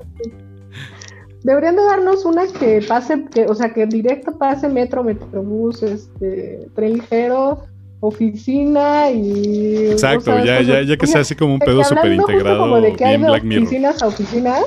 Deberían 1.43 1.77
de 1.77 1.85
darnos 1.85 2.27
una 2.27 2.47
que 2.49 2.85
pase, 2.87 3.25
que, 3.33 3.47
o 3.47 3.55
sea, 3.55 3.73
que 3.73 3.87
directo 3.87 4.37
pase 4.37 4.69
metro, 4.69 5.03
metrobús, 5.03 5.83
este, 5.83 6.69
tren 6.75 6.95
ligero, 6.95 7.63
oficina 8.03 9.11
y... 9.11 9.93
Exacto, 9.93 10.37
ya, 10.45 10.61
ya, 10.61 10.83
ya 10.83 10.97
que 10.97 11.07
sea 11.07 11.21
así 11.21 11.37
como 11.37 11.55
un 11.55 11.61
pedo 11.61 11.85
súper 11.85 12.13
integrado. 12.13 12.59
Como 12.59 12.81
de 12.81 12.93
que 12.95 13.05
hay 13.05 13.19
de 13.19 13.31
oficinas 13.31 14.03
a 14.03 14.09
oficinas. 14.09 14.65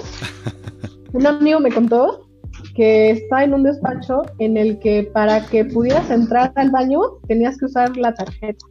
un 1.13 1.27
amigo 1.27 1.59
me 1.59 1.69
contó 1.69 2.27
que 2.75 3.11
está 3.11 3.43
en 3.43 3.53
un 3.53 3.63
despacho 3.63 4.21
en 4.39 4.55
el 4.57 4.79
que 4.79 5.09
para 5.13 5.45
que 5.45 5.65
pudieras 5.65 6.09
entrar 6.09 6.53
al 6.55 6.71
baño 6.71 6.99
tenías 7.27 7.57
que 7.57 7.65
usar 7.65 7.95
la 7.97 8.13
tarjeta. 8.13 8.65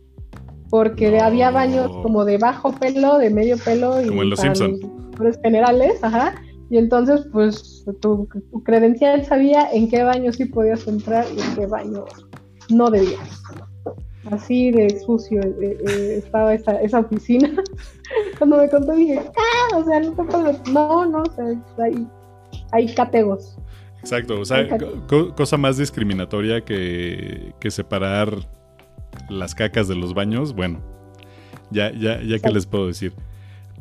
Porque 0.71 1.21
había 1.21 1.51
baños 1.51 1.91
como 2.03 2.25
de 2.25 2.39
bajo 2.39 2.73
pelo, 2.73 3.19
de 3.19 3.31
medio 3.31 3.59
pelo 3.59 4.01
y 4.01 4.09
como 4.09 4.23
en 4.23 4.31
los 4.31 4.41
Simpsons. 4.41 4.81
generales, 5.43 6.03
ajá. 6.03 6.35
Y 6.71 6.79
entonces, 6.79 7.27
pues, 7.33 7.85
tu, 8.01 8.27
credencial 8.65 9.25
sabía 9.27 9.71
en 9.73 9.91
qué 9.91 10.03
baño 10.03 10.33
sí 10.33 10.47
podías 10.47 10.87
entrar 10.89 11.27
y 11.37 11.41
en 11.41 11.55
qué 11.55 11.67
baño 11.67 12.05
no 12.71 12.91
debías. 12.91 13.43
Así 14.31 14.71
de 14.71 14.99
sucio 15.01 15.41
eh, 15.43 15.79
eh, 15.87 16.15
estaba 16.19 16.55
esa, 16.55 16.81
esa 16.81 17.01
oficina. 17.01 17.51
Cuando 18.39 18.59
me 18.59 18.69
contó 18.69 18.93
dije, 18.93 19.21
ah, 19.21 19.77
o 19.77 19.85
sea, 19.85 20.01
no, 20.73 21.07
no, 21.07 21.23
o 21.23 21.33
sea, 21.35 21.85
hay, 21.85 22.07
hay 22.73 22.95
categos. 22.95 23.57
Exacto, 24.01 24.41
o 24.41 24.45
sea, 24.45 24.69
cosa 25.35 25.57
más 25.57 25.79
discriminatoria 25.79 26.63
que, 26.63 27.55
separar 27.69 28.37
las 29.31 29.55
cacas 29.55 29.89
de 29.89 29.95
los 29.95 30.13
baños, 30.13 30.55
bueno, 30.55 30.81
ya, 31.71 31.91
ya, 31.93 32.21
ya 32.23 32.39
que 32.39 32.51
les 32.51 32.67
puedo 32.67 32.87
decir. 32.87 33.15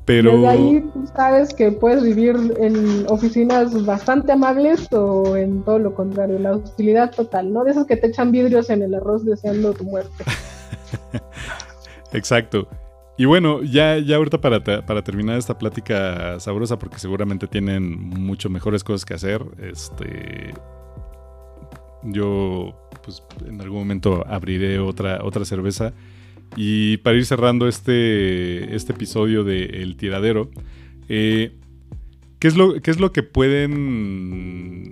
Pero... 0.05 0.33
Desde 0.33 0.47
ahí 0.47 0.91
sabes 1.15 1.53
que 1.53 1.71
puedes 1.71 2.03
vivir 2.03 2.35
en 2.59 3.05
oficinas 3.07 3.85
bastante 3.85 4.33
amables 4.33 4.91
o 4.91 5.37
en 5.37 5.63
todo 5.63 5.79
lo 5.79 5.93
contrario, 5.95 6.39
la 6.39 6.57
hostilidad 6.57 7.11
total, 7.11 7.53
¿no? 7.53 7.63
De 7.63 7.71
esos 7.71 7.85
que 7.85 7.95
te 7.95 8.07
echan 8.07 8.31
vidrios 8.31 8.69
en 8.69 8.81
el 8.81 8.93
arroz 8.95 9.23
deseando 9.23 9.73
tu 9.73 9.85
muerte. 9.85 10.23
Exacto. 12.11 12.67
Y 13.17 13.25
bueno, 13.25 13.61
ya, 13.61 13.99
ya 13.99 14.15
ahorita 14.15 14.41
para, 14.41 14.63
para, 14.63 15.03
terminar 15.03 15.37
esta 15.37 15.57
plática 15.57 16.39
sabrosa, 16.39 16.79
porque 16.79 16.97
seguramente 16.97 17.47
tienen 17.47 17.97
mucho 17.97 18.49
mejores 18.49 18.83
cosas 18.83 19.05
que 19.05 19.13
hacer, 19.13 19.45
este, 19.59 20.53
yo 22.03 22.73
pues 23.03 23.23
en 23.45 23.61
algún 23.61 23.79
momento 23.79 24.23
abriré 24.27 24.79
otra, 24.79 25.23
otra 25.23 25.45
cerveza. 25.45 25.93
Y 26.55 26.97
para 26.97 27.17
ir 27.17 27.25
cerrando 27.25 27.67
este, 27.67 28.75
este 28.75 28.93
episodio 28.93 29.43
de 29.43 29.65
El 29.65 29.95
Tiradero, 29.97 30.51
eh, 31.09 31.55
¿qué, 32.39 32.47
es 32.47 32.55
lo, 32.55 32.81
¿qué 32.81 32.91
es 32.91 32.99
lo 32.99 33.11
que 33.11 33.23
pueden 33.23 34.91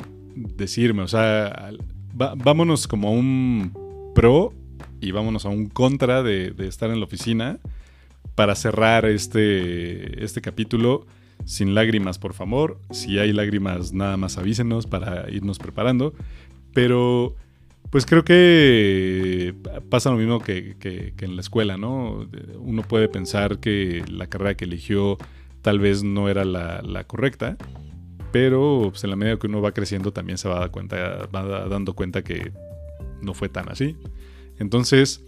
decirme? 0.56 1.04
O 1.04 1.08
sea, 1.08 1.72
vámonos 2.14 2.88
como 2.88 3.10
a 3.10 3.12
un 3.12 4.12
pro 4.16 4.54
y 5.00 5.12
vámonos 5.12 5.46
a 5.46 5.50
un 5.50 5.68
contra 5.68 6.24
de, 6.24 6.52
de 6.52 6.68
estar 6.68 6.90
en 6.90 7.00
la 7.00 7.06
oficina 7.06 7.60
para 8.36 8.56
cerrar 8.56 9.06
este, 9.06 10.24
este 10.24 10.42
capítulo, 10.42 11.06
sin 11.46 11.76
lágrimas, 11.76 12.18
por 12.18 12.34
favor. 12.34 12.80
Si 12.92 13.20
hay 13.20 13.34
lágrimas, 13.34 13.94
nada 13.94 14.18
más 14.18 14.38
avísenos 14.38 14.88
para 14.88 15.30
irnos 15.30 15.60
preparando. 15.60 16.14
Pero, 16.74 17.36
pues 17.90 18.06
creo 18.06 18.24
que 18.24 19.31
pasa 19.90 20.12
lo 20.12 20.18
mismo 20.18 20.40
que, 20.40 20.76
en 21.20 21.36
la 21.36 21.42
escuela, 21.42 21.78
¿no? 21.78 22.28
Uno 22.60 22.82
puede 22.84 23.10
pensar 23.10 23.60
que 23.60 24.04
la 24.10 24.28
carrera 24.28 24.56
que 24.56 24.66
eligió 24.66 25.18
tal 25.62 25.80
vez 25.80 26.04
no 26.04 26.30
era 26.30 26.46
la, 26.46 27.04
correcta, 27.06 27.58
pero 28.32 28.88
pues, 28.92 29.04
en 29.04 29.10
la 29.10 29.16
medida 29.16 29.38
que 29.38 29.48
uno 29.48 29.62
va 29.62 29.74
creciendo 29.74 30.12
también 30.12 30.38
se 30.38 30.48
va, 30.48 30.70
cuenta, 30.70 31.28
va 31.34 31.68
dando 31.68 31.94
cuenta 31.94 32.24
que 32.24 32.52
no 33.22 33.34
fue 33.34 33.50
tan 33.50 33.70
así. 33.70 33.98
Entonces, 34.58 35.24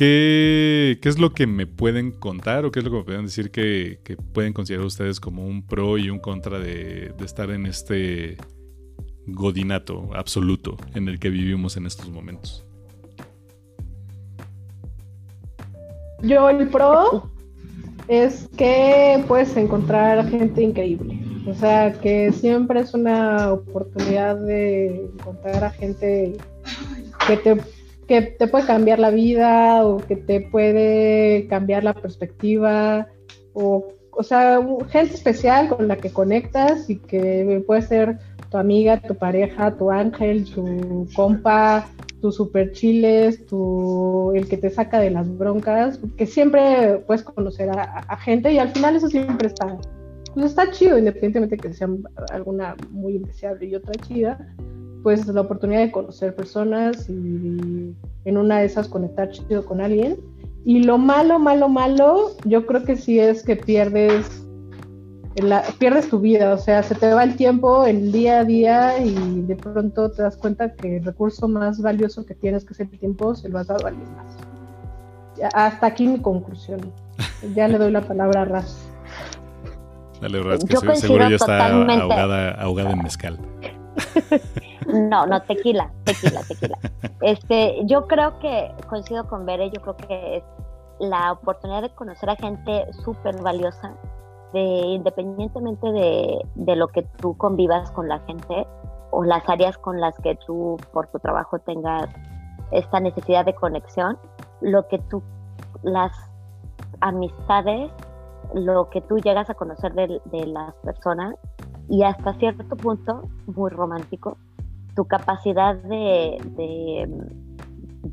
¿Qué, 0.00 0.98
es 1.02 1.18
lo 1.18 1.34
que 1.34 1.46
me 1.46 1.66
pueden 1.66 2.10
contar 2.10 2.64
o 2.64 2.72
qué 2.72 2.78
es 2.78 2.84
lo 2.86 2.90
que 2.90 2.96
me 2.96 3.04
pueden 3.04 3.26
decir 3.26 3.50
que, 3.50 3.98
pueden 4.32 4.54
considerar 4.54 4.86
ustedes 4.86 5.20
como 5.20 5.46
un 5.46 5.66
pro 5.66 5.98
y 5.98 6.08
un 6.08 6.18
contra 6.18 6.58
de, 6.58 7.14
estar 7.22 7.50
en 7.50 7.66
este 7.66 8.38
godinato 9.26 10.08
absoluto 10.14 10.78
en 10.94 11.06
el 11.08 11.18
que 11.18 11.28
vivimos 11.28 11.76
en 11.76 11.84
estos 11.84 12.08
momentos? 12.08 12.64
Yo 16.22 16.50
el 16.50 16.68
pro 16.68 17.28
es 18.08 18.48
que 18.56 19.22
puedes 19.28 19.56
encontrar 19.56 20.28
gente 20.28 20.62
increíble. 20.62 21.18
O 21.46 21.54
sea, 21.54 21.92
que 21.92 22.32
siempre 22.32 22.80
es 22.80 22.92
una 22.94 23.52
oportunidad 23.52 24.36
de 24.36 25.06
encontrar 25.14 25.64
a 25.64 25.70
gente 25.70 26.36
que 27.26 27.36
te 27.36 27.60
que 28.10 28.22
te 28.22 28.48
puede 28.48 28.66
cambiar 28.66 28.98
la 28.98 29.10
vida 29.10 29.86
o 29.86 29.98
que 29.98 30.16
te 30.16 30.40
puede 30.40 31.46
cambiar 31.46 31.84
la 31.84 31.94
perspectiva 31.94 33.06
o, 33.52 33.86
o 34.10 34.22
sea, 34.24 34.60
gente 34.88 35.14
especial 35.14 35.68
con 35.68 35.86
la 35.86 35.96
que 35.96 36.10
conectas 36.10 36.90
y 36.90 36.96
que 36.96 37.62
puede 37.64 37.82
ser 37.82 38.18
tu 38.50 38.58
amiga, 38.58 39.00
tu 39.00 39.14
pareja, 39.14 39.76
tu 39.76 39.92
ángel, 39.92 40.44
tu 40.52 41.06
compa, 41.14 41.86
tu 42.20 42.32
super 42.32 42.72
chiles, 42.72 43.46
tu, 43.46 44.32
el 44.34 44.48
que 44.48 44.56
te 44.56 44.70
saca 44.70 45.00
de 45.00 45.10
las 45.10 45.36
broncas, 45.36 46.00
que 46.16 46.26
siempre 46.26 46.98
puedes 47.06 47.22
conocer 47.22 47.70
a, 47.70 48.16
gente 48.18 48.52
y 48.52 48.58
al 48.58 48.70
final 48.70 48.96
eso 48.96 49.08
siempre 49.08 49.48
está, 49.48 49.78
pues 50.34 50.46
está 50.46 50.70
chido, 50.70 50.98
independientemente 50.98 51.56
que 51.56 51.72
sea 51.72 51.88
alguna 52.30 52.76
muy 52.90 53.16
indeseable 53.16 53.66
y 53.66 53.74
otra 53.74 53.94
chida, 54.06 54.54
pues 55.02 55.26
la 55.26 55.40
oportunidad 55.40 55.80
de 55.80 55.92
conocer 55.92 56.34
personas 56.34 57.08
y 57.08 57.94
en 58.24 58.36
una 58.36 58.60
de 58.60 58.66
esas 58.66 58.88
conectar 58.88 59.30
chido 59.30 59.64
con 59.64 59.80
alguien. 59.80 60.18
Y 60.64 60.82
lo 60.82 60.98
malo, 60.98 61.38
malo, 61.38 61.68
malo, 61.70 62.36
yo 62.44 62.66
creo 62.66 62.84
que 62.84 62.96
sí 62.96 63.18
es 63.18 63.42
que 63.42 63.56
pierdes, 63.56 64.46
la, 65.42 65.62
pierdes 65.78 66.08
tu 66.08 66.18
vida, 66.18 66.54
o 66.54 66.58
sea, 66.58 66.82
se 66.82 66.94
te 66.94 67.12
va 67.12 67.24
el 67.24 67.36
tiempo, 67.36 67.84
el 67.84 68.12
día 68.12 68.40
a 68.40 68.44
día 68.44 68.98
y 68.98 69.42
de 69.42 69.56
pronto 69.56 70.10
te 70.10 70.22
das 70.22 70.36
cuenta 70.36 70.74
que 70.74 70.98
el 70.98 71.04
recurso 71.04 71.48
más 71.48 71.80
valioso 71.80 72.24
que 72.26 72.34
tienes, 72.34 72.64
que 72.64 72.74
es 72.74 72.80
el 72.80 72.90
tiempo, 72.90 73.34
se 73.34 73.48
lo 73.48 73.58
has 73.58 73.66
dado 73.66 73.86
a 73.86 73.88
alguien 73.90 74.08
más. 74.16 74.36
Hasta 75.54 75.86
aquí 75.86 76.06
mi 76.06 76.20
conclusión. 76.20 76.80
Ya 77.54 77.68
le 77.68 77.78
doy 77.78 77.90
la 77.90 78.02
palabra 78.02 78.42
a 78.42 78.44
Raz. 78.44 78.86
Dale, 80.20 80.42
Raz, 80.42 80.62
que 80.62 80.96
seguro 80.96 81.28
ya 81.28 81.36
está 81.36 81.68
ahogada, 81.68 82.50
ahogada 82.52 82.90
en 82.92 83.02
mezcal. 83.02 83.38
No, 84.86 85.26
no, 85.26 85.40
tequila, 85.42 85.92
tequila, 86.04 86.42
tequila. 86.42 86.78
Este, 87.20 87.76
yo 87.84 88.06
creo 88.06 88.38
que 88.40 88.72
coincido 88.88 89.28
con 89.28 89.46
Bere, 89.46 89.70
yo 89.70 89.80
creo 89.82 89.96
que 89.96 90.38
es 90.38 90.42
la 90.98 91.32
oportunidad 91.32 91.82
de 91.82 91.90
conocer 91.90 92.30
a 92.30 92.36
gente 92.36 92.86
súper 93.04 93.40
valiosa, 93.40 93.94
de 94.52 94.60
independientemente 94.60 95.90
de, 95.90 96.38
de, 96.54 96.76
lo 96.76 96.88
que 96.88 97.02
tú 97.02 97.36
convivas 97.36 97.90
con 97.92 98.08
la 98.08 98.18
gente 98.20 98.66
o 99.10 99.24
las 99.24 99.48
áreas 99.48 99.78
con 99.78 100.00
las 100.00 100.16
que 100.18 100.36
tú 100.46 100.76
por 100.92 101.08
tu 101.08 101.18
trabajo 101.18 101.58
tengas 101.58 102.08
esta 102.70 103.00
necesidad 103.00 103.44
de 103.44 103.54
conexión, 103.54 104.18
lo 104.60 104.86
que 104.88 104.98
tú, 104.98 105.22
las 105.82 106.12
amistades, 107.00 107.90
lo 108.54 108.90
que 108.90 109.00
tú 109.00 109.18
llegas 109.18 109.50
a 109.50 109.54
conocer 109.54 109.94
de, 109.94 110.20
de 110.26 110.46
las 110.46 110.74
personas 110.76 111.34
y 111.90 112.04
hasta 112.04 112.34
cierto 112.34 112.76
punto 112.76 113.28
muy 113.46 113.70
romántico, 113.70 114.38
tu 114.94 115.04
capacidad 115.06 115.74
de, 115.74 116.38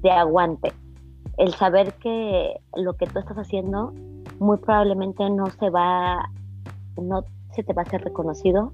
de, 0.02 0.12
aguante, 0.12 0.74
el 1.38 1.54
saber 1.54 1.94
que 1.96 2.60
lo 2.76 2.94
que 2.94 3.06
tú 3.06 3.20
estás 3.20 3.38
haciendo 3.38 3.94
muy 4.40 4.58
probablemente 4.58 5.30
no 5.30 5.48
se 5.48 5.70
va, 5.70 6.30
no 7.02 7.24
se 7.54 7.64
te 7.64 7.74
va 7.74 7.84
a 7.84 7.86
ser 7.86 8.04
reconocido, 8.04 8.72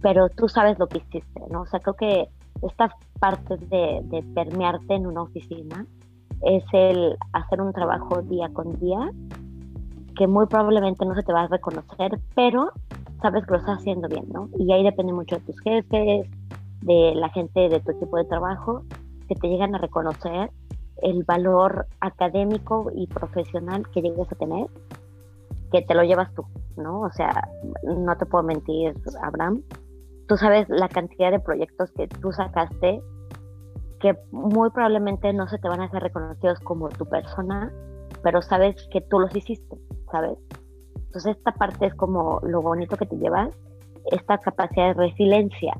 pero 0.00 0.28
tú 0.28 0.48
sabes 0.48 0.78
lo 0.78 0.88
que 0.88 0.98
hiciste, 0.98 1.42
¿no? 1.50 1.62
O 1.62 1.66
sea, 1.66 1.80
creo 1.80 1.94
que 1.94 2.28
esta 2.62 2.94
parte 3.18 3.56
de, 3.56 4.00
de 4.04 4.22
permearte 4.34 4.94
en 4.94 5.06
una 5.06 5.22
oficina 5.22 5.86
es 6.42 6.64
el 6.72 7.16
hacer 7.32 7.60
un 7.60 7.72
trabajo 7.72 8.22
día 8.22 8.48
con 8.52 8.78
día 8.80 9.10
que 10.16 10.26
muy 10.26 10.46
probablemente 10.46 11.04
no 11.04 11.14
se 11.14 11.22
te 11.22 11.32
va 11.32 11.42
a 11.42 11.46
reconocer, 11.48 12.18
pero 12.34 12.70
sabes 13.20 13.44
que 13.44 13.52
lo 13.52 13.58
estás 13.58 13.78
haciendo 13.78 14.08
bien, 14.08 14.26
¿no? 14.32 14.48
Y 14.58 14.72
ahí 14.72 14.82
depende 14.82 15.12
mucho 15.12 15.36
de 15.36 15.42
tus 15.42 15.58
jefes, 15.60 16.28
de 16.82 17.14
la 17.14 17.28
gente 17.30 17.68
de 17.68 17.80
tu 17.80 17.92
equipo 17.92 18.16
de 18.16 18.24
trabajo, 18.24 18.82
que 19.28 19.34
te 19.36 19.48
llegan 19.48 19.74
a 19.74 19.78
reconocer 19.78 20.50
el 21.02 21.24
valor 21.24 21.86
académico 22.00 22.90
y 22.94 23.06
profesional 23.06 23.88
que 23.90 24.02
llegues 24.02 24.30
a 24.30 24.36
tener, 24.36 24.66
que 25.70 25.82
te 25.82 25.94
lo 25.94 26.02
llevas 26.04 26.32
tú, 26.34 26.44
¿no? 26.76 27.00
O 27.00 27.10
sea, 27.10 27.48
no 27.82 28.16
te 28.16 28.26
puedo 28.26 28.44
mentir, 28.44 28.94
Abraham, 29.22 29.62
tú 30.28 30.36
sabes 30.36 30.68
la 30.68 30.88
cantidad 30.88 31.30
de 31.30 31.40
proyectos 31.40 31.90
que 31.92 32.08
tú 32.08 32.32
sacaste 32.32 33.02
que 34.00 34.16
muy 34.32 34.70
probablemente 34.70 35.32
no 35.32 35.46
se 35.48 35.58
te 35.58 35.68
van 35.68 35.80
a 35.80 35.84
hacer 35.84 36.02
reconocidos 36.02 36.58
como 36.60 36.88
tu 36.88 37.06
persona, 37.06 37.72
pero 38.22 38.42
sabes 38.42 38.88
que 38.90 39.00
tú 39.00 39.20
los 39.20 39.34
hiciste, 39.34 39.76
¿sabes? 40.10 40.38
Entonces 40.96 41.36
esta 41.36 41.52
parte 41.52 41.86
es 41.86 41.94
como 41.94 42.40
lo 42.42 42.62
bonito 42.62 42.96
que 42.96 43.06
te 43.06 43.16
llevas, 43.16 43.54
esta 44.10 44.38
capacidad 44.38 44.88
de 44.88 44.94
resiliencia, 44.94 45.78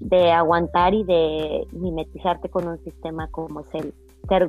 de 0.00 0.32
aguantar 0.32 0.94
y 0.94 1.04
de 1.04 1.66
mimetizarte 1.72 2.48
con 2.48 2.66
un 2.66 2.78
sistema 2.78 3.28
como 3.30 3.60
es 3.60 3.66
el 3.74 3.94
ser 4.28 4.48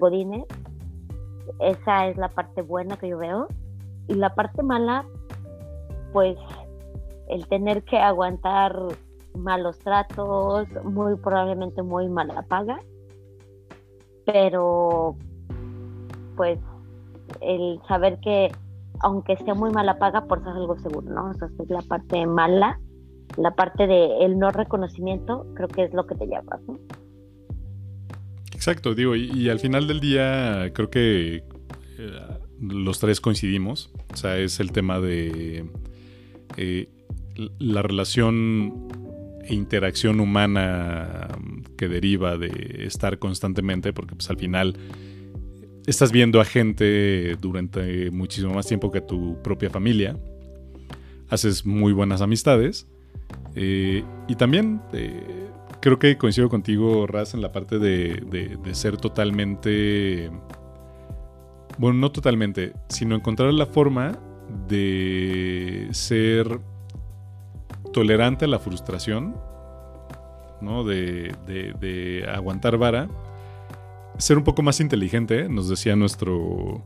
Esa 1.59 2.07
es 2.07 2.17
la 2.17 2.29
parte 2.29 2.61
buena 2.61 2.97
que 2.97 3.09
yo 3.09 3.17
veo. 3.17 3.47
Y 4.07 4.15
la 4.15 4.33
parte 4.33 4.63
mala, 4.63 5.05
pues 6.13 6.37
el 7.29 7.47
tener 7.47 7.83
que 7.83 7.97
aguantar 7.97 8.75
malos 9.35 9.79
tratos, 9.79 10.67
muy 10.83 11.15
probablemente 11.15 11.81
muy 11.81 12.09
mala 12.09 12.41
paga, 12.43 12.79
pero 14.25 15.15
pues 16.35 16.59
el 17.39 17.79
saber 17.87 18.19
que 18.19 18.51
aunque 18.99 19.37
sea 19.37 19.53
muy 19.53 19.71
mala 19.71 19.97
paga, 19.97 20.25
por 20.25 20.43
ser 20.43 20.49
algo 20.49 20.77
seguro, 20.79 21.09
¿no? 21.09 21.29
O 21.29 21.31
es 21.31 21.69
la 21.69 21.81
parte 21.81 22.25
mala 22.25 22.77
la 23.37 23.51
parte 23.51 23.87
de 23.87 24.25
el 24.25 24.37
no 24.37 24.51
reconocimiento, 24.51 25.45
creo 25.53 25.67
que 25.67 25.83
es 25.83 25.93
lo 25.93 26.05
que 26.05 26.15
te 26.15 26.25
lleva, 26.25 26.59
¿no? 26.67 26.77
Exacto, 28.61 28.93
digo, 28.93 29.15
y, 29.15 29.49
al 29.49 29.59
final 29.59 29.87
del 29.87 29.99
día 29.99 30.69
creo 30.75 30.91
que 30.91 31.37
eh, 31.97 32.11
los 32.61 32.99
tres 32.99 33.19
coincidimos, 33.19 33.89
o 34.13 34.15
sea, 34.15 34.37
es 34.37 34.59
el 34.59 34.71
tema 34.71 34.99
de 34.99 35.65
eh, 36.57 36.87
la 37.57 37.81
relación 37.81 38.87
e 39.45 39.55
interacción 39.55 40.19
humana 40.19 41.27
que 41.75 41.87
deriva 41.87 42.37
de 42.37 42.85
estar 42.85 43.17
constantemente, 43.17 43.93
porque 43.93 44.13
pues 44.13 44.29
al 44.29 44.37
final 44.37 44.77
estás 45.87 46.11
viendo 46.11 46.39
a 46.39 46.45
gente 46.45 47.35
durante 47.41 48.11
muchísimo 48.11 48.53
más 48.53 48.67
tiempo 48.67 48.91
que 48.91 49.01
tu 49.01 49.41
propia 49.41 49.71
familia, 49.71 50.19
haces 51.29 51.65
muy 51.65 51.93
buenas 51.93 52.21
amistades 52.21 52.85
eh, 53.55 54.03
y 54.27 54.35
también 54.35 54.81
eh, 54.93 55.49
creo 55.81 55.99
que 55.99 56.17
coincido 56.17 56.47
contigo, 56.47 57.07
Raz, 57.07 57.33
en 57.33 57.41
la 57.41 57.51
parte 57.51 57.79
de, 57.79 58.59
ser 58.73 58.97
totalmente... 58.97 60.31
Bueno, 61.77 61.97
no 61.97 62.11
totalmente, 62.11 62.73
sino 62.89 63.15
encontrar 63.15 63.53
la 63.53 63.65
forma 63.65 64.19
de 64.67 65.87
ser 65.91 66.59
tolerante 67.91 68.45
a 68.45 68.47
la 68.47 68.59
frustración, 68.59 69.35
¿no? 70.61 70.83
De, 70.83 71.33
de, 71.47 72.25
aguantar 72.31 72.77
vara, 72.77 73.09
ser 74.17 74.37
un 74.37 74.43
poco 74.43 74.61
más 74.61 74.79
inteligente, 74.79 75.49
nos 75.49 75.69
decía 75.69 75.95
nuestro, 75.95 76.83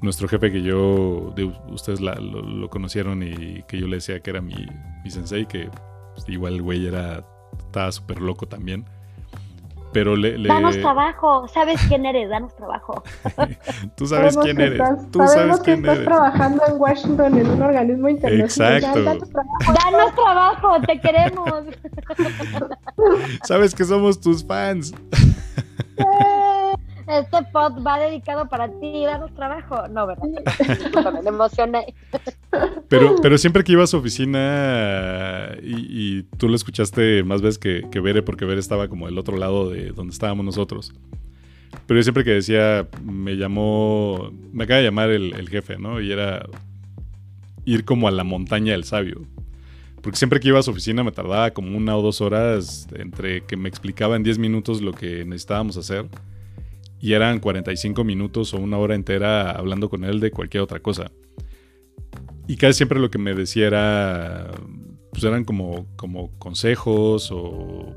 nuestro 0.00 0.28
jefe 0.28 0.50
que 0.50 0.62
yo, 0.62 1.34
ustedes 1.70 2.00
lo, 2.00 2.70
conocieron 2.70 3.22
y 3.22 3.62
que 3.64 3.78
yo 3.78 3.88
le 3.88 3.96
decía 3.96 4.20
que 4.20 4.30
era 4.30 4.40
mi, 4.40 4.66
mi 5.02 5.10
sensei, 5.10 5.46
que 5.46 5.68
pues, 6.14 6.26
igual 6.28 6.54
el 6.54 6.62
güey 6.62 6.86
era, 6.86 7.26
estaba 7.74 7.90
súper 7.90 8.20
loco 8.20 8.46
también. 8.46 8.84
Pero 9.92 10.16
le, 10.16 10.42
Danos 10.48 10.76
trabajo, 10.78 11.46
sabes 11.46 11.80
quién 11.86 12.04
eres, 12.04 12.28
danos 12.28 12.54
trabajo. 12.56 13.02
Tú 13.96 14.06
sabes 14.06 14.36
quién 14.36 14.60
eres. 14.60 14.80
Tú 15.12 15.20
sabes 15.26 15.60
que 15.60 15.74
estás 15.74 16.02
trabajando 16.02 16.62
en 16.66 16.80
Washington 16.80 17.38
en 17.38 17.50
un 17.50 17.62
organismo 17.62 18.08
internacional. 18.08 18.76
Exacto. 18.76 19.04
Danos 19.04 19.28
trabajo, 19.28 19.72
danos 19.72 20.14
trabajo 20.14 20.80
te 20.86 21.00
queremos. 21.00 21.64
sabes 23.44 23.74
que 23.74 23.84
somos 23.84 24.20
tus 24.20 24.44
fans. 24.44 24.92
este 27.06 27.42
pod 27.52 27.84
va 27.84 27.98
dedicado 27.98 28.48
para 28.48 28.68
ti, 28.68 29.04
danos 29.04 29.34
trabajo. 29.34 29.88
No, 29.88 30.06
¿verdad? 30.06 31.22
me 31.22 31.28
emocioné. 31.28 31.94
Pero, 32.88 33.16
pero 33.20 33.38
siempre 33.38 33.64
que 33.64 33.72
iba 33.72 33.84
a 33.84 33.86
su 33.86 33.96
oficina 33.96 35.56
y, 35.62 36.22
tú 36.38 36.48
lo 36.48 36.56
escuchaste 36.56 37.22
más 37.24 37.42
veces 37.42 37.58
que, 37.58 37.82
que 37.90 38.00
Bere, 38.00 38.22
porque 38.22 38.44
Bere 38.44 38.60
estaba 38.60 38.88
como 38.88 39.06
del 39.06 39.18
otro 39.18 39.36
lado 39.36 39.70
de 39.70 39.90
donde 39.90 40.12
estábamos 40.12 40.44
nosotros. 40.44 40.92
Pero 41.86 41.98
yo 41.98 42.04
siempre 42.04 42.24
que 42.24 42.30
decía, 42.30 42.88
me 43.02 43.36
llamó, 43.36 44.30
me 44.52 44.64
acaba 44.64 44.78
de 44.78 44.84
llamar 44.84 45.10
el, 45.10 45.34
el 45.34 45.48
jefe, 45.48 45.76
¿no? 45.76 46.00
Y 46.00 46.12
era 46.12 46.46
ir 47.64 47.84
como 47.84 48.08
a 48.08 48.10
la 48.10 48.24
montaña 48.24 48.72
del 48.72 48.84
sabio. 48.84 49.22
Porque 50.00 50.18
siempre 50.18 50.38
que 50.38 50.48
iba 50.48 50.58
a 50.58 50.62
su 50.62 50.70
oficina 50.70 51.02
me 51.02 51.12
tardaba 51.12 51.50
como 51.52 51.76
una 51.76 51.96
o 51.96 52.02
dos 52.02 52.20
horas 52.20 52.86
entre 52.94 53.42
que 53.42 53.56
me 53.56 53.68
explicaba 53.68 54.16
en 54.16 54.22
10 54.22 54.38
minutos 54.38 54.82
lo 54.82 54.92
que 54.92 55.24
necesitábamos 55.24 55.76
hacer 55.76 56.06
y 57.04 57.12
eran 57.12 57.38
45 57.38 58.02
minutos 58.02 58.54
o 58.54 58.56
una 58.56 58.78
hora 58.78 58.94
entera 58.94 59.50
hablando 59.50 59.90
con 59.90 60.04
él 60.04 60.20
de 60.20 60.30
cualquier 60.30 60.62
otra 60.62 60.80
cosa. 60.80 61.12
Y 62.48 62.56
casi 62.56 62.78
siempre 62.78 62.98
lo 62.98 63.10
que 63.10 63.18
me 63.18 63.34
decía 63.34 63.66
era, 63.66 64.50
pues 65.10 65.22
eran 65.22 65.44
como, 65.44 65.86
como 65.96 66.30
consejos 66.38 67.28
o, 67.30 67.94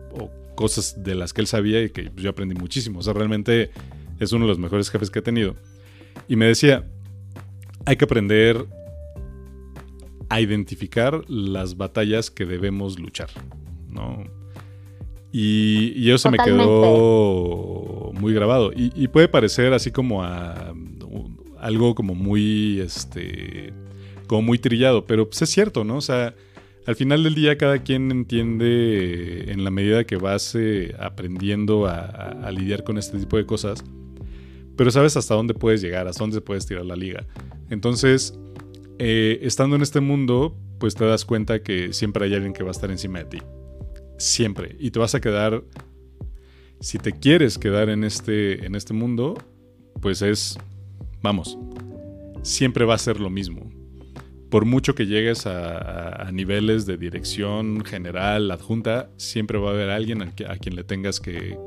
cosas 0.55 1.01
de 1.05 1.15
las 1.15 1.31
que 1.31 1.39
él 1.39 1.47
sabía 1.47 1.81
y 1.81 1.89
que 1.89 2.11
yo 2.17 2.31
aprendí 2.31 2.53
muchísimo. 2.55 2.99
O 2.99 3.01
sea, 3.01 3.13
realmente 3.13 3.71
es 4.19 4.33
uno 4.33 4.43
de 4.43 4.49
los 4.49 4.59
mejores 4.59 4.89
jefes 4.89 5.09
que 5.09 5.19
he 5.19 5.21
tenido. 5.21 5.55
Y 6.27 6.35
me 6.35 6.45
decía, 6.47 6.85
hay 7.85 7.95
que 7.95 8.03
aprender 8.03 8.65
a 10.27 10.41
identificar 10.41 11.23
las 11.29 11.77
batallas 11.77 12.29
que 12.29 12.45
debemos 12.45 12.99
luchar, 12.99 13.29
¿no? 13.87 14.25
Y, 15.31 16.09
eso 16.09 16.31
me 16.31 16.37
quedó 16.37 18.11
muy 18.13 18.33
grabado. 18.33 18.71
Y, 18.75 19.07
puede 19.09 19.27
parecer 19.27 19.73
así 19.73 19.91
como 19.91 20.23
a 20.23 20.73
algo 21.59 21.95
como 21.95 22.15
muy, 22.15 22.79
este, 22.79 23.73
como 24.27 24.41
muy 24.41 24.59
trillado, 24.59 25.05
pero 25.05 25.29
pues 25.29 25.41
es 25.41 25.49
cierto, 25.49 25.83
¿no? 25.83 25.97
O 25.97 26.01
sea, 26.01 26.35
al 26.85 26.95
final 26.95 27.23
del 27.23 27.35
día 27.35 27.57
cada 27.57 27.79
quien 27.79 28.11
entiende 28.11 29.51
en 29.51 29.63
la 29.63 29.71
medida 29.71 30.05
que 30.05 30.15
vas 30.15 30.55
eh, 30.55 30.95
aprendiendo 30.99 31.87
a, 31.87 32.49
lidiar 32.51 32.83
con 32.83 32.97
este 32.97 33.17
tipo 33.17 33.37
de 33.37 33.45
cosas, 33.45 33.83
pero 34.75 34.91
sabes 34.91 35.17
hasta 35.17 35.33
dónde 35.33 35.53
puedes 35.53 35.81
llegar, 35.81 36.07
hasta 36.07 36.23
dónde 36.23 36.41
puedes 36.41 36.65
tirar 36.65 36.85
la 36.85 36.95
liga. 36.95 37.25
Entonces, 37.69 38.37
eh, 38.99 39.39
estando 39.41 39.75
en 39.75 39.81
este 39.81 39.99
mundo, 39.99 40.55
pues 40.79 40.95
te 40.95 41.05
das 41.05 41.25
cuenta 41.25 41.61
que 41.61 41.93
siempre 41.93 42.25
hay 42.25 42.35
alguien 42.35 42.53
que 42.53 42.63
va 42.63 42.69
a 42.69 42.71
estar 42.71 42.91
encima 42.91 43.19
de 43.19 43.25
ti 43.25 43.37
siempre. 44.17 44.75
Y 44.79 44.91
te 44.91 44.99
vas 44.99 45.15
a 45.15 45.21
quedar, 45.21 45.63
si 46.79 46.97
te 46.97 47.11
quieres 47.11 47.57
quedar 47.57 47.89
en 47.89 48.03
este, 48.03 48.65
en 48.65 48.75
este 48.75 48.93
mundo, 48.93 49.35
pues 50.01 50.21
es, 50.21 50.57
vamos, 51.21 51.57
siempre 52.43 52.85
va 52.85 52.95
a 52.95 52.97
ser 52.97 53.19
lo 53.19 53.29
mismo. 53.29 53.69
Por 54.49 54.63
mucho 54.65 54.95
que 54.95 55.05
llegues 55.05 55.45
a, 55.45 56.29
niveles 56.31 56.85
de 56.85 56.97
dirección 56.97 57.83
general, 57.83 58.49
adjunta, 58.51 59.09
siempre 59.17 59.57
va 59.57 59.71
a 59.71 59.73
haber 59.73 59.89
alguien 59.89 60.21
a, 60.21 60.31
quien 60.31 60.75
le 60.75 60.83
tengas 60.83 61.19
que, 61.19 61.57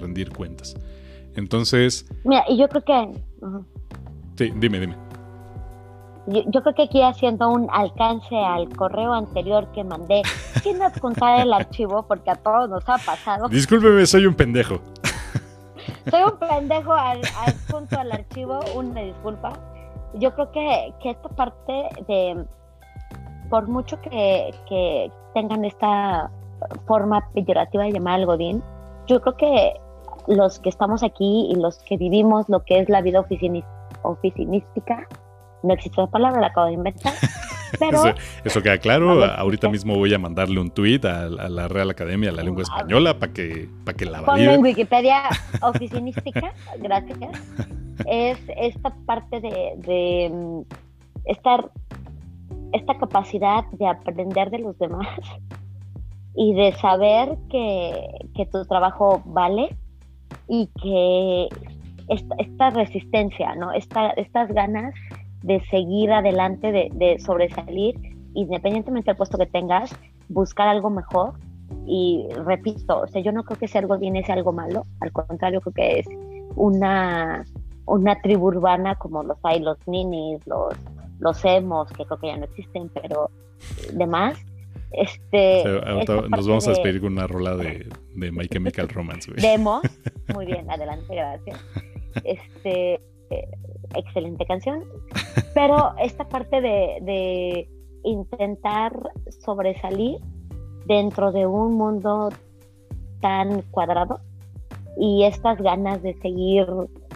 rendir 0.00 0.30
cuentas. 0.30 0.76
Entonces... 1.34 2.06
Mira, 2.24 2.44
y 2.48 2.58
yo 2.58 2.68
creo 2.68 2.84
que... 2.84 3.20
Sí, 4.36 4.52
dime, 4.56 4.78
dime. 4.80 5.11
Yo, 6.26 6.62
creo 6.62 6.74
que 6.74 6.82
aquí 6.82 7.02
haciendo 7.02 7.50
un 7.50 7.68
alcance 7.72 8.36
al 8.36 8.68
correo 8.68 9.12
anterior 9.12 9.66
que 9.72 9.82
mandé, 9.82 10.22
sin 10.62 10.80
adjuntar 10.80 11.40
el 11.40 11.52
archivo, 11.52 12.04
porque 12.04 12.30
a 12.30 12.36
todos 12.36 12.68
nos 12.70 12.88
ha 12.88 12.98
pasado. 12.98 13.48
Discúlpeme, 13.48 14.06
soy 14.06 14.26
un 14.26 14.34
pendejo. 14.34 14.80
Soy 16.08 16.22
un 16.22 16.38
pendejo 16.38 16.92
al, 16.92 17.20
adjunto 17.46 17.98
al 17.98 18.12
archivo, 18.12 18.60
una 18.74 19.00
disculpa. 19.00 19.52
Yo 20.14 20.32
creo 20.34 20.52
que, 20.52 20.94
esta 21.04 21.28
parte 21.30 21.88
de, 22.06 22.44
por 23.50 23.66
mucho 23.66 24.00
que, 24.00 24.54
que 24.68 25.10
tengan 25.34 25.64
esta 25.64 26.30
forma 26.86 27.28
peyorativa 27.34 27.84
de 27.84 27.92
llamar 27.92 28.20
al 28.20 28.26
Godín, 28.26 28.62
yo 29.08 29.20
creo 29.20 29.36
que 29.36 29.80
los 30.28 30.60
que 30.60 30.68
estamos 30.68 31.02
aquí 31.02 31.48
y 31.50 31.56
los 31.56 31.78
que 31.78 31.96
vivimos 31.96 32.48
lo 32.48 32.64
que 32.64 32.78
es 32.78 32.88
la 32.88 33.00
vida 33.00 33.20
oficinística, 34.02 35.08
no 35.62 35.74
existe 35.74 36.00
la 36.00 36.06
palabra, 36.06 36.40
la 36.40 36.46
acabo 36.48 36.66
de 36.66 36.74
inventar. 36.74 37.12
Pero, 37.78 38.14
eso, 38.44 38.62
queda 38.62 38.78
claro. 38.78 39.24
Ahorita 39.24 39.68
mismo 39.68 39.96
voy 39.96 40.12
a 40.12 40.18
mandarle 40.18 40.60
un 40.60 40.70
tuit 40.70 41.04
a, 41.04 41.28
la 41.28 41.68
Real 41.68 41.90
Academia 41.90 42.30
de 42.30 42.36
la 42.36 42.42
Lengua 42.42 42.62
Española 42.62 43.18
para 43.18 43.32
que, 43.32 43.68
para 43.84 43.96
que 43.96 44.04
la 44.04 44.20
valide. 44.20 44.54
en 44.54 44.62
Wikipedia 44.62 45.22
oficinística, 45.62 46.52
gracias. 46.78 47.18
Es 48.06 48.38
esta 48.56 48.94
parte 49.06 49.40
de, 49.40 49.72
de 49.78 50.64
estar, 51.24 51.70
esta 52.72 52.98
capacidad 52.98 53.64
de 53.72 53.86
aprender 53.86 54.50
de 54.50 54.58
los 54.58 54.78
demás 54.78 55.08
y 56.34 56.54
de 56.54 56.72
saber 56.72 57.36
que, 57.50 58.06
que 58.34 58.46
tu 58.46 58.64
trabajo 58.66 59.22
vale 59.24 59.76
y 60.48 60.68
que 60.82 61.48
esta, 62.08 62.34
esta 62.38 62.70
resistencia, 62.70 63.54
¿no? 63.54 63.72
Esta, 63.72 64.10
estas 64.10 64.48
ganas 64.52 64.94
de 65.42 65.60
seguir 65.70 66.12
adelante, 66.12 66.72
de, 66.72 67.18
sobresalir, 67.18 67.96
independientemente 68.34 69.10
del 69.10 69.16
puesto 69.16 69.38
que 69.38 69.46
tengas, 69.46 69.94
buscar 70.28 70.68
algo 70.68 70.90
mejor. 70.90 71.34
Y 71.86 72.28
repito, 72.44 73.00
o 73.00 73.06
sea, 73.06 73.22
yo 73.22 73.32
no 73.32 73.44
creo 73.44 73.58
que 73.58 73.68
sea 73.68 73.80
algo 73.80 73.98
bien, 73.98 74.16
es 74.16 74.28
algo 74.30 74.52
malo, 74.52 74.82
al 75.00 75.10
contrario, 75.12 75.60
creo 75.60 75.72
que 75.72 75.98
es 76.00 76.06
una, 76.54 77.44
una 77.86 78.20
tribu 78.20 78.48
urbana 78.48 78.94
como 78.96 79.22
los 79.22 79.38
hay 79.42 79.60
los 79.60 79.78
ninis, 79.88 80.46
los, 80.46 80.74
los 81.18 81.44
emos, 81.44 81.90
que 81.92 82.04
creo 82.04 82.18
que 82.18 82.26
ya 82.28 82.36
no 82.36 82.44
existen, 82.44 82.90
pero 82.90 83.30
demás. 83.94 84.38
Este, 84.92 85.64
nos 86.28 86.46
vamos 86.46 86.66
a 86.66 86.70
despedir 86.70 87.00
con 87.00 87.14
una 87.14 87.26
rola 87.26 87.56
de, 87.56 87.88
de 88.14 88.30
My 88.30 88.46
Chemical 88.46 88.88
Romance. 88.90 89.32
Demo, 89.36 89.80
muy 90.34 90.44
bien, 90.44 90.70
adelante, 90.70 91.14
gracias. 91.14 91.58
Este, 92.24 93.00
excelente 93.94 94.44
canción, 94.46 94.84
pero 95.54 95.94
esta 95.98 96.28
parte 96.28 96.60
de, 96.60 97.68
intentar 98.04 98.92
sobresalir 99.44 100.18
dentro 100.86 101.30
de 101.30 101.46
un 101.46 101.74
mundo 101.74 102.30
tan 103.20 103.62
cuadrado 103.70 104.18
y 104.98 105.22
estas 105.22 105.58
ganas 105.58 106.02
de 106.02 106.14
seguir 106.14 106.66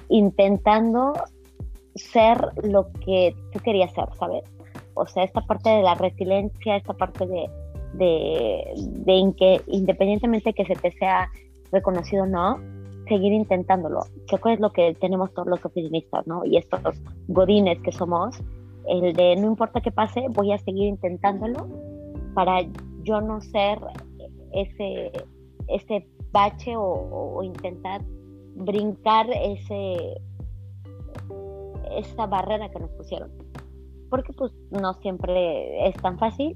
intentando 0.09 1.12
ser 1.97 2.39
lo 2.62 2.93
que 3.05 3.35
tú 3.53 3.59
querías 3.59 3.93
ser, 3.94 4.05
¿sabes? 4.16 4.44
O 4.94 5.09
sea, 5.09 5.24
esta 5.24 5.40
parte 5.40 5.70
de 5.70 5.82
la 5.82 5.97
resiliencia, 5.97 6.77
esta 6.77 6.94
parte 6.94 7.27
de, 7.27 7.51
de, 7.94 8.65
de 8.77 9.35
que 9.36 9.61
independientemente 9.66 10.53
que 10.53 10.66
se 10.66 10.77
te 10.77 10.93
sea 10.93 11.28
reconocido 11.73 12.23
o 12.23 12.27
no, 12.27 12.61
seguir 13.09 13.33
intentándolo. 13.33 14.01
Que 14.28 14.37
es 14.53 14.61
lo 14.61 14.70
que 14.70 14.95
tenemos 14.95 15.33
todos 15.35 15.49
los 15.49 15.65
oficinistas, 15.65 16.27
¿no? 16.27 16.45
Y 16.45 16.57
estos 16.57 16.81
godines 17.28 17.81
que 17.83 17.93
somos, 17.93 18.39
el 18.89 19.12
de 19.15 19.37
no 19.37 19.47
importa 19.47 19.81
qué 19.81 19.91
pase, 19.91 20.27
voy 20.31 20.53
a 20.53 20.59
seguir 20.59 20.87
intentándolo 20.89 21.69
para 22.35 22.61
yo 23.03 23.20
no 23.20 23.41
ser 23.41 23.78
ese, 24.53 25.12
ese 25.69 26.09
bache 26.33 26.74
o, 26.77 27.43
intentar 27.43 28.03
brincar 28.55 29.27
ese 29.31 30.20
esa 31.97 32.27
barrera 32.27 32.70
que 32.70 32.78
nos 32.78 32.91
pusieron. 32.91 33.31
Porque 34.11 34.33
pues 34.33 34.53
no 34.70 34.93
siempre 34.95 35.89
es 35.89 35.95
tan 35.97 36.19
fácil, 36.19 36.53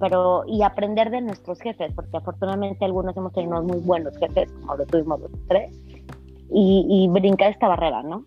pero 0.00 0.42
y 0.46 0.62
aprender 0.62 1.10
de 1.10 1.20
nuestros 1.20 1.60
jefes, 1.60 1.92
porque 1.94 2.16
afortunadamente 2.16 2.84
algunos 2.84 3.16
hemos 3.16 3.32
tenido 3.32 3.62
muy 3.62 3.78
buenos 3.80 4.16
jefes, 4.18 4.50
como 4.60 4.76
lo 4.76 4.86
tuvimos 4.86 5.20
los 5.20 5.30
tres, 5.46 5.76
y, 6.52 7.06
brincar 7.10 7.52
esta 7.52 7.68
barrera, 7.68 8.02
¿no? 8.02 8.24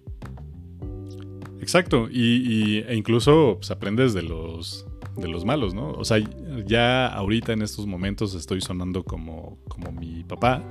Exacto, 1.60 2.08
y, 2.10 2.84
e 2.88 2.96
incluso 2.96 3.56
pues, 3.58 3.72
aprendes 3.72 4.14
de 4.14 4.22
los, 4.22 4.86
de 5.18 5.28
los 5.28 5.44
malos, 5.44 5.74
¿no? 5.74 5.92
O 5.92 6.06
sea, 6.06 6.20
ya 6.66 7.08
ahorita 7.08 7.52
en 7.52 7.64
estos 7.64 7.86
momentos 7.86 8.34
estoy 8.36 8.62
sonando 8.62 9.04
como, 9.04 9.58
como 9.68 9.92
mi 9.92 10.24
papá, 10.24 10.62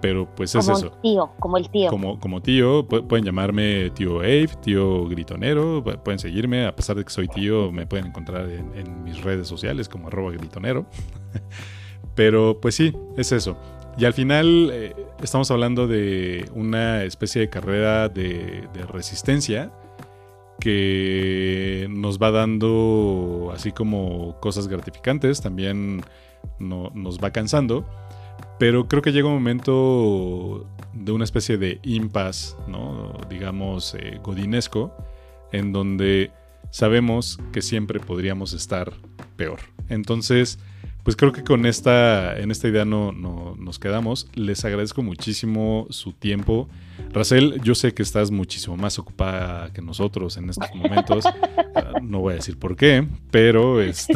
pero 0.00 0.28
pues 0.34 0.54
es 0.54 0.68
eso. 0.68 0.90
Como 0.90 1.02
tío, 1.02 1.30
como 1.38 1.56
el 1.58 1.70
tío. 1.70 1.90
Como, 1.90 2.20
como 2.20 2.42
tío, 2.42 2.86
pueden 2.86 3.24
llamarme 3.24 3.90
tío 3.90 4.20
Abe, 4.20 4.50
tío 4.62 5.06
gritonero, 5.06 5.82
pueden 6.04 6.18
seguirme, 6.18 6.66
a 6.66 6.74
pesar 6.74 6.96
de 6.96 7.04
que 7.04 7.10
soy 7.10 7.28
tío, 7.28 7.70
me 7.72 7.86
pueden 7.86 8.06
encontrar 8.06 8.48
en, 8.48 8.72
en 8.74 9.04
mis 9.04 9.22
redes 9.22 9.48
sociales 9.48 9.88
como 9.88 10.08
arroba 10.08 10.32
gritonero. 10.32 10.86
pero 12.14 12.60
pues 12.60 12.74
sí, 12.74 12.94
es 13.16 13.32
eso. 13.32 13.56
Y 14.00 14.04
al 14.04 14.14
final 14.14 14.70
eh, 14.72 14.94
estamos 15.22 15.50
hablando 15.50 15.86
de 15.86 16.48
una 16.54 17.04
especie 17.04 17.42
de 17.42 17.50
carrera 17.50 18.08
de, 18.08 18.66
resistencia 18.90 19.70
que 20.58 21.86
nos 21.90 22.18
va 22.18 22.30
dando 22.30 23.50
así 23.54 23.72
como 23.72 24.38
cosas 24.40 24.68
gratificantes, 24.68 25.40
también 25.40 26.02
nos 26.58 27.18
va 27.18 27.30
cansando, 27.30 27.84
pero 28.60 28.86
creo 28.88 29.00
que 29.00 29.10
llega 29.10 29.26
un 29.26 29.32
momento 29.32 30.66
de 30.92 31.12
una 31.12 31.24
especie 31.24 31.56
de 31.56 31.80
impasse, 31.82 32.54
¿no? 32.68 33.16
digamos, 33.30 33.94
eh, 33.98 34.20
godinesco, 34.22 34.94
en 35.50 35.72
donde 35.72 36.30
sabemos 36.70 37.38
que 37.54 37.62
siempre 37.62 38.00
podríamos 38.00 38.52
estar 38.52 38.92
peor. 39.36 39.60
Entonces, 39.88 40.58
pues 41.04 41.16
creo 41.16 41.32
que 41.32 41.42
con 41.42 41.64
esta, 41.64 42.38
en 42.38 42.50
esta 42.50 42.68
idea 42.68 42.84
no, 42.84 43.12
nos 43.12 43.78
quedamos. 43.78 44.28
Les 44.34 44.62
agradezco 44.62 45.02
muchísimo 45.02 45.86
su 45.88 46.12
tiempo. 46.12 46.68
Racel, 47.12 47.60
yo 47.62 47.74
sé 47.74 47.92
que 47.92 48.02
estás 48.02 48.30
muchísimo 48.30 48.76
más 48.76 48.98
ocupada 48.98 49.72
que 49.72 49.82
nosotros 49.82 50.36
en 50.36 50.50
estos 50.50 50.72
momentos. 50.74 51.24
Ah, 51.72 52.00
no 52.02 52.18
voy 52.18 52.32
a 52.32 52.36
decir 52.36 52.58
por 52.58 52.74
qué, 52.74 53.06
pero 53.30 53.80
este, 53.80 54.12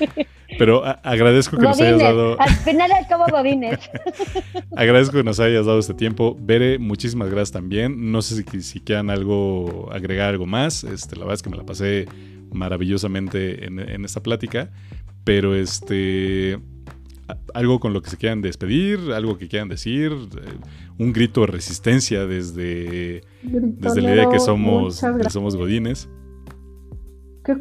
pero 0.58 0.84
agradezco 0.84 1.56
que 1.56 1.62
nos 1.62 1.80
hayas 1.80 2.00
dado. 2.00 2.40
Al 2.40 2.56
final 2.56 2.90
como 3.08 3.24
bobines. 3.26 3.78
agradezco 4.76 5.18
que 5.18 5.22
nos 5.22 5.38
hayas 5.38 5.64
dado 5.64 5.78
este 5.78 5.94
tiempo. 5.94 6.36
Bere, 6.40 6.80
muchísimas 6.80 7.28
gracias 7.28 7.52
también. 7.52 8.10
No 8.10 8.20
sé 8.20 8.42
si, 8.42 8.62
si 8.62 8.80
quieran 8.80 9.10
algo, 9.10 9.88
agregar 9.92 10.30
algo 10.30 10.44
más. 10.44 10.82
Este, 10.82 11.14
la 11.14 11.20
verdad 11.20 11.34
es 11.34 11.42
que 11.42 11.50
me 11.50 11.56
la 11.56 11.64
pasé 11.64 12.06
maravillosamente 12.50 13.64
en, 13.66 13.78
en 13.78 14.04
esta 14.04 14.20
plática. 14.20 14.72
Pero 15.22 15.54
este. 15.54 16.58
Algo 17.54 17.80
con 17.80 17.92
lo 17.92 18.02
que 18.02 18.10
se 18.10 18.16
quieran 18.16 18.40
despedir, 18.40 19.12
algo 19.12 19.36
que 19.38 19.48
quieran 19.48 19.68
decir, 19.68 20.12
eh, 20.12 20.58
un 20.98 21.12
grito 21.12 21.42
de 21.42 21.48
resistencia 21.48 22.26
desde, 22.26 23.22
desde 23.42 24.00
la 24.00 24.14
idea 24.14 24.28
que 24.30 24.40
somos, 24.40 25.00
que 25.00 25.30
somos 25.30 25.56
godines. 25.56 26.08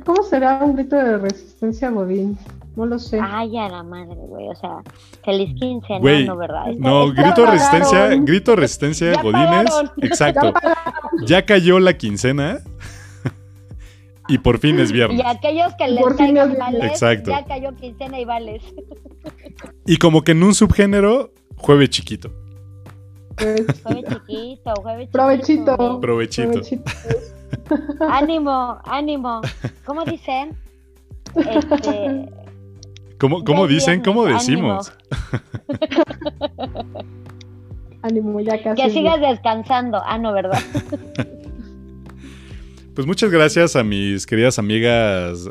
¿Cómo 0.06 0.23
será 0.23 0.64
un 0.64 0.76
grito 0.76 0.95
de 0.95 1.18
resistencia 1.18 1.89
godín? 1.89 2.38
No 2.77 2.85
lo 2.85 2.99
sé. 2.99 3.19
Ay, 3.19 3.57
a 3.57 3.69
la 3.69 3.81
madre, 3.81 4.15
güey. 4.15 4.48
O 4.49 4.56
sea, 4.56 4.84
feliz 5.26 5.52
15, 5.60 5.99
no, 6.27 6.38
¿verdad? 6.38 6.65
no, 6.77 7.11
grito 7.11 7.41
de 7.41 7.52
resistencia, 7.52 8.15
grito 8.18 8.52
de 8.52 8.57
resistencia 8.57 9.07
de 9.07 9.18
Godines. 9.18 9.73
Exacto. 10.03 10.53
ya 11.26 11.44
cayó 11.44 11.80
la 11.80 11.98
quincena. 11.98 12.60
Y 14.27 14.37
por 14.39 14.59
fin 14.59 14.79
es 14.79 14.91
viernes. 14.93 15.19
Y 15.19 15.27
aquellos 15.27 15.73
que 15.75 15.87
les 15.87 16.05
caigan 16.15 16.57
vales, 16.57 16.99
ya 16.99 17.45
cayó 17.45 17.75
quincena 17.75 18.19
y 18.19 18.25
vales. 18.25 18.63
Y 19.85 19.97
como 19.97 20.23
que 20.23 20.31
en 20.33 20.43
un 20.43 20.53
subgénero, 20.53 21.31
jueves 21.57 21.89
chiquito. 21.89 22.31
Jueves 23.37 23.65
chiquito, 24.27 24.73
jueves 24.81 25.09
chiquito. 25.09 25.99
Provechito. 26.01 26.01
Provechito. 26.01 26.61
ánimo, 28.09 28.79
ánimo. 28.85 29.41
¿Cómo 29.85 30.03
dicen? 30.05 30.55
Este, 31.35 32.29
¿Cómo, 33.19 33.43
cómo 33.43 33.67
dicen? 33.67 34.01
¿Cómo 34.01 34.25
decimos? 34.25 34.93
Ánimo. 38.03 38.39
ya 38.39 38.61
casi. 38.61 38.81
Que 38.81 38.89
sigas 38.91 39.19
descansando. 39.19 40.01
Ah, 40.05 40.17
no, 40.17 40.31
¿verdad? 40.33 40.59
Pues 42.98 43.06
muchas 43.06 43.30
gracias 43.30 43.76
a 43.76 43.84
mis 43.84 44.26
queridas 44.26 44.57
amigas 44.57 45.48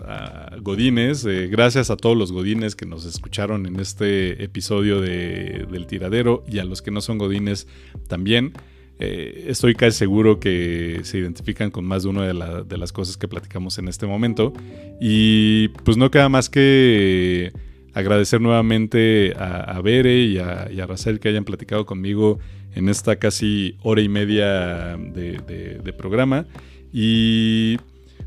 Godines. 0.63 1.25
Eh, 1.25 1.47
gracias 1.47 1.91
a 1.91 1.97
todos 1.97 2.17
los 2.17 2.33
Godines 2.33 2.75
que 2.75 2.87
nos 2.87 3.05
escucharon 3.05 3.67
en 3.67 3.79
este 3.79 4.43
episodio 4.43 5.01
de, 5.01 5.65
del 5.71 5.87
tiradero 5.87 6.43
y 6.49 6.59
a 6.59 6.65
los 6.65 6.83
que 6.83 6.91
no 6.91 7.01
son 7.01 7.19
Godines 7.19 7.69
también. 8.09 8.53
Eh, 8.99 9.45
estoy 9.47 9.77
casi 9.77 9.97
seguro 9.97 10.41
que 10.41 11.03
se 11.05 11.19
identifican 11.19 11.71
con 11.71 11.85
más 11.85 12.03
de 12.03 12.09
una 12.09 12.27
de, 12.65 12.77
las 12.77 12.93
cosas 12.93 13.17
que 13.17 13.29
platicamos 13.29 13.79
en 13.79 13.87
este 13.87 14.07
momento. 14.09 14.53
Y 15.01 15.69
pues 15.85 15.97
no 15.97 16.11
queda 16.11 16.29
más 16.29 16.51
que 16.51 17.53
agradecer 17.95 18.41
nuevamente 18.41 19.35
a, 19.39 19.81
Bere 19.83 20.19
y 20.19 20.39
a, 20.39 20.69
y 20.69 21.19
que 21.19 21.29
hayan 21.29 21.45
platicado 21.45 21.87
conmigo 21.87 22.41
en 22.75 22.89
esta 22.89 23.17
casi 23.17 23.77
hora 23.83 24.03
y 24.03 24.09
media 24.09 24.97
de, 24.97 25.95
programa. 25.97 26.45
Y 26.93 27.79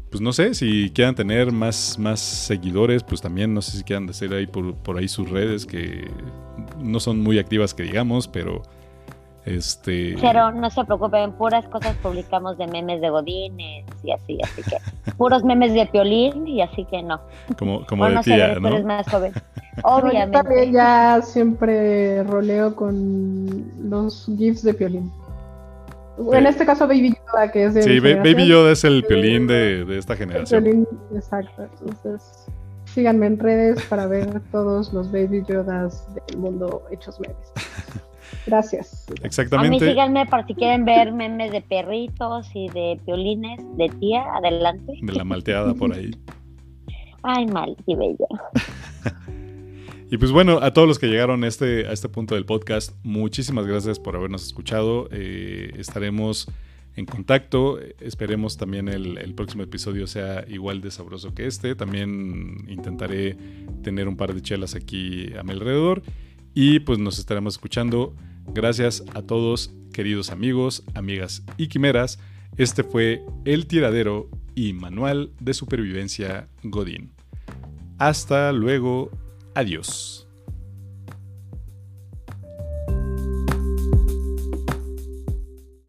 pues 0.09 0.21
no 0.21 0.33
sé, 0.33 0.53
si 0.55 0.89
quieran 0.91 1.15
tener 1.15 1.51
más, 1.51 1.99
más 1.99 2.19
seguidores, 2.19 3.03
pues 3.03 3.21
también 3.21 3.53
no 3.53 3.61
sé 3.61 3.77
si 3.77 3.83
quieran 3.83 4.07
decir 4.07 4.33
ahí 4.33 4.47
por, 4.47 4.73
por 4.75 4.97
ahí 4.97 5.07
sus 5.07 5.29
redes 5.29 5.65
que 5.65 6.09
no 6.79 6.99
son 6.99 7.21
muy 7.21 7.37
activas 7.37 7.73
que 7.73 7.83
digamos, 7.83 8.27
pero 8.27 8.63
este... 9.45 10.15
Pero 10.19 10.51
no 10.51 10.69
se 10.69 10.83
preocupen, 10.83 11.31
puras 11.33 11.65
cosas 11.67 11.95
publicamos 11.97 12.57
de 12.57 12.67
memes 12.67 13.01
de 13.01 13.09
Godines 13.09 13.85
y 14.03 14.11
así, 14.11 14.39
así 14.43 14.63
que 14.63 14.77
puros 15.13 15.43
memes 15.43 15.73
de 15.73 15.85
Piolín 15.85 16.47
y 16.47 16.61
así 16.61 16.85
que 16.85 17.03
no. 17.03 17.19
Como, 17.57 17.85
como 17.85 18.09
de 18.09 18.19
tía, 18.19 18.55
¿no? 18.55 18.83
más 18.83 19.07
joven. 19.07 19.33
Obviamente. 19.83 20.37
Yo 20.37 20.43
también 20.43 20.71
ya 20.73 21.21
siempre 21.21 22.23
roleo 22.23 22.75
con 22.75 23.71
los 23.89 24.29
GIFs 24.37 24.63
de 24.63 24.73
Piolín. 24.73 25.11
En 26.33 26.45
este 26.45 26.65
caso 26.65 26.87
Baby 26.87 27.15
Yoda, 27.27 27.51
que 27.51 27.65
es 27.65 27.73
de 27.73 27.83
Sí, 27.83 27.99
Baby 27.99 28.47
Yoda 28.47 28.71
es 28.71 28.83
el 28.83 29.03
Piolín 29.03 29.47
de, 29.47 29.85
de 29.85 29.97
esta 29.97 30.15
generación. 30.15 30.63
Piolín, 30.63 30.87
exacto. 31.15 31.63
Entonces, 31.63 32.45
síganme 32.85 33.27
en 33.27 33.39
redes 33.39 33.81
para 33.85 34.07
ver 34.07 34.41
todos 34.51 34.91
los 34.93 35.11
Baby 35.11 35.43
Yodas 35.47 36.05
del 36.27 36.37
mundo 36.37 36.83
hechos 36.91 37.19
memes. 37.19 37.37
Gracias. 38.45 39.05
Exactamente. 39.23 39.77
A 39.77 39.79
mí 39.79 39.79
síganme 39.79 40.25
para 40.25 40.45
si 40.45 40.55
quieren 40.55 40.85
ver 40.85 41.11
memes 41.11 41.51
de 41.51 41.61
perritos 41.61 42.49
y 42.53 42.67
de 42.69 42.99
violines 43.05 43.59
de 43.77 43.89
tía, 43.99 44.23
adelante. 44.35 44.93
De 45.01 45.13
la 45.13 45.23
malteada 45.23 45.73
por 45.73 45.93
ahí. 45.93 46.11
Ay, 47.23 47.45
mal, 47.47 47.75
qué 47.85 47.95
bella. 47.95 48.27
Y 50.09 50.17
pues 50.17 50.31
bueno, 50.31 50.59
a 50.61 50.73
todos 50.73 50.87
los 50.87 50.99
que 50.99 51.07
llegaron 51.07 51.43
a 51.43 51.47
este, 51.47 51.87
a 51.87 51.91
este 51.91 52.09
punto 52.09 52.35
del 52.35 52.45
podcast, 52.45 52.95
muchísimas 53.03 53.67
gracias 53.67 53.99
por 53.99 54.15
habernos 54.15 54.45
escuchado. 54.45 55.07
Eh, 55.11 55.73
estaremos 55.77 56.47
en 56.95 57.05
contacto. 57.05 57.79
Esperemos 57.99 58.57
también 58.57 58.87
el, 58.87 59.17
el, 59.17 59.33
próximo 59.33 59.63
episodio 59.63 60.07
sea 60.07 60.45
igual 60.47 60.81
de 60.81 60.91
sabroso 60.91 61.33
que 61.33 61.47
este. 61.47 61.75
También 61.75 62.65
intentaré 62.67 63.37
tener 63.83 64.07
un 64.07 64.17
par 64.17 64.33
de 64.33 64.41
chelas 64.41 64.75
aquí 64.75 65.33
a 65.37 65.43
mi 65.43 65.51
alrededor. 65.51 66.01
Y 66.53 66.79
pues 66.79 66.99
nos 66.99 67.19
estaremos 67.19 67.55
escuchando. 67.55 68.15
Gracias 68.47 69.03
a 69.13 69.21
todos, 69.21 69.71
queridos 69.93 70.31
amigos, 70.31 70.83
amigas 70.95 71.43
y 71.57 71.67
quimeras. 71.67 72.19
Este 72.57 72.83
fue 72.83 73.21
El 73.45 73.67
Tiradero 73.67 74.29
y 74.55 74.73
Manual 74.73 75.31
de 75.39 75.53
Supervivencia 75.53 76.49
Godín. 76.63 77.11
Hasta 77.97 78.51
luego. 78.51 79.11
Adiós. 79.55 80.28